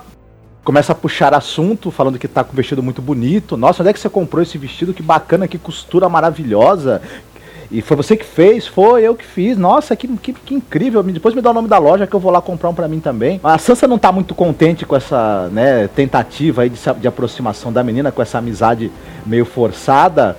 começa 0.64 0.92
a 0.92 0.96
puxar 0.96 1.34
assunto, 1.34 1.90
falando 1.90 2.20
que 2.20 2.28
tá 2.28 2.44
com 2.44 2.54
um 2.54 2.56
vestido 2.56 2.84
muito 2.84 3.02
bonito. 3.02 3.58
Nossa, 3.58 3.82
onde 3.82 3.90
é 3.90 3.94
que 3.94 4.00
você 4.00 4.10
comprou 4.10 4.44
esse 4.44 4.60
vestido? 4.60 4.94
Que 4.94 5.02
bacana, 5.02 5.48
que 5.48 5.58
costura 5.58 6.08
maravilhosa. 6.08 7.02
E 7.72 7.82
foi 7.82 7.96
você 7.96 8.18
que 8.18 8.26
fez? 8.26 8.66
Foi 8.66 9.04
eu 9.04 9.14
que 9.16 9.26
fiz. 9.26 9.56
Nossa, 9.56 9.96
que, 9.96 10.08
que, 10.18 10.34
que, 10.34 10.56
incrível. 10.56 11.04
Depois 11.04 11.36
me 11.36 11.42
dá 11.42 11.52
o 11.52 11.54
nome 11.54 11.68
da 11.68 11.78
loja 11.78 12.08
que 12.08 12.16
eu 12.16 12.20
vou 12.20 12.32
lá 12.32 12.42
comprar 12.42 12.70
um 12.70 12.74
pra 12.74 12.88
mim 12.88 13.00
também. 13.00 13.40
A 13.44 13.58
Sansa 13.60 13.88
não 13.88 14.00
tá 14.00 14.12
muito 14.12 14.34
contente 14.34 14.86
com 14.86 14.96
essa 14.96 15.50
né, 15.52 15.88
tentativa 15.96 16.64
aí 16.64 16.70
de, 16.70 16.80
de 17.00 17.08
aproximação 17.08 17.72
da 17.72 17.84
menina, 17.84 18.12
com 18.12 18.22
essa 18.22 18.40
amizade 18.40 18.92
meio 19.24 19.46
forçada. 19.46 20.36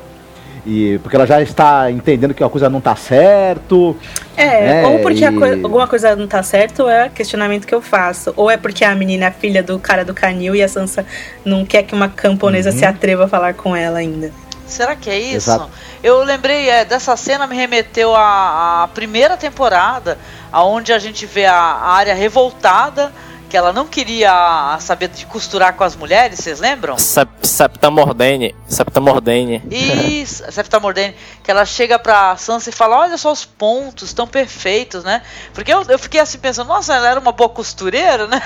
E 0.67 0.99
porque 1.03 1.17
ela 1.17 1.27
já 1.27 1.41
está 1.41 1.91
entendendo 1.91 2.35
que 2.35 2.43
a 2.43 2.49
coisa 2.49 2.69
não 2.69 2.81
tá 2.81 2.97
certo. 2.97 3.97
É, 4.37 4.83
né, 4.83 4.87
ou 4.87 4.99
porque 4.99 5.23
e... 5.23 5.25
alguma 5.25 5.87
coisa 5.87 6.17
não 6.17 6.27
tá 6.27 6.43
certo, 6.43 6.89
é 6.89 7.09
questionamento 7.09 7.65
que 7.65 7.75
eu 7.75 7.81
faço. 7.81 8.35
Ou 8.37 8.51
é 8.51 8.57
porque 8.57 8.85
a 8.85 8.95
menina 8.95 9.27
é 9.27 9.31
filha 9.31 9.63
do 9.63 9.79
cara 9.79 10.05
do 10.05 10.13
canil 10.13 10.55
e 10.57 10.63
a 10.63 10.69
Sansa 10.69 11.07
não 11.45 11.65
quer 11.65 11.85
que 11.85 11.95
uma 11.95 12.09
camponesa 12.09 12.71
uhum. 12.71 12.77
se 12.77 12.85
atreva 12.85 13.25
a 13.25 13.29
falar 13.29 13.55
com 13.55 13.75
ela 13.75 14.01
ainda. 14.01 14.33
Será 14.71 14.97
que 14.97 15.11
é 15.11 15.19
isso? 15.19 15.51
Exato. 15.51 15.71
Eu 16.03 16.23
lembrei 16.23 16.69
é, 16.69 16.85
dessa 16.85 17.17
cena, 17.17 17.47
me 17.47 17.57
remeteu 17.57 18.15
à, 18.15 18.85
à 18.85 18.89
primeira 18.89 19.37
temporada, 19.37 20.19
aonde 20.51 20.93
a 20.93 20.99
gente 20.99 21.27
vê 21.27 21.47
a, 21.47 21.55
a 21.55 21.93
área 21.93 22.15
revoltada 22.15 23.13
que 23.51 23.57
ela 23.57 23.73
não 23.73 23.85
queria 23.85 24.79
saber 24.79 25.09
de 25.09 25.27
costurar 25.27 25.75
com 25.75 25.83
as 25.83 25.97
mulheres, 25.97 26.39
vocês 26.39 26.61
lembram? 26.61 26.97
Sep 26.97 27.29
Septa 27.43 27.91
Mordene. 27.91 28.55
Septa 28.69 29.01
Mordene. 29.01 29.61
Isso, 29.69 30.45
Septa 30.53 30.79
Mordene. 30.79 31.17
Que 31.43 31.51
ela 31.51 31.67
chega 31.67 31.99
pra 31.99 32.37
Sansa 32.37 32.71
e 32.71 32.73
fala: 32.73 32.97
Olha 32.97 33.19
só 33.19 33.33
os 33.33 33.45
pontos, 33.45 34.09
estão 34.09 34.27
perfeitos, 34.27 35.03
né? 35.03 35.21
Porque 35.53 35.75
eu, 35.75 35.83
eu 35.89 35.99
fiquei 35.99 36.21
assim 36.21 36.39
pensando: 36.39 36.69
Nossa, 36.69 36.95
ela 36.95 37.09
era 37.09 37.19
uma 37.19 37.33
boa 37.33 37.51
costureira, 37.51 38.29
né? 38.29 38.41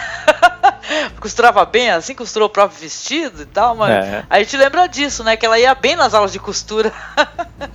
Costurava 1.21 1.65
bem 1.65 1.91
assim, 1.91 2.15
costurou 2.15 2.49
o 2.49 2.51
próprio 2.51 2.79
vestido 2.79 3.43
e 3.43 3.47
tal, 3.47 3.75
mas 3.75 3.91
é. 3.91 4.25
a 4.29 4.39
gente 4.39 4.57
lembra 4.57 4.87
disso, 4.87 5.23
né? 5.23 5.37
Que 5.37 5.47
ela 5.47 5.59
ia 5.59 5.75
bem 5.75 5.97
nas 5.97 6.15
aulas 6.15 6.33
de 6.33 6.39
costura. 6.39 6.93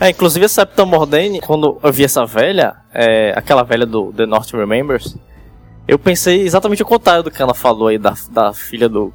É, 0.00 0.10
inclusive 0.10 0.44
a 0.44 0.48
Septa 0.48 0.84
Mordane, 0.84 1.40
quando 1.40 1.78
eu 1.80 1.92
vi 1.92 2.02
essa 2.02 2.26
velha, 2.26 2.74
é, 2.92 3.32
aquela 3.36 3.62
velha 3.62 3.86
do 3.86 4.12
The 4.12 4.26
North 4.26 4.50
Remembers, 4.50 5.14
eu 5.86 5.98
pensei 5.98 6.42
exatamente 6.42 6.82
o 6.82 6.86
contrário 6.86 7.22
do 7.22 7.30
que 7.30 7.42
ela 7.42 7.54
falou 7.54 7.88
aí 7.88 7.98
da, 7.98 8.14
da 8.30 8.52
filha 8.52 8.88
do, 8.88 9.12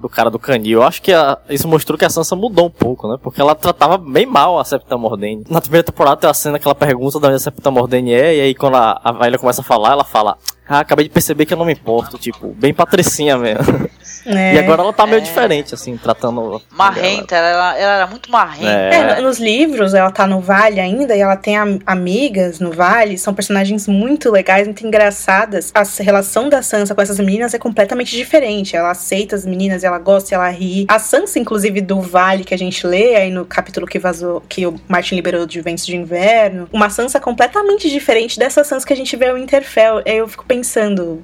do 0.00 0.08
cara 0.08 0.30
do 0.30 0.38
canil. 0.38 0.80
Eu 0.80 0.82
acho 0.82 1.02
que 1.02 1.12
a, 1.12 1.38
isso 1.48 1.66
mostrou 1.66 1.98
que 1.98 2.04
a 2.04 2.10
Sansa 2.10 2.36
mudou 2.36 2.66
um 2.66 2.70
pouco, 2.70 3.08
né? 3.08 3.18
Porque 3.22 3.40
ela 3.40 3.54
tratava 3.54 3.98
bem 3.98 4.26
mal 4.26 4.58
a 4.58 4.64
Septa 4.64 4.96
Mordane. 4.96 5.44
Na 5.48 5.60
primeira 5.60 5.84
temporada 5.84 6.16
tem 6.16 6.30
a 6.30 6.34
cena 6.34 6.58
que 6.58 6.66
ela 6.66 6.74
pergunta 6.74 7.18
de 7.18 7.26
onde 7.26 7.36
a 7.36 7.38
Septa 7.38 7.70
Mordane 7.70 8.12
é, 8.12 8.36
e 8.36 8.40
aí 8.40 8.54
quando 8.54 8.76
a, 8.76 9.00
a 9.02 9.12
velha 9.12 9.38
começa 9.38 9.60
a 9.60 9.64
falar, 9.64 9.92
ela 9.92 10.04
fala: 10.04 10.36
Ah, 10.66 10.80
acabei 10.80 11.04
de 11.04 11.10
perceber 11.10 11.44
que 11.44 11.52
eu 11.52 11.58
não 11.58 11.64
me 11.64 11.72
importo. 11.72 12.18
Tipo, 12.18 12.48
bem 12.48 12.72
patricinha 12.72 13.36
mesmo. 13.36 13.88
É, 14.26 14.54
e 14.54 14.58
agora 14.58 14.82
ela 14.82 14.92
tá 14.92 15.06
meio 15.06 15.18
é. 15.18 15.20
diferente, 15.20 15.74
assim, 15.74 15.96
tratando. 15.96 16.60
Marrenta, 16.70 17.36
ela, 17.36 17.78
ela 17.78 17.92
era 17.96 18.06
muito 18.06 18.30
marrenta. 18.30 18.70
É. 18.70 19.20
nos 19.20 19.38
livros, 19.38 19.92
ela 19.92 20.10
tá 20.10 20.26
no 20.26 20.40
Vale 20.40 20.80
ainda 20.80 21.14
e 21.14 21.20
ela 21.20 21.36
tem 21.36 21.56
amigas 21.84 22.58
no 22.58 22.72
Vale, 22.72 23.18
são 23.18 23.34
personagens 23.34 23.86
muito 23.86 24.30
legais, 24.30 24.66
muito 24.66 24.86
engraçadas. 24.86 25.70
A 25.74 25.82
relação 26.02 26.48
da 26.48 26.62
Sansa 26.62 26.94
com 26.94 27.02
essas 27.02 27.18
meninas 27.18 27.52
é 27.52 27.58
completamente 27.58 28.16
diferente. 28.16 28.74
Ela 28.76 28.92
aceita 28.92 29.36
as 29.36 29.44
meninas, 29.44 29.84
ela 29.84 29.98
gosta, 29.98 30.34
ela 30.34 30.48
ri. 30.48 30.86
A 30.88 30.98
Sansa, 30.98 31.38
inclusive, 31.38 31.80
do 31.80 32.00
Vale 32.00 32.44
que 32.44 32.54
a 32.54 32.58
gente 32.58 32.86
lê 32.86 33.16
aí 33.16 33.30
no 33.30 33.44
capítulo 33.44 33.86
que 33.86 33.98
vazou, 33.98 34.42
que 34.48 34.66
o 34.66 34.74
Martin 34.88 35.16
liberou 35.16 35.44
de 35.44 35.60
Ventos 35.60 35.84
de 35.84 35.96
Inverno, 35.96 36.68
uma 36.72 36.88
Sansa 36.88 37.20
completamente 37.20 37.90
diferente 37.90 38.38
dessa 38.38 38.64
Sansa 38.64 38.86
que 38.86 38.92
a 38.92 38.96
gente 38.96 39.14
vê 39.16 39.28
no 39.28 39.34
Winterfell. 39.34 40.02
Eu 40.06 40.26
fico 40.28 40.44
pensando, 40.44 40.53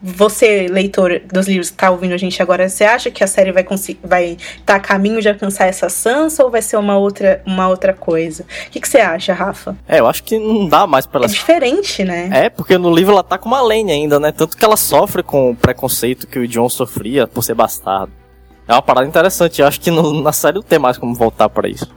você, 0.03 0.67
leitor 0.69 1.21
dos 1.33 1.47
livros 1.47 1.71
que 1.71 1.77
tá 1.77 1.91
ouvindo 1.91 2.13
a 2.15 2.17
gente 2.17 2.41
agora, 2.43 2.69
você 2.69 2.85
acha 2.85 3.11
que 3.11 3.23
a 3.23 3.27
série 3.27 3.53
vai 3.53 3.63
conseguir 3.63 4.01
vai 4.03 4.33
estar 4.33 4.65
tá 4.65 4.75
a 4.77 4.81
caminho 4.81 5.21
de 5.21 5.29
alcançar 5.29 5.67
essa 5.67 5.89
Sansa 5.89 6.45
ou 6.45 6.51
vai 6.51 6.63
ser 6.63 6.77
uma 6.77 6.97
outra, 6.97 7.43
uma 7.47 7.69
outra 7.69 7.93
coisa? 7.93 8.45
O 8.67 8.71
que, 8.71 8.81
que 8.81 8.89
você 8.89 8.99
acha, 8.99 9.33
Rafa? 9.33 9.77
É, 9.87 10.01
eu 10.01 10.07
acho 10.07 10.23
que 10.25 10.39
não 10.39 10.69
dá 10.69 10.87
mais 10.87 11.07
pra 11.07 11.21
ela. 11.21 11.27
É 11.27 11.29
diferente, 11.29 12.05
né? 12.05 12.29
É, 12.33 12.51
porque 12.51 12.77
no 12.79 12.95
livro 12.95 13.13
ela 13.13 13.23
tá 13.23 13.39
com 13.39 13.49
uma 13.49 13.61
Lane 13.61 13.93
ainda, 13.93 14.19
né? 14.19 14.33
Tanto 14.33 14.57
que 14.57 14.65
ela 14.65 14.77
sofre 14.77 15.23
com 15.23 15.51
o 15.51 15.57
preconceito 15.57 16.27
que 16.27 16.39
o 16.39 16.49
John 16.49 16.69
sofria 16.69 17.27
por 17.27 17.43
ser 17.43 17.55
bastardo. 17.55 18.13
É 18.67 18.73
uma 18.73 18.83
parada 18.83 19.07
interessante. 19.07 19.61
Eu 19.61 19.67
acho 19.67 19.81
que 19.81 19.91
no, 19.91 20.23
na 20.23 20.33
série 20.33 20.57
não 20.57 20.63
tem 20.63 20.79
mais 20.79 20.97
como 20.97 21.15
voltar 21.15 21.49
para 21.49 21.69
isso. 21.69 21.91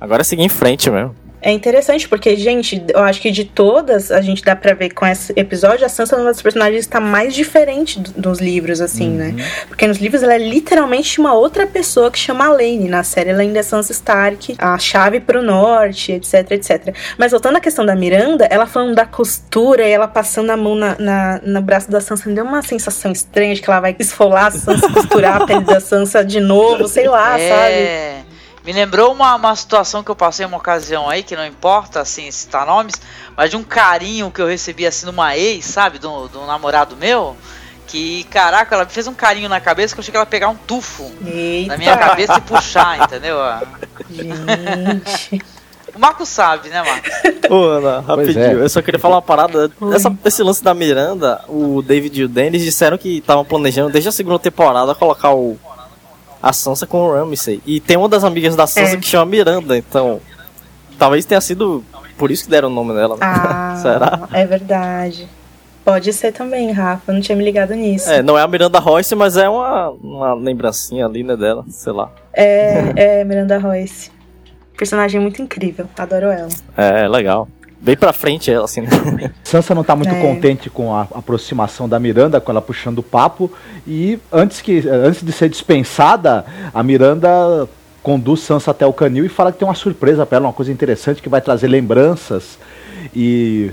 Agora 0.00 0.22
é 0.22 0.24
seguir 0.24 0.42
em 0.42 0.48
frente 0.48 0.90
mesmo. 0.90 1.14
É 1.40 1.52
interessante 1.52 2.08
porque, 2.08 2.36
gente, 2.36 2.84
eu 2.92 3.00
acho 3.00 3.20
que 3.20 3.30
de 3.30 3.44
todas, 3.44 4.10
a 4.10 4.20
gente 4.20 4.42
dá 4.42 4.56
pra 4.56 4.74
ver 4.74 4.90
com 4.90 5.06
esse 5.06 5.32
episódio, 5.36 5.86
a 5.86 5.88
Sansa 5.88 6.16
é 6.16 6.18
uma 6.18 6.24
das 6.24 6.42
personagens 6.42 6.80
está 6.80 7.00
mais 7.00 7.34
diferente 7.34 8.00
do, 8.00 8.12
dos 8.12 8.40
livros, 8.40 8.80
assim, 8.80 9.08
né? 9.10 9.28
uhum. 9.28 9.34
né? 9.34 9.50
Porque 9.68 9.86
nos 9.86 9.98
livros 9.98 10.22
ela 10.22 10.34
é 10.34 10.38
literalmente 10.38 11.20
uma 11.20 11.34
outra 11.34 11.66
pessoa 11.66 12.10
que 12.10 12.18
chama 12.18 12.48
Lane. 12.48 12.88
Na 12.88 13.04
série 13.04 13.30
ela 13.30 13.42
ainda 13.42 13.60
é 13.60 13.62
Sansa 13.62 13.92
Stark, 13.92 14.56
a 14.58 14.76
chave 14.78 15.20
pro 15.20 15.40
norte, 15.40 16.12
etc, 16.12 16.50
etc. 16.52 16.94
Mas 17.16 17.30
voltando 17.30 17.56
à 17.56 17.60
questão 17.60 17.86
da 17.86 17.94
Miranda, 17.94 18.46
ela 18.50 18.66
falando 18.66 18.94
da 18.94 19.06
costura 19.06 19.86
e 19.86 19.90
ela 19.90 20.08
passando 20.08 20.50
a 20.50 20.56
mão 20.56 20.74
na, 20.74 20.96
na, 20.98 21.40
no 21.44 21.62
braço 21.62 21.90
da 21.90 22.00
Sansa, 22.00 22.28
me 22.28 22.34
deu 22.34 22.44
uma 22.44 22.62
sensação 22.62 23.12
estranha 23.12 23.54
de 23.54 23.62
que 23.62 23.70
ela 23.70 23.80
vai 23.80 23.94
esfolar 23.98 24.46
a 24.46 24.50
Sansa, 24.50 24.88
costurar 24.90 25.42
a 25.42 25.46
pele 25.46 25.64
da 25.64 25.80
Sansa 25.80 26.24
de 26.24 26.40
novo, 26.40 26.88
sei 26.88 27.08
lá, 27.08 27.38
é... 27.38 27.48
sabe? 27.48 28.27
Me 28.68 28.74
lembrou 28.74 29.14
uma, 29.14 29.34
uma 29.34 29.56
situação 29.56 30.04
que 30.04 30.10
eu 30.10 30.14
passei 30.14 30.44
uma 30.44 30.58
ocasião 30.58 31.08
aí, 31.08 31.22
que 31.22 31.34
não 31.34 31.46
importa 31.46 32.02
assim 32.02 32.30
citar 32.30 32.66
nomes, 32.66 32.96
mas 33.34 33.48
de 33.48 33.56
um 33.56 33.64
carinho 33.64 34.30
que 34.30 34.42
eu 34.42 34.46
recebi 34.46 34.86
assim 34.86 35.06
numa 35.06 35.34
ex, 35.34 35.64
sabe? 35.64 35.98
Do, 35.98 36.28
do 36.28 36.44
namorado 36.44 36.94
meu. 36.94 37.34
Que, 37.86 38.24
caraca, 38.24 38.74
ela 38.74 38.84
fez 38.84 39.06
um 39.06 39.14
carinho 39.14 39.48
na 39.48 39.58
cabeça 39.58 39.94
que 39.94 40.00
eu 40.00 40.02
achei 40.02 40.10
que 40.10 40.16
ela 40.18 40.26
ia 40.26 40.30
pegar 40.30 40.50
um 40.50 40.54
tufo 40.54 41.10
Eita. 41.24 41.68
na 41.68 41.78
minha 41.78 41.96
cabeça 41.96 42.36
e 42.36 42.40
puxar, 42.42 43.00
entendeu? 43.00 43.38
Gente. 44.10 45.42
O 45.94 45.98
Marco 45.98 46.26
sabe, 46.26 46.68
né, 46.68 46.82
Marcos? 46.82 47.10
Ô, 47.48 47.64
Ana, 47.64 48.00
rapidinho. 48.00 48.60
É. 48.60 48.64
Eu 48.64 48.68
só 48.68 48.82
queria 48.82 49.00
falar 49.00 49.14
uma 49.14 49.22
parada. 49.22 49.70
Essa, 49.94 50.14
esse 50.26 50.42
lance 50.42 50.62
da 50.62 50.74
Miranda, 50.74 51.42
o 51.48 51.80
David 51.80 52.20
e 52.20 52.24
o 52.24 52.28
Dennis 52.28 52.62
disseram 52.62 52.98
que 52.98 53.16
estavam 53.16 53.46
planejando 53.46 53.90
desde 53.90 54.10
a 54.10 54.12
segunda 54.12 54.38
temporada 54.38 54.94
colocar 54.94 55.32
o 55.32 55.58
a 56.42 56.52
Sansa 56.52 56.86
com 56.86 56.98
o 56.98 57.12
Ramsay. 57.12 57.60
E 57.66 57.80
tem 57.80 57.96
uma 57.96 58.08
das 58.08 58.24
amigas 58.24 58.56
da 58.56 58.66
Sansa 58.66 58.94
é. 58.94 58.96
que 58.96 59.06
chama 59.06 59.26
Miranda, 59.26 59.76
então. 59.76 60.20
Talvez 60.98 61.24
tenha 61.24 61.40
sido 61.40 61.84
por 62.16 62.30
isso 62.30 62.44
que 62.44 62.50
deram 62.50 62.68
o 62.68 62.72
nome 62.72 62.94
dela. 62.94 63.14
Né? 63.14 63.20
Ah, 63.22 63.78
Será? 63.82 64.28
É 64.32 64.44
verdade. 64.44 65.28
Pode 65.84 66.12
ser 66.12 66.32
também, 66.32 66.70
Rafa. 66.72 67.12
Não 67.12 67.20
tinha 67.20 67.36
me 67.36 67.44
ligado 67.44 67.74
nisso. 67.74 68.10
É, 68.10 68.22
não 68.22 68.36
é 68.36 68.42
a 68.42 68.48
Miranda 68.48 68.78
Royce, 68.78 69.14
mas 69.14 69.36
é 69.36 69.48
uma, 69.48 69.90
uma 69.90 70.34
lembrancinha 70.34 71.06
ali, 71.06 71.22
né, 71.22 71.36
dela. 71.36 71.64
Sei 71.70 71.92
lá. 71.92 72.10
É, 72.32 73.20
é 73.20 73.24
Miranda 73.24 73.58
Royce. 73.58 74.10
Personagem 74.76 75.20
muito 75.20 75.40
incrível. 75.40 75.86
Adoro 75.96 76.26
ela. 76.26 76.48
É, 76.76 77.08
legal 77.08 77.48
bem 77.80 77.96
pra 77.96 78.12
frente 78.12 78.50
ela, 78.50 78.64
assim. 78.64 78.82
Né? 78.82 78.88
Sansa 79.42 79.74
não 79.74 79.84
tá 79.84 79.94
muito 79.94 80.14
é. 80.14 80.20
contente 80.20 80.68
com 80.70 80.94
a 80.94 81.02
aproximação 81.02 81.88
da 81.88 81.98
Miranda, 81.98 82.40
com 82.40 82.50
ela 82.50 82.62
puxando 82.62 82.98
o 82.98 83.02
papo. 83.02 83.50
E 83.86 84.18
antes, 84.32 84.60
que, 84.60 84.86
antes 84.88 85.22
de 85.22 85.32
ser 85.32 85.48
dispensada, 85.48 86.44
a 86.72 86.82
Miranda 86.82 87.68
conduz 88.02 88.40
Sansa 88.40 88.70
até 88.70 88.86
o 88.86 88.92
canil 88.92 89.24
e 89.24 89.28
fala 89.28 89.52
que 89.52 89.58
tem 89.58 89.68
uma 89.68 89.74
surpresa 89.74 90.24
para 90.24 90.36
ela, 90.36 90.46
uma 90.46 90.52
coisa 90.52 90.72
interessante 90.72 91.20
que 91.20 91.28
vai 91.28 91.40
trazer 91.40 91.68
lembranças. 91.68 92.58
E 93.14 93.70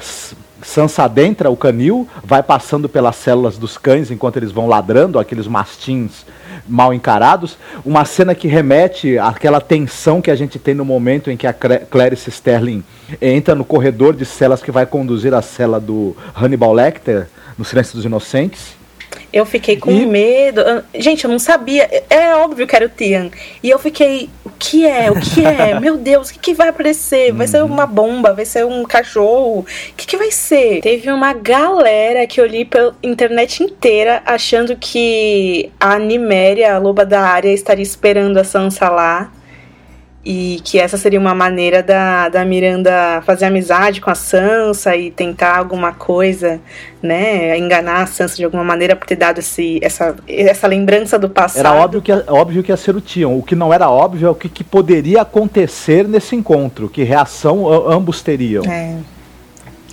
Sansa 0.66 1.04
adentra 1.04 1.50
o 1.50 1.56
canil, 1.56 2.08
vai 2.24 2.42
passando 2.42 2.90
pelas 2.90 3.16
células 3.16 3.56
dos 3.56 3.78
cães 3.78 4.10
enquanto 4.10 4.38
eles 4.38 4.52
vão 4.52 4.68
ladrando, 4.68 5.20
aqueles 5.20 5.48
mastins 5.48 6.26
mal 6.68 6.92
encarados. 6.92 7.56
Uma 7.86 8.04
cena 8.04 8.34
que 8.34 8.48
remete 8.48 9.18
àquela 9.20 9.62
tensão 9.62 10.22
que 10.22 10.32
a 10.32 10.36
gente 10.36 10.58
tem 10.58 10.74
no 10.74 10.84
momento 10.84 11.30
em 11.30 11.38
que 11.38 11.46
a 11.46 11.54
Clarice 11.54 12.32
Sterling 12.32 12.84
entra 13.22 13.54
no 13.54 13.64
corredor 13.64 14.16
de 14.16 14.26
celas 14.26 14.64
que 14.64 14.72
vai 14.72 14.88
conduzir 14.88 15.36
a 15.36 15.42
cela 15.42 15.80
do 15.80 16.18
Hannibal 16.36 16.74
Lecter, 16.74 17.28
no 17.58 17.64
Silêncio 17.64 17.96
dos 17.96 18.04
Inocentes. 18.04 18.76
Eu 19.32 19.46
fiquei 19.46 19.78
com 19.78 19.92
e... 19.92 20.06
medo. 20.06 20.62
Gente, 20.94 21.26
eu 21.26 21.32
não 21.32 21.40
sabia. 21.40 21.90
É 22.10 22.36
óbvio 22.36 22.66
que 22.66 22.76
era 22.76 22.86
o 22.86 22.90
Tian. 22.90 23.30
E 23.62 23.70
eu 23.70 23.80
fiquei, 23.80 24.30
o 24.46 24.50
que 24.58 24.86
é? 24.86 25.12
O 25.12 25.20
que 25.20 25.46
é? 25.46 25.78
Meu 25.80 25.98
Deus, 25.98 26.30
o 26.30 26.34
que, 26.34 26.40
que 26.40 26.54
vai 26.54 26.70
aparecer? 26.70 27.32
Vai 27.32 27.46
uhum. 27.46 27.52
ser 27.52 27.64
uma 27.64 27.86
bomba? 27.86 28.34
Vai 28.34 28.46
ser 28.46 28.66
um 28.66 28.84
cachorro? 28.84 29.60
O 29.60 29.96
que, 29.96 30.08
que 30.08 30.18
vai 30.18 30.32
ser? 30.32 30.82
Teve 30.82 31.12
uma 31.12 31.34
galera 31.34 32.26
que 32.28 32.40
eu 32.40 32.46
li 32.46 32.66
pela 32.66 32.96
internet 33.04 33.64
inteira 33.64 34.22
achando 34.26 34.76
que 34.76 35.72
a 35.80 36.00
Niméria, 36.00 36.76
a 36.76 36.78
loba 36.78 37.06
da 37.06 37.22
área, 37.22 37.52
estaria 37.52 37.84
esperando 37.84 38.38
a 38.38 38.44
Sansa 38.44 38.90
lá 38.90 39.32
e 40.26 40.60
que 40.64 40.80
essa 40.80 40.98
seria 40.98 41.20
uma 41.20 41.36
maneira 41.36 41.84
da, 41.84 42.30
da 42.30 42.44
Miranda 42.44 43.22
fazer 43.24 43.46
amizade 43.46 44.02
com 44.02 44.10
a 44.10 44.16
Sansa 44.16 44.96
e 44.96 45.12
tentar 45.12 45.56
alguma 45.58 45.94
coisa, 45.94 46.60
né, 47.02 47.56
enganar 47.58 48.02
a 48.02 48.08
Sansa 48.08 48.36
de 48.36 48.44
alguma 48.44 48.64
maneira 48.64 48.96
por 48.96 49.06
ter 49.06 49.18
dado 49.18 49.38
esse, 49.38 49.80
essa, 49.84 50.16
essa 50.28 50.68
lembrança 50.68 51.20
do 51.20 51.30
passado. 51.30 51.60
Era 51.60 51.74
óbvio 51.74 52.02
que, 52.02 52.12
óbvio 52.12 52.64
que 52.64 52.72
ia 52.72 52.78
ser 52.78 52.96
o 52.96 53.02
Tion. 53.02 53.38
O 53.38 53.44
que 53.44 53.56
não 53.56 53.72
era 53.72 53.88
óbvio 53.88 54.28
é 54.28 54.32
o 54.32 54.36
que, 54.36 54.50
que 54.50 54.64
poderia 54.64 55.22
acontecer 55.22 56.08
nesse 56.08 56.36
encontro, 56.36 56.90
que 56.90 57.04
reação 57.04 57.68
ambos 57.88 58.24
teriam. 58.24 58.64
É. 58.66 58.98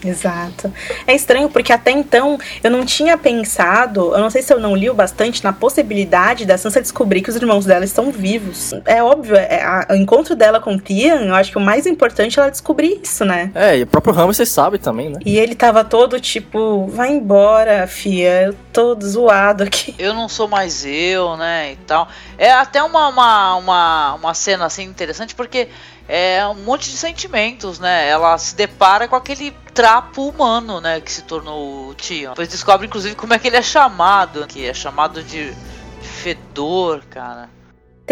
Exato. 0.05 0.73
É 1.07 1.15
estranho 1.15 1.49
porque 1.49 1.73
até 1.73 1.91
então 1.91 2.39
eu 2.63 2.71
não 2.71 2.85
tinha 2.85 3.17
pensado, 3.17 4.15
eu 4.15 4.19
não 4.19 4.31
sei 4.31 4.43
se 4.43 4.53
eu 4.53 4.61
não 4.61 4.75
li 4.75 4.91
o 4.91 4.95
bastante 4.95 5.43
na 5.45 5.53
possibilidade 5.53 6.45
da 6.45 6.59
Sansa 6.59 6.81
descobrir 6.81 7.23
que 7.23 7.31
os 7.31 7.37
irmãos 7.37 7.65
dela 7.65 7.85
estão 7.85 8.11
vivos. 8.11 8.73
É 8.85 9.03
óbvio, 9.03 9.37
é, 9.37 9.63
a, 9.63 9.87
o 9.91 9.95
encontro 9.95 10.35
dela 10.35 10.61
com 10.61 10.79
Tian, 10.79 11.27
eu 11.27 11.35
acho 11.35 11.51
que 11.51 11.59
o 11.59 11.61
mais 11.61 11.87
importante 11.87 12.39
é 12.39 12.43
ela 12.43 12.51
descobrir 12.51 13.01
isso, 13.03 13.25
né? 13.25 13.51
É, 13.55 13.79
e 13.79 13.83
o 13.83 13.87
próprio 13.87 14.13
Ramsay 14.15 14.47
sabe 14.47 14.79
também, 14.79 15.09
né? 15.09 15.19
E 15.25 15.39
ele 15.39 15.55
tava 15.55 15.85
todo 15.85 16.21
tipo, 16.21 16.87
vai 16.87 17.11
embora, 17.11 17.87
fia, 17.87 18.43
eu 18.43 18.57
tô 18.73 18.99
zoado 19.01 19.65
aqui. 19.65 19.95
Eu 19.99 20.15
não 20.15 20.29
sou 20.29 20.49
mais 20.49 20.85
eu, 20.85 21.37
né, 21.37 21.73
e 21.73 21.77
tal. 21.77 22.09
É 22.39 22.51
até 22.53 22.83
uma, 22.83 23.09
uma, 23.09 23.57
uma, 23.57 24.15
uma 24.15 24.35
cena 24.35 24.67
assim 24.67 24.85
interessante 24.85 25.35
porque 25.35 25.69
é 26.15 26.47
um 26.47 26.53
monte 26.53 26.91
de 26.91 26.97
sentimentos, 26.99 27.79
né? 27.79 28.07
Ela 28.07 28.37
se 28.37 28.55
depara 28.55 29.09
com 29.09 29.17
aquele 29.17 29.51
trapo 29.73 30.29
humano, 30.29 30.79
né? 30.79 31.01
Que 31.01 31.11
se 31.11 31.23
tornou 31.23 31.89
o 31.89 31.95
Tion. 31.95 32.33
Depois 32.33 32.51
descobre, 32.51 32.87
inclusive, 32.87 33.15
como 33.15 33.33
é 33.33 33.39
que 33.39 33.49
ele 33.49 33.57
é 33.57 33.63
chamado. 33.63 34.47
Que 34.47 34.67
é 34.67 34.75
chamado 34.75 35.23
de 35.23 35.55
fedor, 36.03 37.03
cara. 37.09 37.49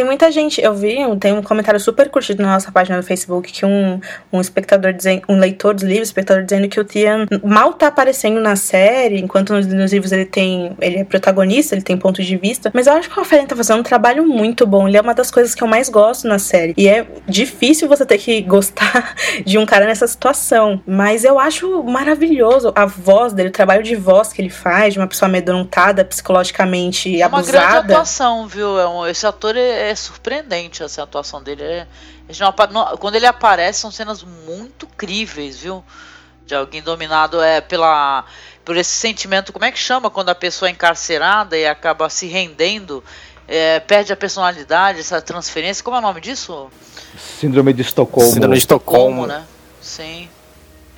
Tem 0.01 0.07
muita 0.07 0.32
gente, 0.32 0.62
eu 0.62 0.72
vi, 0.72 0.96
tem 1.20 1.34
um 1.34 1.42
comentário 1.42 1.78
super 1.78 2.09
curtido 2.09 2.42
na 2.42 2.55
nossa 2.55 2.72
página 2.72 2.96
do 2.96 3.03
Facebook 3.03 3.53
que 3.53 3.66
um, 3.66 4.01
um 4.32 4.40
espectador 4.40 4.94
dizendo, 4.94 5.24
um 5.28 5.38
leitor 5.38 5.74
dos 5.74 5.84
livros, 5.84 6.09
espectador 6.09 6.42
dizendo 6.42 6.66
que 6.70 6.80
o 6.80 6.84
Tian 6.84 7.26
mal 7.44 7.74
tá 7.74 7.88
aparecendo 7.88 8.40
na 8.40 8.57
série, 8.57 9.20
enquanto 9.20 9.53
nos, 9.53 9.66
nos, 9.66 9.92
livros 9.92 10.11
ele 10.11 10.24
tem, 10.24 10.74
ele 10.80 11.01
é 11.01 11.05
protagonista, 11.05 11.74
ele 11.74 11.82
tem 11.82 11.98
ponto 11.98 12.22
de 12.22 12.34
vista, 12.38 12.70
mas 12.72 12.86
eu 12.86 12.94
acho 12.94 13.11
que 13.11 13.14
o 13.14 13.18
Rafael 13.18 13.46
tá 13.46 13.55
fazendo 13.55 13.80
um 13.80 13.82
trabalho 13.82 14.26
muito 14.26 14.66
bom, 14.66 14.88
ele 14.88 14.96
é 14.96 15.03
uma 15.03 15.12
das 15.12 15.30
coisas 15.30 15.55
que 15.55 15.62
eu 15.62 15.68
mais 15.68 15.90
gosto 15.90 16.26
na 16.26 16.38
série, 16.38 16.72
e 16.78 16.88
é 16.88 17.07
difícil 17.28 17.86
você 17.86 18.07
ter 18.07 18.16
que 18.16 18.40
gostar 18.40 19.14
de 19.44 19.59
um 19.59 19.66
cara 19.66 19.84
nessa 19.84 20.07
situação, 20.07 20.80
mas 20.86 21.24
eu 21.24 21.38
acho 21.38 21.82
maravilhoso 21.82 22.72
a 22.74 22.86
voz 22.86 23.34
dele, 23.34 23.51
o 23.51 23.53
trabalho 23.53 23.82
de 23.82 23.96
voz 23.96 24.32
que 24.32 24.40
ele 24.40 24.48
faz, 24.48 24.94
de 24.94 24.98
uma 24.98 25.07
pessoa 25.07 25.28
amedrontada, 25.28 26.07
psicologicamente 26.07 27.20
é 27.20 27.22
abusada. 27.22 27.59
É 27.59 27.61
uma 27.61 27.68
grande 27.68 27.92
atuação, 27.92 28.46
viu? 28.46 28.80
É 28.80 29.11
esse 29.11 29.26
ator 29.26 29.55
é 29.59 29.89
é 29.91 29.95
surpreendente 29.95 30.82
essa 30.82 31.03
atuação 31.03 31.43
dele. 31.43 31.62
É, 31.62 31.86
quando 32.99 33.16
ele 33.16 33.26
aparece, 33.26 33.80
são 33.80 33.91
cenas 33.91 34.22
muito 34.22 34.86
críveis, 34.86 35.59
viu? 35.59 35.84
De 36.47 36.55
alguém 36.55 36.82
dominado 36.82 37.41
é 37.41 37.61
pela 37.61 38.24
por 38.64 38.76
esse 38.76 38.91
sentimento. 38.91 39.53
Como 39.53 39.64
é 39.64 39.72
que 39.72 39.78
chama 39.78 40.11
quando 40.11 40.28
a 40.28 40.34
pessoa 40.34 40.68
é 40.68 40.72
encarcerada 40.72 41.57
e 41.57 41.66
acaba 41.66 42.09
se 42.09 42.26
rendendo? 42.26 43.03
É, 43.49 43.80
perde 43.80 44.12
a 44.12 44.16
personalidade, 44.16 45.01
essa 45.01 45.20
transferência. 45.20 45.82
Como 45.82 45.97
é 45.97 45.99
o 45.99 46.03
nome 46.03 46.20
disso? 46.20 46.70
Síndrome 47.18 47.72
de 47.72 47.82
Estocolmo. 47.82 48.30
Síndrome 48.30 48.55
de 48.55 48.61
Estocolmo, 48.61 49.26
né? 49.26 49.45
Sim. 49.80 50.28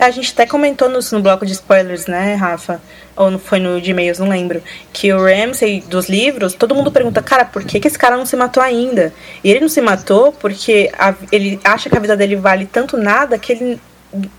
A 0.03 0.11
gente 0.11 0.33
até 0.33 0.47
comentou 0.47 0.89
no, 0.89 0.99
no 1.13 1.21
bloco 1.21 1.47
de 1.47 1.53
spoilers, 1.53 2.07
né, 2.07 2.35
Rafa? 2.35 2.81
Ou 3.17 3.31
não 3.31 3.39
foi 3.39 3.61
no 3.61 3.81
de 3.81 3.93
e-mails, 3.93 4.19
não 4.19 4.29
lembro. 4.29 4.61
Que 4.93 5.13
o 5.13 5.23
Ramsey 5.23 5.81
dos 5.83 6.09
livros, 6.09 6.55
todo 6.55 6.75
mundo 6.75 6.91
pergunta, 6.91 7.23
cara, 7.23 7.45
por 7.45 7.63
que, 7.63 7.79
que 7.79 7.87
esse 7.87 7.99
cara 7.99 8.17
não 8.17 8.27
se 8.27 8.35
matou 8.35 8.61
ainda? 8.61 9.13
E 9.45 9.51
ele 9.51 9.61
não 9.61 9.69
se 9.69 9.81
matou 9.81 10.33
porque 10.33 10.91
a, 10.99 11.15
ele 11.31 11.61
acha 11.63 11.89
que 11.89 11.97
a 11.97 12.01
vida 12.01 12.17
dele 12.17 12.35
vale 12.35 12.67
tanto 12.67 12.97
nada 12.97 13.39
que 13.39 13.53
ele 13.53 13.81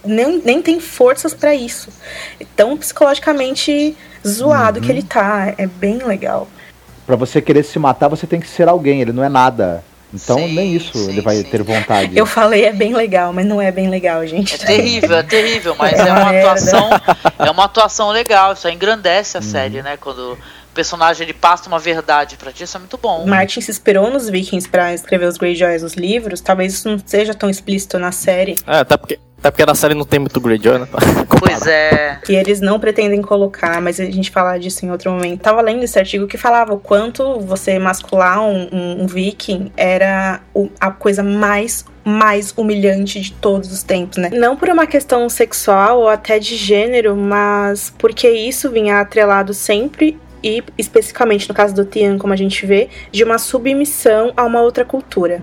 nem, 0.04 0.42
nem 0.44 0.62
tem 0.62 0.82
forças 0.82 1.34
para 1.34 1.56
isso. 1.56 1.90
Tão 2.58 2.78
psicologicamente 2.78 3.96
zoado 4.28 4.80
uhum. 4.80 4.86
que 4.86 4.92
ele 4.92 5.04
tá. 5.04 5.54
É 5.58 5.66
bem 5.66 5.98
legal. 6.00 6.50
Para 7.06 7.16
você 7.16 7.42
querer 7.42 7.64
se 7.64 7.80
matar, 7.80 8.10
você 8.10 8.28
tem 8.28 8.40
que 8.40 8.48
ser 8.50 8.68
alguém, 8.68 9.02
ele 9.02 9.14
não 9.14 9.24
é 9.24 9.30
nada. 9.30 9.84
Então 10.14 10.38
Sim, 10.38 10.54
nem 10.54 10.76
isso 10.76 10.98
sim, 10.98 11.10
ele 11.10 11.22
vai 11.22 11.38
sim. 11.38 11.44
ter 11.44 11.64
vontade. 11.64 12.16
Eu 12.18 12.26
falei 12.26 12.66
é 12.66 12.72
bem 12.72 12.94
legal, 12.94 13.34
mas 13.34 13.46
não 13.46 13.60
é 13.60 13.72
bem 13.72 13.90
legal, 13.90 14.26
gente. 14.28 14.54
É 14.54 14.58
terrível, 14.60 15.18
é 15.18 15.24
terrível, 15.24 15.76
mas 15.78 15.94
É 16.00 16.08
é 16.08 16.12
uma 16.14 16.30
merda. 16.32 16.52
atuação, 16.52 16.90
é 17.40 17.50
uma 17.52 17.66
atuação 17.66 18.10
legal, 18.12 18.54
isso 18.54 18.68
aí 18.68 18.76
engrandece 18.76 19.38
a 19.38 19.40
Uhum. 19.40 19.46
série, 19.48 19.82
né? 19.82 19.98
Quando 19.98 20.34
o 20.34 20.38
personagem 20.76 21.24
ele 21.26 21.34
passa 21.34 21.68
uma 21.68 21.80
verdade 21.80 22.38
pra 22.38 22.52
ti, 22.52 22.64
isso 22.64 22.78
é 22.78 22.80
muito 22.80 22.98
bom. 22.98 23.26
Martin 23.26 23.60
se 23.62 23.72
inspirou 23.72 24.12
nos 24.12 24.30
Vikings 24.30 24.70
pra 24.70 24.94
escrever 24.94 25.26
os 25.28 25.38
Greyjoys 25.38 25.82
nos 25.82 25.94
livros. 25.94 26.42
Talvez 26.42 26.74
isso 26.74 26.90
não 26.90 27.00
seja 27.04 27.34
tão 27.34 27.50
explícito 27.50 27.98
na 27.98 28.12
série. 28.12 28.60
É, 28.68 28.78
até 28.80 28.96
porque, 28.98 29.20
até 29.44 29.52
porque 29.52 29.66
na 29.66 29.76
série 29.76 29.94
não 29.94 30.06
tem 30.06 30.22
muito 30.22 30.40
Greyjoy, 30.40 30.80
né? 30.80 30.88
Pois 31.38 31.68
é. 31.68 32.18
que 32.26 32.34
eles 32.34 32.62
não 32.62 32.80
pretendem 32.80 33.22
colocar, 33.22 33.82
mas 33.82 34.00
a 34.00 34.06
gente 34.06 34.32
fala 34.32 34.58
disso 34.58 34.86
em 34.86 34.90
outro 34.92 35.12
momento. 35.12 35.42
Tava 35.42 35.62
lendo 35.62 35.84
esse 35.84 36.00
artigo 36.00 36.26
que 36.28 36.38
falava 36.38 36.74
o 36.74 36.80
quanto 36.80 37.40
você 37.42 37.78
mascular 37.78 38.40
um, 38.42 38.70
um- 38.72 39.04
um 39.04 39.08
viking 39.08 39.70
era 39.76 40.40
o- 40.54 40.70
a 40.80 40.90
coisa 40.92 41.22
mais 41.22 41.86
mais 42.06 42.54
humilhante 42.58 43.20
de 43.22 43.32
todos 43.34 43.72
os 43.72 43.82
tempos, 43.84 44.18
né? 44.18 44.30
Não 44.34 44.56
por 44.58 44.68
uma 44.70 44.86
questão 44.86 45.28
sexual 45.30 46.00
ou 46.02 46.10
até 46.10 46.38
de 46.40 46.56
gênero, 46.58 47.16
mas 47.16 47.94
porque 47.98 48.30
isso 48.30 48.70
vinha 48.70 49.00
atrelado 49.00 49.54
sempre 49.54 50.18
e 50.44 50.62
especificamente 50.78 51.48
no 51.48 51.56
caso 51.56 51.74
do 51.74 51.86
Tian, 51.86 52.18
como 52.18 52.34
a 52.34 52.36
gente 52.36 52.66
vê, 52.66 52.90
de 53.12 53.24
uma 53.24 53.38
submissão 53.38 54.34
a 54.36 54.44
uma 54.44 54.62
outra 54.62 54.84
cultura. 54.84 55.42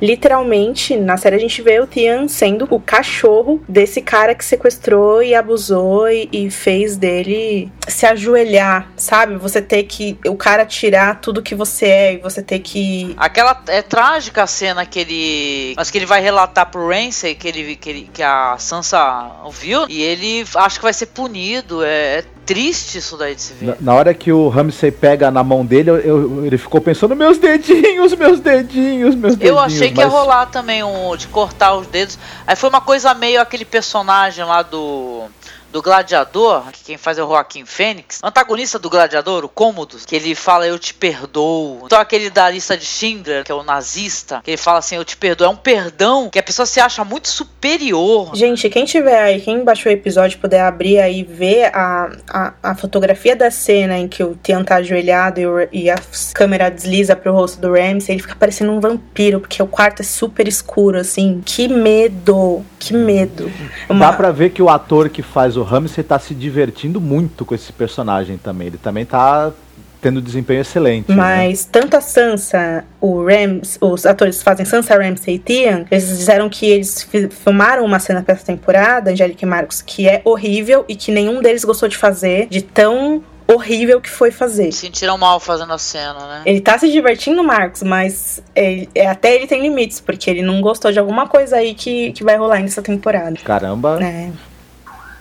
Literalmente, 0.00 0.96
na 0.96 1.16
série 1.16 1.36
a 1.36 1.40
gente 1.40 1.60
vê 1.62 1.80
o 1.80 1.86
Tian 1.86 2.28
sendo 2.28 2.66
o 2.70 2.80
cachorro 2.80 3.60
desse 3.68 4.00
cara 4.00 4.34
que 4.34 4.44
sequestrou 4.44 5.22
e 5.22 5.34
abusou 5.34 6.08
e, 6.08 6.28
e 6.32 6.50
fez 6.50 6.96
dele 6.96 7.70
se 7.86 8.06
ajoelhar, 8.06 8.88
sabe? 8.96 9.36
Você 9.36 9.60
ter 9.62 9.82
que. 9.84 10.16
O 10.26 10.36
cara 10.36 10.64
tirar 10.66 11.20
tudo 11.20 11.42
que 11.42 11.54
você 11.54 11.86
é 11.86 12.14
e 12.14 12.18
você 12.18 12.42
ter 12.42 12.58
que. 12.60 13.14
Aquela 13.16 13.60
é 13.68 13.82
trágica 13.82 14.42
a 14.42 14.46
cena 14.46 14.84
que 14.86 14.98
ele, 15.00 15.74
mas 15.76 15.90
que 15.90 15.98
ele 15.98 16.06
vai 16.06 16.20
relatar 16.20 16.70
pro 16.70 16.88
Ramsay 16.88 17.34
que 17.34 17.48
ele 17.48 17.76
que, 17.76 17.90
ele, 17.90 18.10
que 18.12 18.22
a 18.22 18.56
Sansa 18.58 19.30
ouviu 19.44 19.86
e 19.88 20.02
ele 20.02 20.44
acha 20.56 20.76
que 20.78 20.82
vai 20.82 20.92
ser 20.92 21.06
punido. 21.06 21.82
É, 21.84 22.18
é 22.18 22.24
triste 22.48 22.96
isso 22.96 23.14
daí 23.18 23.34
de 23.34 23.42
se 23.42 23.52
ver. 23.52 23.66
Na, 23.66 23.76
na 23.80 23.94
hora 23.94 24.14
que 24.14 24.32
o 24.32 24.48
Ramsey 24.48 24.90
pega 24.90 25.30
na 25.30 25.44
mão 25.44 25.66
dele, 25.66 25.90
eu- 25.90 25.98
eu- 25.98 26.46
ele 26.46 26.56
ficou 26.56 26.80
pensando, 26.80 27.14
meus 27.14 27.36
dedinhos, 27.36 28.14
meus 28.14 28.40
dedinhos, 28.40 29.14
meus 29.14 29.36
dedinhos. 29.36 29.42
Eu 29.56 29.58
achei 29.58 29.87
que 29.92 30.00
ia 30.00 30.06
mas- 30.06 30.12
rolar 30.14 30.46
também 30.46 30.82
um 30.82 31.16
de 31.16 31.26
cortar 31.28 31.74
os 31.74 31.86
dedos. 31.86 32.18
Aí 32.46 32.56
foi 32.56 32.68
uma 32.68 32.80
coisa 32.80 33.12
meio 33.14 33.40
aquele 33.40 33.64
personagem 33.64 34.44
lá 34.44 34.62
do 34.62 35.24
do 35.72 35.82
Gladiador, 35.82 36.64
que 36.72 36.84
quem 36.84 36.96
faz 36.96 37.18
é 37.18 37.22
o 37.22 37.28
Joaquim 37.28 37.64
Fênix, 37.64 38.20
antagonista 38.22 38.78
do 38.78 38.88
Gladiador, 38.88 39.44
o 39.44 39.48
Cômodos, 39.48 40.06
que 40.06 40.16
ele 40.16 40.34
fala 40.34 40.66
eu 40.66 40.78
te 40.78 40.94
perdoo. 40.94 41.82
Então 41.84 42.00
aquele 42.00 42.30
da 42.30 42.48
lista 42.50 42.76
de 42.76 42.84
Schindler, 42.86 43.44
que 43.44 43.52
é 43.52 43.54
o 43.54 43.62
nazista, 43.62 44.40
que 44.42 44.50
ele 44.50 44.56
fala 44.56 44.78
assim 44.78 44.96
eu 44.96 45.04
te 45.04 45.16
perdoo, 45.16 45.46
é 45.46 45.50
um 45.50 45.56
perdão 45.56 46.30
que 46.30 46.38
a 46.38 46.42
pessoa 46.42 46.64
se 46.66 46.80
acha 46.80 47.04
muito 47.04 47.28
superior. 47.28 48.34
Gente, 48.34 48.68
quem 48.70 48.84
tiver 48.84 49.20
aí, 49.22 49.40
quem 49.40 49.62
baixou 49.64 49.90
o 49.90 49.94
episódio 49.94 50.38
puder 50.38 50.62
abrir 50.62 50.98
aí 51.00 51.20
e 51.20 51.24
ver 51.24 51.66
a, 51.74 52.10
a, 52.28 52.52
a 52.62 52.74
fotografia 52.74 53.34
da 53.36 53.50
cena 53.50 53.98
em 53.98 54.08
que 54.08 54.22
o 54.22 54.36
Tian 54.42 54.64
tá 54.64 54.76
ajoelhado 54.76 55.40
e, 55.40 55.46
o- 55.46 55.68
e 55.72 55.90
a 55.90 55.96
câmera 56.34 56.70
desliza 56.70 57.14
pro 57.16 57.32
rosto 57.32 57.60
do 57.60 57.72
Ramsey, 57.72 58.14
ele 58.14 58.22
fica 58.22 58.34
parecendo 58.36 58.72
um 58.72 58.80
vampiro, 58.80 59.40
porque 59.40 59.62
o 59.62 59.66
quarto 59.66 60.00
é 60.00 60.04
super 60.04 60.46
escuro, 60.48 60.98
assim. 60.98 61.42
Que 61.44 61.68
medo, 61.68 62.64
que 62.78 62.94
medo. 62.94 63.50
Uma- 63.88 64.06
Dá 64.10 64.12
pra 64.12 64.30
ver 64.30 64.50
que 64.50 64.62
o 64.62 64.68
ator 64.70 65.08
que 65.08 65.22
faz 65.22 65.56
o 65.56 65.62
Ramsey 65.68 66.02
tá 66.04 66.18
se 66.18 66.34
divertindo 66.34 67.00
muito 67.00 67.44
com 67.44 67.54
esse 67.54 67.72
personagem 67.72 68.36
também. 68.38 68.68
Ele 68.68 68.78
também 68.78 69.04
tá 69.04 69.52
tendo 70.00 70.22
desempenho 70.22 70.60
excelente. 70.60 71.08
né? 71.10 71.16
Mas 71.16 71.64
tanto 71.64 71.96
a 71.96 72.00
Sansa, 72.00 72.84
o 73.00 73.24
Rams, 73.24 73.76
os 73.80 74.06
atores 74.06 74.38
que 74.38 74.44
fazem 74.44 74.64
Sansa 74.64 74.94
Ramsey 74.96 75.34
e 75.34 75.38
Tian, 75.40 75.84
eles 75.90 76.06
disseram 76.08 76.48
que 76.48 76.66
eles 76.66 77.02
fi- 77.02 77.28
filmaram 77.28 77.84
uma 77.84 77.98
cena 77.98 78.22
pra 78.22 78.34
essa 78.34 78.46
temporada, 78.46 79.10
Angélica 79.10 79.44
e 79.44 79.48
Marcos, 79.48 79.82
que 79.82 80.08
é 80.08 80.22
horrível 80.24 80.84
e 80.88 80.94
que 80.94 81.10
nenhum 81.10 81.42
deles 81.42 81.64
gostou 81.64 81.88
de 81.88 81.96
fazer, 81.96 82.46
de 82.48 82.62
tão 82.62 83.22
horrível 83.50 84.00
que 84.00 84.10
foi 84.10 84.30
fazer. 84.30 84.70
Sentiram 84.72 85.16
mal 85.18 85.40
fazendo 85.40 85.72
a 85.72 85.78
cena, 85.78 86.14
né? 86.28 86.42
Ele 86.44 86.60
tá 86.60 86.78
se 86.78 86.92
divertindo, 86.92 87.42
Marcos, 87.42 87.82
mas 87.82 88.40
ele- 88.54 88.88
é, 88.94 89.08
até 89.08 89.34
ele 89.34 89.46
tem 89.48 89.60
limites, 89.62 89.98
porque 90.00 90.30
ele 90.30 90.42
não 90.42 90.60
gostou 90.60 90.92
de 90.92 90.98
alguma 90.98 91.26
coisa 91.26 91.56
aí 91.56 91.74
que, 91.74 92.12
que 92.12 92.22
vai 92.22 92.36
rolar 92.36 92.60
nessa 92.60 92.82
temporada. 92.82 93.34
Caramba, 93.42 93.98
É. 94.00 94.28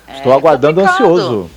estou 0.10 0.32
É 0.32 0.36
aguardando 0.36 0.82
complicado. 0.82 1.04
ansioso. 1.04 1.52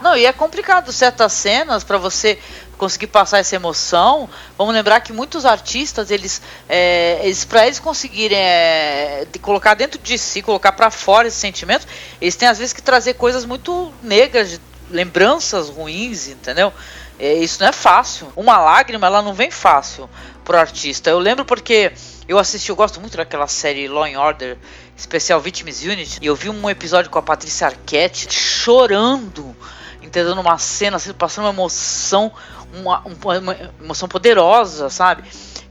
Não, 0.00 0.16
e 0.16 0.26
é 0.26 0.32
complicado 0.32 0.92
certas 0.92 1.32
cenas 1.32 1.82
pra 1.82 1.96
você 1.96 2.38
conseguir 2.76 3.06
passar 3.06 3.38
essa 3.38 3.56
emoção. 3.56 4.28
Vamos 4.58 4.74
lembrar 4.74 5.00
que 5.00 5.12
muitos 5.12 5.46
artistas, 5.46 6.10
eles, 6.10 6.42
é, 6.68 7.20
eles 7.22 7.44
para 7.44 7.66
eles 7.66 7.78
conseguirem 7.78 8.36
é, 8.36 9.26
de 9.32 9.38
colocar 9.38 9.72
dentro 9.74 9.98
de 9.98 10.18
si, 10.18 10.42
colocar 10.42 10.72
pra 10.72 10.90
fora 10.90 11.28
esse 11.28 11.38
sentimento, 11.38 11.86
eles 12.20 12.36
têm 12.36 12.48
às 12.48 12.58
vezes 12.58 12.74
que 12.74 12.82
trazer 12.82 13.14
coisas 13.14 13.46
muito 13.46 13.92
negras, 14.02 14.60
lembranças 14.90 15.70
ruins, 15.70 16.28
entendeu? 16.28 16.70
É, 17.18 17.34
isso 17.34 17.62
não 17.62 17.68
é 17.68 17.72
fácil. 17.72 18.30
Uma 18.36 18.58
lágrima, 18.58 19.06
ela 19.06 19.22
não 19.22 19.32
vem 19.32 19.50
fácil 19.50 20.10
pro 20.44 20.58
artista. 20.58 21.08
Eu 21.08 21.18
lembro 21.18 21.44
porque 21.46 21.92
eu 22.28 22.38
assisti, 22.38 22.70
eu 22.70 22.76
gosto 22.76 23.00
muito 23.00 23.16
daquela 23.16 23.46
série 23.46 23.86
Law 23.88 24.04
and 24.04 24.18
Order, 24.20 24.56
especial 24.96 25.40
Victims 25.40 25.82
Unit, 25.82 26.18
e 26.22 26.26
eu 26.26 26.34
vi 26.36 26.48
um 26.48 26.70
episódio 26.70 27.10
com 27.10 27.18
a 27.18 27.22
Patrícia 27.22 27.66
Arquette 27.66 28.32
chorando, 28.32 29.54
entendeu? 30.02 30.34
Numa 30.34 30.56
cena, 30.58 30.96
assim, 30.96 31.12
passando 31.12 31.44
uma 31.46 31.52
emoção, 31.52 32.32
uma, 32.74 33.00
uma- 33.00 33.38
uma 33.38 33.56
emoção 33.82 34.08
poderosa, 34.08 34.88
sabe? 34.88 35.24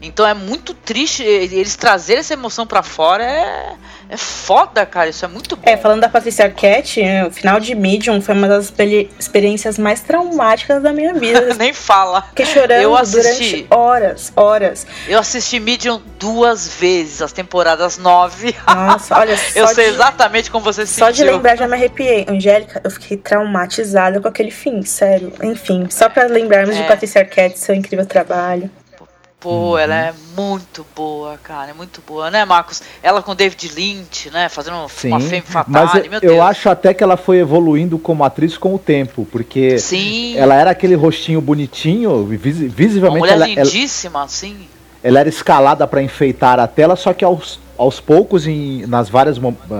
Então 0.06 0.26
é 0.26 0.34
muito 0.34 0.74
triste 0.74 1.22
eles 1.22 1.76
trazerem 1.76 2.20
essa 2.20 2.32
emoção 2.34 2.66
pra 2.66 2.82
fora, 2.82 3.24
é, 3.24 3.72
é 4.10 4.16
foda, 4.16 4.84
cara, 4.84 5.08
isso 5.08 5.24
é 5.24 5.28
muito 5.28 5.56
bom. 5.56 5.62
É, 5.66 5.76
falando 5.76 6.00
da 6.00 6.08
Patrícia 6.08 6.44
Arquette, 6.44 7.00
é, 7.00 7.24
o 7.26 7.30
final 7.30 7.58
de 7.58 7.74
Medium 7.74 8.20
foi 8.20 8.34
uma 8.34 8.46
das 8.46 8.64
experi- 8.66 9.10
experiências 9.18 9.78
mais 9.78 10.00
traumáticas 10.00 10.82
da 10.82 10.92
minha 10.92 11.14
vida. 11.14 11.54
Nem 11.58 11.72
fala. 11.72 12.22
Fiquei 12.22 12.46
chorando 12.46 12.82
Eu 12.82 12.96
assisti. 12.96 13.22
durante 13.62 13.66
horas, 13.70 14.32
horas. 14.36 14.86
Eu 15.08 15.18
assisti 15.18 15.58
Medium 15.58 16.00
duas 16.18 16.68
vezes, 16.76 17.22
as 17.22 17.32
temporadas 17.32 17.96
nove. 17.98 18.54
Nossa, 18.68 19.18
olha, 19.18 19.38
eu 19.54 19.66
só 19.68 19.74
sei 19.74 19.84
de- 19.86 19.90
exatamente 19.94 20.50
como 20.50 20.64
você 20.64 20.84
se 20.86 20.94
Só 20.98 21.10
de 21.10 21.18
sentiu. 21.18 21.32
lembrar 21.32 21.56
já 21.56 21.66
me 21.66 21.74
arrepiei. 21.74 22.26
Angélica, 22.28 22.80
eu 22.84 22.90
fiquei 22.90 23.16
traumatizada 23.16 24.20
com 24.20 24.28
aquele 24.28 24.50
fim, 24.50 24.82
sério. 24.82 25.32
Enfim, 25.42 25.86
só 25.90 26.08
pra 26.08 26.24
lembrarmos 26.26 26.76
de 26.76 26.82
É. 26.82 26.86
Patrícia 26.86 27.20
Arquette, 27.22 27.58
seu 27.58 27.74
incrível 27.74 28.04
trabalho. 28.06 28.70
Pô, 29.44 29.76
ela 29.76 29.94
é 29.94 30.14
muito 30.34 30.86
boa, 30.96 31.36
cara, 31.42 31.72
é 31.72 31.74
muito 31.74 32.02
boa, 32.06 32.30
né, 32.30 32.46
Marcos? 32.46 32.80
Ela 33.02 33.20
com 33.22 33.34
David 33.34 33.70
Lynch, 33.74 34.30
né, 34.30 34.48
fazendo 34.48 34.78
uma 34.78 34.88
Sim, 34.88 35.20
Femme 35.20 35.42
Fatale, 35.42 35.68
mas 35.86 35.94
eu, 35.96 36.10
meu 36.10 36.20
eu 36.22 36.28
Deus. 36.36 36.40
acho 36.40 36.70
até 36.70 36.94
que 36.94 37.04
ela 37.04 37.18
foi 37.18 37.40
evoluindo 37.40 37.98
como 37.98 38.24
atriz 38.24 38.56
com 38.56 38.74
o 38.74 38.78
tempo, 38.78 39.28
porque 39.30 39.78
Sim, 39.78 40.34
ela 40.38 40.54
era 40.54 40.70
aquele 40.70 40.94
rostinho 40.94 41.42
bonitinho, 41.42 42.10
uma 42.10 42.24
visivelmente 42.24 43.18
mulher 43.18 43.34
ela, 43.34 43.46
ela, 43.46 43.64
lindíssima, 43.64 44.22
assim. 44.24 44.66
ela 45.02 45.20
era 45.20 45.28
escalada 45.28 45.86
para 45.86 46.02
enfeitar 46.02 46.58
a 46.58 46.66
tela, 46.66 46.96
só 46.96 47.12
que 47.12 47.22
aos, 47.22 47.60
aos 47.76 48.00
poucos, 48.00 48.46
em- 48.46 48.86
nas 48.86 49.10
várias 49.10 49.36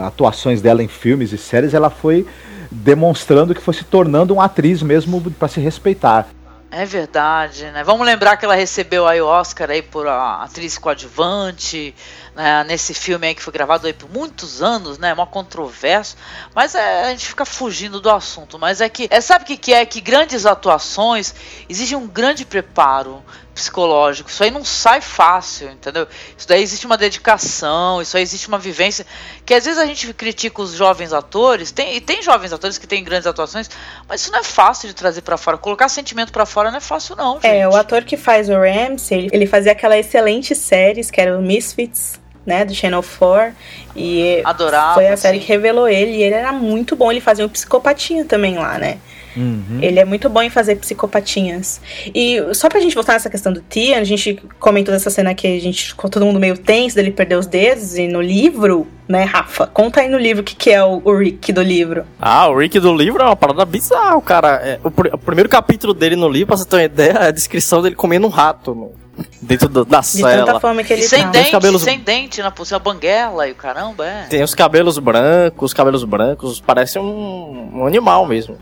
atuações 0.07 0.61
dela 0.61 0.83
em 0.83 0.89
filmes 0.89 1.33
e 1.33 1.39
séries, 1.39 1.73
ela 1.73 1.89
foi 1.89 2.27
demonstrando 2.71 3.55
que 3.55 3.63
foi 3.63 3.73
se 3.73 3.85
tornando 3.85 4.35
uma 4.35 4.45
atriz 4.45 4.83
mesmo 4.83 5.23
para 5.39 5.49
se 5.49 5.59
respeitar. 5.59 6.29
É 6.77 6.85
verdade, 6.85 7.71
né? 7.71 7.85
Vamos 7.85 8.05
lembrar 8.05 8.37
que 8.37 8.45
ela 8.45 8.57
recebeu 8.57 9.07
aí 9.07 9.23
o 9.23 9.27
Oscar 9.27 9.71
aí 9.71 9.81
por 9.81 10.09
a 10.09 10.43
atriz 10.43 10.77
coadjuvante, 10.77 11.95
né? 12.35 12.65
Nesse 12.65 12.93
filme 12.95 13.27
aí 13.27 13.35
que 13.35 13.43
foi 13.43 13.53
gravado 13.53 13.87
aí 13.87 13.93
por 13.93 14.11
muitos 14.11 14.63
anos, 14.63 14.99
né? 14.99 15.13
Uma 15.13 15.27
controvérsia, 15.27 16.19
mas 16.55 16.75
é, 16.75 17.05
a 17.05 17.11
gente 17.11 17.27
fica 17.27 17.45
fugindo 17.45 18.01
do 18.01 18.11
assunto. 18.11 18.59
Mas 18.59 18.81
é 18.81 18.89
que, 18.89 19.07
é, 19.11 19.21
sabe 19.21 19.45
o 19.45 19.47
que, 19.47 19.57
que 19.57 19.73
é? 19.73 19.85
Que 19.87 20.01
grandes 20.01 20.47
atuações 20.47 21.35
exigem 21.69 21.97
um 21.97 22.07
grande 22.07 22.45
preparo 22.45 23.23
psicológico. 23.55 24.29
Isso 24.29 24.43
aí 24.43 24.51
não 24.51 24.65
sai 24.65 25.01
fácil, 25.01 25.71
entendeu? 25.71 26.07
Isso 26.37 26.47
daí 26.47 26.63
existe 26.63 26.85
uma 26.85 26.99
dedicação, 26.99 28.03
isso 28.03 28.17
aí 28.17 28.23
existe 28.23 28.49
uma 28.49 28.59
vivência. 28.59 29.07
Que 29.47 29.55
às 29.55 29.65
vezes 29.65 29.81
a 29.81 29.87
gente 29.87 30.13
critica 30.13 30.61
os 30.61 30.73
jovens 30.73 31.13
atores, 31.13 31.71
tem, 31.71 31.97
e 31.97 32.01
tem 32.01 32.21
jovens 32.21 32.53
atores 32.53 32.77
que 32.77 32.87
têm 32.87 33.05
grandes 33.05 33.27
atuações, 33.27 33.71
mas 34.09 34.23
isso 34.23 34.33
não 34.33 34.41
é 34.41 34.43
fácil 34.43 34.89
de 34.89 34.95
trazer 34.95 35.23
pra 35.23 35.37
fora. 35.37 35.57
Colocar 35.57 35.89
sentimento 35.89 36.33
pra 36.33 36.45
fora 36.45 36.71
não 36.71 36.79
é 36.79 36.81
fácil, 36.81 37.15
não, 37.15 37.35
gente. 37.35 37.47
É, 37.47 37.69
o 37.69 37.77
ator 37.77 38.03
que 38.03 38.17
faz 38.17 38.49
o 38.49 38.55
Ramsey, 38.55 39.31
ele, 39.33 39.47
fazia 39.47 39.73
aquela 39.73 39.97
excelente 39.97 40.55
séries, 40.55 41.11
que 41.11 41.21
era 41.21 41.39
o 41.39 41.41
Misfits, 41.41 42.24
né, 42.47 42.65
do 42.65 42.75
Channel 42.75 43.03
4. 43.03 43.53
E 43.97 44.41
Adorava, 44.45 44.95
foi 44.95 45.09
a 45.09 45.17
série 45.17 45.39
sim. 45.39 45.45
que 45.45 45.53
revelou 45.53 45.89
ele, 45.89 46.13
e 46.13 46.23
ele 46.23 46.35
era 46.35 46.53
muito 46.53 46.97
bom, 46.97 47.11
ele 47.11 47.21
fazia 47.21 47.45
um 47.45 47.49
psicopatinha 47.49 48.25
também 48.25 48.57
lá, 48.57 48.79
né? 48.79 48.99
Uhum. 49.37 49.81
Ele 49.83 49.99
é 49.99 50.05
muito 50.05 50.29
bom 50.29 50.43
em 50.43 50.51
fazer 50.51 50.77
psicopatinhas. 50.77 51.81
E 52.15 52.41
só 52.55 52.69
pra 52.69 52.79
gente 52.79 52.95
voltar 52.95 53.15
nessa 53.15 53.29
questão 53.29 53.53
do 53.53 53.61
Tian, 53.61 53.99
a 53.99 54.05
gente 54.05 54.41
comentou 54.61 54.95
dessa 54.95 55.11
cena 55.11 55.35
que 55.35 55.47
a 55.47 55.61
gente 55.61 55.89
ficou 55.89 56.09
todo 56.09 56.25
mundo 56.25 56.39
meio 56.39 56.57
tenso 56.57 56.95
dele 56.95 57.11
perder 57.11 57.37
os 57.37 57.47
dedos. 57.47 57.97
E 57.99 58.07
no 58.07 58.21
livro, 58.23 58.87
né, 59.09 59.25
Rafa? 59.25 59.67
Conta 59.67 60.01
aí 60.03 60.09
no 60.09 60.19
livro 60.19 60.43
o 60.43 60.45
que, 60.45 60.55
que 60.55 60.71
é 60.71 60.85
o, 60.85 61.03
o 61.05 61.17
Rick 61.17 61.53
do 61.53 61.63
livro. 61.63 62.05
Ah, 62.21 62.49
o 62.49 62.57
Rick 62.57 62.79
do 62.79 62.95
livro 62.95 63.23
é 63.23 63.27
uma 63.27 63.35
parada 63.37 63.65
bizarra, 63.65 64.17
o 64.17 64.23
cara. 64.23 64.61
É, 64.63 64.79
o, 64.85 64.91
pr- 64.91 65.13
o 65.13 65.19
primeiro 65.19 65.49
capítulo 65.49 65.93
dele 65.93 66.15
no 66.15 66.29
livro, 66.29 66.49
pra 66.49 66.57
você 66.57 66.65
ter 66.65 66.77
uma 66.77 66.85
ideia, 66.85 67.11
é 67.13 67.27
a 67.27 67.31
descrição 67.33 67.83
dele 67.83 67.97
comendo 67.97 68.29
um 68.29 68.31
rato 68.31 68.73
no, 68.73 68.93
Dentro 69.41 69.69
do- 69.69 69.85
da 69.85 70.01
De 70.01 70.21
tanta 70.23 70.45
cela. 70.47 70.61
fome 70.61 70.83
que 70.85 70.93
E 70.93 70.97
ele 70.97 71.03
sem 71.03 71.23
tá. 71.23 71.31
dente, 71.31 71.51
cabelos- 71.51 71.83
sem 71.83 71.99
dente 72.01 72.43
na 72.43 72.51
pulseira 72.51 72.83
banguela 72.83 73.47
e 73.47 73.53
o 73.53 73.55
caramba, 73.55 74.07
é. 74.07 74.23
Tem 74.29 74.43
os 74.43 74.55
cabelos 74.55 74.99
brancos, 74.99 75.67
os 75.71 75.75
cabelos 75.75 76.03
brancos, 76.05 76.61
parece 76.61 76.99
um, 76.99 77.71
um 77.75 77.87
animal 77.87 78.27
mesmo. 78.27 78.57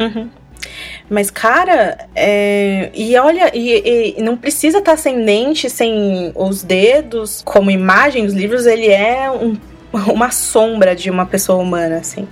Mas, 1.10 1.30
cara, 1.30 2.06
é... 2.14 2.90
e 2.94 3.16
olha, 3.18 3.50
e, 3.56 4.14
e 4.18 4.22
não 4.22 4.36
precisa 4.36 4.78
estar 4.78 4.96
sem 4.96 5.24
dente, 5.24 5.68
sem 5.68 6.32
os 6.34 6.62
dedos. 6.62 7.42
Como 7.44 7.70
imagem, 7.70 8.24
os 8.24 8.32
livros, 8.32 8.66
ele 8.66 8.88
é 8.88 9.30
um- 9.30 9.56
uma 10.12 10.30
sombra 10.30 10.94
de 10.96 11.10
uma 11.10 11.26
pessoa 11.26 11.60
humana, 11.62 11.96
assim. 11.96 12.26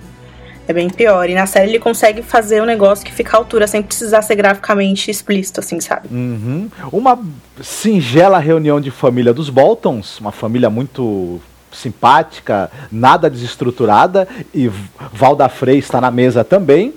É 0.71 0.73
bem 0.73 0.89
pior. 0.89 1.29
E 1.29 1.35
na 1.35 1.45
série 1.45 1.69
ele 1.69 1.79
consegue 1.79 2.21
fazer 2.21 2.61
um 2.61 2.65
negócio 2.65 3.05
que 3.05 3.11
fica 3.11 3.35
à 3.35 3.39
altura, 3.39 3.67
sem 3.67 3.83
precisar 3.83 4.21
ser 4.21 4.35
graficamente 4.35 5.11
explícito, 5.11 5.59
assim, 5.59 5.81
sabe? 5.81 6.07
Uhum. 6.09 6.69
Uma 6.93 7.19
singela 7.61 8.39
reunião 8.39 8.79
de 8.79 8.89
família 8.89 9.33
dos 9.33 9.49
Boltons, 9.49 10.17
uma 10.21 10.31
família 10.31 10.69
muito 10.69 11.41
simpática, 11.73 12.71
nada 12.89 13.29
desestruturada, 13.29 14.25
e 14.53 14.71
Valda 15.11 15.49
Frey 15.49 15.77
está 15.77 15.99
na 15.99 16.09
mesa 16.09 16.41
também. 16.41 16.93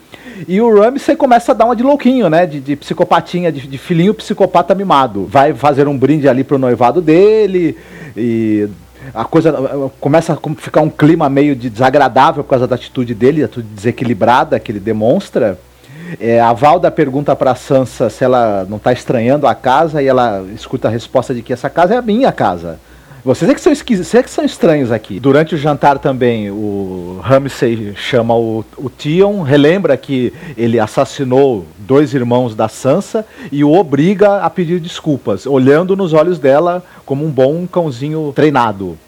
E 0.47 0.61
o 0.61 0.73
Ramsey 0.73 1.17
começa 1.17 1.51
a 1.51 1.55
dar 1.55 1.65
uma 1.65 1.75
de 1.75 1.83
louquinho, 1.83 2.31
né? 2.31 2.47
De, 2.47 2.61
de 2.61 2.77
psicopatinha, 2.77 3.51
de, 3.51 3.67
de 3.67 3.79
filhinho 3.79 4.15
psicopata 4.15 4.73
mimado. 4.73 5.27
Vai 5.27 5.53
fazer 5.53 5.89
um 5.89 5.99
brinde 5.99 6.29
ali 6.29 6.45
pro 6.45 6.59
noivado 6.59 7.01
dele 7.01 7.77
e 8.17 8.69
a 9.13 9.25
coisa 9.25 9.91
começa 10.01 10.33
a 10.33 10.55
ficar 10.57 10.81
um 10.81 10.91
clima 10.91 11.29
meio 11.29 11.55
de 11.55 11.69
desagradável 11.69 12.45
por 12.45 12.51
causa 12.51 12.67
da 12.67 12.77
atitude 12.77 13.15
dele, 13.15 13.43
a 13.43 13.47
atitude 13.47 13.69
desequilibrada 13.69 14.59
que 14.59 14.73
ele 14.73 14.81
demonstra. 14.81 15.59
É, 16.21 16.41
a 16.41 16.53
Valda 16.53 16.91
pergunta 16.91 17.35
pra 17.35 17.55
Sansa 17.55 18.09
se 18.09 18.23
ela 18.25 18.67
não 18.69 18.79
tá 18.79 18.93
estranhando 18.93 19.47
a 19.47 19.55
casa 19.55 20.03
e 20.03 20.07
ela 20.07 20.45
escuta 20.55 20.89
a 20.89 20.91
resposta 20.91 21.35
de 21.35 21.43
que 21.43 21.53
essa 21.53 21.69
casa 21.69 21.95
é 21.95 21.97
a 21.97 22.03
minha 22.03 22.31
casa. 22.31 22.79
Vocês 23.25 23.51
é 23.51 23.55
que 23.55 23.61
são 23.63 23.73
esquisitos, 23.73 24.09
vocês 24.09 24.21
é 24.21 24.23
que 24.23 24.31
são 24.31 24.45
estranhos 24.45 24.93
aqui. 24.93 25.19
Durante 25.19 25.55
o 25.55 25.59
jantar 25.59 25.99
também, 25.99 26.51
o 26.51 27.21
Ramsay 27.23 27.95
chama 27.97 28.35
o, 28.37 28.63
o 28.77 28.91
Tion, 28.91 29.41
relembra 29.41 29.97
que 29.97 30.31
ele 30.59 30.79
assassinou 30.79 31.65
dois 31.79 32.13
irmãos 32.13 32.55
da 32.55 32.69
Sansa 32.69 33.25
e 33.51 33.65
o 33.65 33.73
obriga 33.73 34.43
a 34.43 34.51
pedir 34.51 34.79
desculpas, 34.79 35.47
olhando 35.47 35.97
nos 35.97 36.13
olhos 36.13 36.39
dela 36.39 36.85
como 37.07 37.25
um 37.25 37.31
bom 37.31 37.67
cãozinho 37.67 38.31
treinado. 38.37 38.99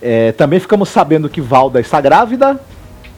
É, 0.00 0.30
também 0.30 0.60
ficamos 0.60 0.88
sabendo 0.88 1.28
que 1.28 1.40
Valda 1.40 1.80
está 1.80 2.00
grávida, 2.00 2.60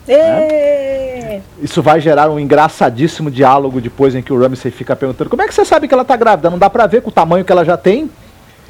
Ê! 0.08 1.40
isso 1.60 1.82
vai 1.82 2.00
gerar 2.00 2.30
um 2.30 2.40
engraçadíssimo 2.40 3.30
diálogo 3.30 3.82
depois 3.82 4.14
em 4.14 4.22
que 4.22 4.32
o 4.32 4.40
Ramsay 4.40 4.70
fica 4.70 4.96
perguntando 4.96 5.28
como 5.28 5.42
é 5.42 5.46
que 5.46 5.54
você 5.54 5.66
sabe 5.66 5.86
que 5.86 5.92
ela 5.92 6.06
tá 6.06 6.16
grávida? 6.16 6.48
Não 6.48 6.58
dá 6.58 6.70
pra 6.70 6.86
ver 6.86 7.02
com 7.02 7.10
o 7.10 7.12
tamanho 7.12 7.44
que 7.44 7.52
ela 7.52 7.66
já 7.66 7.76
tem? 7.76 8.10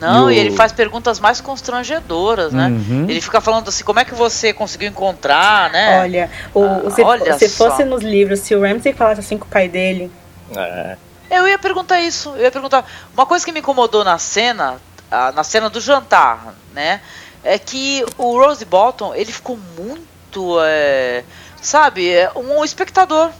Não, 0.00 0.30
E 0.30 0.34
e, 0.34 0.38
o- 0.38 0.40
ele 0.40 0.56
faz 0.56 0.70
perguntas 0.72 1.18
mais 1.18 1.40
constrangedoras, 1.40 2.52
né? 2.52 2.68
Uhum. 2.68 3.06
Ele 3.08 3.20
fica 3.20 3.40
falando 3.40 3.68
assim, 3.68 3.82
como 3.84 3.98
é 4.00 4.04
que 4.04 4.14
você 4.14 4.52
conseguiu 4.52 4.88
encontrar, 4.88 5.70
né? 5.70 6.00
Olha, 6.00 6.30
o, 6.54 6.64
Ah, 6.86 6.90
se, 6.90 7.02
olha 7.02 7.38
se 7.38 7.48
só. 7.48 7.68
fosse 7.70 7.84
nos 7.84 8.02
livros, 8.02 8.40
se 8.40 8.54
o 8.54 8.60
Ramsay 8.60 8.92
falasse 8.92 9.20
assim 9.20 9.36
com 9.38 9.44
o 9.46 9.48
pai 9.48 9.68
dele, 9.68 10.10
É. 10.56 10.96
Eu 11.30 11.46
ia 11.46 11.58
perguntar 11.58 12.00
isso, 12.00 12.30
eu 12.36 12.44
ia 12.44 12.50
perguntar. 12.50 12.86
Uma 13.12 13.26
coisa 13.26 13.44
que 13.44 13.52
me 13.52 13.60
incomodou 13.60 14.02
na 14.02 14.16
cena, 14.18 14.76
na 15.34 15.44
cena 15.44 15.68
do 15.68 15.78
jantar, 15.78 16.54
né? 16.72 17.02
É 17.44 17.58
que 17.58 18.02
o 18.16 18.38
Rose 18.42 18.64
Bolton, 18.64 19.14
ele 19.14 19.30
ficou 19.30 19.58
muito, 19.76 20.58
é, 20.62 21.22
sabe, 21.60 22.08
é, 22.10 22.30
um 22.34 22.64
espectador 22.64 23.30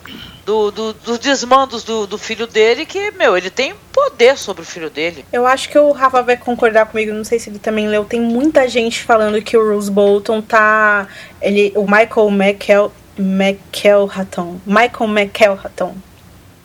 do, 0.49 0.71
do- 0.73 0.95
dos 0.95 1.19
desmandos 1.19 1.85
do, 1.85 2.07
do 2.07 2.17
filho 2.17 2.47
dele, 2.47 2.87
que, 2.87 3.11
meu, 3.11 3.37
ele 3.37 3.51
tem 3.51 3.75
poder 3.93 4.39
sobre 4.39 4.63
o 4.63 4.65
filho 4.65 4.89
dele. 4.89 5.23
Eu 5.31 5.47
acho 5.47 5.69
que 5.69 5.79
o 5.79 5.93
Rafa 5.93 6.23
vai 6.23 6.39
concordar 6.39 6.87
comigo, 6.87 7.13
não 7.13 7.23
sei 7.23 7.39
se 7.39 7.51
ele 7.51 7.59
também 7.59 7.87
leu. 7.87 8.07
Tem 8.07 8.19
muita 8.19 8.67
gente 8.67 9.03
falando 9.03 9.43
que 9.43 9.59
o 9.59 9.63
Bruce 9.63 9.91
Bolton 9.91 10.41
tá. 10.41 11.07
Ele, 11.43 11.71
o 11.77 11.83
Michael 11.83 12.31
McKell, 12.31 12.91
McElhatton. 13.19 14.59
Michael 14.65 15.11
McElhatton. 15.11 15.95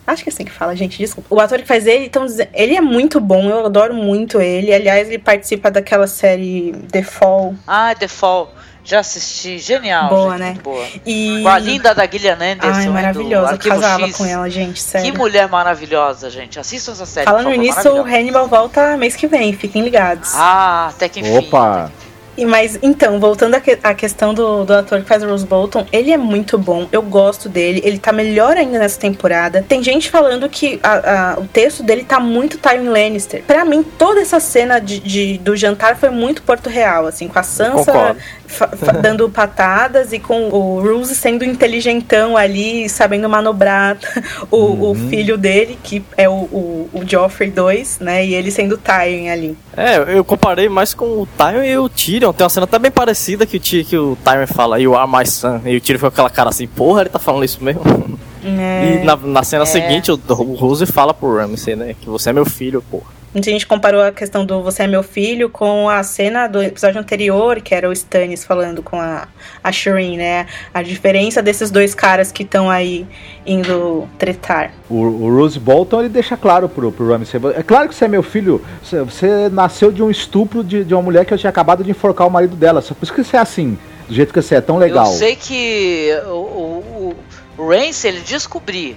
Acho 0.08 0.24
que 0.24 0.30
é 0.30 0.34
assim 0.34 0.46
que 0.46 0.52
fala, 0.52 0.76
gente, 0.76 0.98
desculpa. 0.98 1.34
O 1.34 1.40
ator 1.42 1.60
que 1.60 1.68
faz 1.68 1.86
ele, 1.86 2.06
então, 2.06 2.26
ele 2.54 2.76
é 2.76 2.82
muito 2.82 3.20
bom, 3.20 3.50
eu 3.50 3.66
adoro 3.66 3.94
muito 3.94 4.40
ele. 4.40 4.74
Aliás, 4.74 5.08
ele 5.10 5.18
participa 5.20 5.70
daquela 5.70 6.08
série 6.08 6.74
The 6.92 7.04
Fall. 7.04 7.56
Ah, 7.68 7.94
The 7.96 8.08
Fall, 8.08 8.54
já 8.84 9.00
assisti, 9.00 9.58
genial, 9.60 10.10
Boa, 10.10 10.32
gente, 10.32 10.40
né? 10.40 10.46
muito 10.48 10.62
boa. 10.64 10.86
E. 11.06 11.40
Com 11.42 11.48
a 11.50 11.60
linda 11.60 11.96
da 11.96 12.06
Gillian 12.06 12.34
Anderson, 12.36 12.80
Ai, 12.80 12.88
maravilhosa. 12.90 13.58
Casava 13.58 14.06
X. 14.08 14.18
com 14.18 14.26
ela, 14.26 14.50
gente, 14.50 14.74
Que 14.74 14.80
sério. 14.82 15.18
mulher 15.18 15.48
maravilhosa, 15.48 16.30
gente. 16.30 16.60
Assistam 16.60 16.92
essa 16.92 17.06
série. 17.06 17.26
Falando 17.26 17.46
favor, 17.46 17.58
nisso, 17.58 17.90
o. 17.90 18.02
Hannibal 18.06 18.48
volta 18.48 18.98
mês 18.98 19.16
que 19.16 19.26
vem, 19.28 19.54
fiquem 19.54 19.84
ligados. 19.84 20.32
Ah, 20.36 20.88
até 20.90 21.08
que 21.08 21.22
enfim. 21.22 21.38
Opa! 21.38 21.92
E 22.36 22.48
mas 22.48 22.80
então, 22.82 23.20
voltando 23.20 23.54
à, 23.54 23.60
que- 23.62 23.78
à 23.84 23.94
questão 23.94 24.34
do, 24.34 24.64
do 24.66 24.74
ator 24.74 25.00
que 25.02 25.08
faz 25.08 25.22
o 25.22 25.28
Rose 25.28 25.46
Bolton, 25.46 25.86
ele 25.92 26.12
é 26.12 26.18
muito 26.18 26.58
bom, 26.58 26.88
eu 26.92 27.04
gosto 27.04 27.48
dele, 27.48 27.80
ele 27.86 28.00
tá 28.00 28.12
melhor 28.12 28.58
ainda 28.58 28.80
nessa 28.80 29.00
temporada. 29.00 29.64
Tem 29.70 29.84
gente 29.84 30.10
falando 30.10 30.50
que 30.50 30.80
a- 30.82 31.34
a- 31.36 31.40
o 31.40 31.46
texto 31.46 31.84
dele 31.84 32.04
tá 32.04 32.20
muito 32.20 32.58
Tywin 32.58 32.90
Lannister. 32.90 33.44
Pra 33.46 33.64
mim, 33.64 33.84
toda 33.84 34.20
essa 34.20 34.40
cena 34.40 34.80
de, 34.80 34.98
de- 35.00 35.38
do 35.38 35.56
jantar 35.56 35.96
foi 35.96 36.10
muito 36.10 36.42
Porto 36.42 36.72
Real, 36.72 37.06
assim, 37.06 37.28
com 37.28 37.38
a 37.38 37.44
Sansa 37.44 37.92
Concordo. 37.92 38.20
Dando 39.02 39.30
patadas 39.30 40.14
e 40.14 40.20
com 40.20 40.50
o 40.50 40.82
Rose 40.82 41.16
sendo 41.16 41.44
inteligentão 41.46 42.36
ali, 42.38 42.88
sabendo 42.90 43.28
manobrar 43.30 43.98
o, 44.52 44.92
o 44.92 44.96
filho 44.96 45.38
dele, 45.38 45.78
que 45.84 46.04
é 46.18 46.28
o, 46.30 46.34
o, 46.34 46.90
o 46.94 47.02
Joffrey 47.06 47.50
2, 47.52 48.00
né? 48.00 48.26
E 48.26 48.34
ele 48.36 48.52
sendo 48.52 48.78
Tywin 48.78 49.30
ali. 49.30 49.58
É, 49.76 49.98
eu 50.18 50.24
comparei 50.24 50.70
mais 50.70 50.94
com 50.94 51.06
o 51.22 51.28
Tyrion 51.38 51.64
e 51.64 51.78
o 51.78 51.90
Tyrion. 51.90 52.32
Tem 52.34 52.44
uma 52.44 52.50
cena 52.50 52.66
até 52.66 52.78
bem 52.80 52.92
parecida 52.92 53.46
que 53.46 53.58
o, 53.58 53.60
Ty- 53.60 53.84
que 53.84 53.98
o 53.98 54.18
Tyrion 54.24 54.48
fala, 54.48 54.80
You 54.80 54.96
are 54.96 55.10
my 55.10 55.26
son. 55.26 55.62
E 55.66 55.76
o 55.78 55.82
Tyrion 55.82 56.00
foi 56.00 56.10
com 56.10 56.14
aquela 56.16 56.30
cara 56.30 56.50
assim, 56.50 56.68
porra, 56.68 57.02
ele 57.02 57.10
tá 57.10 57.20
falando 57.20 57.44
isso 57.46 57.64
mesmo. 57.64 57.82
É. 58.46 59.00
E 59.02 59.06
na, 59.06 59.16
na 59.16 59.44
cena 59.44 59.64
É. 59.64 59.66
seguinte, 59.66 60.12
o, 60.12 60.20
o 60.28 60.54
Rose 60.56 60.86
fala 60.86 61.14
pro 61.14 61.36
Ramsay, 61.38 61.76
né, 61.76 61.96
que 62.00 62.10
você 62.10 62.30
é 62.30 62.34
meu 62.34 62.46
filho, 62.46 62.84
porra. 62.92 63.06
A 63.36 63.42
gente 63.42 63.66
comparou 63.66 64.02
a 64.02 64.12
questão 64.12 64.46
do 64.46 64.62
Você 64.62 64.84
é 64.84 64.88
meu 64.88 65.02
filho 65.02 65.50
com 65.50 65.90
a 65.90 66.04
cena 66.04 66.48
do 66.48 66.62
episódio 66.62 67.00
anterior, 67.00 67.62
que 67.62 67.74
era 67.74 67.90
o 67.90 67.92
Stannis 67.92 68.44
falando 68.44 68.84
com 68.84 69.00
a, 69.00 69.28
a 69.64 69.72
Shireen, 69.72 70.18
né? 70.18 70.46
A 70.72 70.84
diferença 70.84 71.42
desses 71.42 71.72
dois 71.72 71.96
caras 71.96 72.32
que 72.32 72.44
estão 72.44 72.70
aí 72.70 73.08
indo 73.44 74.08
tretar. 74.20 74.72
O, 74.88 74.98
o 74.98 75.36
Rose 75.36 75.60
Bolton 75.60 76.02
ele 76.02 76.10
deixa 76.10 76.38
claro 76.38 76.70
pro, 76.70 76.92
pro 76.92 77.08
Ramsay. 77.08 77.42
É 77.56 77.64
claro 77.64 77.90
que 77.90 77.96
você 77.96 78.06
é 78.06 78.08
meu 78.08 78.22
filho. 78.22 78.64
Você, 78.84 79.02
você 79.02 79.50
nasceu 79.50 79.92
de 79.92 80.04
um 80.04 80.12
estupro 80.12 80.64
de, 80.64 80.84
de 80.84 80.94
uma 80.94 81.02
mulher 81.02 81.26
que 81.26 81.34
eu 81.34 81.38
tinha 81.38 81.50
acabado 81.50 81.84
de 81.84 81.90
enforcar 81.90 82.28
o 82.28 82.32
marido 82.32 82.56
dela. 82.56 82.82
Só 82.82 82.94
por 82.94 83.04
isso 83.04 83.14
que 83.14 83.24
você 83.24 83.36
é 83.36 83.40
assim. 83.40 83.80
Do 84.08 84.14
jeito 84.14 84.32
que 84.32 84.40
você 84.40 84.56
é 84.56 84.62
tão 84.62 84.78
legal. 84.78 85.08
Eu 85.08 85.12
sei 85.12 85.36
que 85.36 86.12
o, 86.28 86.30
o, 86.30 87.16
o 87.58 87.68
Rance, 87.68 88.08
ele 88.08 88.20
descobriu, 88.20 88.96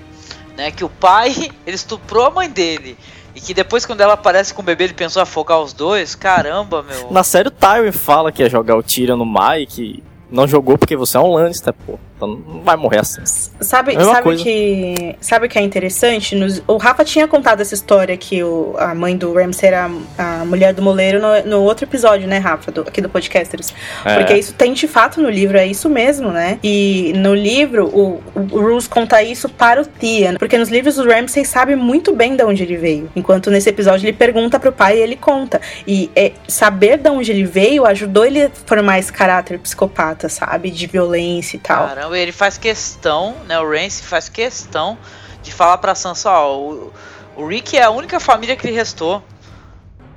né, 0.58 0.70
que 0.70 0.84
o 0.84 0.90
pai, 0.90 1.34
ele 1.66 1.76
estuprou 1.76 2.26
a 2.26 2.30
mãe 2.30 2.50
dele. 2.50 2.98
E 3.36 3.40
que 3.40 3.52
depois, 3.52 3.84
quando 3.84 4.00
ela 4.00 4.14
aparece 4.14 4.54
com 4.54 4.62
o 4.62 4.64
bebê, 4.64 4.84
ele 4.84 4.94
pensou 4.94 5.20
afogar 5.20 5.60
os 5.60 5.74
dois. 5.74 6.14
Caramba, 6.14 6.82
meu. 6.82 7.12
Na 7.12 7.22
série, 7.22 7.48
o 7.48 7.50
Tyrion 7.50 7.92
fala 7.92 8.32
que 8.32 8.42
ia 8.42 8.48
jogar 8.48 8.74
o 8.76 8.82
Tyrion 8.82 9.14
no 9.14 9.26
e 9.58 9.66
que 9.66 10.02
não 10.30 10.48
jogou 10.48 10.78
porque 10.78 10.96
você 10.96 11.18
é 11.18 11.20
um 11.20 11.34
Lannister, 11.34 11.74
pô. 11.86 11.98
Então 12.16 12.28
não 12.28 12.62
vai 12.62 12.76
morrer 12.76 13.01
assim. 13.01 13.20
Sabe, 13.60 13.94
É 13.94 14.01
sabe 14.01 14.22
coisa. 14.22 14.43
que 14.43 15.16
sabe 15.20 15.47
o 15.47 15.48
que 15.48 15.59
é 15.59 15.62
interessante? 15.62 16.34
Nos- 16.34 16.62
o 16.66 16.76
Rafa 16.78 17.05
tinha 17.05 17.28
contado 17.28 17.60
essa 17.60 17.74
história 17.74 18.16
que 18.16 18.43
o, 18.43 18.74
a 18.78 18.94
mãe 18.94 19.16
do 19.16 19.34
Ramsay 19.34 19.68
era 19.68 19.90
a, 20.18 20.40
a 20.40 20.44
mulher 20.44 20.72
do 20.72 20.80
moleiro 20.82 21.20
no, 21.20 21.51
no 21.51 21.62
outro 21.62 21.84
episódio, 21.84 22.26
né, 22.26 22.38
Rafa, 22.38 22.72
do, 22.72 22.80
aqui 22.82 23.01
do 23.01 23.09
Podcasters. 23.09 23.74
É. 24.05 24.16
Porque 24.16 24.34
isso 24.34 24.55
tem 24.55 24.72
de 24.72 24.88
fato 24.88 25.20
no 25.20 25.28
livro, 25.28 25.59
é 25.59 25.66
isso 25.66 25.88
mesmo, 25.90 26.30
né? 26.30 26.59
E 26.62 27.12
no 27.16 27.34
livro, 27.34 27.86
o, 27.86 28.22
o 28.34 28.78
conta 28.88 29.22
isso 29.22 29.48
para 29.48 29.82
o 29.82 29.84
Tian. 29.84 30.36
Porque 30.36 30.56
nos 30.56 30.68
livros 30.68 30.98
o 30.98 31.06
Ramsay 31.06 31.44
sabe 31.44 31.76
muito 31.76 32.14
bem 32.14 32.34
de 32.36 32.43
onde 32.44 32.62
ele 32.62 32.76
veio. 32.76 33.10
Enquanto 33.14 33.51
nesse 33.51 33.68
episódio 33.68 34.06
ele 34.06 34.16
pergunta 34.16 34.59
pro 34.59 34.72
pai 34.72 34.98
e 34.98 35.02
ele 35.02 35.16
conta. 35.16 35.60
E 35.86 36.10
é, 36.16 36.32
saber 36.48 36.98
de 36.98 37.10
onde 37.10 37.30
ele 37.30 37.44
veio 37.44 37.84
ajudou 37.84 38.24
ele 38.24 38.44
a 38.44 38.51
formar 38.64 38.98
esse 38.98 39.12
caráter 39.12 39.59
psicopata, 39.59 40.28
sabe? 40.28 40.70
De 40.70 40.86
violência 40.86 41.56
e 41.56 41.60
tal. 41.60 41.88
Caramba, 41.88 42.06
ele 42.15 42.33
faz 42.33 42.59
questão, 42.59 43.35
né? 43.47 43.59
O 43.59 43.69
Rance 43.69 44.03
faz 44.03 44.28
questão 44.28 44.99
de 45.43 45.53
falar 45.53 45.78
pra 45.78 45.95
Sansa, 45.95 46.31
ó, 46.31 46.57
o, 46.59 46.93
o 47.37 47.47
Rick 47.47 47.77
é 47.77 47.83
a 47.83 47.91
única 47.91 48.19
família 48.20 48.57
que 48.57 48.66
lhe 48.66 48.73
restou. 48.73 49.23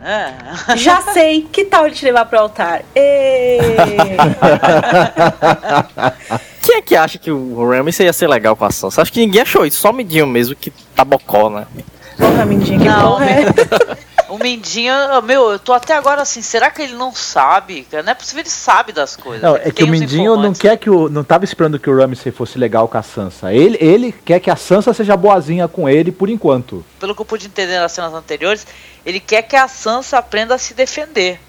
É. 0.02 0.34
Já 0.78 1.02
sei, 1.02 1.48
que 1.52 1.66
tal 1.66 1.86
ele 1.86 1.96
te 1.96 2.06
levar 2.06 2.26
pro 2.26 2.40
altar? 2.40 2.84
Quem 6.62 6.78
é 6.78 6.82
que 6.82 6.96
acha 6.96 7.18
que 7.18 7.32
o 7.32 7.70
Ramsay 7.70 8.06
ia 8.06 8.14
ser 8.14 8.28
legal 8.28 8.56
com 8.56 8.66
a 8.66 8.72
Sansa? 8.72 9.02
Acho 9.02 9.12
que 9.12 9.20
ninguém 9.20 9.42
achou 9.42 9.66
isso, 9.66 9.80
só 9.80 9.90
o 9.90 9.94
Midinho 9.94 10.28
mesmo 10.28 10.56
que 10.56 10.72
tá 10.96 11.04
bocó, 11.04 11.50
né? 11.50 11.66
Porra, 12.18 12.46
Mindinha, 12.46 12.80
que 12.80 12.86
Não, 12.86 13.12
porra 13.14 13.26
é? 13.26 13.46
O 14.30 14.38
Mindinho, 14.38 14.94
meu, 15.24 15.52
eu 15.52 15.60
tô 15.60 15.74
até 15.74 15.96
agora 15.96 16.22
assim, 16.22 16.42
será 16.42 16.70
que 16.70 16.82
ele 16.82 16.94
não 16.94 17.14
sabe? 17.14 17.88
Não 17.92 18.12
é 18.12 18.14
possível 18.14 18.42
ele 18.42 18.50
sabe 18.50 18.92
das 18.92 19.16
coisas. 19.16 19.42
Não, 19.42 19.56
é 19.56 19.72
que 19.72 19.84
o 19.84 19.88
Mindinho 19.88 20.38
não 20.38 20.54
quer 20.54 20.78
que 20.78 20.90
o. 20.90 21.10
não 21.10 21.24
tava 21.24 21.44
esperando 21.44 21.80
que 21.80 21.90
o 21.90 21.98
Ramsey 21.98 22.32
fosse 22.32 22.58
legal 22.58 22.88
com 22.88 22.98
a 22.98 23.04
Sansa. 23.04 23.54
Ele, 23.54 23.78
ele 23.82 24.12
quer 24.12 24.40
que 24.40 24.50
a 24.50 24.56
Sansa 24.56 24.94
seja 24.94 25.18
boazinha 25.18 25.68
com 25.68 25.90
ele 25.90 26.12
por 26.12 26.30
enquanto. 26.30 26.86
Pelo 27.00 27.16
que 27.16 27.22
eu 27.22 27.26
pude 27.26 27.48
entender 27.48 27.80
nas 27.80 27.92
cenas 27.92 28.14
anteriores, 28.14 28.66
ele 29.06 29.20
quer 29.20 29.42
que 29.42 29.56
a 29.56 29.68
Sansa 29.68 30.18
aprenda 30.18 30.56
a 30.56 30.58
se 30.58 30.74
defender. 30.74 31.40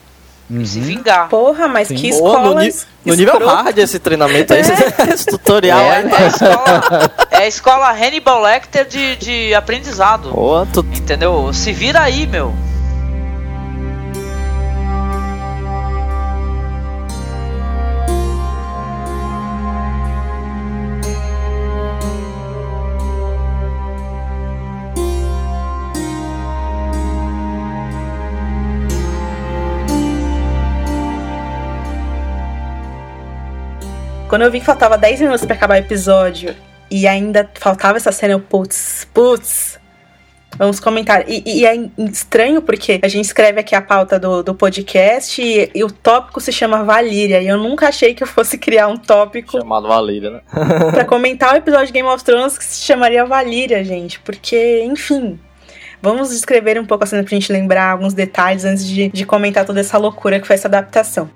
Uhum. 0.51 0.67
Se 0.67 0.81
vingar. 0.81 1.29
Porra, 1.29 1.69
mas 1.69 1.89
Sim. 1.89 1.95
que 1.95 2.09
escola. 2.09 2.65
no, 2.65 2.71
no 3.05 3.15
nível 3.15 3.39
hard 3.47 3.79
esse 3.79 4.01
treinamento, 4.01 4.53
é. 4.53 4.61
esse, 4.61 5.27
tutorial 5.27 5.79
é, 5.79 5.97
aí. 5.99 6.11
É 6.11 6.17
a 6.17 6.27
escola, 6.27 7.13
é 7.31 7.37
a 7.37 7.47
escola 7.47 7.91
Hannibal 7.93 8.43
Lecter 8.43 8.85
de, 8.85 9.17
de 9.17 9.55
aprendizado. 9.55 10.37
Oh, 10.37 10.67
tu... 10.67 10.81
Entendeu? 10.81 11.53
Se 11.53 11.73
vira 11.73 12.01
aí, 12.01 12.27
meu. 12.27 12.53
Quando 34.31 34.43
eu 34.43 34.51
vi 34.51 34.61
que 34.61 34.65
faltava 34.65 34.97
10 34.97 35.23
minutos 35.23 35.45
para 35.45 35.57
acabar 35.57 35.75
o 35.75 35.79
episódio 35.79 36.55
e 36.89 37.05
ainda 37.09 37.51
faltava 37.55 37.97
essa 37.97 38.13
cena, 38.13 38.35
eu, 38.35 38.39
putz, 38.39 39.05
putz. 39.13 39.77
Vamos 40.57 40.79
comentar. 40.79 41.29
E, 41.29 41.43
e, 41.45 41.67
é 41.67 41.75
estranho 41.99 42.63
porque 42.63 43.01
a 43.03 43.09
gente 43.09 43.25
escreve 43.25 43.59
aqui 43.59 43.75
a 43.75 43.83
pauta 43.83 44.21
do, 44.21 44.45
do 44.45 44.55
podcast 44.55 45.43
e, 45.43 45.69
e, 45.75 45.83
o 45.83 45.91
tópico 45.91 46.41
se 46.41 46.53
chama 46.53 46.85
Valíria. 46.85 47.43
E 47.43 47.49
eu 47.49 47.59
nunca 47.59 47.89
achei 47.89 48.15
que 48.15 48.23
eu 48.23 48.27
fosse 48.27 48.57
criar 48.57 48.87
um 48.87 48.97
tópico. 48.97 49.59
Chamado 49.59 49.89
Valíria, 49.89 50.31
né? 50.31 50.41
pra 50.95 51.05
comentar 51.05 51.53
o 51.53 51.57
episódio 51.57 51.89
de 51.89 51.93
Game 51.93 52.09
of 52.09 52.23
Thrones 52.23 52.57
que 52.57 52.65
se 52.65 52.85
chamaria 52.85 53.27
Valíria, 53.27 53.83
gente. 53.83 54.21
Porque, 54.21 54.85
enfim, 54.85 55.41
Vamos 56.01 56.31
descrever 56.31 56.81
um 56.81 56.87
pouco 56.87 57.05
a 57.05 57.07
cena 57.07 57.23
pra 57.23 57.31
gente 57.31 57.53
lembrar 57.53 57.91
alguns 57.91 58.15
detalhes 58.15 58.65
antes 58.65 58.87
de, 58.87 59.09
de 59.09 59.27
comentar 59.27 59.67
toda 59.67 59.81
essa 59.81 59.99
loucura 59.99 60.41
que 60.41 60.47
foi 60.47 60.55
essa 60.55 60.67
adaptação. 60.67 61.29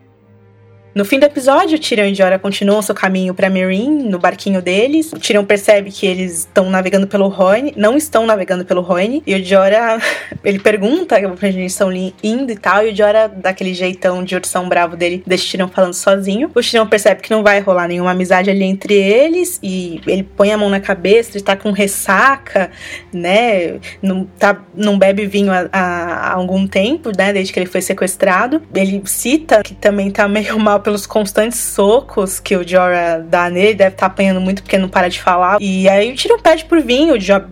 No 0.94 1.04
fim 1.04 1.18
do 1.18 1.24
episódio, 1.24 1.76
Tyrion 1.76 2.04
e 2.04 2.14
Jorah 2.14 2.38
continuam 2.38 2.80
seu 2.80 2.94
caminho 2.94 3.34
para 3.34 3.50
Meereen, 3.50 3.90
no 3.90 4.16
barquinho 4.16 4.62
deles. 4.62 5.12
O 5.12 5.18
Tyrion 5.18 5.44
percebe 5.44 5.90
que 5.90 6.06
eles 6.06 6.38
estão 6.40 6.70
navegando 6.70 7.08
pelo 7.08 7.26
Rhône, 7.26 7.74
não 7.76 7.96
estão 7.96 8.24
navegando 8.24 8.64
pelo 8.64 8.80
Rhône, 8.80 9.20
e 9.26 9.34
o 9.34 9.44
Jorah, 9.44 10.00
ele 10.44 10.60
pergunta 10.60 11.18
pra 11.18 11.48
onde 11.48 11.58
eles 11.58 11.72
estão 11.72 11.92
indo 11.92 12.52
e 12.52 12.56
tal, 12.56 12.86
e 12.86 12.92
o 12.92 12.96
Jorah, 12.96 13.26
daquele 13.26 13.74
jeitão 13.74 14.22
de 14.22 14.36
ursão 14.36 14.68
bravo 14.68 14.96
dele, 14.96 15.20
deixa 15.26 15.48
o 15.48 15.50
Tyrion 15.50 15.66
falando 15.66 15.94
sozinho. 15.94 16.48
O 16.54 16.60
Tyrion 16.60 16.86
percebe 16.86 17.22
que 17.22 17.30
não 17.32 17.42
vai 17.42 17.58
rolar 17.58 17.88
nenhuma 17.88 18.12
amizade 18.12 18.48
ali 18.48 18.62
entre 18.62 18.94
eles, 18.94 19.58
e 19.64 20.00
ele 20.06 20.22
põe 20.22 20.52
a 20.52 20.56
mão 20.56 20.70
na 20.70 20.78
cabeça, 20.78 21.32
ele 21.34 21.42
tá 21.42 21.56
com 21.56 21.72
ressaca, 21.72 22.70
né, 23.12 23.80
não, 24.00 24.26
tá, 24.38 24.62
não 24.72 24.96
bebe 24.96 25.26
vinho 25.26 25.50
há, 25.50 25.68
há 25.72 26.34
algum 26.34 26.68
tempo, 26.68 27.10
né, 27.18 27.32
desde 27.32 27.52
que 27.52 27.58
ele 27.58 27.66
foi 27.66 27.80
sequestrado. 27.80 28.62
Ele 28.72 29.02
cita 29.06 29.60
que 29.64 29.74
também 29.74 30.08
tá 30.08 30.28
meio 30.28 30.56
mal 30.62 30.83
pelos 30.84 31.06
constantes 31.06 31.58
socos 31.58 32.38
que 32.38 32.56
o 32.56 32.66
Jorah 32.66 33.18
dá 33.18 33.50
nele, 33.50 33.74
deve 33.74 33.94
estar 33.94 34.06
tá 34.08 34.12
apanhando 34.12 34.40
muito 34.40 34.62
porque 34.62 34.78
não 34.78 34.88
para 34.88 35.08
de 35.08 35.20
falar. 35.20 35.56
E 35.60 35.88
aí 35.88 36.12
o 36.12 36.14
Tyrion 36.14 36.38
pede 36.38 36.64
por 36.66 36.80
vinho, 36.80 37.14
o 37.14 37.20
Jorah 37.20 37.48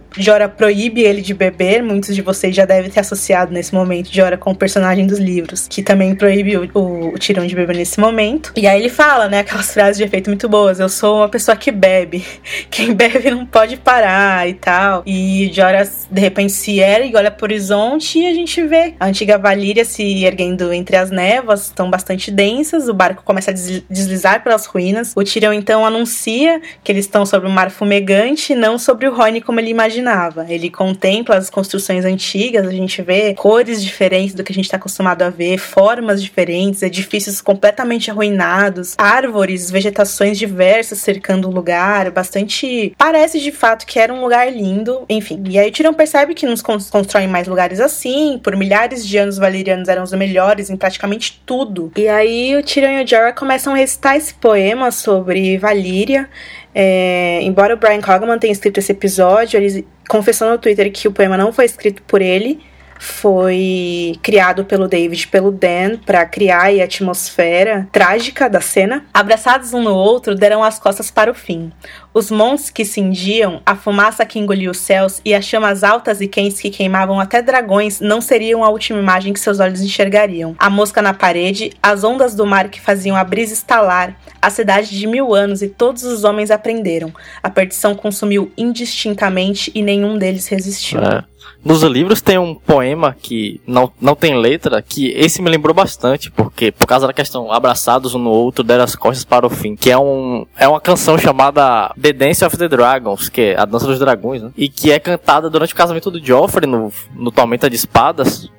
proíbe 0.57 1.03
ele 1.03 1.23
de 1.23 1.35
beber. 1.35 1.83
Muitos 1.83 2.15
de 2.15 2.23
vocês 2.23 2.55
já 2.55 2.65
devem 2.65 2.91
ter 2.91 3.01
associado 3.01 3.53
nesse 3.53 3.75
momento 3.75 4.13
Jorah 4.13 4.37
com 4.37 4.51
o 4.51 4.55
personagem 4.55 5.07
dos 5.07 5.19
livros, 5.19 5.67
que 5.69 5.83
também 5.83 6.15
proíbe 6.15 6.57
o, 6.57 6.69
o, 6.75 7.15
o 7.15 7.19
Tyrion 7.19 7.47
de 7.47 7.55
beber 7.55 7.77
nesse 7.77 7.99
momento. 7.99 8.53
E 8.57 8.67
aí 8.67 8.81
ele 8.81 8.89
fala, 8.89 9.29
né, 9.29 9.41
aquelas 9.41 9.71
frases 9.75 9.97
de 9.97 10.05
efeito 10.05 10.29
muito 10.29 10.49
boas: 10.49 10.81
Eu 10.81 10.89
sou 10.89 11.19
uma 11.19 11.29
pessoa 11.29 11.57
que 11.57 11.71
bebe. 11.71 12.25
Quem 12.71 12.95
bebe 12.95 13.31
não 13.31 13.47
pode 13.47 13.77
parar 13.77 14.49
e 14.49 14.55
tal. 14.55 15.03
E 15.07 15.51
Jorah 15.53 15.83
de 16.11 16.21
repente 16.21 16.53
se 16.53 16.81
ergue, 16.81 17.17
olha 17.17 17.31
pro 17.31 17.47
horizonte 17.47 18.19
e 18.19 18.27
a 18.27 18.35
gente 18.35 18.63
vê 18.63 18.95
a 18.99 19.07
antiga 19.07 19.39
Valíria 19.39 19.85
se 19.85 20.25
erguendo 20.25 20.73
entre 20.73 20.97
as 20.97 21.11
névoas, 21.11 21.67
estão 21.67 21.91
bastante 21.91 22.31
densas, 22.31 22.89
o 22.89 22.95
barco 22.95 23.23
começa 23.23 23.51
a 23.51 23.55
deslizar 23.55 24.43
pelas 24.43 24.67
ruínas. 24.67 25.13
O 25.17 25.25
Tyrion 25.25 25.53
então 25.53 25.85
anuncia 25.85 26.61
que 26.83 26.93
eles 26.93 27.05
estão 27.05 27.25
sobre 27.25 27.49
um 27.49 27.53
mar 27.53 27.71
fumegante, 27.71 28.55
não 28.55 28.79
sobre 28.79 29.07
o 29.07 29.15
Rony 29.15 29.41
como 29.41 29.61
ele 29.61 29.71
imaginava. 30.03 30.47
Ele 30.49 30.69
contempla 30.69 31.37
as 31.37 31.49
construções 31.49 32.05
antigas, 32.05 32.67
a 32.67 32.73
gente 32.73 33.01
vê 33.01 33.35
cores 33.35 33.83
diferentes 33.83 34.35
do 34.35 34.43
que 34.43 34.53
a 34.53 34.55
gente 34.55 34.65
está 34.65 34.77
acostumado 34.77 35.23
a 35.23 35.31
ver, 35.31 35.59
formas 35.59 36.23
diferentes, 36.23 36.83
edifícios 36.83 37.41
completamente 37.41 38.11
arruinados, 38.11 38.95
árvores, 38.99 39.71
vegetações 39.71 40.39
diversas 40.39 40.99
cercando 40.99 41.49
o 41.49 41.51
lugar, 41.51 42.11
bastante. 42.11 42.95
Parece 42.99 43.41
de 43.41 43.53
fato 43.53 43.87
que 43.87 43.99
era 43.99 44.13
um 44.13 44.21
lugar 44.21 44.53
lindo, 44.53 45.05
enfim. 45.09 45.43
E 45.49 45.59
aí 45.59 45.69
o 45.69 45.73
Tyrion 45.73 45.95
percebe 45.95 46.35
que 46.35 46.47
nos 46.47 46.61
constroem 46.63 47.29
mais 47.29 47.47
lugares 47.47 47.81
assim, 47.81 48.41
por 48.43 48.57
milhares 48.57 49.07
de 49.07 49.17
anos 49.17 49.33
os 49.33 49.39
valerianos 49.39 49.89
eram 49.89 50.03
os 50.03 50.13
melhores 50.13 50.69
em 50.69 50.77
praticamente 50.77 51.41
tudo. 51.47 51.91
E 51.97 52.07
aí 52.09 52.55
o 52.57 52.63
Tyrion 52.63 53.01
e 53.01 53.05
o 53.05 53.07
Jorah 53.07 53.33
começam 53.33 53.73
a 53.73 53.77
recitar 53.77 54.17
esse 54.17 54.35
poema 54.35 54.91
sobre 54.91 55.57
Valíria. 55.57 56.29
É, 56.75 57.41
embora 57.43 57.75
o 57.75 57.77
Brian 57.77 58.01
Cogman 58.01 58.39
tenha 58.39 58.53
escrito 58.53 58.79
esse 58.79 58.93
episódio, 58.93 59.59
ele 59.59 59.87
confessou 60.09 60.49
no 60.49 60.59
Twitter 60.59 60.91
que 60.91 61.07
o 61.07 61.13
poema 61.13 61.37
não 61.37 61.53
foi 61.53 61.67
escrito 61.67 62.03
por 62.03 62.23
ele, 62.23 62.61
foi 62.99 64.17
criado 64.23 64.65
pelo 64.65 64.87
David 64.87 65.27
pelo 65.27 65.51
Dan 65.51 65.97
para 66.07 66.25
criar 66.25 66.67
a 66.67 66.85
atmosfera 66.85 67.89
trágica 67.91 68.49
da 68.49 68.61
cena. 68.61 69.05
Abraçados 69.13 69.75
um 69.75 69.83
no 69.83 69.93
outro, 69.93 70.37
deram 70.37 70.63
as 70.63 70.79
costas 70.79 71.11
para 71.11 71.31
o 71.31 71.35
fim. 71.35 71.73
Os 72.15 72.31
montes 72.31 72.69
que 72.69 72.85
cindiam, 72.85 73.63
a 73.65 73.75
fumaça 73.75 74.27
que 74.27 74.39
engolia 74.39 74.71
os 74.71 74.77
céus 74.77 75.23
e 75.25 75.35
as 75.35 75.47
chamas 75.47 75.83
altas 75.83 76.21
e 76.21 76.29
quentes 76.29 76.61
que 76.61 76.69
queimavam 76.69 77.19
até 77.19 77.41
dragões 77.41 78.01
não 78.01 78.21
seriam 78.21 78.63
a 78.63 78.69
última 78.69 78.99
imagem 78.99 79.33
que 79.33 79.41
seus 79.41 79.61
olhos 79.61 79.81
enxergariam. 79.81 80.55
A 80.59 80.69
mosca 80.69 81.01
na 81.01 81.15
parede, 81.15 81.73
as 81.83 82.05
ondas 82.05 82.35
do 82.35 82.45
mar 82.45 82.69
que 82.69 82.81
faziam 82.81 83.17
a 83.17 83.25
brisa 83.25 83.55
estalar, 83.55 84.15
a 84.43 84.51
cidade 84.51 84.91
de 84.91 85.07
mil 85.07 85.35
anos 85.35 85.63
e 85.63 85.69
todos 85.69 86.05
os 86.05 86.23
homens 86.23 86.51
aprenderam. 86.51 87.11
A 87.43 87.49
perdição 87.49 87.95
consumiu 87.95 88.53
indistintamente 88.59 89.73
e 89.75 89.81
nenhum 89.81 90.19
deles 90.19 90.47
resistiu. 90.49 91.01
É. 91.01 91.25
Nos 91.65 91.83
livros 91.83 92.21
tem 92.21 92.39
um 92.39 92.55
poema 92.57 93.17
que 93.21 93.61
não, 93.67 93.91
não 94.01 94.17
tem 94.17 94.37
letra, 94.37 94.83
que 94.83 95.13
esse 95.13 95.41
me 95.41 95.49
lembrou 95.49 95.73
bastante, 95.73 96.29
porque 96.31 96.73
por 96.73 96.87
causa 96.87 97.07
da 97.07 97.13
questão 97.13 97.53
abraçados 97.53 98.15
um 98.15 98.19
no 98.19 98.31
outro, 98.31 98.65
deram 98.65 98.83
as 98.83 98.97
costas 98.97 99.25
para 99.25 99.47
o 99.47 99.51
fim, 99.51 99.77
que 99.77 99.91
é, 99.91 99.97
um, 99.97 100.45
é 100.57 100.67
uma 100.67 100.81
canção 100.81 101.17
chamada 101.17 101.93
The 102.03 102.13
Dance 102.13 102.45
of 102.45 102.57
the 102.57 102.69
Dragons, 102.69 103.29
que 103.29 103.41
é 103.41 103.59
a 103.59 103.65
dança 103.65 103.87
dos 103.87 103.99
dragões, 103.99 104.43
né? 104.43 104.51
E 104.57 104.69
que 104.69 104.91
é 104.91 104.99
cantada 104.99 105.49
durante 105.49 105.73
o 105.73 105.77
casamento 105.77 106.11
do 106.11 106.25
Joffrey 106.25 106.69
no, 106.69 106.93
no 107.15 107.31
Tormenta 107.31 107.71
de 107.71 107.77
Espadas, 107.77 108.51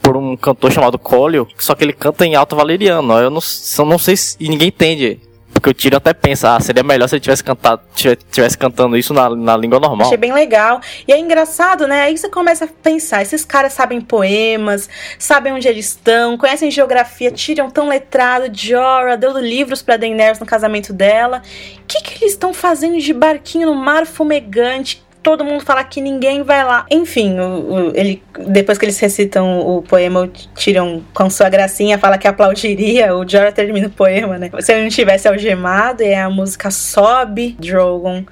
por 0.00 0.16
um 0.16 0.36
cantor 0.36 0.72
chamado 0.72 0.98
Colio, 0.98 1.46
só 1.58 1.74
que 1.74 1.84
ele 1.84 1.92
canta 1.92 2.24
em 2.24 2.34
alto 2.34 2.56
valeriano. 2.56 3.12
Eu 3.14 3.30
não, 3.30 3.40
eu 3.78 3.84
não 3.84 3.98
sei 3.98 4.16
se 4.16 4.36
ninguém 4.40 4.68
entende 4.68 5.20
porque 5.56 5.70
o 5.70 5.74
Tiro 5.74 5.96
até 5.96 6.12
pensa, 6.12 6.54
ah, 6.54 6.60
seria 6.60 6.82
melhor 6.82 7.08
se 7.08 7.14
ele 7.14 7.20
tivesse 7.20 7.42
cantado, 7.42 7.80
tivesse 8.30 8.58
cantando 8.58 8.96
isso 8.96 9.14
na, 9.14 9.34
na 9.34 9.56
língua 9.56 9.80
normal. 9.80 10.06
Achei 10.06 10.18
bem 10.18 10.32
legal. 10.32 10.80
E 11.08 11.12
é 11.12 11.18
engraçado, 11.18 11.86
né? 11.86 12.02
Aí 12.02 12.16
você 12.16 12.28
começa 12.28 12.66
a 12.66 12.68
pensar, 12.68 13.22
esses 13.22 13.44
caras 13.44 13.72
sabem 13.72 14.00
poemas, 14.00 14.88
sabem 15.18 15.52
onde 15.52 15.66
eles 15.66 15.86
estão, 15.86 16.36
conhecem 16.36 16.70
geografia, 16.70 17.30
tiram 17.30 17.70
tão 17.70 17.88
letrado, 17.88 18.50
Jorah 18.52 19.16
deu 19.16 19.36
livros 19.38 19.80
para 19.80 19.96
Daenerys 19.96 20.38
no 20.38 20.46
casamento 20.46 20.92
dela. 20.92 21.42
O 21.82 21.86
que, 21.86 22.02
que 22.02 22.22
eles 22.22 22.32
estão 22.32 22.52
fazendo 22.52 22.98
de 22.98 23.12
barquinho 23.12 23.68
no 23.68 23.74
mar 23.74 24.06
fumegante? 24.06 25.05
Todo 25.26 25.44
mundo 25.44 25.64
fala 25.64 25.82
que 25.82 26.00
ninguém 26.00 26.44
vai 26.44 26.64
lá. 26.64 26.86
Enfim, 26.88 27.36
o, 27.40 27.42
o, 27.42 27.96
ele, 27.96 28.22
depois 28.46 28.78
que 28.78 28.84
eles 28.84 28.96
recitam 29.00 29.58
o 29.58 29.82
poema, 29.82 30.30
tiram 30.54 31.02
com 31.12 31.28
sua 31.28 31.48
gracinha, 31.48 31.98
fala 31.98 32.16
que 32.16 32.28
aplaudiria. 32.28 33.12
O 33.12 33.28
Jorah 33.28 33.50
termina 33.50 33.88
o 33.88 33.90
poema, 33.90 34.38
né? 34.38 34.48
Se 34.60 34.72
ele 34.72 34.84
não 34.84 34.88
tivesse 34.88 35.26
algemado, 35.26 36.04
e 36.04 36.14
a 36.14 36.30
música 36.30 36.70
sobe, 36.70 37.56
Drogon, 37.58 38.24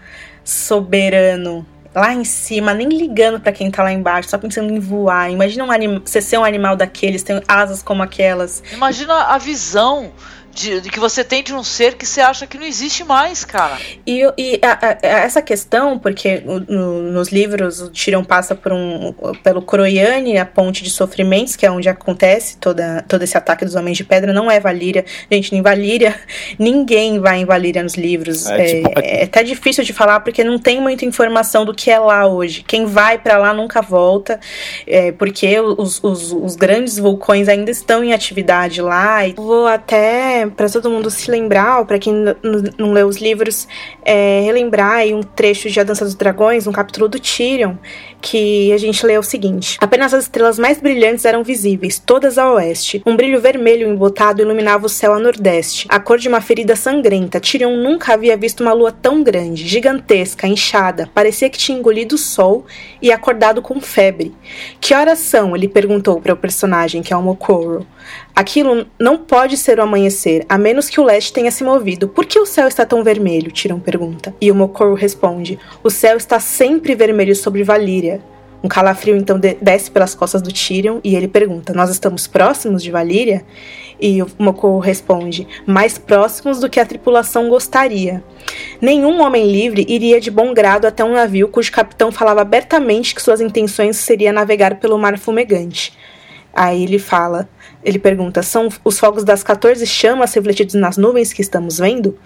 soberano 0.44 1.66
lá 1.92 2.12
em 2.12 2.24
cima, 2.24 2.72
nem 2.72 2.88
ligando 2.88 3.40
para 3.40 3.52
quem 3.52 3.70
tá 3.72 3.82
lá 3.82 3.92
embaixo, 3.92 4.28
só 4.28 4.38
pensando 4.38 4.72
em 4.72 4.78
voar. 4.78 5.30
Imagina 5.30 5.64
um 5.64 5.72
anim... 5.72 6.00
você 6.04 6.20
ser 6.20 6.38
um 6.38 6.44
animal 6.44 6.76
daqueles, 6.76 7.24
tem 7.24 7.42
asas 7.48 7.82
como 7.82 8.04
aquelas. 8.04 8.62
Imagina 8.72 9.14
a 9.14 9.38
visão 9.38 10.12
de, 10.54 10.80
de, 10.80 10.90
que 10.90 11.00
você 11.00 11.24
tem 11.24 11.42
de 11.42 11.52
um 11.52 11.64
ser 11.64 11.96
que 11.96 12.06
você 12.06 12.20
acha 12.20 12.46
que 12.46 12.56
não 12.56 12.64
existe 12.64 13.02
mais, 13.04 13.44
cara. 13.44 13.78
E, 14.06 14.22
e 14.38 14.60
a, 14.62 14.88
a, 14.88 14.98
essa 15.02 15.42
questão, 15.42 15.98
porque 15.98 16.40
no, 16.40 17.12
nos 17.12 17.28
livros 17.28 17.80
o 17.80 17.90
Tyrion 17.90 18.22
passa 18.22 18.54
por 18.54 18.72
um, 18.72 19.12
pelo 19.42 19.60
Croiane, 19.60 20.38
a 20.38 20.46
ponte 20.46 20.82
de 20.82 20.90
sofrimentos, 20.90 21.56
que 21.56 21.66
é 21.66 21.70
onde 21.70 21.88
acontece 21.88 22.56
toda, 22.58 23.04
todo 23.08 23.22
esse 23.22 23.36
ataque 23.36 23.64
dos 23.64 23.74
Homens 23.74 23.96
de 23.96 24.04
Pedra, 24.04 24.32
não 24.32 24.50
é 24.50 24.60
Valíria. 24.60 25.04
Gente, 25.30 25.54
em 25.54 25.60
Valíria, 25.62 26.14
ninguém 26.58 27.18
vai 27.18 27.38
em 27.38 27.44
Valíria 27.44 27.82
nos 27.82 27.94
livros. 27.94 28.46
É, 28.46 28.54
é, 28.54 28.82
tipo... 28.82 29.00
é 29.00 29.22
até 29.24 29.42
difícil 29.42 29.82
de 29.82 29.92
falar 29.92 30.20
porque 30.20 30.44
não 30.44 30.58
tem 30.58 30.80
muita 30.80 31.04
informação 31.04 31.64
do 31.64 31.74
que 31.74 31.90
é 31.90 31.98
lá 31.98 32.26
hoje. 32.26 32.62
Quem 32.66 32.86
vai 32.86 33.18
para 33.18 33.36
lá 33.38 33.52
nunca 33.52 33.82
volta, 33.82 34.38
é, 34.86 35.10
porque 35.12 35.58
os, 35.60 36.02
os, 36.02 36.32
os 36.32 36.56
grandes 36.56 36.98
vulcões 36.98 37.48
ainda 37.48 37.70
estão 37.70 38.04
em 38.04 38.12
atividade 38.12 38.80
lá. 38.80 39.26
E 39.26 39.32
vou 39.32 39.66
até 39.66 40.43
para 40.50 40.68
todo 40.68 40.90
mundo 40.90 41.10
se 41.10 41.30
lembrar, 41.30 41.84
para 41.84 41.98
quem 41.98 42.14
não 42.78 42.92
leu 42.92 43.06
os 43.06 43.18
livros, 43.18 43.66
é, 44.04 44.40
relembrar 44.40 44.96
aí 44.96 45.14
um 45.14 45.22
trecho 45.22 45.68
de 45.70 45.80
A 45.80 45.84
Dança 45.84 46.04
dos 46.04 46.14
Dragões, 46.14 46.66
um 46.66 46.72
capítulo 46.72 47.08
do 47.08 47.18
Tyrion, 47.18 47.74
que 48.20 48.72
a 48.72 48.78
gente 48.78 49.04
lê 49.04 49.18
o 49.18 49.22
seguinte: 49.22 49.76
Apenas 49.80 50.14
as 50.14 50.24
estrelas 50.24 50.58
mais 50.58 50.80
brilhantes 50.80 51.24
eram 51.24 51.42
visíveis, 51.42 51.98
todas 51.98 52.38
a 52.38 52.52
oeste. 52.52 53.02
Um 53.06 53.16
brilho 53.16 53.40
vermelho 53.40 53.88
embotado 53.88 54.42
iluminava 54.42 54.86
o 54.86 54.88
céu 54.88 55.14
a 55.14 55.18
nordeste, 55.18 55.86
a 55.88 56.00
cor 56.00 56.18
de 56.18 56.28
uma 56.28 56.40
ferida 56.40 56.76
sangrenta. 56.76 57.40
Tyrion 57.40 57.76
nunca 57.76 58.14
havia 58.14 58.36
visto 58.36 58.62
uma 58.62 58.72
lua 58.72 58.92
tão 58.92 59.22
grande, 59.22 59.66
gigantesca, 59.66 60.46
inchada, 60.46 61.08
parecia 61.14 61.50
que 61.50 61.58
tinha 61.58 61.78
engolido 61.78 62.14
o 62.14 62.18
sol 62.18 62.64
e 63.00 63.12
acordado 63.12 63.60
com 63.60 63.80
febre. 63.80 64.34
Que 64.80 64.94
horas 64.94 65.18
são? 65.18 65.54
Ele 65.54 65.68
perguntou 65.68 66.20
para 66.20 66.32
o 66.32 66.36
personagem, 66.36 67.02
que 67.02 67.12
é 67.12 67.16
o 67.16 67.22
Mokoro. 67.22 67.86
Aquilo 68.34 68.84
não 68.98 69.16
pode 69.16 69.56
ser 69.56 69.78
o 69.78 69.82
amanhecer, 69.82 70.44
a 70.48 70.58
menos 70.58 70.90
que 70.90 71.00
o 71.00 71.04
leste 71.04 71.32
tenha 71.32 71.52
se 71.52 71.62
movido. 71.62 72.08
Por 72.08 72.26
que 72.26 72.38
o 72.38 72.44
céu 72.44 72.66
está 72.66 72.84
tão 72.84 73.04
vermelho? 73.04 73.52
Tyrion 73.52 73.78
pergunta. 73.78 74.34
E 74.40 74.50
o 74.50 74.54
Mokoro 74.54 74.94
responde: 74.94 75.56
O 75.84 75.90
céu 75.90 76.16
está 76.16 76.40
sempre 76.40 76.96
vermelho 76.96 77.36
sobre 77.36 77.62
Valíria. 77.62 78.20
Um 78.60 78.68
calafrio 78.68 79.14
então 79.14 79.38
desce 79.38 79.90
pelas 79.90 80.14
costas 80.14 80.42
do 80.42 80.50
Tyrion 80.50 80.98
e 81.04 81.14
ele 81.14 81.28
pergunta: 81.28 81.72
Nós 81.72 81.90
estamos 81.90 82.26
próximos 82.26 82.82
de 82.82 82.90
Valíria? 82.90 83.44
E 84.00 84.20
o 84.20 84.26
Mokoro 84.36 84.80
responde: 84.80 85.46
Mais 85.64 85.96
próximos 85.96 86.58
do 86.58 86.68
que 86.68 86.80
a 86.80 86.86
tripulação 86.86 87.48
gostaria. 87.48 88.24
Nenhum 88.80 89.20
homem 89.20 89.46
livre 89.48 89.86
iria 89.88 90.20
de 90.20 90.32
bom 90.32 90.52
grado 90.52 90.86
até 90.86 91.04
um 91.04 91.12
navio 91.12 91.46
cujo 91.46 91.70
capitão 91.70 92.10
falava 92.10 92.40
abertamente 92.40 93.14
que 93.14 93.22
suas 93.22 93.40
intenções 93.40 93.96
seria 93.98 94.32
navegar 94.32 94.80
pelo 94.80 94.98
mar 94.98 95.16
fumegante. 95.18 95.92
Aí 96.54 96.84
ele 96.84 96.98
fala: 96.98 97.48
ele 97.84 97.98
pergunta: 97.98 98.42
são 98.42 98.68
os 98.84 98.98
fogos 98.98 99.24
das 99.24 99.42
14 99.42 99.84
chamas 99.86 100.32
refletidos 100.32 100.74
nas 100.74 100.96
nuvens 100.96 101.32
que 101.32 101.42
estamos 101.42 101.78
vendo? 101.78 102.16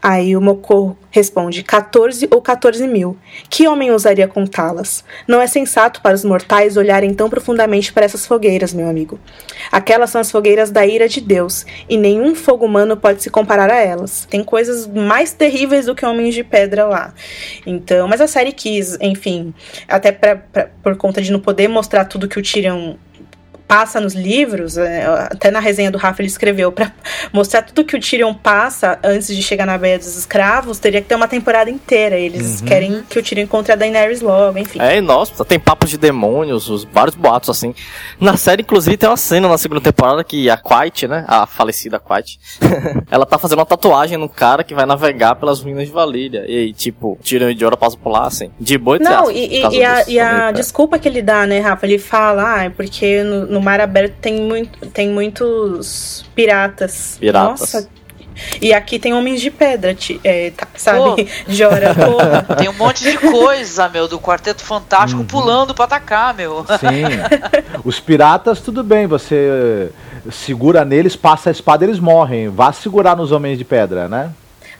Aí 0.00 0.36
o 0.36 0.40
Mokor 0.40 0.94
responde: 1.10 1.62
14 1.64 2.28
ou 2.30 2.40
14 2.40 2.86
mil. 2.86 3.16
Que 3.48 3.66
homem 3.66 3.90
ousaria 3.90 4.28
contá-las? 4.28 5.04
Não 5.26 5.40
é 5.40 5.46
sensato 5.46 6.00
para 6.00 6.14
os 6.14 6.24
mortais 6.24 6.76
olharem 6.76 7.12
tão 7.14 7.28
profundamente 7.28 7.92
para 7.92 8.04
essas 8.04 8.26
fogueiras, 8.26 8.72
meu 8.72 8.88
amigo. 8.88 9.18
Aquelas 9.72 10.10
são 10.10 10.20
as 10.20 10.30
fogueiras 10.30 10.70
da 10.70 10.86
ira 10.86 11.08
de 11.08 11.20
Deus, 11.20 11.66
e 11.88 11.96
nenhum 11.96 12.34
fogo 12.34 12.64
humano 12.64 12.96
pode 12.96 13.22
se 13.22 13.30
comparar 13.30 13.70
a 13.70 13.80
elas. 13.80 14.26
Tem 14.30 14.44
coisas 14.44 14.86
mais 14.86 15.32
terríveis 15.32 15.86
do 15.86 15.94
que 15.94 16.06
homens 16.06 16.34
de 16.34 16.44
pedra 16.44 16.84
lá. 16.84 17.12
Então, 17.66 18.06
mas 18.06 18.20
a 18.20 18.28
série 18.28 18.52
quis, 18.52 18.96
enfim, 19.00 19.52
até 19.88 20.12
pra, 20.12 20.36
pra, 20.36 20.68
por 20.82 20.96
conta 20.96 21.20
de 21.20 21.32
não 21.32 21.40
poder 21.40 21.68
mostrar 21.68 22.04
tudo 22.04 22.28
que 22.28 22.38
o 22.38 22.42
Tyrion 22.42 22.94
passa 23.68 24.00
nos 24.00 24.14
livros, 24.14 24.78
é, 24.78 25.04
até 25.04 25.50
na 25.50 25.60
resenha 25.60 25.90
do 25.90 25.98
Rafa 25.98 26.22
ele 26.22 26.28
escreveu, 26.28 26.72
para 26.72 26.90
mostrar 27.30 27.60
tudo 27.60 27.84
que 27.84 27.94
o 27.94 28.00
Tyrion 28.00 28.32
passa 28.32 28.98
antes 29.04 29.28
de 29.28 29.42
chegar 29.42 29.66
na 29.66 29.76
Baía 29.76 29.98
dos 29.98 30.16
Escravos, 30.16 30.78
teria 30.78 31.02
que 31.02 31.06
ter 31.06 31.14
uma 31.14 31.28
temporada 31.28 31.70
inteira. 31.70 32.16
Eles 32.16 32.60
uhum. 32.60 32.66
querem 32.66 33.02
que 33.08 33.18
o 33.18 33.22
Tyrion 33.22 33.44
encontre 33.44 33.70
a 33.70 33.76
Daenerys 33.76 34.22
logo, 34.22 34.58
enfim. 34.58 34.80
É, 34.80 34.96
e 34.96 35.00
nossa, 35.02 35.44
tem 35.44 35.60
papos 35.60 35.90
de 35.90 35.98
demônios, 35.98 36.70
os, 36.70 36.84
vários 36.84 37.14
boatos 37.14 37.50
assim. 37.50 37.74
Na 38.18 38.38
série, 38.38 38.62
inclusive, 38.62 38.96
tem 38.96 39.08
uma 39.08 39.18
cena 39.18 39.46
na 39.46 39.58
segunda 39.58 39.82
temporada 39.82 40.24
que 40.24 40.48
a 40.48 40.56
Quiet, 40.56 41.06
né, 41.06 41.26
a 41.28 41.46
falecida 41.46 42.00
Quiet, 42.00 42.40
ela 43.10 43.26
tá 43.26 43.38
fazendo 43.38 43.58
uma 43.58 43.66
tatuagem 43.66 44.16
no 44.16 44.30
cara 44.30 44.64
que 44.64 44.74
vai 44.74 44.86
navegar 44.86 45.34
pelas 45.34 45.60
ruínas 45.60 45.86
de 45.86 45.92
Valíria. 45.92 46.46
E 46.48 46.56
aí, 46.56 46.72
tipo, 46.72 47.18
Tyrion 47.22 47.50
e 47.50 47.58
Jorah 47.58 47.76
passam 47.76 48.00
por 48.00 48.10
lá, 48.10 48.26
assim, 48.26 48.50
de 48.58 48.78
boa 48.78 48.98
Não, 48.98 49.30
e, 49.30 49.58
e, 49.58 49.76
e, 49.76 49.84
a, 49.84 50.08
e 50.08 50.18
a 50.18 50.52
desculpa 50.52 50.98
que 50.98 51.06
ele 51.06 51.20
dá, 51.20 51.46
né, 51.46 51.60
Rafa, 51.60 51.84
ele 51.84 51.98
fala, 51.98 52.54
ah, 52.54 52.64
é 52.64 52.70
porque 52.70 53.22
no, 53.22 53.46
no 53.46 53.57
no 53.58 53.64
mar 53.64 53.80
aberto 53.80 54.14
tem, 54.20 54.40
muito, 54.40 54.86
tem 54.90 55.08
muitos 55.08 56.24
piratas. 56.34 57.16
Piratas. 57.18 57.60
Nossa, 57.60 57.88
e 58.62 58.72
aqui 58.72 59.00
tem 59.00 59.12
homens 59.12 59.40
de 59.40 59.50
pedra, 59.50 59.96
é, 60.22 60.50
tá, 60.50 60.66
sabe? 60.76 60.98
Pô, 60.98 61.16
Jora, 61.52 61.92
Tem 62.56 62.68
um 62.68 62.72
monte 62.72 63.02
de 63.02 63.18
coisa, 63.18 63.88
meu, 63.88 64.06
do 64.06 64.20
Quarteto 64.20 64.62
Fantástico 64.62 65.22
uhum. 65.22 65.26
pulando 65.26 65.74
pra 65.74 65.86
atacar, 65.86 66.32
meu. 66.34 66.64
Sim. 66.78 67.04
Os 67.84 67.98
piratas, 67.98 68.60
tudo 68.60 68.84
bem, 68.84 69.08
você 69.08 69.90
segura 70.30 70.84
neles, 70.84 71.16
passa 71.16 71.50
a 71.50 71.52
espada, 71.52 71.84
eles 71.84 71.98
morrem. 71.98 72.48
Vá 72.48 72.72
segurar 72.72 73.16
nos 73.16 73.32
homens 73.32 73.58
de 73.58 73.64
pedra, 73.64 74.08
né? 74.08 74.30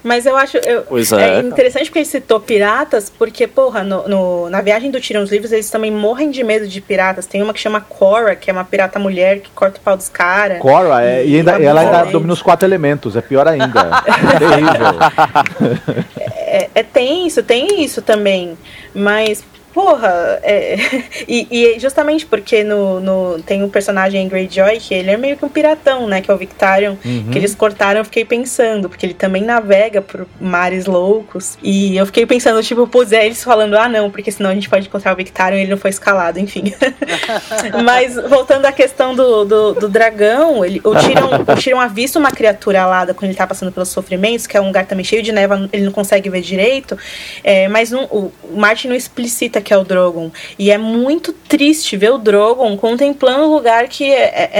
Mas 0.02 0.26
eu 0.26 0.36
acho 0.36 0.56
eu, 0.58 0.84
é. 1.18 1.38
é. 1.38 1.40
interessante 1.40 1.86
porque 1.86 1.98
ele 1.98 2.06
citou 2.06 2.38
piratas, 2.38 3.10
porque, 3.10 3.46
porra, 3.46 3.82
no, 3.82 4.08
no, 4.08 4.50
na 4.50 4.60
viagem 4.60 4.90
do 4.90 5.00
Tirão 5.00 5.22
os 5.22 5.30
Livros 5.30 5.50
eles 5.50 5.68
também 5.70 5.90
morrem 5.90 6.30
de 6.30 6.44
medo 6.44 6.68
de 6.68 6.80
piratas. 6.80 7.26
Tem 7.26 7.42
uma 7.42 7.52
que 7.52 7.60
chama 7.60 7.80
Cora, 7.80 8.36
que 8.36 8.48
é 8.48 8.52
uma 8.52 8.64
pirata 8.64 8.98
mulher 8.98 9.40
que 9.40 9.50
corta 9.50 9.78
o 9.78 9.82
pau 9.82 9.96
dos 9.96 10.08
caras. 10.08 10.60
Cora, 10.60 11.04
é, 11.04 11.26
e, 11.26 11.36
ainda, 11.36 11.52
ela 11.62 11.80
ainda 11.80 12.04
domina 12.04 12.32
os 12.32 12.42
quatro 12.42 12.66
elementos, 12.66 13.16
é 13.16 13.20
pior 13.20 13.48
ainda. 13.48 13.90
é 14.06 14.38
terrível. 14.38 15.88
É, 16.36 16.70
é 16.76 16.82
tenso, 16.82 17.42
tem 17.42 17.82
isso 17.82 18.00
também. 18.00 18.56
Mas, 18.94 19.44
porra, 19.78 20.40
é, 20.42 20.76
e, 21.28 21.46
e, 21.48 21.78
justamente 21.78 22.26
porque 22.26 22.64
no, 22.64 22.98
no, 22.98 23.40
tem 23.46 23.62
um 23.62 23.68
personagem 23.68 24.26
Greyjoy 24.26 24.80
que 24.80 24.92
ele 24.92 25.08
é 25.08 25.16
meio 25.16 25.36
que 25.36 25.44
um 25.44 25.48
piratão, 25.48 26.08
né? 26.08 26.20
Que 26.20 26.28
é 26.28 26.34
o 26.34 26.36
Victarion, 26.36 26.96
uhum. 27.04 27.28
que 27.30 27.38
eles 27.38 27.54
cortaram, 27.54 28.00
eu 28.00 28.04
fiquei 28.04 28.24
pensando, 28.24 28.88
porque 28.88 29.06
ele 29.06 29.14
também 29.14 29.40
navega 29.40 30.02
por 30.02 30.26
mares 30.40 30.86
loucos. 30.86 31.56
E 31.62 31.96
eu 31.96 32.04
fiquei 32.06 32.26
pensando, 32.26 32.60
tipo, 32.60 32.88
pô, 32.88 33.04
é 33.04 33.24
eles 33.24 33.44
falando, 33.44 33.78
ah, 33.78 33.88
não, 33.88 34.10
porque 34.10 34.32
senão 34.32 34.50
a 34.50 34.54
gente 34.54 34.68
pode 34.68 34.88
encontrar 34.88 35.12
o 35.12 35.16
Victarion 35.16 35.58
e 35.58 35.60
ele 35.60 35.70
não 35.70 35.78
foi 35.78 35.90
escalado, 35.90 36.40
enfim. 36.40 36.74
Mas 37.84 38.16
voltando 38.16 38.64
à 38.64 38.72
questão 38.72 39.14
do, 39.14 39.44
do, 39.44 39.74
do 39.74 39.88
dragão, 39.88 40.64
ele, 40.64 40.80
o 40.82 40.92
Tyrion, 40.92 41.42
o 41.46 41.54
Tyrion 41.54 41.78
avista 41.78 42.18
uma 42.18 42.32
criatura 42.32 42.82
alada 42.82 43.14
quando 43.14 43.30
ele 43.30 43.38
tá 43.38 43.46
passando 43.46 43.70
pelos 43.70 43.90
sofrimentos, 43.90 44.44
que 44.44 44.56
é 44.56 44.60
um 44.60 44.66
lugar 44.66 44.86
também 44.86 45.04
cheio 45.04 45.22
de 45.22 45.30
neva, 45.30 45.68
ele 45.72 45.84
não 45.84 45.92
consegue 45.92 46.28
ver 46.28 46.40
direito. 46.40 46.98
É, 47.44 47.68
mas 47.68 47.92
o 47.92 48.32
Martin 48.56 48.88
não 48.88 48.96
explicita 48.96 49.67
que 49.68 49.74
é 49.74 49.76
o 49.76 49.84
Drogon. 49.84 50.30
E 50.58 50.70
é 50.70 50.78
muito 50.78 51.30
triste 51.30 51.94
ver 51.94 52.10
o 52.10 52.16
Drogon 52.16 52.74
contemplando 52.78 53.44
o 53.44 53.54
lugar 53.54 53.86
que 53.86 54.10
é, 54.10 54.22
é, 54.22 54.50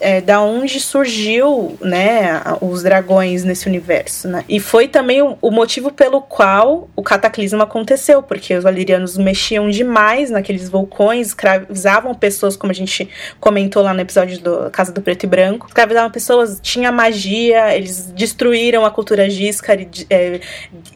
é, 0.00 0.16
é 0.16 0.20
da 0.20 0.40
onde 0.40 0.80
surgiu, 0.80 1.78
né, 1.80 2.42
os 2.60 2.82
dragões 2.82 3.44
nesse 3.44 3.68
universo, 3.68 4.26
né? 4.26 4.44
E 4.48 4.58
foi 4.58 4.88
também 4.88 5.22
o, 5.22 5.38
o 5.40 5.52
motivo 5.52 5.92
pelo 5.92 6.20
qual 6.20 6.90
o 6.96 7.02
cataclismo 7.02 7.62
aconteceu, 7.62 8.24
porque 8.24 8.54
os 8.54 8.64
valerianos 8.64 9.16
mexiam 9.16 9.70
demais 9.70 10.30
naqueles 10.30 10.68
vulcões, 10.68 11.28
escravizavam 11.28 12.12
pessoas, 12.12 12.56
como 12.56 12.72
a 12.72 12.74
gente 12.74 13.08
comentou 13.38 13.84
lá 13.84 13.94
no 13.94 14.00
episódio 14.00 14.40
do 14.40 14.68
Casa 14.72 14.90
do 14.90 15.00
Preto 15.00 15.22
e 15.22 15.26
Branco, 15.28 15.68
escravizavam 15.68 16.10
pessoas, 16.10 16.58
tinha 16.60 16.90
magia, 16.90 17.72
eles 17.72 18.06
destruíram 18.06 18.84
a 18.84 18.90
cultura 18.90 19.30
giscar, 19.30 19.78
é, 20.10 20.40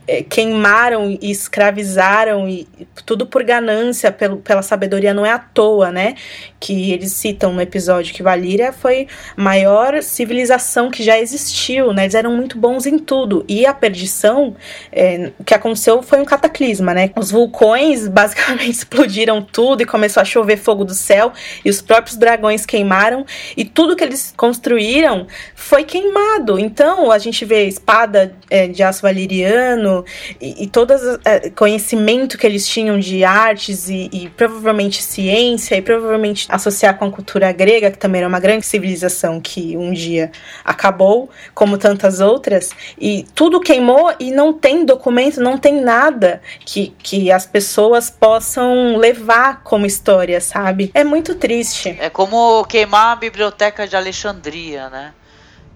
é, 0.08 0.22
queimaram 0.24 1.08
e 1.08 1.30
escravizaram 1.30 2.48
e 2.48 2.66
tudo 3.06 3.26
por 3.26 3.44
ganância, 3.50 4.12
pelo, 4.12 4.36
pela 4.36 4.62
sabedoria, 4.62 5.12
não 5.12 5.26
é 5.26 5.32
à 5.32 5.38
toa, 5.38 5.90
né? 5.90 6.14
Que 6.60 6.92
eles 6.92 7.12
citam 7.12 7.52
no 7.52 7.60
episódio 7.60 8.14
que 8.14 8.22
Valíria 8.22 8.72
foi 8.72 9.08
a 9.36 9.42
maior 9.42 10.00
civilização 10.02 10.90
que 10.90 11.02
já 11.02 11.18
existiu, 11.18 11.92
né? 11.92 12.04
Eles 12.04 12.14
eram 12.14 12.32
muito 12.32 12.56
bons 12.56 12.86
em 12.86 12.98
tudo. 12.98 13.44
E 13.48 13.66
a 13.66 13.74
perdição, 13.74 14.54
é, 14.92 15.32
o 15.38 15.44
que 15.44 15.54
aconteceu 15.54 16.00
foi 16.02 16.20
um 16.20 16.24
cataclisma, 16.24 16.94
né? 16.94 17.10
Os 17.16 17.30
vulcões 17.30 18.06
basicamente 18.20 18.70
explodiram 18.70 19.42
tudo 19.42 19.82
e 19.82 19.86
começou 19.86 20.20
a 20.20 20.24
chover 20.24 20.56
fogo 20.56 20.84
do 20.84 20.94
céu, 20.94 21.32
e 21.64 21.70
os 21.70 21.82
próprios 21.82 22.16
dragões 22.16 22.64
queimaram, 22.64 23.26
e 23.56 23.64
tudo 23.64 23.96
que 23.96 24.04
eles 24.04 24.32
construíram 24.36 25.26
foi 25.54 25.82
queimado. 25.84 26.58
Então 26.58 27.10
a 27.10 27.18
gente 27.18 27.44
vê 27.44 27.64
espada 27.64 28.32
é, 28.48 28.68
de 28.68 28.82
aço 28.82 29.02
valiriano 29.02 30.04
e, 30.40 30.64
e 30.64 30.66
todo 30.66 30.94
é, 31.24 31.50
conhecimento 31.50 32.38
que 32.38 32.46
eles 32.46 32.66
tinham 32.66 32.98
de 32.98 33.24
artes 33.40 33.88
e, 33.88 34.10
e, 34.12 34.28
provavelmente 34.30 35.02
ciência 35.02 35.76
e 35.76 35.82
provavelmente 35.82 36.46
associar 36.48 36.98
com 36.98 37.06
a 37.06 37.10
cultura 37.10 37.52
grega, 37.52 37.90
que 37.90 37.98
também 37.98 38.20
era 38.20 38.28
uma 38.28 38.40
grande 38.40 38.66
civilização 38.66 39.40
que 39.40 39.76
um 39.76 39.92
dia 39.92 40.30
acabou, 40.64 41.30
como 41.54 41.78
tantas 41.78 42.20
outras, 42.20 42.70
e 42.98 43.26
tudo 43.34 43.60
queimou 43.60 44.14
e 44.18 44.30
não 44.30 44.52
tem 44.52 44.84
documento, 44.84 45.40
não 45.40 45.56
tem 45.56 45.80
nada 45.80 46.40
que, 46.64 46.94
que 46.98 47.30
as 47.30 47.46
pessoas 47.46 48.10
possam 48.10 48.96
levar 48.96 49.62
como 49.62 49.86
história, 49.86 50.40
sabe? 50.40 50.90
É 50.94 51.04
muito 51.04 51.34
triste. 51.34 51.96
É 52.00 52.10
como 52.10 52.64
queimar 52.64 53.12
a 53.12 53.16
biblioteca 53.16 53.86
de 53.86 53.96
Alexandria, 53.96 54.88
né? 54.88 55.12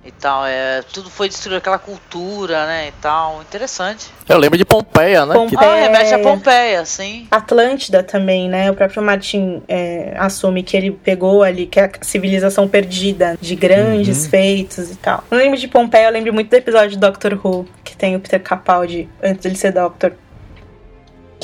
E 0.04 0.10
tal. 0.12 0.44
É, 0.46 0.82
tudo 0.92 1.08
foi 1.10 1.28
destruído, 1.28 1.58
aquela 1.58 1.78
cultura, 1.78 2.66
né? 2.66 2.88
E 2.88 2.92
tal. 3.00 3.40
Interessante. 3.42 4.06
Eu 4.28 4.38
lembro 4.38 4.56
de 4.58 4.64
Pompeia, 4.64 5.24
né? 5.26 5.34
Pompeia. 5.34 5.58
Que- 5.58 5.64
Ah, 5.64 5.74
remete 5.74 6.14
a 6.14 6.18
Pompeia, 6.18 6.84
sim. 6.84 7.26
Atlântida 7.30 8.02
também, 8.02 8.48
né? 8.48 8.70
O 8.70 8.74
próprio 8.74 9.02
Martin 9.02 9.62
é, 9.68 10.14
assume 10.18 10.62
que 10.62 10.76
ele 10.76 10.90
pegou 10.90 11.42
ali 11.42 11.66
que 11.66 11.78
é 11.80 11.84
a 11.84 11.90
civilização 12.02 12.68
perdida 12.68 13.36
de 13.40 13.54
grandes 13.54 14.26
feitos 14.26 14.90
e 14.90 14.96
tal. 14.96 15.24
Não 15.30 15.38
lembro 15.38 15.58
de 15.58 15.68
Pompeia, 15.68 16.06
eu 16.08 16.12
lembro 16.12 16.32
muito 16.32 16.50
do 16.50 16.54
episódio 16.54 16.90
de 16.90 16.98
Doctor 16.98 17.38
Who, 17.42 17.66
que 17.82 17.96
tem 17.96 18.16
o 18.16 18.20
Peter 18.20 18.40
Capaldi 18.42 19.08
antes 19.22 19.42
dele 19.42 19.56
ser 19.56 19.72
Doctor. 19.72 20.12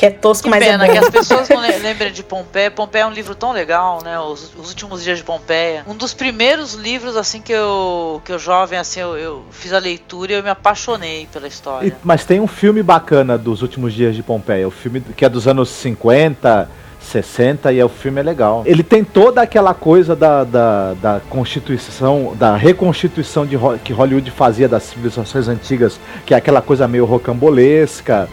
Que 0.01 0.07
é 0.07 0.11
tosco, 0.11 0.45
Que 0.45 0.51
mas 0.51 0.65
pena 0.65 0.87
é 0.87 0.89
que 0.89 0.99
bom. 0.99 1.05
as 1.07 1.11
pessoas 1.11 1.49
não 1.51 1.61
le- 1.61 1.77
lembram 1.77 2.11
de 2.11 2.23
Pompeia. 2.23 2.71
Pompeia 2.71 3.03
é 3.03 3.07
um 3.07 3.13
livro 3.13 3.35
tão 3.35 3.53
legal, 3.53 3.99
né? 4.03 4.19
Os, 4.19 4.51
os 4.59 4.71
últimos 4.71 5.05
dias 5.05 5.19
de 5.19 5.25
Pompeia. 5.25 5.85
Um 5.87 5.95
dos 5.95 6.15
primeiros 6.15 6.73
livros, 6.73 7.17
assim, 7.17 7.41
que 7.43 7.53
eu, 7.53 8.23
que 8.25 8.33
eu 8.33 8.39
jovem, 8.39 8.79
assim, 8.79 9.01
eu, 9.01 9.17
eu 9.19 9.43
fiz 9.51 9.75
a 9.75 9.79
leitura 9.79 10.33
e 10.33 10.35
eu 10.37 10.43
me 10.43 10.49
apaixonei 10.49 11.29
pela 11.31 11.47
história. 11.47 11.89
E- 11.89 11.93
mas 12.03 12.25
tem 12.25 12.41
um 12.41 12.47
filme 12.47 12.83
bacana 12.83 13.37
dos 13.37 13.61
últimos 13.61 13.93
dias 13.93 14.17
de 14.17 14.23
Pompeia, 14.23 14.67
o 14.67 14.71
filme 14.71 15.03
que 15.15 15.23
é 15.23 15.29
dos 15.29 15.47
anos 15.47 15.69
50, 15.69 16.71
60 17.03 17.71
e 17.73 17.79
é, 17.79 17.85
o 17.85 17.89
filme 17.91 18.21
é 18.21 18.23
legal. 18.23 18.63
Ele 18.65 18.83
tem 18.83 19.05
toda 19.05 19.43
aquela 19.43 19.75
coisa 19.75 20.17
da, 20.17 20.45
da, 20.45 20.95
da 20.95 21.21
constituição, 21.29 22.35
da 22.39 22.57
reconstituição 22.57 23.45
de, 23.45 23.59
que 23.85 23.93
Hollywood 23.93 24.31
fazia 24.31 24.67
das 24.69 24.85
civilizações 24.85 25.47
antigas, 25.47 26.01
que 26.25 26.33
é 26.33 26.37
aquela 26.39 26.63
coisa 26.63 26.89
meio 26.89 27.05
rocambolesca. 27.05 28.29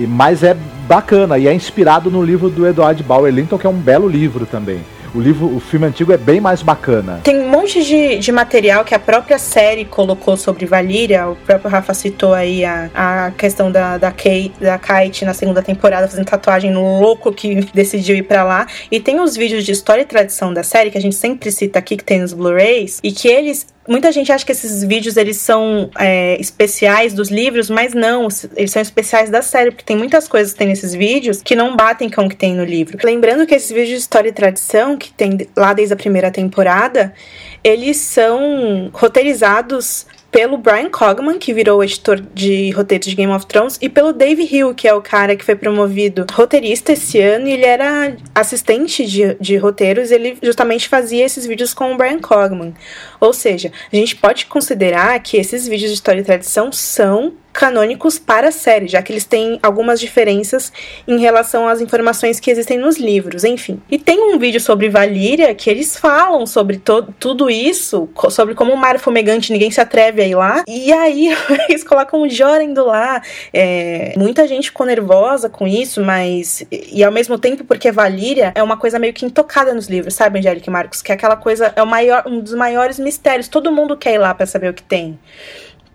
E, 0.00 0.06
mas 0.06 0.42
é 0.42 0.56
bacana 0.88 1.38
e 1.38 1.46
é 1.46 1.52
inspirado 1.52 2.10
no 2.10 2.22
livro 2.22 2.48
do 2.48 2.66
Edward 2.66 3.02
Bauer 3.02 3.32
Linton, 3.32 3.58
que 3.58 3.66
é 3.66 3.70
um 3.70 3.74
belo 3.74 4.08
livro 4.08 4.46
também. 4.46 4.80
O 5.14 5.20
livro, 5.20 5.54
o 5.54 5.58
filme 5.58 5.86
antigo 5.86 6.12
é 6.12 6.16
bem 6.16 6.40
mais 6.40 6.62
bacana. 6.62 7.20
Tem 7.24 7.40
um 7.40 7.48
monte 7.48 7.84
de, 7.84 8.18
de 8.18 8.30
material 8.30 8.84
que 8.84 8.94
a 8.94 8.98
própria 8.98 9.38
série 9.38 9.84
colocou 9.84 10.36
sobre 10.36 10.66
Valíria. 10.66 11.28
O 11.28 11.36
próprio 11.36 11.68
Rafa 11.68 11.92
citou 11.92 12.32
aí 12.32 12.64
a, 12.64 12.88
a 12.94 13.30
questão 13.32 13.72
da, 13.72 13.98
da, 13.98 14.12
Kate, 14.12 14.52
da 14.60 14.78
Kite 14.78 15.24
na 15.24 15.34
segunda 15.34 15.62
temporada, 15.62 16.06
fazendo 16.06 16.26
tatuagem 16.26 16.70
no 16.70 17.00
louco 17.00 17.32
que 17.32 17.56
decidiu 17.74 18.16
ir 18.16 18.22
pra 18.22 18.44
lá. 18.44 18.66
E 18.90 19.00
tem 19.00 19.20
os 19.20 19.36
vídeos 19.36 19.64
de 19.64 19.72
história 19.72 20.02
e 20.02 20.06
tradição 20.06 20.54
da 20.54 20.62
série, 20.62 20.90
que 20.90 20.98
a 20.98 21.02
gente 21.02 21.16
sempre 21.16 21.50
cita 21.50 21.78
aqui, 21.78 21.96
que 21.96 22.04
tem 22.04 22.20
nos 22.20 22.32
Blu-rays, 22.32 23.00
e 23.02 23.10
que 23.10 23.28
eles. 23.28 23.66
Muita 23.90 24.12
gente 24.12 24.30
acha 24.30 24.46
que 24.46 24.52
esses 24.52 24.84
vídeos 24.84 25.16
eles 25.16 25.38
são 25.38 25.90
é, 25.98 26.40
especiais 26.40 27.12
dos 27.12 27.28
livros, 27.28 27.68
mas 27.68 27.92
não, 27.92 28.28
eles 28.54 28.70
são 28.70 28.80
especiais 28.80 29.30
da 29.30 29.42
série, 29.42 29.72
porque 29.72 29.82
tem 29.82 29.96
muitas 29.96 30.28
coisas 30.28 30.52
que 30.52 30.60
tem 30.60 30.68
nesses 30.68 30.94
vídeos 30.94 31.42
que 31.42 31.56
não 31.56 31.74
batem 31.74 32.08
com 32.08 32.26
o 32.26 32.28
que 32.28 32.36
tem 32.36 32.54
no 32.54 32.62
livro. 32.64 32.96
Lembrando 33.02 33.44
que 33.48 33.52
esses 33.52 33.68
vídeos 33.68 33.88
de 33.88 33.96
história 33.96 34.28
e 34.28 34.32
tradição, 34.32 34.96
que 34.96 35.12
tem 35.12 35.36
lá 35.56 35.72
desde 35.72 35.92
a 35.92 35.96
primeira 35.96 36.30
temporada, 36.30 37.12
eles 37.64 37.96
são 37.96 38.90
roteirizados 38.92 40.06
pelo 40.30 40.56
Brian 40.56 40.88
Cogman, 40.88 41.38
que 41.38 41.52
virou 41.52 41.82
editor 41.82 42.20
de 42.34 42.70
roteiros 42.70 43.06
de 43.06 43.16
Game 43.16 43.32
of 43.32 43.46
Thrones, 43.46 43.78
e 43.80 43.88
pelo 43.88 44.12
Dave 44.12 44.42
Hill, 44.42 44.74
que 44.74 44.86
é 44.86 44.94
o 44.94 45.02
cara 45.02 45.34
que 45.34 45.44
foi 45.44 45.56
promovido 45.56 46.24
roteirista 46.32 46.92
esse 46.92 47.20
ano, 47.20 47.48
e 47.48 47.52
ele 47.52 47.66
era 47.66 48.16
assistente 48.34 49.04
de, 49.04 49.34
de 49.40 49.56
roteiros, 49.56 50.10
ele 50.10 50.38
justamente 50.42 50.88
fazia 50.88 51.24
esses 51.24 51.46
vídeos 51.46 51.74
com 51.74 51.92
o 51.92 51.96
Brian 51.96 52.20
Cogman. 52.20 52.74
Ou 53.20 53.32
seja, 53.32 53.72
a 53.92 53.96
gente 53.96 54.16
pode 54.16 54.46
considerar 54.46 55.18
que 55.20 55.36
esses 55.36 55.66
vídeos 55.66 55.90
de 55.90 55.94
história 55.94 56.20
e 56.20 56.24
tradição 56.24 56.70
são 56.72 57.34
canônicos 57.52 58.18
para 58.18 58.48
a 58.48 58.52
série, 58.52 58.86
já 58.86 59.02
que 59.02 59.12
eles 59.12 59.24
têm 59.24 59.58
algumas 59.62 59.98
diferenças 60.00 60.72
em 61.08 61.18
relação 61.18 61.66
às 61.66 61.80
informações 61.80 62.38
que 62.38 62.50
existem 62.50 62.78
nos 62.78 62.96
livros, 62.98 63.44
enfim. 63.44 63.80
E 63.90 63.98
tem 63.98 64.20
um 64.34 64.38
vídeo 64.38 64.60
sobre 64.60 64.88
Valíria 64.88 65.54
que 65.54 65.68
eles 65.68 65.96
falam 65.96 66.46
sobre 66.46 66.80
tudo 67.18 67.50
isso, 67.50 68.08
co- 68.14 68.30
sobre 68.30 68.54
como 68.54 68.72
o 68.72 68.76
mar 68.76 68.94
é 68.94 68.98
fumegante 68.98 69.52
ninguém 69.52 69.70
se 69.70 69.80
atreve 69.80 70.22
a 70.22 70.26
ir 70.26 70.34
lá, 70.34 70.64
e 70.68 70.92
aí 70.92 71.34
eles 71.68 71.82
colocam 71.84 72.22
o 72.22 72.28
Jorah 72.28 72.60
lá. 72.84 73.22
É, 73.52 74.12
muita 74.16 74.46
gente 74.46 74.68
ficou 74.68 74.86
nervosa 74.86 75.48
com 75.48 75.66
isso, 75.66 76.02
mas. 76.02 76.62
E, 76.70 76.98
e 76.98 77.04
ao 77.04 77.12
mesmo 77.12 77.38
tempo, 77.38 77.64
porque 77.64 77.90
Valíria 77.90 78.52
é 78.54 78.62
uma 78.62 78.76
coisa 78.76 78.98
meio 78.98 79.12
que 79.12 79.24
intocada 79.24 79.72
nos 79.72 79.88
livros, 79.88 80.14
sabe, 80.14 80.38
Angélica 80.38 80.68
e 80.68 80.72
Marcos? 80.72 81.00
Que 81.00 81.12
é 81.12 81.14
aquela 81.14 81.36
coisa, 81.36 81.72
é 81.76 81.82
o 81.82 81.86
maior, 81.86 82.24
um 82.26 82.40
dos 82.40 82.54
maiores 82.54 82.98
mistérios. 82.98 83.48
Todo 83.48 83.72
mundo 83.72 83.96
quer 83.96 84.14
ir 84.14 84.18
lá 84.18 84.34
para 84.34 84.46
saber 84.46 84.70
o 84.70 84.74
que 84.74 84.82
tem 84.82 85.18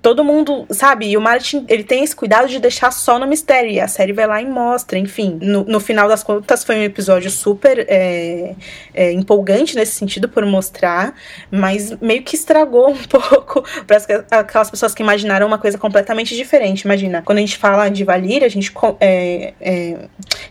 todo 0.06 0.24
mundo, 0.24 0.68
sabe? 0.70 1.08
E 1.08 1.18
o 1.18 1.22
Martin, 1.22 1.66
ele 1.68 1.84
tem 1.84 2.04
esse 2.04 2.16
cuidado 2.16 2.48
de 2.48 2.60
deixar 2.60 2.92
só 2.92 3.18
no 3.18 3.26
mistério. 3.26 3.72
E 3.72 3.80
a 3.80 3.88
série 3.88 4.14
vai 4.14 4.28
lá 4.28 4.40
e 4.40 4.46
mostra, 4.46 5.00
enfim. 5.00 5.40
No, 5.42 5.64
no 5.64 5.80
final 5.80 6.08
das 6.08 6.22
contas, 6.22 6.64
foi 6.64 6.76
um 6.76 6.84
episódio 6.84 7.32
super 7.32 7.84
é, 7.90 8.54
é, 8.94 9.12
empolgante 9.12 9.76
nesse 9.76 9.96
sentido, 9.96 10.30
por 10.30 10.46
mostrar, 10.46 11.16
mas 11.50 12.00
meio 12.00 12.22
que 12.22 12.36
estragou 12.36 12.92
um 12.94 13.04
pouco 13.04 13.64
para 13.88 13.98
aquelas 14.42 14.70
pessoas 14.70 14.94
que 14.94 15.02
imaginaram 15.02 15.48
uma 15.48 15.58
coisa 15.58 15.76
completamente 15.76 16.36
diferente. 16.36 16.82
Imagina, 16.82 17.24
quando 17.24 17.40
a 17.40 17.42
gente 17.42 17.58
fala 17.58 17.90
de 17.90 18.04
Valíria, 18.04 18.46
a 18.46 18.52
gente 18.52 18.72
é, 19.00 19.56
é, 19.60 19.98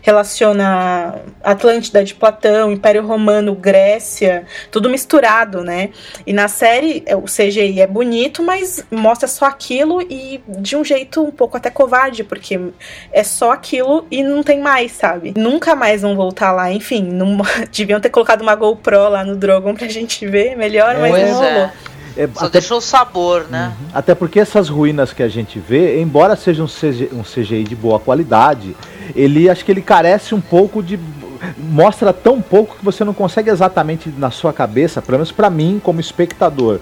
relaciona 0.01 1.15
Atlântida 1.41 2.03
de 2.03 2.13
Platão, 2.13 2.73
Império 2.73 3.07
Romano, 3.07 3.55
Grécia, 3.55 4.45
tudo 4.69 4.89
misturado, 4.89 5.63
né? 5.63 5.91
E 6.27 6.33
na 6.33 6.49
série, 6.49 7.03
é, 7.05 7.15
o 7.15 7.21
CGI 7.21 7.79
é 7.79 7.87
bonito, 7.87 8.43
mas 8.43 8.85
mostra 8.91 9.29
só 9.29 9.44
aquilo 9.45 10.01
e 10.01 10.41
de 10.47 10.75
um 10.75 10.83
jeito 10.83 11.23
um 11.23 11.31
pouco 11.31 11.57
até 11.57 11.69
covarde, 11.69 12.23
porque 12.23 12.59
é 13.11 13.23
só 13.23 13.51
aquilo 13.51 14.05
e 14.11 14.23
não 14.23 14.43
tem 14.43 14.59
mais, 14.59 14.91
sabe? 14.91 15.33
Nunca 15.37 15.75
mais 15.75 16.01
vão 16.01 16.15
voltar 16.15 16.51
lá. 16.51 16.71
Enfim, 16.71 17.03
não, 17.03 17.37
deviam 17.75 17.99
ter 17.99 18.09
colocado 18.09 18.41
uma 18.41 18.55
GoPro 18.55 19.09
lá 19.09 19.23
no 19.23 19.35
Drogon 19.35 19.73
pra 19.75 19.87
gente 19.87 20.25
ver 20.27 20.55
melhor, 20.55 20.97
mas 20.97 21.11
Pois 21.11 21.29
não 21.31 21.43
é. 21.43 21.53
rolou. 21.53 21.71
É, 22.17 22.29
Só 22.33 22.45
até, 22.45 22.59
deixou 22.59 22.77
o 22.77 22.81
sabor, 22.81 23.45
né? 23.49 23.73
até 23.93 24.15
porque 24.15 24.39
essas 24.39 24.69
ruínas 24.69 25.11
que 25.11 25.21
a 25.21 25.27
gente 25.27 25.59
vê, 25.59 25.99
embora 26.01 26.37
seja 26.37 26.63
um 26.63 26.67
CGI, 26.67 27.09
um 27.11 27.23
CGI 27.23 27.65
de 27.65 27.75
boa 27.75 27.99
qualidade, 27.99 28.73
ele 29.13 29.49
acho 29.49 29.65
que 29.65 29.71
ele 29.71 29.81
carece 29.81 30.33
um 30.33 30.39
pouco 30.39 30.81
de 30.81 30.97
mostra 31.57 32.13
tão 32.13 32.41
pouco 32.41 32.77
que 32.77 32.85
você 32.85 33.03
não 33.03 33.13
consegue 33.13 33.49
exatamente 33.49 34.09
na 34.17 34.31
sua 34.31 34.53
cabeça, 34.53 35.01
pelo 35.01 35.17
menos 35.17 35.31
pra 35.31 35.49
mim 35.49 35.79
como 35.83 35.99
espectador, 35.99 36.79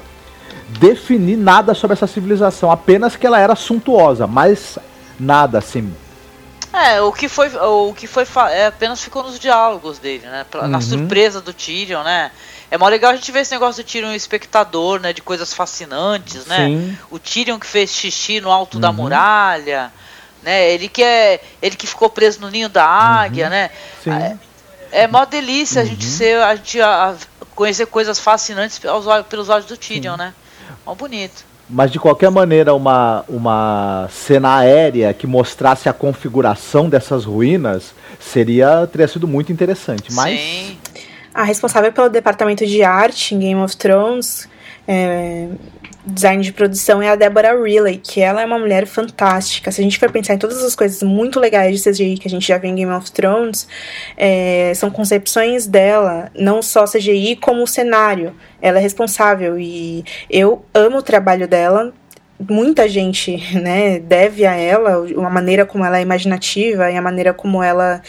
definir 0.80 1.38
nada 1.38 1.74
sobre 1.74 1.94
essa 1.94 2.08
civilização, 2.08 2.72
apenas 2.72 3.16
que 3.16 3.26
ela 3.26 3.40
era 3.40 3.56
suntuosa, 3.56 4.28
mas 4.28 4.78
nada 5.20 5.58
assim. 5.60 5.94
É, 6.72 7.00
o 7.02 7.12
que 7.12 7.30
foi, 7.30 7.56
o 7.56 7.94
que 7.94 8.08
foi 8.08 8.26
é, 8.52 8.66
apenas 8.68 9.04
ficou 9.04 9.22
nos 9.24 9.38
diálogos 9.40 10.00
dele, 10.00 10.26
né? 10.26 10.46
Pra- 10.50 10.68
Na 10.68 10.78
Uhum. 10.80 10.82
surpresa 10.84 11.40
do 11.40 11.54
Tyrion, 11.54 12.04
né? 12.04 12.32
É 12.72 12.78
mó 12.80 12.88
legal 12.88 13.12
a 13.12 13.16
gente 13.16 13.32
ver 13.32 13.42
esse 13.42 13.52
negócio 13.52 13.84
do 13.84 13.88
Tyrion 13.88 14.12
espectador, 14.14 15.00
né? 15.00 15.14
De 15.14 15.22
coisas 15.22 15.54
fascinantes, 15.54 16.48
né? 16.48 16.66
Sim. 16.68 16.98
O 17.12 17.20
Tyrion 17.20 17.60
que 17.60 17.68
fez 17.68 17.92
xixi 17.92 18.42
no 18.42 18.52
alto 18.52 18.80
da 18.80 18.90
Uhum. 18.90 18.96
muralha, 18.96 19.92
né? 20.42 20.72
Ele 20.72 20.88
que 20.90 21.04
é, 21.04 21.40
ele 21.62 21.76
que 21.76 21.86
ficou 21.86 22.10
preso 22.10 22.42
no 22.42 22.50
ninho 22.50 22.70
da 22.70 22.84
águia, 22.84 23.50
né? 23.52 23.70
Sim. 24.04 24.10
É, 24.12 24.38
é 25.04 25.08
mó 25.08 25.24
delícia 25.26 25.84
a 25.84 25.86
gente 25.86 26.06
ser, 26.06 26.42
a 26.42 26.56
gente 26.56 26.82
a- 26.82 27.12
a 27.12 27.46
conhecer 27.54 27.86
coisas 27.86 28.18
fascinantes 28.20 28.84
aos 28.84 29.06
pelos 29.28 29.48
olhos 29.50 29.68
do 29.68 29.78
Tyrion, 29.78 30.18
né? 30.18 30.34
Mó 30.86 30.96
bonito. 30.96 31.46
Mas 31.70 31.92
de 31.92 32.00
qualquer 32.00 32.30
maneira, 32.30 32.74
uma, 32.74 33.24
uma 33.28 34.08
cena 34.12 34.58
aérea 34.58 35.14
que 35.14 35.26
mostrasse 35.26 35.88
a 35.88 35.94
configuração 35.94 36.90
dessas 36.90 37.24
ruínas 37.24 37.94
seria 38.20 38.86
teria 38.88 39.08
sido 39.08 39.28
muito 39.28 39.52
interessante. 39.52 40.12
Mas 40.14 40.40
Sim. 40.40 40.78
A 41.34 41.44
responsável 41.44 41.92
pelo 41.92 42.10
departamento 42.10 42.66
de 42.66 42.84
arte 42.84 43.34
em 43.34 43.40
Game 43.40 43.60
of 43.60 43.76
Thrones, 43.76 44.48
é, 44.88 45.48
design 46.06 46.44
de 46.44 46.52
produção, 46.52 47.02
é 47.02 47.10
a 47.10 47.16
Deborah 47.16 47.56
Riley, 47.56 47.98
que 47.98 48.20
ela 48.20 48.42
é 48.42 48.46
uma 48.46 48.60
mulher 48.60 48.86
fantástica. 48.86 49.72
Se 49.72 49.80
a 49.80 49.84
gente 49.84 49.98
for 49.98 50.12
pensar 50.12 50.34
em 50.34 50.38
todas 50.38 50.62
as 50.64 50.76
coisas 50.76 51.02
muito 51.02 51.40
legais 51.40 51.82
de 51.82 51.90
CGI 51.90 52.18
que 52.18 52.28
a 52.28 52.32
gente 52.32 52.48
já 52.48 52.58
vê 52.58 52.68
em 52.68 52.76
Game 52.76 52.92
of 52.92 53.12
Thrones, 53.12 53.68
é, 54.18 54.74
são 54.76 54.90
concepções 54.90 55.66
dela, 55.66 56.30
não 56.36 56.62
só 56.62 56.86
CGI, 56.86 57.38
como 57.38 57.64
o 57.64 57.68
cenário. 57.68 58.36
Ela 58.62 58.80
é 58.80 58.82
responsável 58.82 59.58
e 59.58 60.04
eu 60.30 60.66
amo 60.74 60.98
o 60.98 61.02
trabalho 61.04 61.48
dela 61.48 61.94
muita 62.50 62.90
gente 62.90 63.38
né, 63.58 64.00
deve 64.00 64.46
a 64.46 64.56
ela 64.56 65.06
a 65.26 65.30
maneira 65.30 65.66
como 65.66 65.86
ela 65.86 66.00
é 66.00 66.02
imaginativa 66.02 66.92
e 66.92 66.98
a 66.98 67.02
maneira 67.02 67.34
como 67.34 67.62
ela 67.64 68.02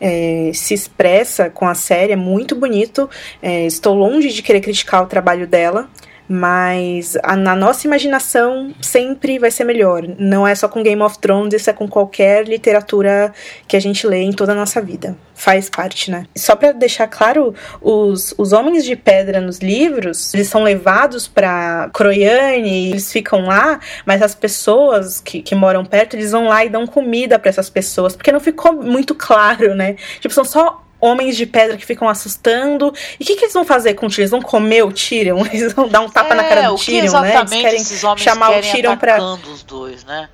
é, 0.00 0.50
se 0.54 0.74
expressa 0.74 1.50
com 1.50 1.66
a 1.66 1.74
série 1.74 2.12
é 2.12 2.16
muito 2.16 2.54
bonito. 2.54 3.08
É, 3.42 3.66
estou 3.66 3.94
longe 3.94 4.28
de 4.28 4.42
querer 4.42 4.60
criticar 4.60 5.02
o 5.02 5.06
trabalho 5.06 5.46
dela. 5.46 5.88
Mas 6.32 7.18
a- 7.24 7.34
na 7.34 7.56
nossa 7.56 7.88
imaginação 7.88 8.72
sempre 8.80 9.36
vai 9.36 9.50
ser 9.50 9.64
melhor. 9.64 10.04
Não 10.16 10.46
é 10.46 10.54
só 10.54 10.68
com 10.68 10.80
Game 10.80 11.02
of 11.02 11.18
Thrones, 11.18 11.52
isso 11.54 11.68
é 11.68 11.72
com 11.72 11.88
qualquer 11.88 12.46
literatura 12.46 13.32
que 13.66 13.76
a 13.76 13.80
gente 13.80 14.06
lê 14.06 14.22
em 14.22 14.30
toda 14.32 14.52
a 14.52 14.54
nossa 14.54 14.80
vida. 14.80 15.16
Faz 15.34 15.68
parte, 15.68 16.08
né? 16.08 16.26
Só 16.36 16.54
pra 16.54 16.70
deixar 16.70 17.08
claro, 17.08 17.52
os, 17.82 18.32
os 18.38 18.52
homens 18.52 18.84
de 18.84 18.94
pedra 18.94 19.40
nos 19.40 19.58
livros, 19.58 20.32
eles 20.32 20.46
são 20.46 20.62
levados 20.62 21.26
pra 21.26 21.90
Croiane, 21.92 22.90
eles 22.90 23.10
ficam 23.10 23.46
lá, 23.46 23.80
mas 24.06 24.22
as 24.22 24.32
pessoas 24.34 25.18
que, 25.20 25.42
que 25.42 25.56
moram 25.56 25.84
perto, 25.84 26.14
eles 26.14 26.30
vão 26.30 26.46
lá 26.46 26.64
e 26.64 26.68
dão 26.68 26.86
comida 26.86 27.40
pra 27.40 27.48
essas 27.48 27.68
pessoas, 27.68 28.14
porque 28.14 28.30
não 28.30 28.38
ficou 28.38 28.72
muito 28.72 29.16
claro, 29.16 29.74
né? 29.74 29.96
Tipo, 30.20 30.32
são 30.32 30.44
só 30.44 30.80
homens 31.00 31.36
de 31.36 31.46
pedra 31.46 31.76
que 31.76 31.86
ficam 31.86 32.08
assustando. 32.08 32.92
E 33.18 33.22
o 33.22 33.26
que, 33.26 33.36
que 33.36 33.44
eles 33.44 33.54
vão 33.54 33.64
fazer 33.64 33.94
com 33.94 34.06
o 34.06 34.08
Tyrion? 34.08 34.22
Eles 34.22 34.30
vão 34.30 34.42
comer 34.42 34.84
o 34.84 34.92
Tyrion? 34.92 35.44
Eles 35.52 35.72
vão 35.72 35.88
dar 35.88 36.00
um 36.00 36.08
tapa 36.08 36.34
é, 36.34 36.36
na 36.36 36.44
cara 36.44 36.68
do 36.68 36.76
Tyrion, 36.76 37.20
né? 37.20 37.36
Eles 37.36 37.50
querem 37.50 37.80
esses 37.80 38.04
homens 38.04 38.22
chamar 38.22 38.50
querem 38.50 38.70
o 38.70 38.74
Tyrion 38.74 38.96
pra. 38.96 39.22
os 39.22 39.62
dois, 39.62 40.04
né? 40.04 40.28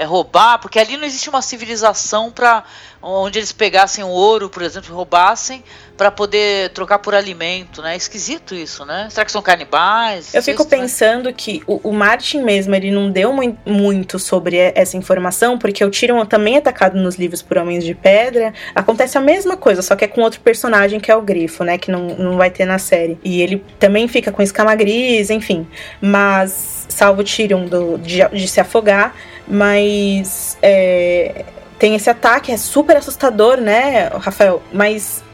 É 0.00 0.04
roubar, 0.04 0.58
porque 0.58 0.78
ali 0.78 0.96
não 0.96 1.04
existe 1.04 1.28
uma 1.28 1.42
civilização 1.42 2.30
para 2.30 2.64
onde 3.02 3.38
eles 3.38 3.52
pegassem 3.52 4.04
o 4.04 4.08
ouro, 4.08 4.48
por 4.48 4.62
exemplo, 4.62 4.90
e 4.90 4.94
roubassem 4.94 5.62
para 5.96 6.10
poder 6.10 6.70
trocar 6.70 6.98
por 6.98 7.14
alimento, 7.14 7.82
né? 7.82 7.94
Esquisito 7.94 8.54
isso, 8.54 8.86
né? 8.86 9.08
Será 9.10 9.24
que 9.24 9.30
são 9.30 9.42
canibais? 9.42 10.34
Eu 10.34 10.42
fico 10.42 10.66
pensando 10.66 11.30
que 11.30 11.62
o, 11.66 11.90
o, 11.90 11.92
Martin 11.92 12.42
mesmo, 12.42 12.74
ele 12.74 12.90
não 12.90 13.10
deu 13.10 13.32
mu 13.34 13.56
muito 13.66 14.18
sobre 14.18 14.56
essa 14.74 14.96
informação, 14.96 15.58
porque 15.58 15.84
o 15.84 15.90
Tyrion 15.90 16.24
também 16.24 16.54
é 16.54 16.58
atacado 16.58 16.98
nos 16.98 17.16
livros 17.16 17.42
por 17.42 17.58
Homens 17.58 17.84
de 17.84 17.94
Pedra. 17.94 18.54
Acontece 18.74 19.18
a 19.18 19.20
mesma 19.20 19.58
coisa, 19.58 19.82
só 19.82 19.94
que 19.94 20.04
é 20.04 20.08
com 20.08 20.22
outro 20.22 20.40
personagem 20.40 20.98
que 20.98 21.10
é 21.10 21.16
o 21.16 21.20
Grifo, 21.20 21.64
né? 21.64 21.76
Que 21.76 21.90
não, 21.90 22.16
não 22.16 22.36
vai 22.38 22.50
ter 22.50 22.64
na 22.64 22.78
série. 22.78 23.18
E 23.22 23.42
ele 23.42 23.62
também 23.78 24.08
fica 24.08 24.32
com 24.32 24.40
escama 24.40 24.74
gris, 24.74 25.28
enfim. 25.28 25.68
Mas 26.00 26.86
salva 26.88 27.20
o 27.20 27.24
Tyrion 27.24 27.66
do, 27.66 27.98
de, 27.98 28.26
de 28.28 28.48
se 28.48 28.60
afogar, 28.60 29.14
mas 29.50 30.56
é, 30.62 31.44
tem 31.78 31.96
esse 31.96 32.08
ataque, 32.08 32.52
é 32.52 32.56
super 32.56 32.96
assustador, 32.96 33.60
né, 33.60 34.08
Rafael? 34.08 34.62
Mas 34.72 35.24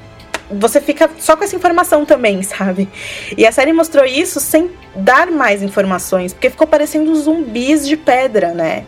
você 0.51 0.81
fica 0.81 1.11
só 1.19 1.37
com 1.37 1.45
essa 1.45 1.55
informação 1.55 2.07
também, 2.07 2.43
sabe? 2.45 2.89
E 3.37 3.47
a 3.47 3.53
série 3.53 3.73
mostrou 3.73 4.05
isso 4.05 4.41
sem 4.41 4.71
dar 4.95 5.31
mais 5.31 5.63
informações, 5.63 6.33
porque 6.33 6.49
ficou 6.49 6.67
parecendo 6.67 7.15
zumbis 7.15 7.87
de 7.87 7.97
pedra, 7.97 8.55
né? 8.55 8.87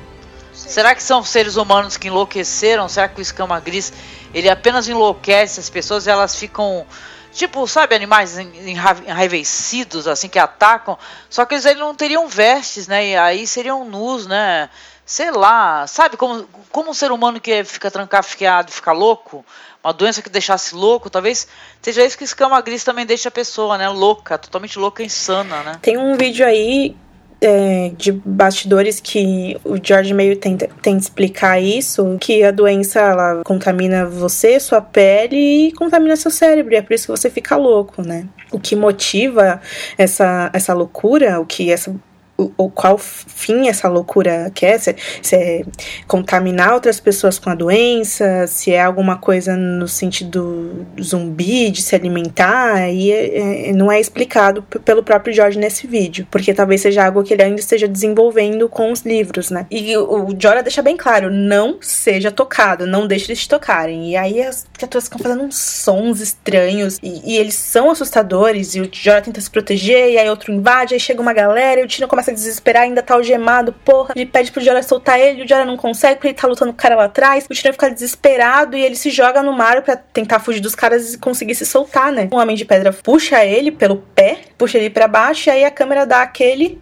Será 0.53 0.95
que 0.95 1.03
são 1.03 1.23
seres 1.23 1.57
humanos 1.57 1.97
que 1.97 2.09
enlouqueceram? 2.09 2.89
Será 2.89 3.09
que 3.09 3.21
o 3.21 3.23
escama 3.23 3.61
gris 3.61 3.93
ele 4.35 4.49
apenas 4.49 4.89
enlouquece 4.89 5.61
as 5.61 5.71
pessoas 5.71 6.07
e 6.07 6.11
elas 6.11 6.35
ficam 6.35 6.87
tipo, 7.33 7.67
sabe, 7.69 7.95
animais 7.95 8.37
enraivecidos 8.39 10.09
assim 10.09 10.29
que 10.29 10.39
atacam? 10.39 10.99
Só 11.31 11.45
que 11.45 11.55
eles 11.55 11.65
não 11.77 11.95
teriam 11.95 12.29
vestes, 12.29 12.89
né? 12.89 13.09
E 13.09 13.17
aí 13.17 13.47
seriam 13.47 13.85
nus, 13.85 14.27
né? 14.27 14.69
Sei 15.09 15.31
lá, 15.31 15.87
sabe 15.87 16.19
como 16.19 16.47
como 16.71 16.91
um 16.91 16.95
ser 16.95 17.11
humano 17.11 17.41
que 17.41 17.65
fica 17.65 17.91
trancafiado, 17.91 18.71
fica 18.71 18.93
louco? 18.93 19.43
uma 19.83 19.93
doença 19.93 20.21
que 20.21 20.29
deixasse 20.29 20.75
louco, 20.75 21.09
talvez 21.09 21.49
seja 21.81 22.05
isso 22.05 22.19
que 22.19 22.25
escama 22.25 22.61
gris 22.61 22.85
também 22.85 23.07
deixa 23.07 23.31
a 23.31 23.33
pessoa, 23.33 23.79
né? 23.79 23.89
Louca, 23.89 24.37
totalmente 24.37 24.79
louca, 24.79 25.03
insana, 25.03 25.63
né? 25.63 25.79
Tem 25.81 25.97
um 25.97 26.15
vídeo 26.15 26.45
aí 26.45 26.95
é, 27.41 27.93
de 27.97 28.13
bastidores 28.13 29.01
que 29.01 29.57
o 29.65 29.77
George 29.83 30.13
meio 30.13 30.37
tenta, 30.37 30.69
tenta 30.83 30.99
explicar 30.99 31.59
isso, 31.59 32.19
que 32.21 32.43
a 32.43 32.51
doença 32.51 33.01
ela 33.01 33.43
contamina 33.45 34.05
você, 34.05 34.59
sua 34.61 34.83
pele 34.83 35.69
e 35.69 35.73
contamina 35.73 36.17
seu 36.17 36.31
cérebro, 36.31 36.75
e 36.75 36.77
é 36.77 36.83
por 36.83 36.93
isso 36.93 37.07
que 37.07 37.19
você 37.19 37.31
fica 37.31 37.57
louco, 37.57 38.03
né? 38.03 38.27
O 38.51 38.59
que 38.59 38.75
motiva 38.75 39.61
essa, 39.97 40.51
essa 40.53 40.75
loucura, 40.75 41.41
o 41.41 41.47
que 41.47 41.73
essa 41.73 41.95
o, 42.39 42.71
qual 42.71 42.97
fim 42.97 43.69
essa 43.69 43.89
loucura 43.89 44.51
quer, 44.55 44.79
se, 44.79 44.95
se, 45.21 45.35
é 45.35 45.63
contaminar 46.07 46.73
outras 46.73 47.01
pessoas 47.01 47.37
com 47.37 47.51
a 47.51 47.55
doença, 47.55 48.47
se 48.47 48.73
é 48.73 48.81
alguma 48.81 49.17
coisa 49.17 49.57
no 49.57 49.89
sentido 49.89 50.87
zumbi, 51.03 51.71
de 51.71 51.83
se 51.83 51.97
alimentar, 51.97 52.89
e 52.91 53.11
é, 53.11 53.71
é, 53.71 53.73
não 53.73 53.91
é 53.91 53.99
explicado 53.99 54.63
pelo 54.63 55.03
próprio 55.03 55.35
George 55.35 55.59
nesse 55.59 55.89
vídeo, 55.89 56.29
porque 56.31 56.55
talvez 56.55 56.81
seja 56.81 57.05
algo 57.05 57.25
que 57.25 57.35
ele 57.35 57.43
ainda 57.43 57.61
esteja 57.61 57.89
desenvolvendo 57.89 58.69
com 58.69 58.93
os 58.93 59.03
livros, 59.03 59.51
né? 59.51 59.67
E 59.69 59.97
o, 59.97 60.29
o 60.29 60.35
deixa 60.63 60.81
bem 60.81 60.97
claro, 60.97 61.31
não 61.31 61.79
seja 61.81 62.31
tocado, 62.31 62.87
não 62.87 63.07
deixe 63.07 63.27
eles 63.27 63.41
te 63.41 63.49
tocarem. 63.49 64.11
E 64.11 64.17
aí 64.17 64.41
as 64.41 64.65
criaturas 64.73 65.05
ficam 65.05 65.19
fazendo 65.19 65.43
uns 65.43 65.57
sons 65.57 66.21
estranhos, 66.21 66.99
e, 67.03 67.33
e 67.33 67.37
eles 67.37 67.55
são 67.55 67.91
assustadores, 67.91 68.77
e 68.77 68.81
o 68.81 68.89
Jorah 68.93 69.23
tenta 69.23 69.41
se 69.41 69.51
proteger, 69.51 70.11
e 70.11 70.19
aí 70.19 70.31
outro 70.31 70.53
invade, 70.53 70.95
aí 70.95 71.01
chega 71.01 71.21
uma 71.21 71.33
galera, 71.33 71.81
e 71.81 71.85
o 71.85 71.89
Tino 71.89 72.07
começa 72.07 72.28
começa 72.29 72.31
a 72.31 72.35
desesperar, 72.35 72.83
ainda 72.83 73.03
tá 73.03 73.15
algemado, 73.15 73.73
porra. 73.85 74.13
Ele 74.15 74.27
pede 74.27 74.53
pro 74.53 74.63
Jorah 74.63 74.83
soltar 74.83 75.19
ele, 75.19 75.43
o 75.43 75.49
Jorah 75.49 75.65
não 75.65 75.77
consegue, 75.77 76.17
porque 76.17 76.29
ele 76.29 76.35
tá 76.35 76.47
lutando 76.47 76.73
com 76.73 76.79
o 76.79 76.81
cara 76.81 76.95
lá 76.97 77.05
atrás. 77.05 77.45
O 77.45 77.55
Tyrion 77.55 77.73
fica 77.73 77.91
desesperado 77.91 78.77
e 78.77 78.83
ele 78.83 78.97
se 78.97 79.11
joga 79.11 79.43
no 79.43 79.53
mar 79.53 79.83
para 79.83 79.97
tentar 79.97 80.41
fugir 80.41 80.61
dos 80.61 80.75
caras 80.75 81.15
e 81.15 81.19
conseguir 81.19 81.55
se 81.55 81.67
soltar, 81.67 82.13
né? 82.13 82.29
O 82.31 82.37
Homem 82.37 82.57
de 82.57 82.65
Pedra 82.65 82.93
puxa 82.93 83.45
ele 83.45 83.71
pelo 83.71 83.97
pé, 84.15 84.41
puxa 84.57 84.79
ele 84.79 84.91
para 84.91 85.09
baixo, 85.09 85.49
e 85.49 85.51
aí 85.51 85.65
a 85.65 85.71
câmera 85.71 86.05
dá 86.05 86.23
aquele 86.23 86.81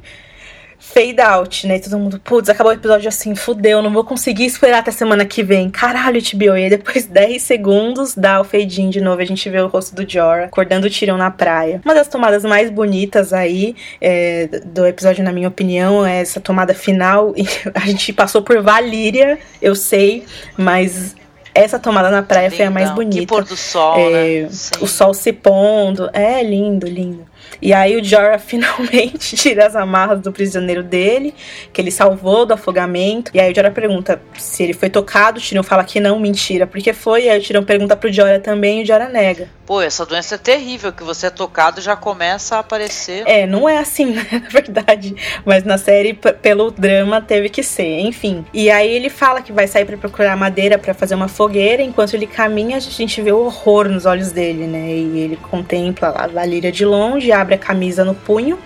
fade 0.92 1.20
out, 1.20 1.66
né? 1.66 1.76
E 1.76 1.80
todo 1.80 1.98
mundo, 1.98 2.20
putz, 2.20 2.48
acabou 2.48 2.72
o 2.72 2.74
episódio 2.74 3.08
assim, 3.08 3.34
fudeu, 3.34 3.82
não 3.82 3.92
vou 3.92 4.04
conseguir 4.04 4.46
esperar 4.46 4.78
até 4.78 4.90
semana 4.90 5.24
que 5.24 5.42
vem. 5.42 5.68
Caralho, 5.68 6.22
TBO. 6.22 6.56
E 6.56 6.64
aí 6.64 6.70
depois 6.70 7.04
10 7.06 7.42
segundos 7.42 8.14
dá 8.14 8.40
o 8.40 8.44
fade 8.44 8.80
in 8.80 8.90
de 8.90 9.00
novo, 9.00 9.20
a 9.20 9.24
gente 9.24 9.48
vê 9.50 9.60
o 9.60 9.66
rosto 9.66 9.94
do 9.94 10.10
Jorah 10.10 10.44
acordando 10.44 10.86
o 10.86 10.90
tirão 10.90 11.18
na 11.18 11.30
praia. 11.30 11.80
Uma 11.84 11.94
das 11.94 12.08
tomadas 12.08 12.44
mais 12.44 12.70
bonitas 12.70 13.32
aí 13.32 13.74
é, 14.00 14.46
do 14.64 14.86
episódio, 14.86 15.24
na 15.24 15.32
minha 15.32 15.48
opinião, 15.48 16.06
é 16.06 16.20
essa 16.20 16.40
tomada 16.40 16.72
final. 16.72 17.34
a 17.74 17.86
gente 17.86 18.12
passou 18.12 18.40
por 18.42 18.62
Valíria, 18.62 19.38
eu 19.60 19.74
sei, 19.74 20.24
mas 20.56 21.14
essa 21.52 21.78
tomada 21.78 22.10
na 22.10 22.22
praia 22.22 22.48
Lindão. 22.48 22.56
foi 22.56 22.66
a 22.66 22.70
mais 22.70 22.90
bonita. 22.90 23.20
Que 23.20 23.26
pôr 23.26 23.44
do 23.44 23.56
sol, 23.56 23.98
é, 23.98 24.42
né? 24.42 24.48
O 24.80 24.86
sol 24.86 25.14
se 25.14 25.32
pondo. 25.32 26.08
É 26.12 26.42
lindo, 26.42 26.86
lindo. 26.86 27.26
E 27.60 27.72
aí 27.72 27.96
o 27.96 28.04
Jorah 28.04 28.38
finalmente 28.40 29.36
tira 29.36 29.66
as 29.66 29.76
amarras 29.76 30.20
do 30.20 30.32
prisioneiro 30.32 30.82
dele, 30.82 31.34
que 31.72 31.80
ele 31.80 31.90
salvou 31.90 32.46
do 32.46 32.54
afogamento. 32.54 33.30
E 33.34 33.40
aí 33.40 33.52
o 33.52 33.54
Jorah 33.54 33.70
pergunta 33.70 34.20
se 34.38 34.62
ele 34.62 34.72
foi 34.72 34.90
tocado, 34.90 35.38
o 35.38 35.42
Tyrion 35.42 35.62
fala 35.62 35.84
que 35.84 36.00
não, 36.00 36.18
mentira, 36.18 36.66
porque 36.66 36.92
foi. 36.92 37.24
E 37.24 37.30
aí 37.30 37.38
o 37.38 37.42
Tyrion 37.42 37.62
pergunta 37.62 37.96
pro 37.96 38.12
Jorah 38.12 38.40
também 38.40 38.80
e 38.80 38.82
o 38.82 38.86
Jorah 38.86 39.08
nega. 39.08 39.48
Pô, 39.66 39.80
essa 39.80 40.06
doença 40.06 40.36
é 40.36 40.38
terrível, 40.38 40.92
que 40.92 41.02
você 41.02 41.26
é 41.26 41.30
tocado 41.30 41.80
já 41.80 41.96
começa 41.96 42.54
a 42.54 42.60
aparecer. 42.60 43.24
É, 43.26 43.46
não 43.46 43.68
é 43.68 43.78
assim, 43.78 44.06
né, 44.14 44.24
na 44.30 44.48
verdade. 44.48 45.16
Mas 45.44 45.64
na 45.64 45.76
série, 45.76 46.14
pelo 46.14 46.70
drama, 46.70 47.20
teve 47.20 47.48
que 47.48 47.62
ser, 47.62 48.00
enfim. 48.00 48.44
E 48.54 48.70
aí 48.70 48.88
ele 48.88 49.10
fala 49.10 49.42
que 49.42 49.52
vai 49.52 49.66
sair 49.66 49.84
para 49.84 49.96
procurar 49.96 50.36
madeira 50.36 50.78
para 50.78 50.94
fazer 50.94 51.16
uma 51.16 51.26
fogueira, 51.26 51.82
enquanto 51.82 52.14
ele 52.14 52.26
caminha, 52.26 52.76
a 52.76 52.80
gente 52.80 53.20
vê 53.20 53.32
o 53.32 53.46
horror 53.46 53.88
nos 53.88 54.06
olhos 54.06 54.30
dele, 54.30 54.66
né? 54.66 54.88
E 54.88 55.18
ele 55.18 55.36
contempla 55.36 56.10
lá 56.10 56.24
a 56.24 56.28
Valíria 56.28 56.70
de 56.70 56.84
longe, 56.84 57.32
abre 57.40 57.54
a 57.54 57.58
camisa 57.58 58.04
no 58.04 58.14
punho 58.14 58.58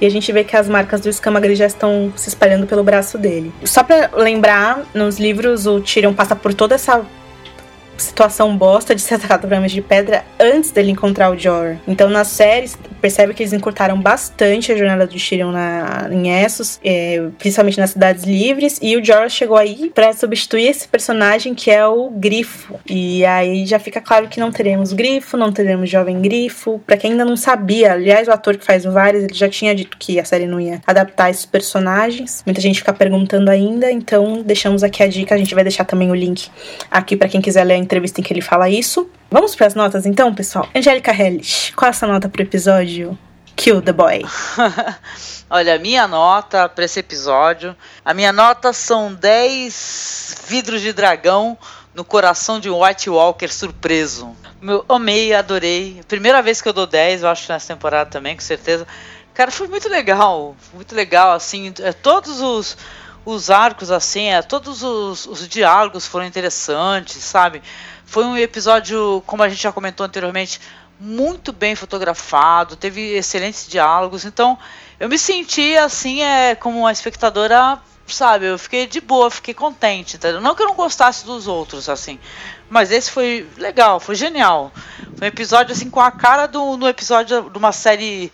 e 0.00 0.06
a 0.06 0.10
gente 0.10 0.32
vê 0.32 0.42
que 0.42 0.56
as 0.56 0.68
marcas 0.68 1.00
do 1.00 1.08
escama 1.08 1.38
gris 1.40 1.58
já 1.58 1.66
estão 1.66 2.12
se 2.16 2.28
espalhando 2.28 2.66
pelo 2.66 2.82
braço 2.82 3.18
dele. 3.18 3.52
Só 3.64 3.82
para 3.82 4.10
lembrar, 4.16 4.82
nos 4.94 5.18
livros 5.18 5.66
o 5.66 5.80
Tyrion 5.80 6.14
passa 6.14 6.34
por 6.34 6.54
toda 6.54 6.74
essa 6.74 7.04
situação 8.00 8.56
bosta 8.56 8.94
de 8.94 9.00
ser 9.00 9.14
atacado 9.14 9.46
por 9.46 9.52
homens 9.52 9.72
de 9.72 9.80
pedra 9.80 10.24
antes 10.38 10.70
dele 10.70 10.90
encontrar 10.90 11.30
o 11.30 11.38
Jor. 11.38 11.76
Então, 11.86 12.08
nas 12.08 12.28
séries, 12.28 12.76
percebe 13.00 13.34
que 13.34 13.42
eles 13.42 13.52
encurtaram 13.52 14.00
bastante 14.00 14.72
a 14.72 14.76
jornada 14.76 15.06
do 15.06 15.16
Tyrion 15.16 15.50
na, 15.50 16.08
em 16.10 16.30
Essos, 16.30 16.78
é, 16.84 17.22
principalmente 17.38 17.78
nas 17.78 17.90
cidades 17.90 18.24
livres, 18.24 18.78
e 18.82 18.96
o 18.96 19.04
Jor 19.04 19.28
chegou 19.28 19.56
aí 19.56 19.90
para 19.94 20.12
substituir 20.12 20.68
esse 20.68 20.86
personagem 20.86 21.54
que 21.54 21.70
é 21.70 21.86
o 21.86 22.10
Grifo. 22.10 22.78
E 22.88 23.24
aí 23.24 23.66
já 23.66 23.78
fica 23.78 24.00
claro 24.00 24.28
que 24.28 24.40
não 24.40 24.50
teremos 24.50 24.92
Grifo, 24.92 25.36
não 25.36 25.52
teremos 25.52 25.88
Jovem 25.88 26.20
Grifo. 26.20 26.80
Para 26.86 26.96
quem 26.96 27.12
ainda 27.12 27.24
não 27.24 27.36
sabia, 27.36 27.92
aliás, 27.92 28.28
o 28.28 28.32
ator 28.32 28.56
que 28.56 28.64
faz 28.64 28.84
o 28.84 28.92
Varys, 28.92 29.24
ele 29.24 29.34
já 29.34 29.48
tinha 29.48 29.74
dito 29.74 29.96
que 29.98 30.20
a 30.20 30.24
série 30.24 30.46
não 30.46 30.60
ia 30.60 30.80
adaptar 30.86 31.30
esses 31.30 31.46
personagens. 31.46 32.42
Muita 32.44 32.60
gente 32.60 32.78
fica 32.78 32.92
perguntando 32.92 33.50
ainda, 33.50 33.90
então 33.90 34.42
deixamos 34.42 34.82
aqui 34.82 35.02
a 35.02 35.06
dica, 35.06 35.34
a 35.34 35.38
gente 35.38 35.54
vai 35.54 35.64
deixar 35.64 35.84
também 35.84 36.10
o 36.10 36.14
link 36.14 36.48
aqui 36.90 37.16
para 37.16 37.28
quem 37.28 37.40
quiser 37.40 37.64
ler 37.64 37.76
entrevista 37.90 38.20
em 38.20 38.24
que 38.24 38.32
ele 38.32 38.40
fala 38.40 38.68
isso. 38.68 39.10
Vamos 39.28 39.56
para 39.56 39.66
as 39.66 39.74
notas 39.74 40.06
então, 40.06 40.32
pessoal? 40.32 40.68
Angélica 40.74 41.12
Hellish, 41.12 41.72
qual 41.74 41.88
é 41.88 41.90
a 41.90 41.92
sua 41.92 42.06
nota 42.06 42.28
pro 42.28 42.42
episódio 42.42 43.18
Kill 43.56 43.82
the 43.82 43.92
Boy? 43.92 44.24
Olha, 45.50 45.74
a 45.74 45.78
minha 45.80 46.06
nota 46.06 46.68
para 46.68 46.84
esse 46.84 47.00
episódio, 47.00 47.76
a 48.04 48.14
minha 48.14 48.32
nota 48.32 48.72
são 48.72 49.12
10 49.12 50.44
vidros 50.46 50.80
de 50.80 50.92
dragão 50.92 51.58
no 51.92 52.04
coração 52.04 52.60
de 52.60 52.70
um 52.70 52.84
White 52.84 53.10
Walker 53.10 53.48
surpreso. 53.48 54.36
Meu, 54.62 54.84
amei, 54.88 55.34
adorei. 55.34 56.00
Primeira 56.06 56.40
vez 56.40 56.62
que 56.62 56.68
eu 56.68 56.72
dou 56.72 56.86
10, 56.86 57.24
eu 57.24 57.28
acho 57.28 57.50
nessa 57.50 57.74
temporada 57.74 58.08
também, 58.08 58.36
com 58.36 58.42
certeza. 58.42 58.86
Cara, 59.34 59.50
foi 59.50 59.66
muito 59.66 59.88
legal, 59.88 60.54
muito 60.72 60.94
legal, 60.94 61.32
assim, 61.32 61.72
é, 61.80 61.92
todos 61.92 62.40
os 62.40 62.76
os 63.24 63.50
arcos, 63.50 63.90
assim, 63.90 64.28
é, 64.28 64.42
todos 64.42 64.82
os, 64.82 65.26
os 65.26 65.48
diálogos 65.48 66.06
foram 66.06 66.26
interessantes, 66.26 67.22
sabe? 67.22 67.62
Foi 68.04 68.24
um 68.24 68.36
episódio, 68.36 69.22
como 69.26 69.42
a 69.42 69.48
gente 69.48 69.62
já 69.62 69.72
comentou 69.72 70.04
anteriormente, 70.04 70.60
muito 70.98 71.52
bem 71.52 71.74
fotografado, 71.74 72.76
teve 72.76 73.14
excelentes 73.14 73.66
diálogos, 73.66 74.24
então 74.24 74.58
eu 74.98 75.08
me 75.08 75.18
senti 75.18 75.76
assim, 75.76 76.22
é, 76.22 76.54
como 76.54 76.80
uma 76.80 76.92
espectadora, 76.92 77.78
sabe, 78.06 78.46
eu 78.46 78.58
fiquei 78.58 78.86
de 78.86 79.00
boa, 79.00 79.30
fiquei 79.30 79.54
contente, 79.54 80.16
entendeu? 80.16 80.40
Não 80.40 80.54
que 80.54 80.62
eu 80.62 80.66
não 80.66 80.74
gostasse 80.74 81.24
dos 81.24 81.46
outros, 81.46 81.88
assim, 81.88 82.18
mas 82.68 82.90
esse 82.90 83.10
foi 83.10 83.48
legal, 83.56 83.98
foi 83.98 84.14
genial. 84.14 84.70
Foi 85.16 85.26
um 85.26 85.28
episódio 85.28 85.72
assim 85.72 85.88
com 85.88 86.00
a 86.00 86.10
cara 86.10 86.46
do 86.46 86.76
no 86.76 86.88
episódio 86.88 87.48
de 87.48 87.58
uma 87.58 87.72
série 87.72 88.30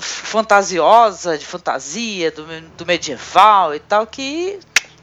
fantasiosa, 0.00 1.36
de 1.36 1.44
fantasia, 1.44 2.30
do, 2.30 2.44
do 2.76 2.86
medieval 2.86 3.74
e 3.74 3.78
tal, 3.78 4.06
que 4.06 4.58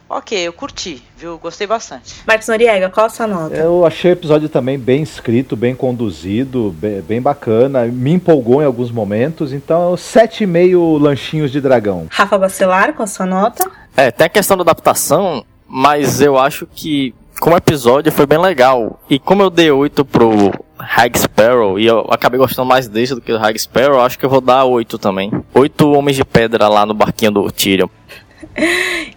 ok, 0.10 0.48
eu 0.48 0.52
curti, 0.52 1.04
viu? 1.16 1.38
Gostei 1.38 1.68
bastante. 1.68 2.16
Marcos 2.26 2.48
Noriega, 2.48 2.90
qual 2.90 3.06
a 3.06 3.10
sua 3.10 3.28
nota? 3.28 3.56
Eu 3.56 3.86
achei 3.86 4.12
o 4.12 4.14
episódio 4.14 4.50
também 4.50 4.78
bem 4.78 5.04
escrito, 5.04 5.56
bem 5.56 5.76
conduzido, 5.76 6.76
bem, 6.78 7.02
bem 7.02 7.22
bacana. 7.22 7.86
Me 7.86 8.14
empolgou 8.14 8.62
em 8.62 8.66
alguns 8.66 8.92
momentos, 8.92 9.54
então 9.54 9.96
sete 9.96 10.44
e 10.44 10.48
meio 10.48 10.98
lanchinhos 10.98 11.52
de 11.52 11.62
dragão. 11.62 12.08
Rafa 12.10 12.38
Bacelar, 12.38 12.94
com 12.94 13.04
a 13.04 13.08
sua 13.08 13.28
nota? 13.28 13.70
É, 13.96 14.10
tem 14.10 14.26
a 14.26 14.30
questão 14.30 14.58
da 14.58 14.64
adaptação, 14.64 15.46
mas 15.68 16.20
eu 16.22 16.38
acho 16.38 16.66
que 16.66 17.14
como 17.40 17.56
episódio 17.56 18.12
foi 18.12 18.26
bem 18.26 18.38
legal. 18.38 19.00
E 19.10 19.18
como 19.18 19.42
eu 19.42 19.50
dei 19.50 19.72
8 19.72 20.06
pro 20.06 20.52
Hag 20.78 21.18
Sparrow, 21.18 21.80
e 21.80 21.86
eu 21.86 22.06
acabei 22.10 22.38
gostando 22.40 22.68
mais 22.68 22.88
desse 22.88 23.16
do 23.16 23.22
que 23.22 23.32
do 23.32 23.38
Hag 23.38 23.58
Sparrow, 23.58 24.02
acho 24.02 24.20
que 24.20 24.26
eu 24.26 24.30
vou 24.30 24.42
dar 24.42 24.66
8 24.66 24.98
também. 24.98 25.32
8 25.54 25.92
Homens 25.92 26.18
de 26.18 26.26
Pedra 26.26 26.68
lá 26.68 26.86
no 26.86 26.94
barquinho 26.94 27.32
do 27.32 27.52
Tyrion. 27.52 27.88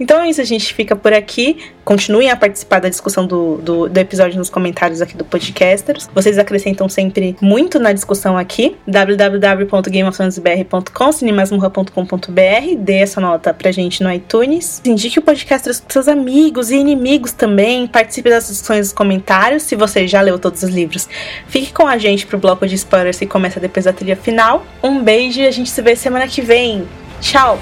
Então 0.01 0.21
é 0.21 0.29
isso, 0.29 0.41
a 0.41 0.45
gente 0.45 0.75
fica 0.75 0.97
por 0.97 1.13
aqui. 1.13 1.59
Continuem 1.85 2.31
a 2.31 2.37
participar 2.37 2.81
da 2.81 2.89
discussão 2.89 3.27
do, 3.27 3.59
do, 3.59 3.89
do, 3.89 3.99
episódio 3.99 4.39
nos 4.39 4.49
comentários 4.49 5.03
aqui 5.03 5.17
do 5.17 5.25
Podcasters. 5.25 6.09
Vocês 6.15 6.39
acrescentam 6.39 6.89
sempre 6.89 7.37
muito 7.41 7.81
na 7.81 7.93
discussão 7.93 8.39
aqui. 8.39 8.77
www.gameofthronesbr.com, 8.87 11.13
cinemasmurra.com.br. 11.13 12.77
Dê 12.79 12.99
essa 12.99 13.21
nota 13.21 13.53
pra 13.53 13.73
gente 13.73 14.01
no 14.03 14.11
iTunes. 14.13 14.81
Indique 14.85 15.19
o 15.19 15.23
Podcasters 15.23 15.81
pros 15.81 15.93
seus 15.93 16.07
amigos 16.09 16.71
e 16.71 16.77
inimigos 16.77 17.33
também. 17.33 17.89
Participe 17.89 18.31
das 18.31 18.47
discussões 18.47 18.87
nos 18.87 18.93
comentários. 18.93 19.65
Se 19.65 19.75
você 19.75 20.07
já 20.07 20.21
leu 20.21 20.39
todos 20.39 20.63
os 20.63 20.71
livros, 20.71 21.09
fique 21.49 21.73
com 21.73 21.89
a 21.89 21.99
gente 21.99 22.25
pro 22.27 22.39
bloco 22.39 22.65
de 22.67 22.77
spoilers 22.77 23.19
que 23.19 23.27
começa 23.27 23.59
depois 23.59 23.87
da 23.87 23.93
trilha 23.93 24.15
final. 24.17 24.65
Um 24.83 25.03
beijo 25.03 25.41
e 25.41 25.47
a 25.47 25.51
gente 25.51 25.71
se 25.71 25.83
vê 25.83 25.97
semana 25.97 26.29
que 26.29 26.41
vem. 26.41 26.87
Tchau! 27.21 27.59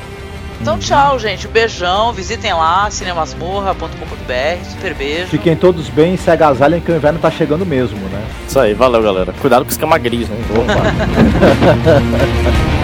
Então 0.61 0.79
tchau, 0.79 1.19
gente. 1.19 1.49
Um 1.49 1.51
beijão. 1.51 2.13
Visitem 2.13 2.53
lá, 2.53 2.91
cinemasmorra.com.br. 2.91 4.65
Super 4.71 4.95
beijo. 4.95 5.27
Fiquem 5.29 5.57
todos 5.57 5.89
bem 5.89 6.15
e 6.15 6.19
se 6.19 6.31
agasalhem 6.31 6.81
que 6.81 6.93
o 6.93 6.97
inverno 6.97 7.19
tá 7.19 7.31
chegando 7.31 7.65
mesmo, 7.65 7.99
né? 8.09 8.23
Isso 8.47 8.59
aí, 8.59 8.75
valeu, 8.75 9.03
galera. 9.03 9.33
Cuidado 9.41 9.65
com 9.65 9.71
escama 9.71 9.97
gris, 9.99 10.29
né? 10.29 10.37
Opa. 10.51 10.81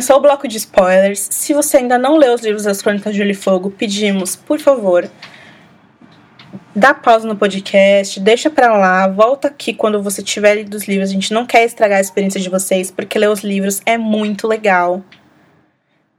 começou 0.00 0.16
o 0.16 0.20
bloco 0.20 0.48
de 0.48 0.56
spoilers. 0.56 1.28
Se 1.30 1.52
você 1.52 1.76
ainda 1.76 1.98
não 1.98 2.16
leu 2.16 2.32
os 2.32 2.40
livros 2.40 2.62
das 2.62 2.80
Crônicas 2.80 3.12
de 3.12 3.18
Gelo 3.18 3.32
e 3.32 3.34
Fogo, 3.34 3.70
pedimos, 3.70 4.34
por 4.34 4.58
favor, 4.58 5.06
dá 6.74 6.94
pausa 6.94 7.28
no 7.28 7.36
podcast, 7.36 8.18
deixa 8.18 8.48
pra 8.48 8.78
lá, 8.78 9.06
volta 9.06 9.48
aqui 9.48 9.74
quando 9.74 10.02
você 10.02 10.22
tiver 10.22 10.54
lido 10.54 10.74
os 10.74 10.88
livros. 10.88 11.10
A 11.10 11.12
gente 11.12 11.34
não 11.34 11.44
quer 11.44 11.66
estragar 11.66 11.98
a 11.98 12.00
experiência 12.00 12.40
de 12.40 12.48
vocês, 12.48 12.90
porque 12.90 13.18
ler 13.18 13.28
os 13.28 13.40
livros 13.40 13.82
é 13.84 13.98
muito 13.98 14.48
legal. 14.48 15.04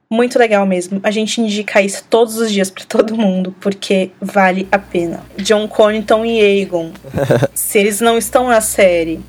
Muito 0.08 0.38
legal 0.38 0.64
mesmo. 0.68 1.00
A 1.02 1.10
gente 1.10 1.42
indica 1.42 1.82
isso 1.82 2.06
todos 2.08 2.38
os 2.38 2.52
dias 2.52 2.70
para 2.70 2.86
todo 2.86 3.18
mundo, 3.18 3.56
porque 3.60 4.12
vale 4.22 4.68
a 4.72 4.78
pena. 4.78 5.26
John 5.38 5.68
Connington 5.68 6.24
e 6.24 6.40
Aegon. 6.40 6.92
se 7.56 7.80
eles 7.80 8.00
não 8.00 8.16
estão 8.16 8.48
na 8.48 8.62
série, 8.62 9.22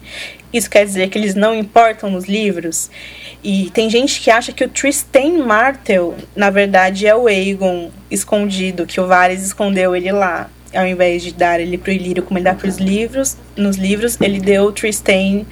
isso 0.53 0.69
quer 0.69 0.85
dizer 0.85 1.09
que 1.09 1.19
eles 1.19 1.35
não 1.35 1.55
importam 1.55 2.11
nos 2.11 2.27
livros. 2.27 2.91
E 3.43 3.70
tem 3.70 3.89
gente 3.89 4.20
que 4.20 4.31
acha 4.31 4.53
que 4.53 4.62
o 4.62 4.69
Tristan 4.69 5.45
Martel, 5.45 6.15
na 6.37 6.51
verdade, 6.51 7.07
é 7.07 7.16
o 7.16 7.27
Aegon 7.27 7.91
escondido, 8.11 8.87
que 8.87 9.01
o 9.01 9.07
Varys 9.07 9.43
escondeu 9.43 9.97
ele 9.97 10.12
lá. 10.12 10.51
Ao 10.74 10.87
invés 10.87 11.23
de 11.23 11.33
dar 11.33 11.61
ele 11.61 11.77
pro 11.77 11.93
Ilírio 11.93 12.23
como 12.23 12.39
ele 12.39 12.45
dá 12.45 12.55
pros 12.55 12.79
livros, 12.79 13.37
nos 13.57 13.77
livros, 13.77 14.19
ele 14.20 14.41
deu 14.41 14.65
o 14.65 14.73
Tristan 14.73 15.45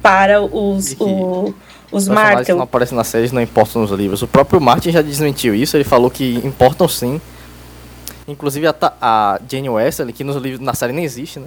para 0.00 0.40
os, 0.40 0.94
o, 0.98 1.52
os 1.90 2.08
Martel. 2.08 2.56
não 2.56 2.64
aparecem 2.64 2.96
na 2.96 3.04
série, 3.04 3.30
não 3.32 3.42
importam 3.42 3.82
nos 3.82 3.90
livros. 3.90 4.22
O 4.22 4.28
próprio 4.28 4.60
Martin 4.60 4.92
já 4.92 5.02
desmentiu 5.02 5.54
isso, 5.54 5.76
ele 5.76 5.84
falou 5.84 6.10
que 6.10 6.36
importam 6.44 6.88
sim. 6.88 7.20
Inclusive 8.28 8.66
a, 8.66 8.74
a 9.00 9.40
Jane 9.48 9.68
Wesley, 9.68 10.12
que 10.12 10.24
nos 10.24 10.36
livros, 10.36 10.60
na 10.60 10.74
série 10.74 10.92
nem 10.92 11.04
existe, 11.04 11.38
né? 11.38 11.46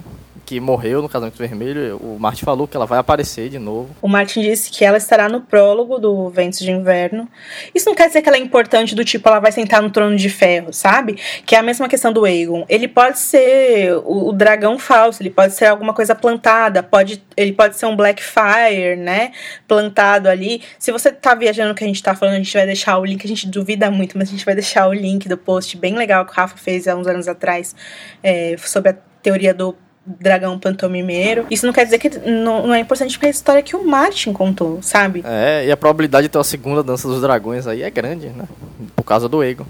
Que 0.50 0.58
morreu 0.58 1.00
no 1.00 1.08
Casamento 1.08 1.38
Vermelho, 1.38 1.96
o 1.98 2.18
Martin 2.18 2.44
falou 2.44 2.66
que 2.66 2.76
ela 2.76 2.84
vai 2.84 2.98
aparecer 2.98 3.48
de 3.48 3.56
novo. 3.56 3.94
O 4.02 4.08
Martin 4.08 4.40
disse 4.40 4.68
que 4.68 4.84
ela 4.84 4.96
estará 4.96 5.28
no 5.28 5.40
prólogo 5.40 5.96
do 5.96 6.28
Ventos 6.28 6.58
de 6.58 6.72
Inverno. 6.72 7.28
Isso 7.72 7.88
não 7.88 7.94
quer 7.94 8.08
dizer 8.08 8.20
que 8.20 8.28
ela 8.28 8.36
é 8.36 8.40
importante 8.40 8.92
do 8.92 9.04
tipo, 9.04 9.28
ela 9.28 9.38
vai 9.38 9.52
sentar 9.52 9.80
no 9.80 9.90
trono 9.90 10.16
de 10.16 10.28
ferro, 10.28 10.72
sabe? 10.72 11.16
Que 11.46 11.54
é 11.54 11.60
a 11.60 11.62
mesma 11.62 11.88
questão 11.88 12.12
do 12.12 12.24
Aegon. 12.24 12.66
Ele 12.68 12.88
pode 12.88 13.20
ser 13.20 13.92
o, 14.04 14.30
o 14.30 14.32
dragão 14.32 14.76
falso, 14.76 15.22
ele 15.22 15.30
pode 15.30 15.54
ser 15.54 15.66
alguma 15.66 15.94
coisa 15.94 16.16
plantada, 16.16 16.82
pode, 16.82 17.22
ele 17.36 17.52
pode 17.52 17.76
ser 17.76 17.86
um 17.86 17.94
Blackfire, 17.94 18.96
né? 18.98 19.30
Plantado 19.68 20.28
ali. 20.28 20.62
Se 20.80 20.90
você 20.90 21.12
tá 21.12 21.32
viajando 21.32 21.68
no 21.68 21.74
que 21.76 21.84
a 21.84 21.86
gente 21.86 22.02
tá 22.02 22.12
falando, 22.16 22.34
a 22.34 22.38
gente 22.38 22.52
vai 22.52 22.66
deixar 22.66 22.98
o 22.98 23.04
link, 23.04 23.24
a 23.24 23.28
gente 23.28 23.46
duvida 23.46 23.88
muito, 23.88 24.18
mas 24.18 24.26
a 24.26 24.32
gente 24.32 24.44
vai 24.44 24.54
deixar 24.56 24.88
o 24.88 24.92
link 24.92 25.28
do 25.28 25.38
post 25.38 25.76
bem 25.76 25.94
legal 25.94 26.26
que 26.26 26.32
o 26.32 26.34
Rafa 26.34 26.56
fez 26.56 26.88
há 26.88 26.96
uns 26.96 27.06
anos 27.06 27.28
atrás 27.28 27.72
é, 28.20 28.56
sobre 28.58 28.90
a 28.90 28.96
teoria 29.22 29.54
do 29.54 29.76
dragão 30.04 30.58
pantomimeiro. 30.58 31.46
Isso 31.50 31.66
não 31.66 31.72
quer 31.72 31.84
dizer 31.84 31.98
que 31.98 32.08
não, 32.18 32.66
não 32.66 32.74
é 32.74 32.80
importante 32.80 33.18
pra 33.18 33.28
história 33.28 33.62
que 33.62 33.76
o 33.76 33.86
Martin 33.86 34.32
contou, 34.32 34.78
sabe? 34.82 35.22
É, 35.26 35.66
e 35.66 35.70
a 35.70 35.76
probabilidade 35.76 36.26
de 36.26 36.28
ter 36.30 36.38
uma 36.38 36.44
segunda 36.44 36.82
dança 36.82 37.06
dos 37.06 37.20
dragões 37.20 37.66
aí 37.66 37.82
é 37.82 37.90
grande, 37.90 38.28
né? 38.28 38.44
Por 38.96 39.04
causa 39.04 39.28
do 39.28 39.42
Egon 39.42 39.66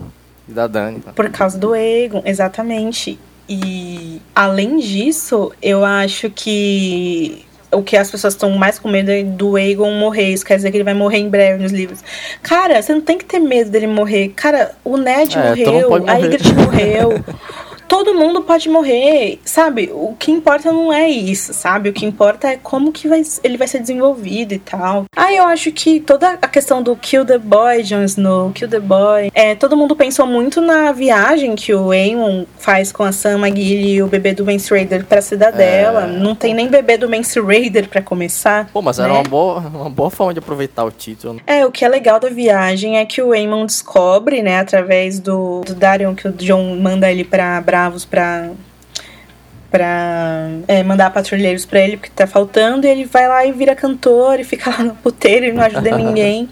e 0.48 0.52
da 0.52 0.66
Dani. 0.66 1.00
Tá? 1.00 1.12
Por 1.12 1.28
causa 1.30 1.58
do 1.58 1.74
Egon, 1.74 2.22
exatamente. 2.24 3.18
E 3.48 4.22
além 4.34 4.78
disso, 4.78 5.52
eu 5.60 5.84
acho 5.84 6.30
que 6.30 7.44
o 7.72 7.82
que 7.82 7.96
as 7.96 8.10
pessoas 8.10 8.34
estão 8.34 8.50
mais 8.50 8.78
com 8.78 8.88
medo 8.88 9.10
é 9.10 9.22
do 9.22 9.56
Aegon 9.56 9.92
morrer. 9.94 10.32
Isso 10.32 10.44
quer 10.44 10.56
dizer 10.56 10.70
que 10.70 10.76
ele 10.76 10.84
vai 10.84 10.94
morrer 10.94 11.18
em 11.18 11.28
breve 11.28 11.62
nos 11.62 11.72
livros. 11.72 12.02
Cara, 12.42 12.80
você 12.80 12.92
não 12.92 13.00
tem 13.00 13.18
que 13.18 13.24
ter 13.24 13.38
medo 13.38 13.70
dele 13.70 13.86
morrer. 13.86 14.28
Cara, 14.30 14.72
o 14.84 14.96
Ned 14.96 15.36
é, 15.36 15.48
morreu, 15.48 15.94
a 16.06 16.18
Ygritte 16.20 16.54
morreu. 16.54 17.24
todo 17.90 18.14
mundo 18.14 18.42
pode 18.42 18.68
morrer, 18.68 19.40
sabe? 19.44 19.90
O 19.92 20.14
que 20.16 20.30
importa 20.30 20.70
não 20.70 20.92
é 20.92 21.08
isso, 21.08 21.52
sabe? 21.52 21.88
O 21.88 21.92
que 21.92 22.06
importa 22.06 22.46
é 22.46 22.56
como 22.56 22.92
que 22.92 23.08
vai, 23.08 23.20
ele 23.42 23.58
vai 23.58 23.66
ser 23.66 23.80
desenvolvido 23.80 24.54
e 24.54 24.60
tal. 24.60 25.06
Ah, 25.16 25.32
eu 25.32 25.42
acho 25.42 25.72
que 25.72 25.98
toda 25.98 26.38
a 26.40 26.46
questão 26.46 26.84
do 26.84 26.94
Kill 26.94 27.24
the 27.24 27.36
Boy, 27.36 27.82
Jon 27.82 28.04
Snow, 28.04 28.52
Kill 28.52 28.68
the 28.68 28.78
Boy, 28.78 29.32
é, 29.34 29.56
todo 29.56 29.76
mundo 29.76 29.96
pensou 29.96 30.24
muito 30.24 30.60
na 30.60 30.92
viagem 30.92 31.56
que 31.56 31.74
o 31.74 31.90
Aemon 31.90 32.44
faz 32.58 32.92
com 32.92 33.02
a 33.02 33.10
Sam 33.10 33.40
McGill 33.40 33.80
e 33.80 34.02
o 34.04 34.06
bebê 34.06 34.34
do 34.34 34.46
Mance 34.46 34.70
Raider 34.70 35.04
pra 35.04 35.20
cidadela. 35.20 36.04
É... 36.04 36.06
Não 36.06 36.36
tem 36.36 36.54
nem 36.54 36.68
bebê 36.68 36.96
do 36.96 37.10
Mance 37.10 37.40
Raider 37.40 37.88
pra 37.88 38.00
começar. 38.00 38.68
Pô, 38.72 38.80
mas 38.80 38.98
né? 38.98 39.04
era 39.06 39.14
uma 39.14 39.24
boa, 39.24 39.58
uma 39.58 39.90
boa 39.90 40.10
forma 40.10 40.32
de 40.32 40.38
aproveitar 40.38 40.84
o 40.84 40.92
título. 40.92 41.34
Né? 41.34 41.40
É, 41.44 41.66
o 41.66 41.72
que 41.72 41.84
é 41.84 41.88
legal 41.88 42.20
da 42.20 42.28
viagem 42.28 42.98
é 42.98 43.04
que 43.04 43.20
o 43.20 43.32
Aemon 43.32 43.66
descobre, 43.66 44.42
né, 44.42 44.60
através 44.60 45.18
do, 45.18 45.62
do 45.62 45.74
Darion, 45.74 46.14
que 46.14 46.28
o 46.28 46.32
John 46.32 46.76
manda 46.76 47.10
ele 47.10 47.24
pra 47.24 47.60
bravos 47.80 48.04
para 48.04 48.50
para 49.70 50.48
é, 50.66 50.82
mandar 50.82 51.12
patrulheiros 51.12 51.64
para 51.64 51.80
ele 51.80 51.96
porque 51.96 52.10
tá 52.12 52.26
faltando 52.26 52.88
e 52.88 52.90
ele 52.90 53.04
vai 53.04 53.28
lá 53.28 53.46
e 53.46 53.52
vira 53.52 53.72
cantor 53.76 54.40
e 54.40 54.44
fica 54.44 54.68
lá 54.76 54.82
no 54.82 54.96
puteiro 54.96 55.46
e 55.46 55.52
não 55.52 55.62
ajuda 55.62 55.96
ninguém. 55.96 56.48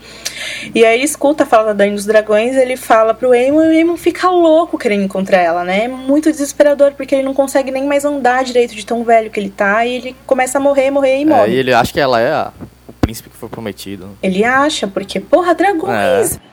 E 0.73 0.85
aí 0.85 1.03
escuta 1.03 1.43
a 1.43 1.47
fala 1.47 1.67
da 1.67 1.73
Dani 1.73 1.97
dos 1.97 2.07
Dragões, 2.07 2.55
ele 2.55 2.77
fala 2.77 3.13
pro 3.13 3.33
Aemon 3.33 3.65
e 3.65 3.67
o 3.67 3.71
Aemon 3.71 3.97
fica 3.97 4.31
louco 4.31 4.79
querendo 4.79 5.03
encontrar 5.03 5.39
ela, 5.39 5.65
né? 5.65 5.87
É 5.87 5.89
muito 5.89 6.31
desesperador 6.31 6.93
porque 6.93 7.13
ele 7.13 7.25
não 7.25 7.35
consegue 7.35 7.73
nem 7.73 7.85
mais 7.85 8.05
andar 8.05 8.45
direito 8.45 8.73
de 8.73 8.87
tão 8.87 9.03
velho 9.03 9.33
que 9.33 9.41
ele 9.41 9.51
tá 9.51 9.85
e 9.85 9.97
ele 9.97 10.17
começa 10.25 10.59
a 10.59 10.61
morrer, 10.61 10.89
morrer 10.93 11.21
e 11.21 11.25
morre. 11.25 11.51
É, 11.51 11.55
e 11.55 11.57
ele 11.57 11.75
acha 11.75 11.93
que 11.93 11.99
ela 11.99 12.21
é 12.21 12.31
a, 12.31 12.53
o 12.89 12.93
príncipe 12.93 13.31
que 13.31 13.37
foi 13.37 13.49
prometido. 13.49 14.17
Ele 14.23 14.45
acha, 14.45 14.87
porque, 14.87 15.19
porra, 15.19 15.57
dragões. 15.57 16.37
É. 16.37 16.49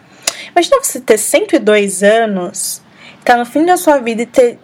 Imagina 0.52 0.80
você 0.82 1.00
ter 1.00 1.20
102 1.20 2.02
anos 2.02 2.82
tá 3.26 3.38
no 3.38 3.46
fim 3.46 3.66
da 3.66 3.76
sua 3.76 3.98
vida 3.98 4.22
e 4.22 4.26
ter 4.26 4.60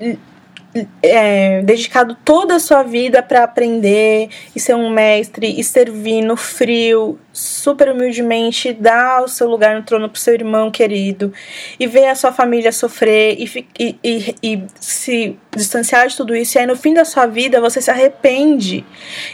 é, 1.04 1.62
dedicado 1.64 2.16
toda 2.24 2.56
a 2.56 2.60
sua 2.60 2.84
vida 2.84 3.22
para 3.22 3.44
aprender 3.44 4.30
e 4.56 4.60
ser 4.60 4.76
um 4.76 4.90
mestre 4.90 5.60
e 5.60 5.64
servir 5.64 6.22
no 6.22 6.38
frio, 6.38 7.20
super 7.34 7.90
humildemente, 7.90 8.72
dar 8.72 9.24
o 9.24 9.28
seu 9.28 9.50
lugar 9.50 9.76
no 9.76 9.84
trono 9.84 10.08
pro 10.08 10.20
seu 10.20 10.34
irmão 10.34 10.72
querido 10.72 11.34
e 11.80 11.88
ver 11.88 12.08
a 12.08 12.16
sua 12.16 12.32
família 12.32 12.72
sofrer 12.72 13.36
e, 13.38 13.68
e, 13.78 14.00
e, 14.04 14.36
e 14.42 14.64
se 14.80 15.38
distanciar 15.56 16.08
de 16.08 16.16
tudo 16.16 16.36
isso. 16.36 16.58
E 16.58 16.62
aí, 16.62 16.66
no 16.66 16.76
fim 16.76 16.94
da 16.94 17.04
sua 17.04 17.26
vida, 17.26 17.60
você 17.60 17.82
se 17.82 17.92
arrepende 17.92 18.86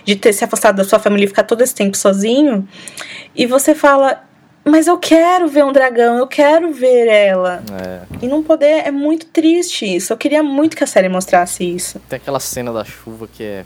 de 0.04 0.16
ter 0.16 0.34
se 0.34 0.44
afastado 0.44 0.78
da 0.78 0.84
sua 0.84 1.00
família 1.00 1.26
e 1.26 1.28
ficar 1.28 1.44
todo 1.44 1.62
esse 1.62 1.76
tempo 1.76 1.96
sozinho. 1.96 2.68
E 3.36 3.46
você 3.46 3.76
fala: 3.76 4.27
mas 4.68 4.88
eu 4.88 4.98
quero 4.98 5.48
ver 5.48 5.64
um 5.66 5.72
dragão, 5.72 6.18
eu 6.18 6.28
quero 6.28 6.72
ver 6.72 7.08
ela. 7.08 7.64
É. 7.82 8.02
E 8.22 8.28
não 8.28 8.44
poder 8.44 8.86
é 8.86 8.92
muito 8.92 9.26
triste 9.28 9.86
isso. 9.86 10.14
Eu 10.14 10.18
queria 10.18 10.44
muito 10.44 10.76
que 10.76 10.84
a 10.84 10.88
série 10.88 11.10
mostrasse 11.10 11.64
isso. 11.64 12.00
Tem 12.10 12.18
aquela 12.18 12.40
cena 12.40 12.72
da 12.72 12.84
chuva 12.84 13.28
que 13.28 13.44
é 13.44 13.66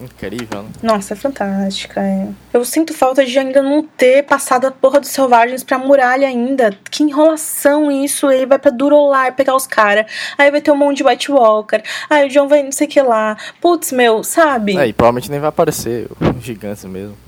incrível, 0.00 0.62
né? 0.62 0.68
Nossa, 0.82 1.14
é 1.14 1.16
fantástica. 1.16 2.00
É. 2.00 2.28
Eu 2.52 2.64
sinto 2.64 2.92
falta 2.92 3.24
de 3.24 3.38
ainda 3.38 3.62
não 3.62 3.82
ter 3.82 4.22
passado 4.24 4.66
a 4.66 4.70
porra 4.70 5.00
dos 5.00 5.08
selvagens 5.08 5.64
pra 5.64 5.78
muralha 5.78 6.28
ainda. 6.28 6.76
Que 6.90 7.02
enrolação 7.02 7.90
isso. 7.90 8.30
Ele 8.30 8.46
vai 8.46 8.58
pra 8.58 8.70
Durolar 8.70 9.34
pegar 9.34 9.54
os 9.54 9.66
caras. 9.66 10.06
Aí 10.36 10.50
vai 10.50 10.60
ter 10.60 10.70
um 10.70 10.76
monte 10.76 10.98
de 10.98 11.04
White 11.04 11.30
Walker. 11.30 11.82
Aí 12.10 12.26
o 12.26 12.28
John 12.28 12.48
vai 12.48 12.62
não 12.62 12.72
sei 12.72 12.86
o 12.86 12.90
que 12.90 13.00
lá. 13.00 13.36
Putz, 13.60 13.92
meu, 13.92 14.22
sabe? 14.22 14.76
É, 14.76 14.86
e 14.86 14.92
provavelmente 14.92 15.30
nem 15.30 15.40
vai 15.40 15.48
aparecer 15.48 16.08
o 16.20 16.40
gigante 16.40 16.86
mesmo. 16.86 17.25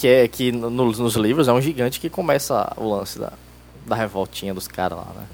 Que 0.00 0.08
é 0.08 0.26
que 0.28 0.50
no- 0.50 0.70
nos, 0.70 1.14
livros 1.14 1.46
é 1.46 1.52
um 1.52 1.60
gigante 1.60 2.00
que 2.00 2.08
começa 2.08 2.72
o 2.74 2.88
lance 2.88 3.18
da, 3.18 3.34
da 3.86 3.94
revoltinha 3.94 4.54
dos 4.54 4.66
caras 4.66 4.96
lá, 4.98 5.06
né? 5.14 5.26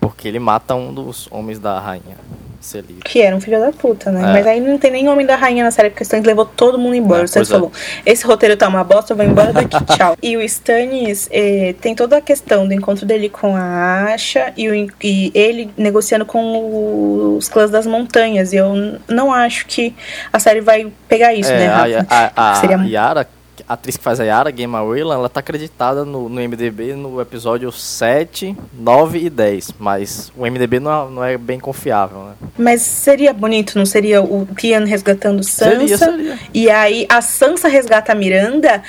Porque 0.00 0.26
ele 0.26 0.38
mata 0.38 0.74
um 0.74 0.92
dos 0.92 1.28
homens 1.30 1.58
da 1.58 1.78
rainha. 1.78 2.16
Celira. 2.62 3.00
Que 3.04 3.20
era 3.20 3.36
um 3.36 3.40
filho 3.42 3.60
da 3.60 3.70
puta, 3.72 4.10
né? 4.10 4.20
É. 4.22 4.32
Mas 4.32 4.46
aí 4.46 4.58
não 4.58 4.78
tem 4.78 4.90
nem 4.90 5.06
homem 5.06 5.26
da 5.26 5.36
rainha 5.36 5.62
na 5.62 5.70
série, 5.70 5.90
porque 5.90 6.02
o 6.02 6.06
Stannis 6.06 6.24
levou 6.26 6.46
todo 6.46 6.78
mundo 6.78 6.94
embora. 6.96 7.20
É, 7.20 7.24
o 7.24 7.26
Stannis 7.26 7.50
é. 7.50 7.52
falou: 7.52 7.70
esse 8.06 8.26
roteiro 8.26 8.56
tá 8.56 8.66
uma 8.68 8.82
bosta, 8.82 9.12
eu 9.12 9.18
vou 9.18 9.26
embora 9.26 9.52
daqui, 9.52 9.76
tchau. 9.94 10.16
E 10.22 10.34
o 10.34 10.40
Stannis 10.40 11.28
eh, 11.30 11.74
tem 11.82 11.94
toda 11.94 12.16
a 12.16 12.20
questão 12.22 12.66
do 12.66 12.72
encontro 12.72 13.04
dele 13.04 13.28
com 13.28 13.54
a 13.54 14.14
Asha 14.14 14.50
e, 14.56 14.66
o 14.70 14.90
e 15.02 15.30
ele 15.34 15.70
negociando 15.76 16.24
com 16.24 17.36
os 17.36 17.50
clãs 17.50 17.70
das 17.70 17.86
montanhas. 17.86 18.54
E 18.54 18.56
eu 18.56 18.98
não 19.06 19.30
acho 19.30 19.66
que 19.66 19.94
a 20.32 20.38
série 20.40 20.62
vai 20.62 20.90
pegar 21.06 21.34
isso, 21.34 21.50
é, 21.50 21.58
né? 21.58 21.68
a, 21.68 21.76
Rafa? 21.76 22.32
a, 22.34 22.52
a, 22.52 22.54
Seria- 22.54 22.76
Yara, 22.86 23.28
a 23.68 23.74
atriz 23.74 23.96
que 23.96 24.02
faz 24.02 24.20
a 24.20 24.24
Yara, 24.24 24.50
Game 24.50 24.74
Whelan, 24.74 25.14
ela 25.14 25.28
tá 25.28 25.40
acreditada 25.40 26.04
no, 26.04 26.28
no 26.28 26.40
MDB 26.40 26.94
no 26.94 27.20
episódio 27.20 27.70
7, 27.70 28.56
9 28.72 29.18
e 29.18 29.30
10. 29.30 29.74
Mas 29.78 30.32
o 30.36 30.42
MDB 30.42 30.80
não 30.80 30.90
é, 30.90 31.10
não 31.10 31.24
é 31.24 31.38
bem 31.38 31.60
confiável, 31.60 32.24
né? 32.24 32.32
Mas 32.58 32.82
seria 32.82 33.32
bonito, 33.32 33.78
não 33.78 33.86
seria 33.86 34.22
o 34.22 34.46
Kian 34.56 34.84
resgatando 34.84 35.42
Sansa? 35.42 35.78
Seria, 35.78 35.98
seria. 35.98 36.38
E 36.52 36.70
aí 36.70 37.06
a 37.08 37.20
Sansa 37.20 37.68
resgata 37.68 38.12
a 38.12 38.14
Miranda. 38.14 38.82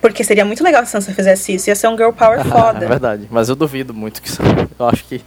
Porque 0.00 0.24
seria 0.24 0.46
muito 0.46 0.64
legal 0.64 0.84
se 0.86 0.96
a 0.96 1.00
Sansa 1.00 1.14
fizesse 1.14 1.54
isso. 1.54 1.68
Ia 1.68 1.76
ser 1.76 1.88
um 1.88 1.96
girl 1.96 2.10
power 2.10 2.42
foda. 2.48 2.84
é 2.84 2.88
verdade. 2.88 3.28
Mas 3.30 3.48
eu 3.48 3.54
duvido 3.54 3.92
muito 3.92 4.22
que 4.22 4.28
isso. 4.28 4.40
Eu 4.78 4.86
acho 4.86 5.04
que. 5.04 5.20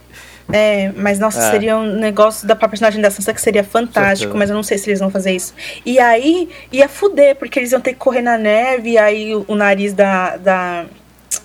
É, 0.52 0.92
mas 0.96 1.18
nossa, 1.18 1.38
É. 1.42 1.50
seria 1.50 1.76
um 1.76 1.86
negócio 1.96 2.46
da 2.46 2.54
personagem 2.54 3.00
da 3.00 3.10
Sansa 3.10 3.32
que 3.32 3.40
seria 3.40 3.64
fantástico, 3.64 4.18
Certeza. 4.32 4.38
mas 4.38 4.50
eu 4.50 4.56
não 4.56 4.62
sei 4.62 4.76
se 4.78 4.90
eles 4.90 5.00
vão 5.00 5.10
fazer 5.10 5.32
isso. 5.32 5.54
E 5.86 5.98
aí 5.98 6.48
ia 6.70 6.88
fuder, 6.88 7.34
porque 7.36 7.58
eles 7.58 7.72
iam 7.72 7.80
ter 7.80 7.94
que 7.94 7.98
correr 7.98 8.20
na 8.22 8.36
neve, 8.36 8.90
e 8.90 8.98
aí 8.98 9.34
o, 9.34 9.44
o 9.48 9.54
nariz 9.54 9.92
da, 9.94 10.36
da, 10.36 10.84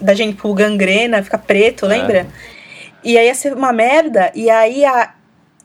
da 0.01 0.13
gente 0.13 0.35
por 0.35 0.53
gangrena, 0.53 1.23
fica 1.23 1.38
preto, 1.38 1.85
É. 1.85 1.89
lembra? 1.89 2.27
E 3.03 3.17
aí 3.17 3.27
ia 3.27 3.35
ser 3.35 3.53
uma 3.53 3.71
merda, 3.71 4.31
e 4.35 4.49
aí 4.49 4.84
a 4.84 5.13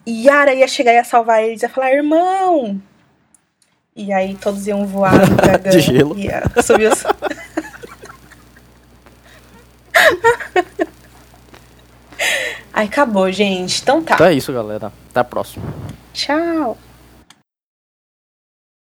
Yara 0.07 0.53
ia 0.53 0.67
chegar 0.67 0.93
e 0.93 0.95
ia 0.95 1.03
salvar 1.03 1.43
eles, 1.43 1.61
ia 1.61 1.67
falar, 1.69 1.91
irmão! 1.91 2.79
E 3.95 4.13
aí 4.13 4.35
todos 4.35 4.65
iam 4.67 4.85
voar 4.87 5.29
no 5.29 5.35
dragão. 5.37 5.71
De 5.71 5.79
gelo. 5.81 6.17
Ia 6.17 6.43
subir 6.63 6.89
os... 6.91 7.03
Ai, 12.77 12.87
acabou, 12.87 13.31
gente. 13.31 13.81
Então 13.81 14.03
tá. 14.03 14.15
Então 14.15 14.27
é 14.27 14.33
isso, 14.33 14.51
galera. 14.51 14.91
Até 15.09 15.21
a 15.21 15.23
próxima. 15.23 15.63
Tchau. 16.13 16.77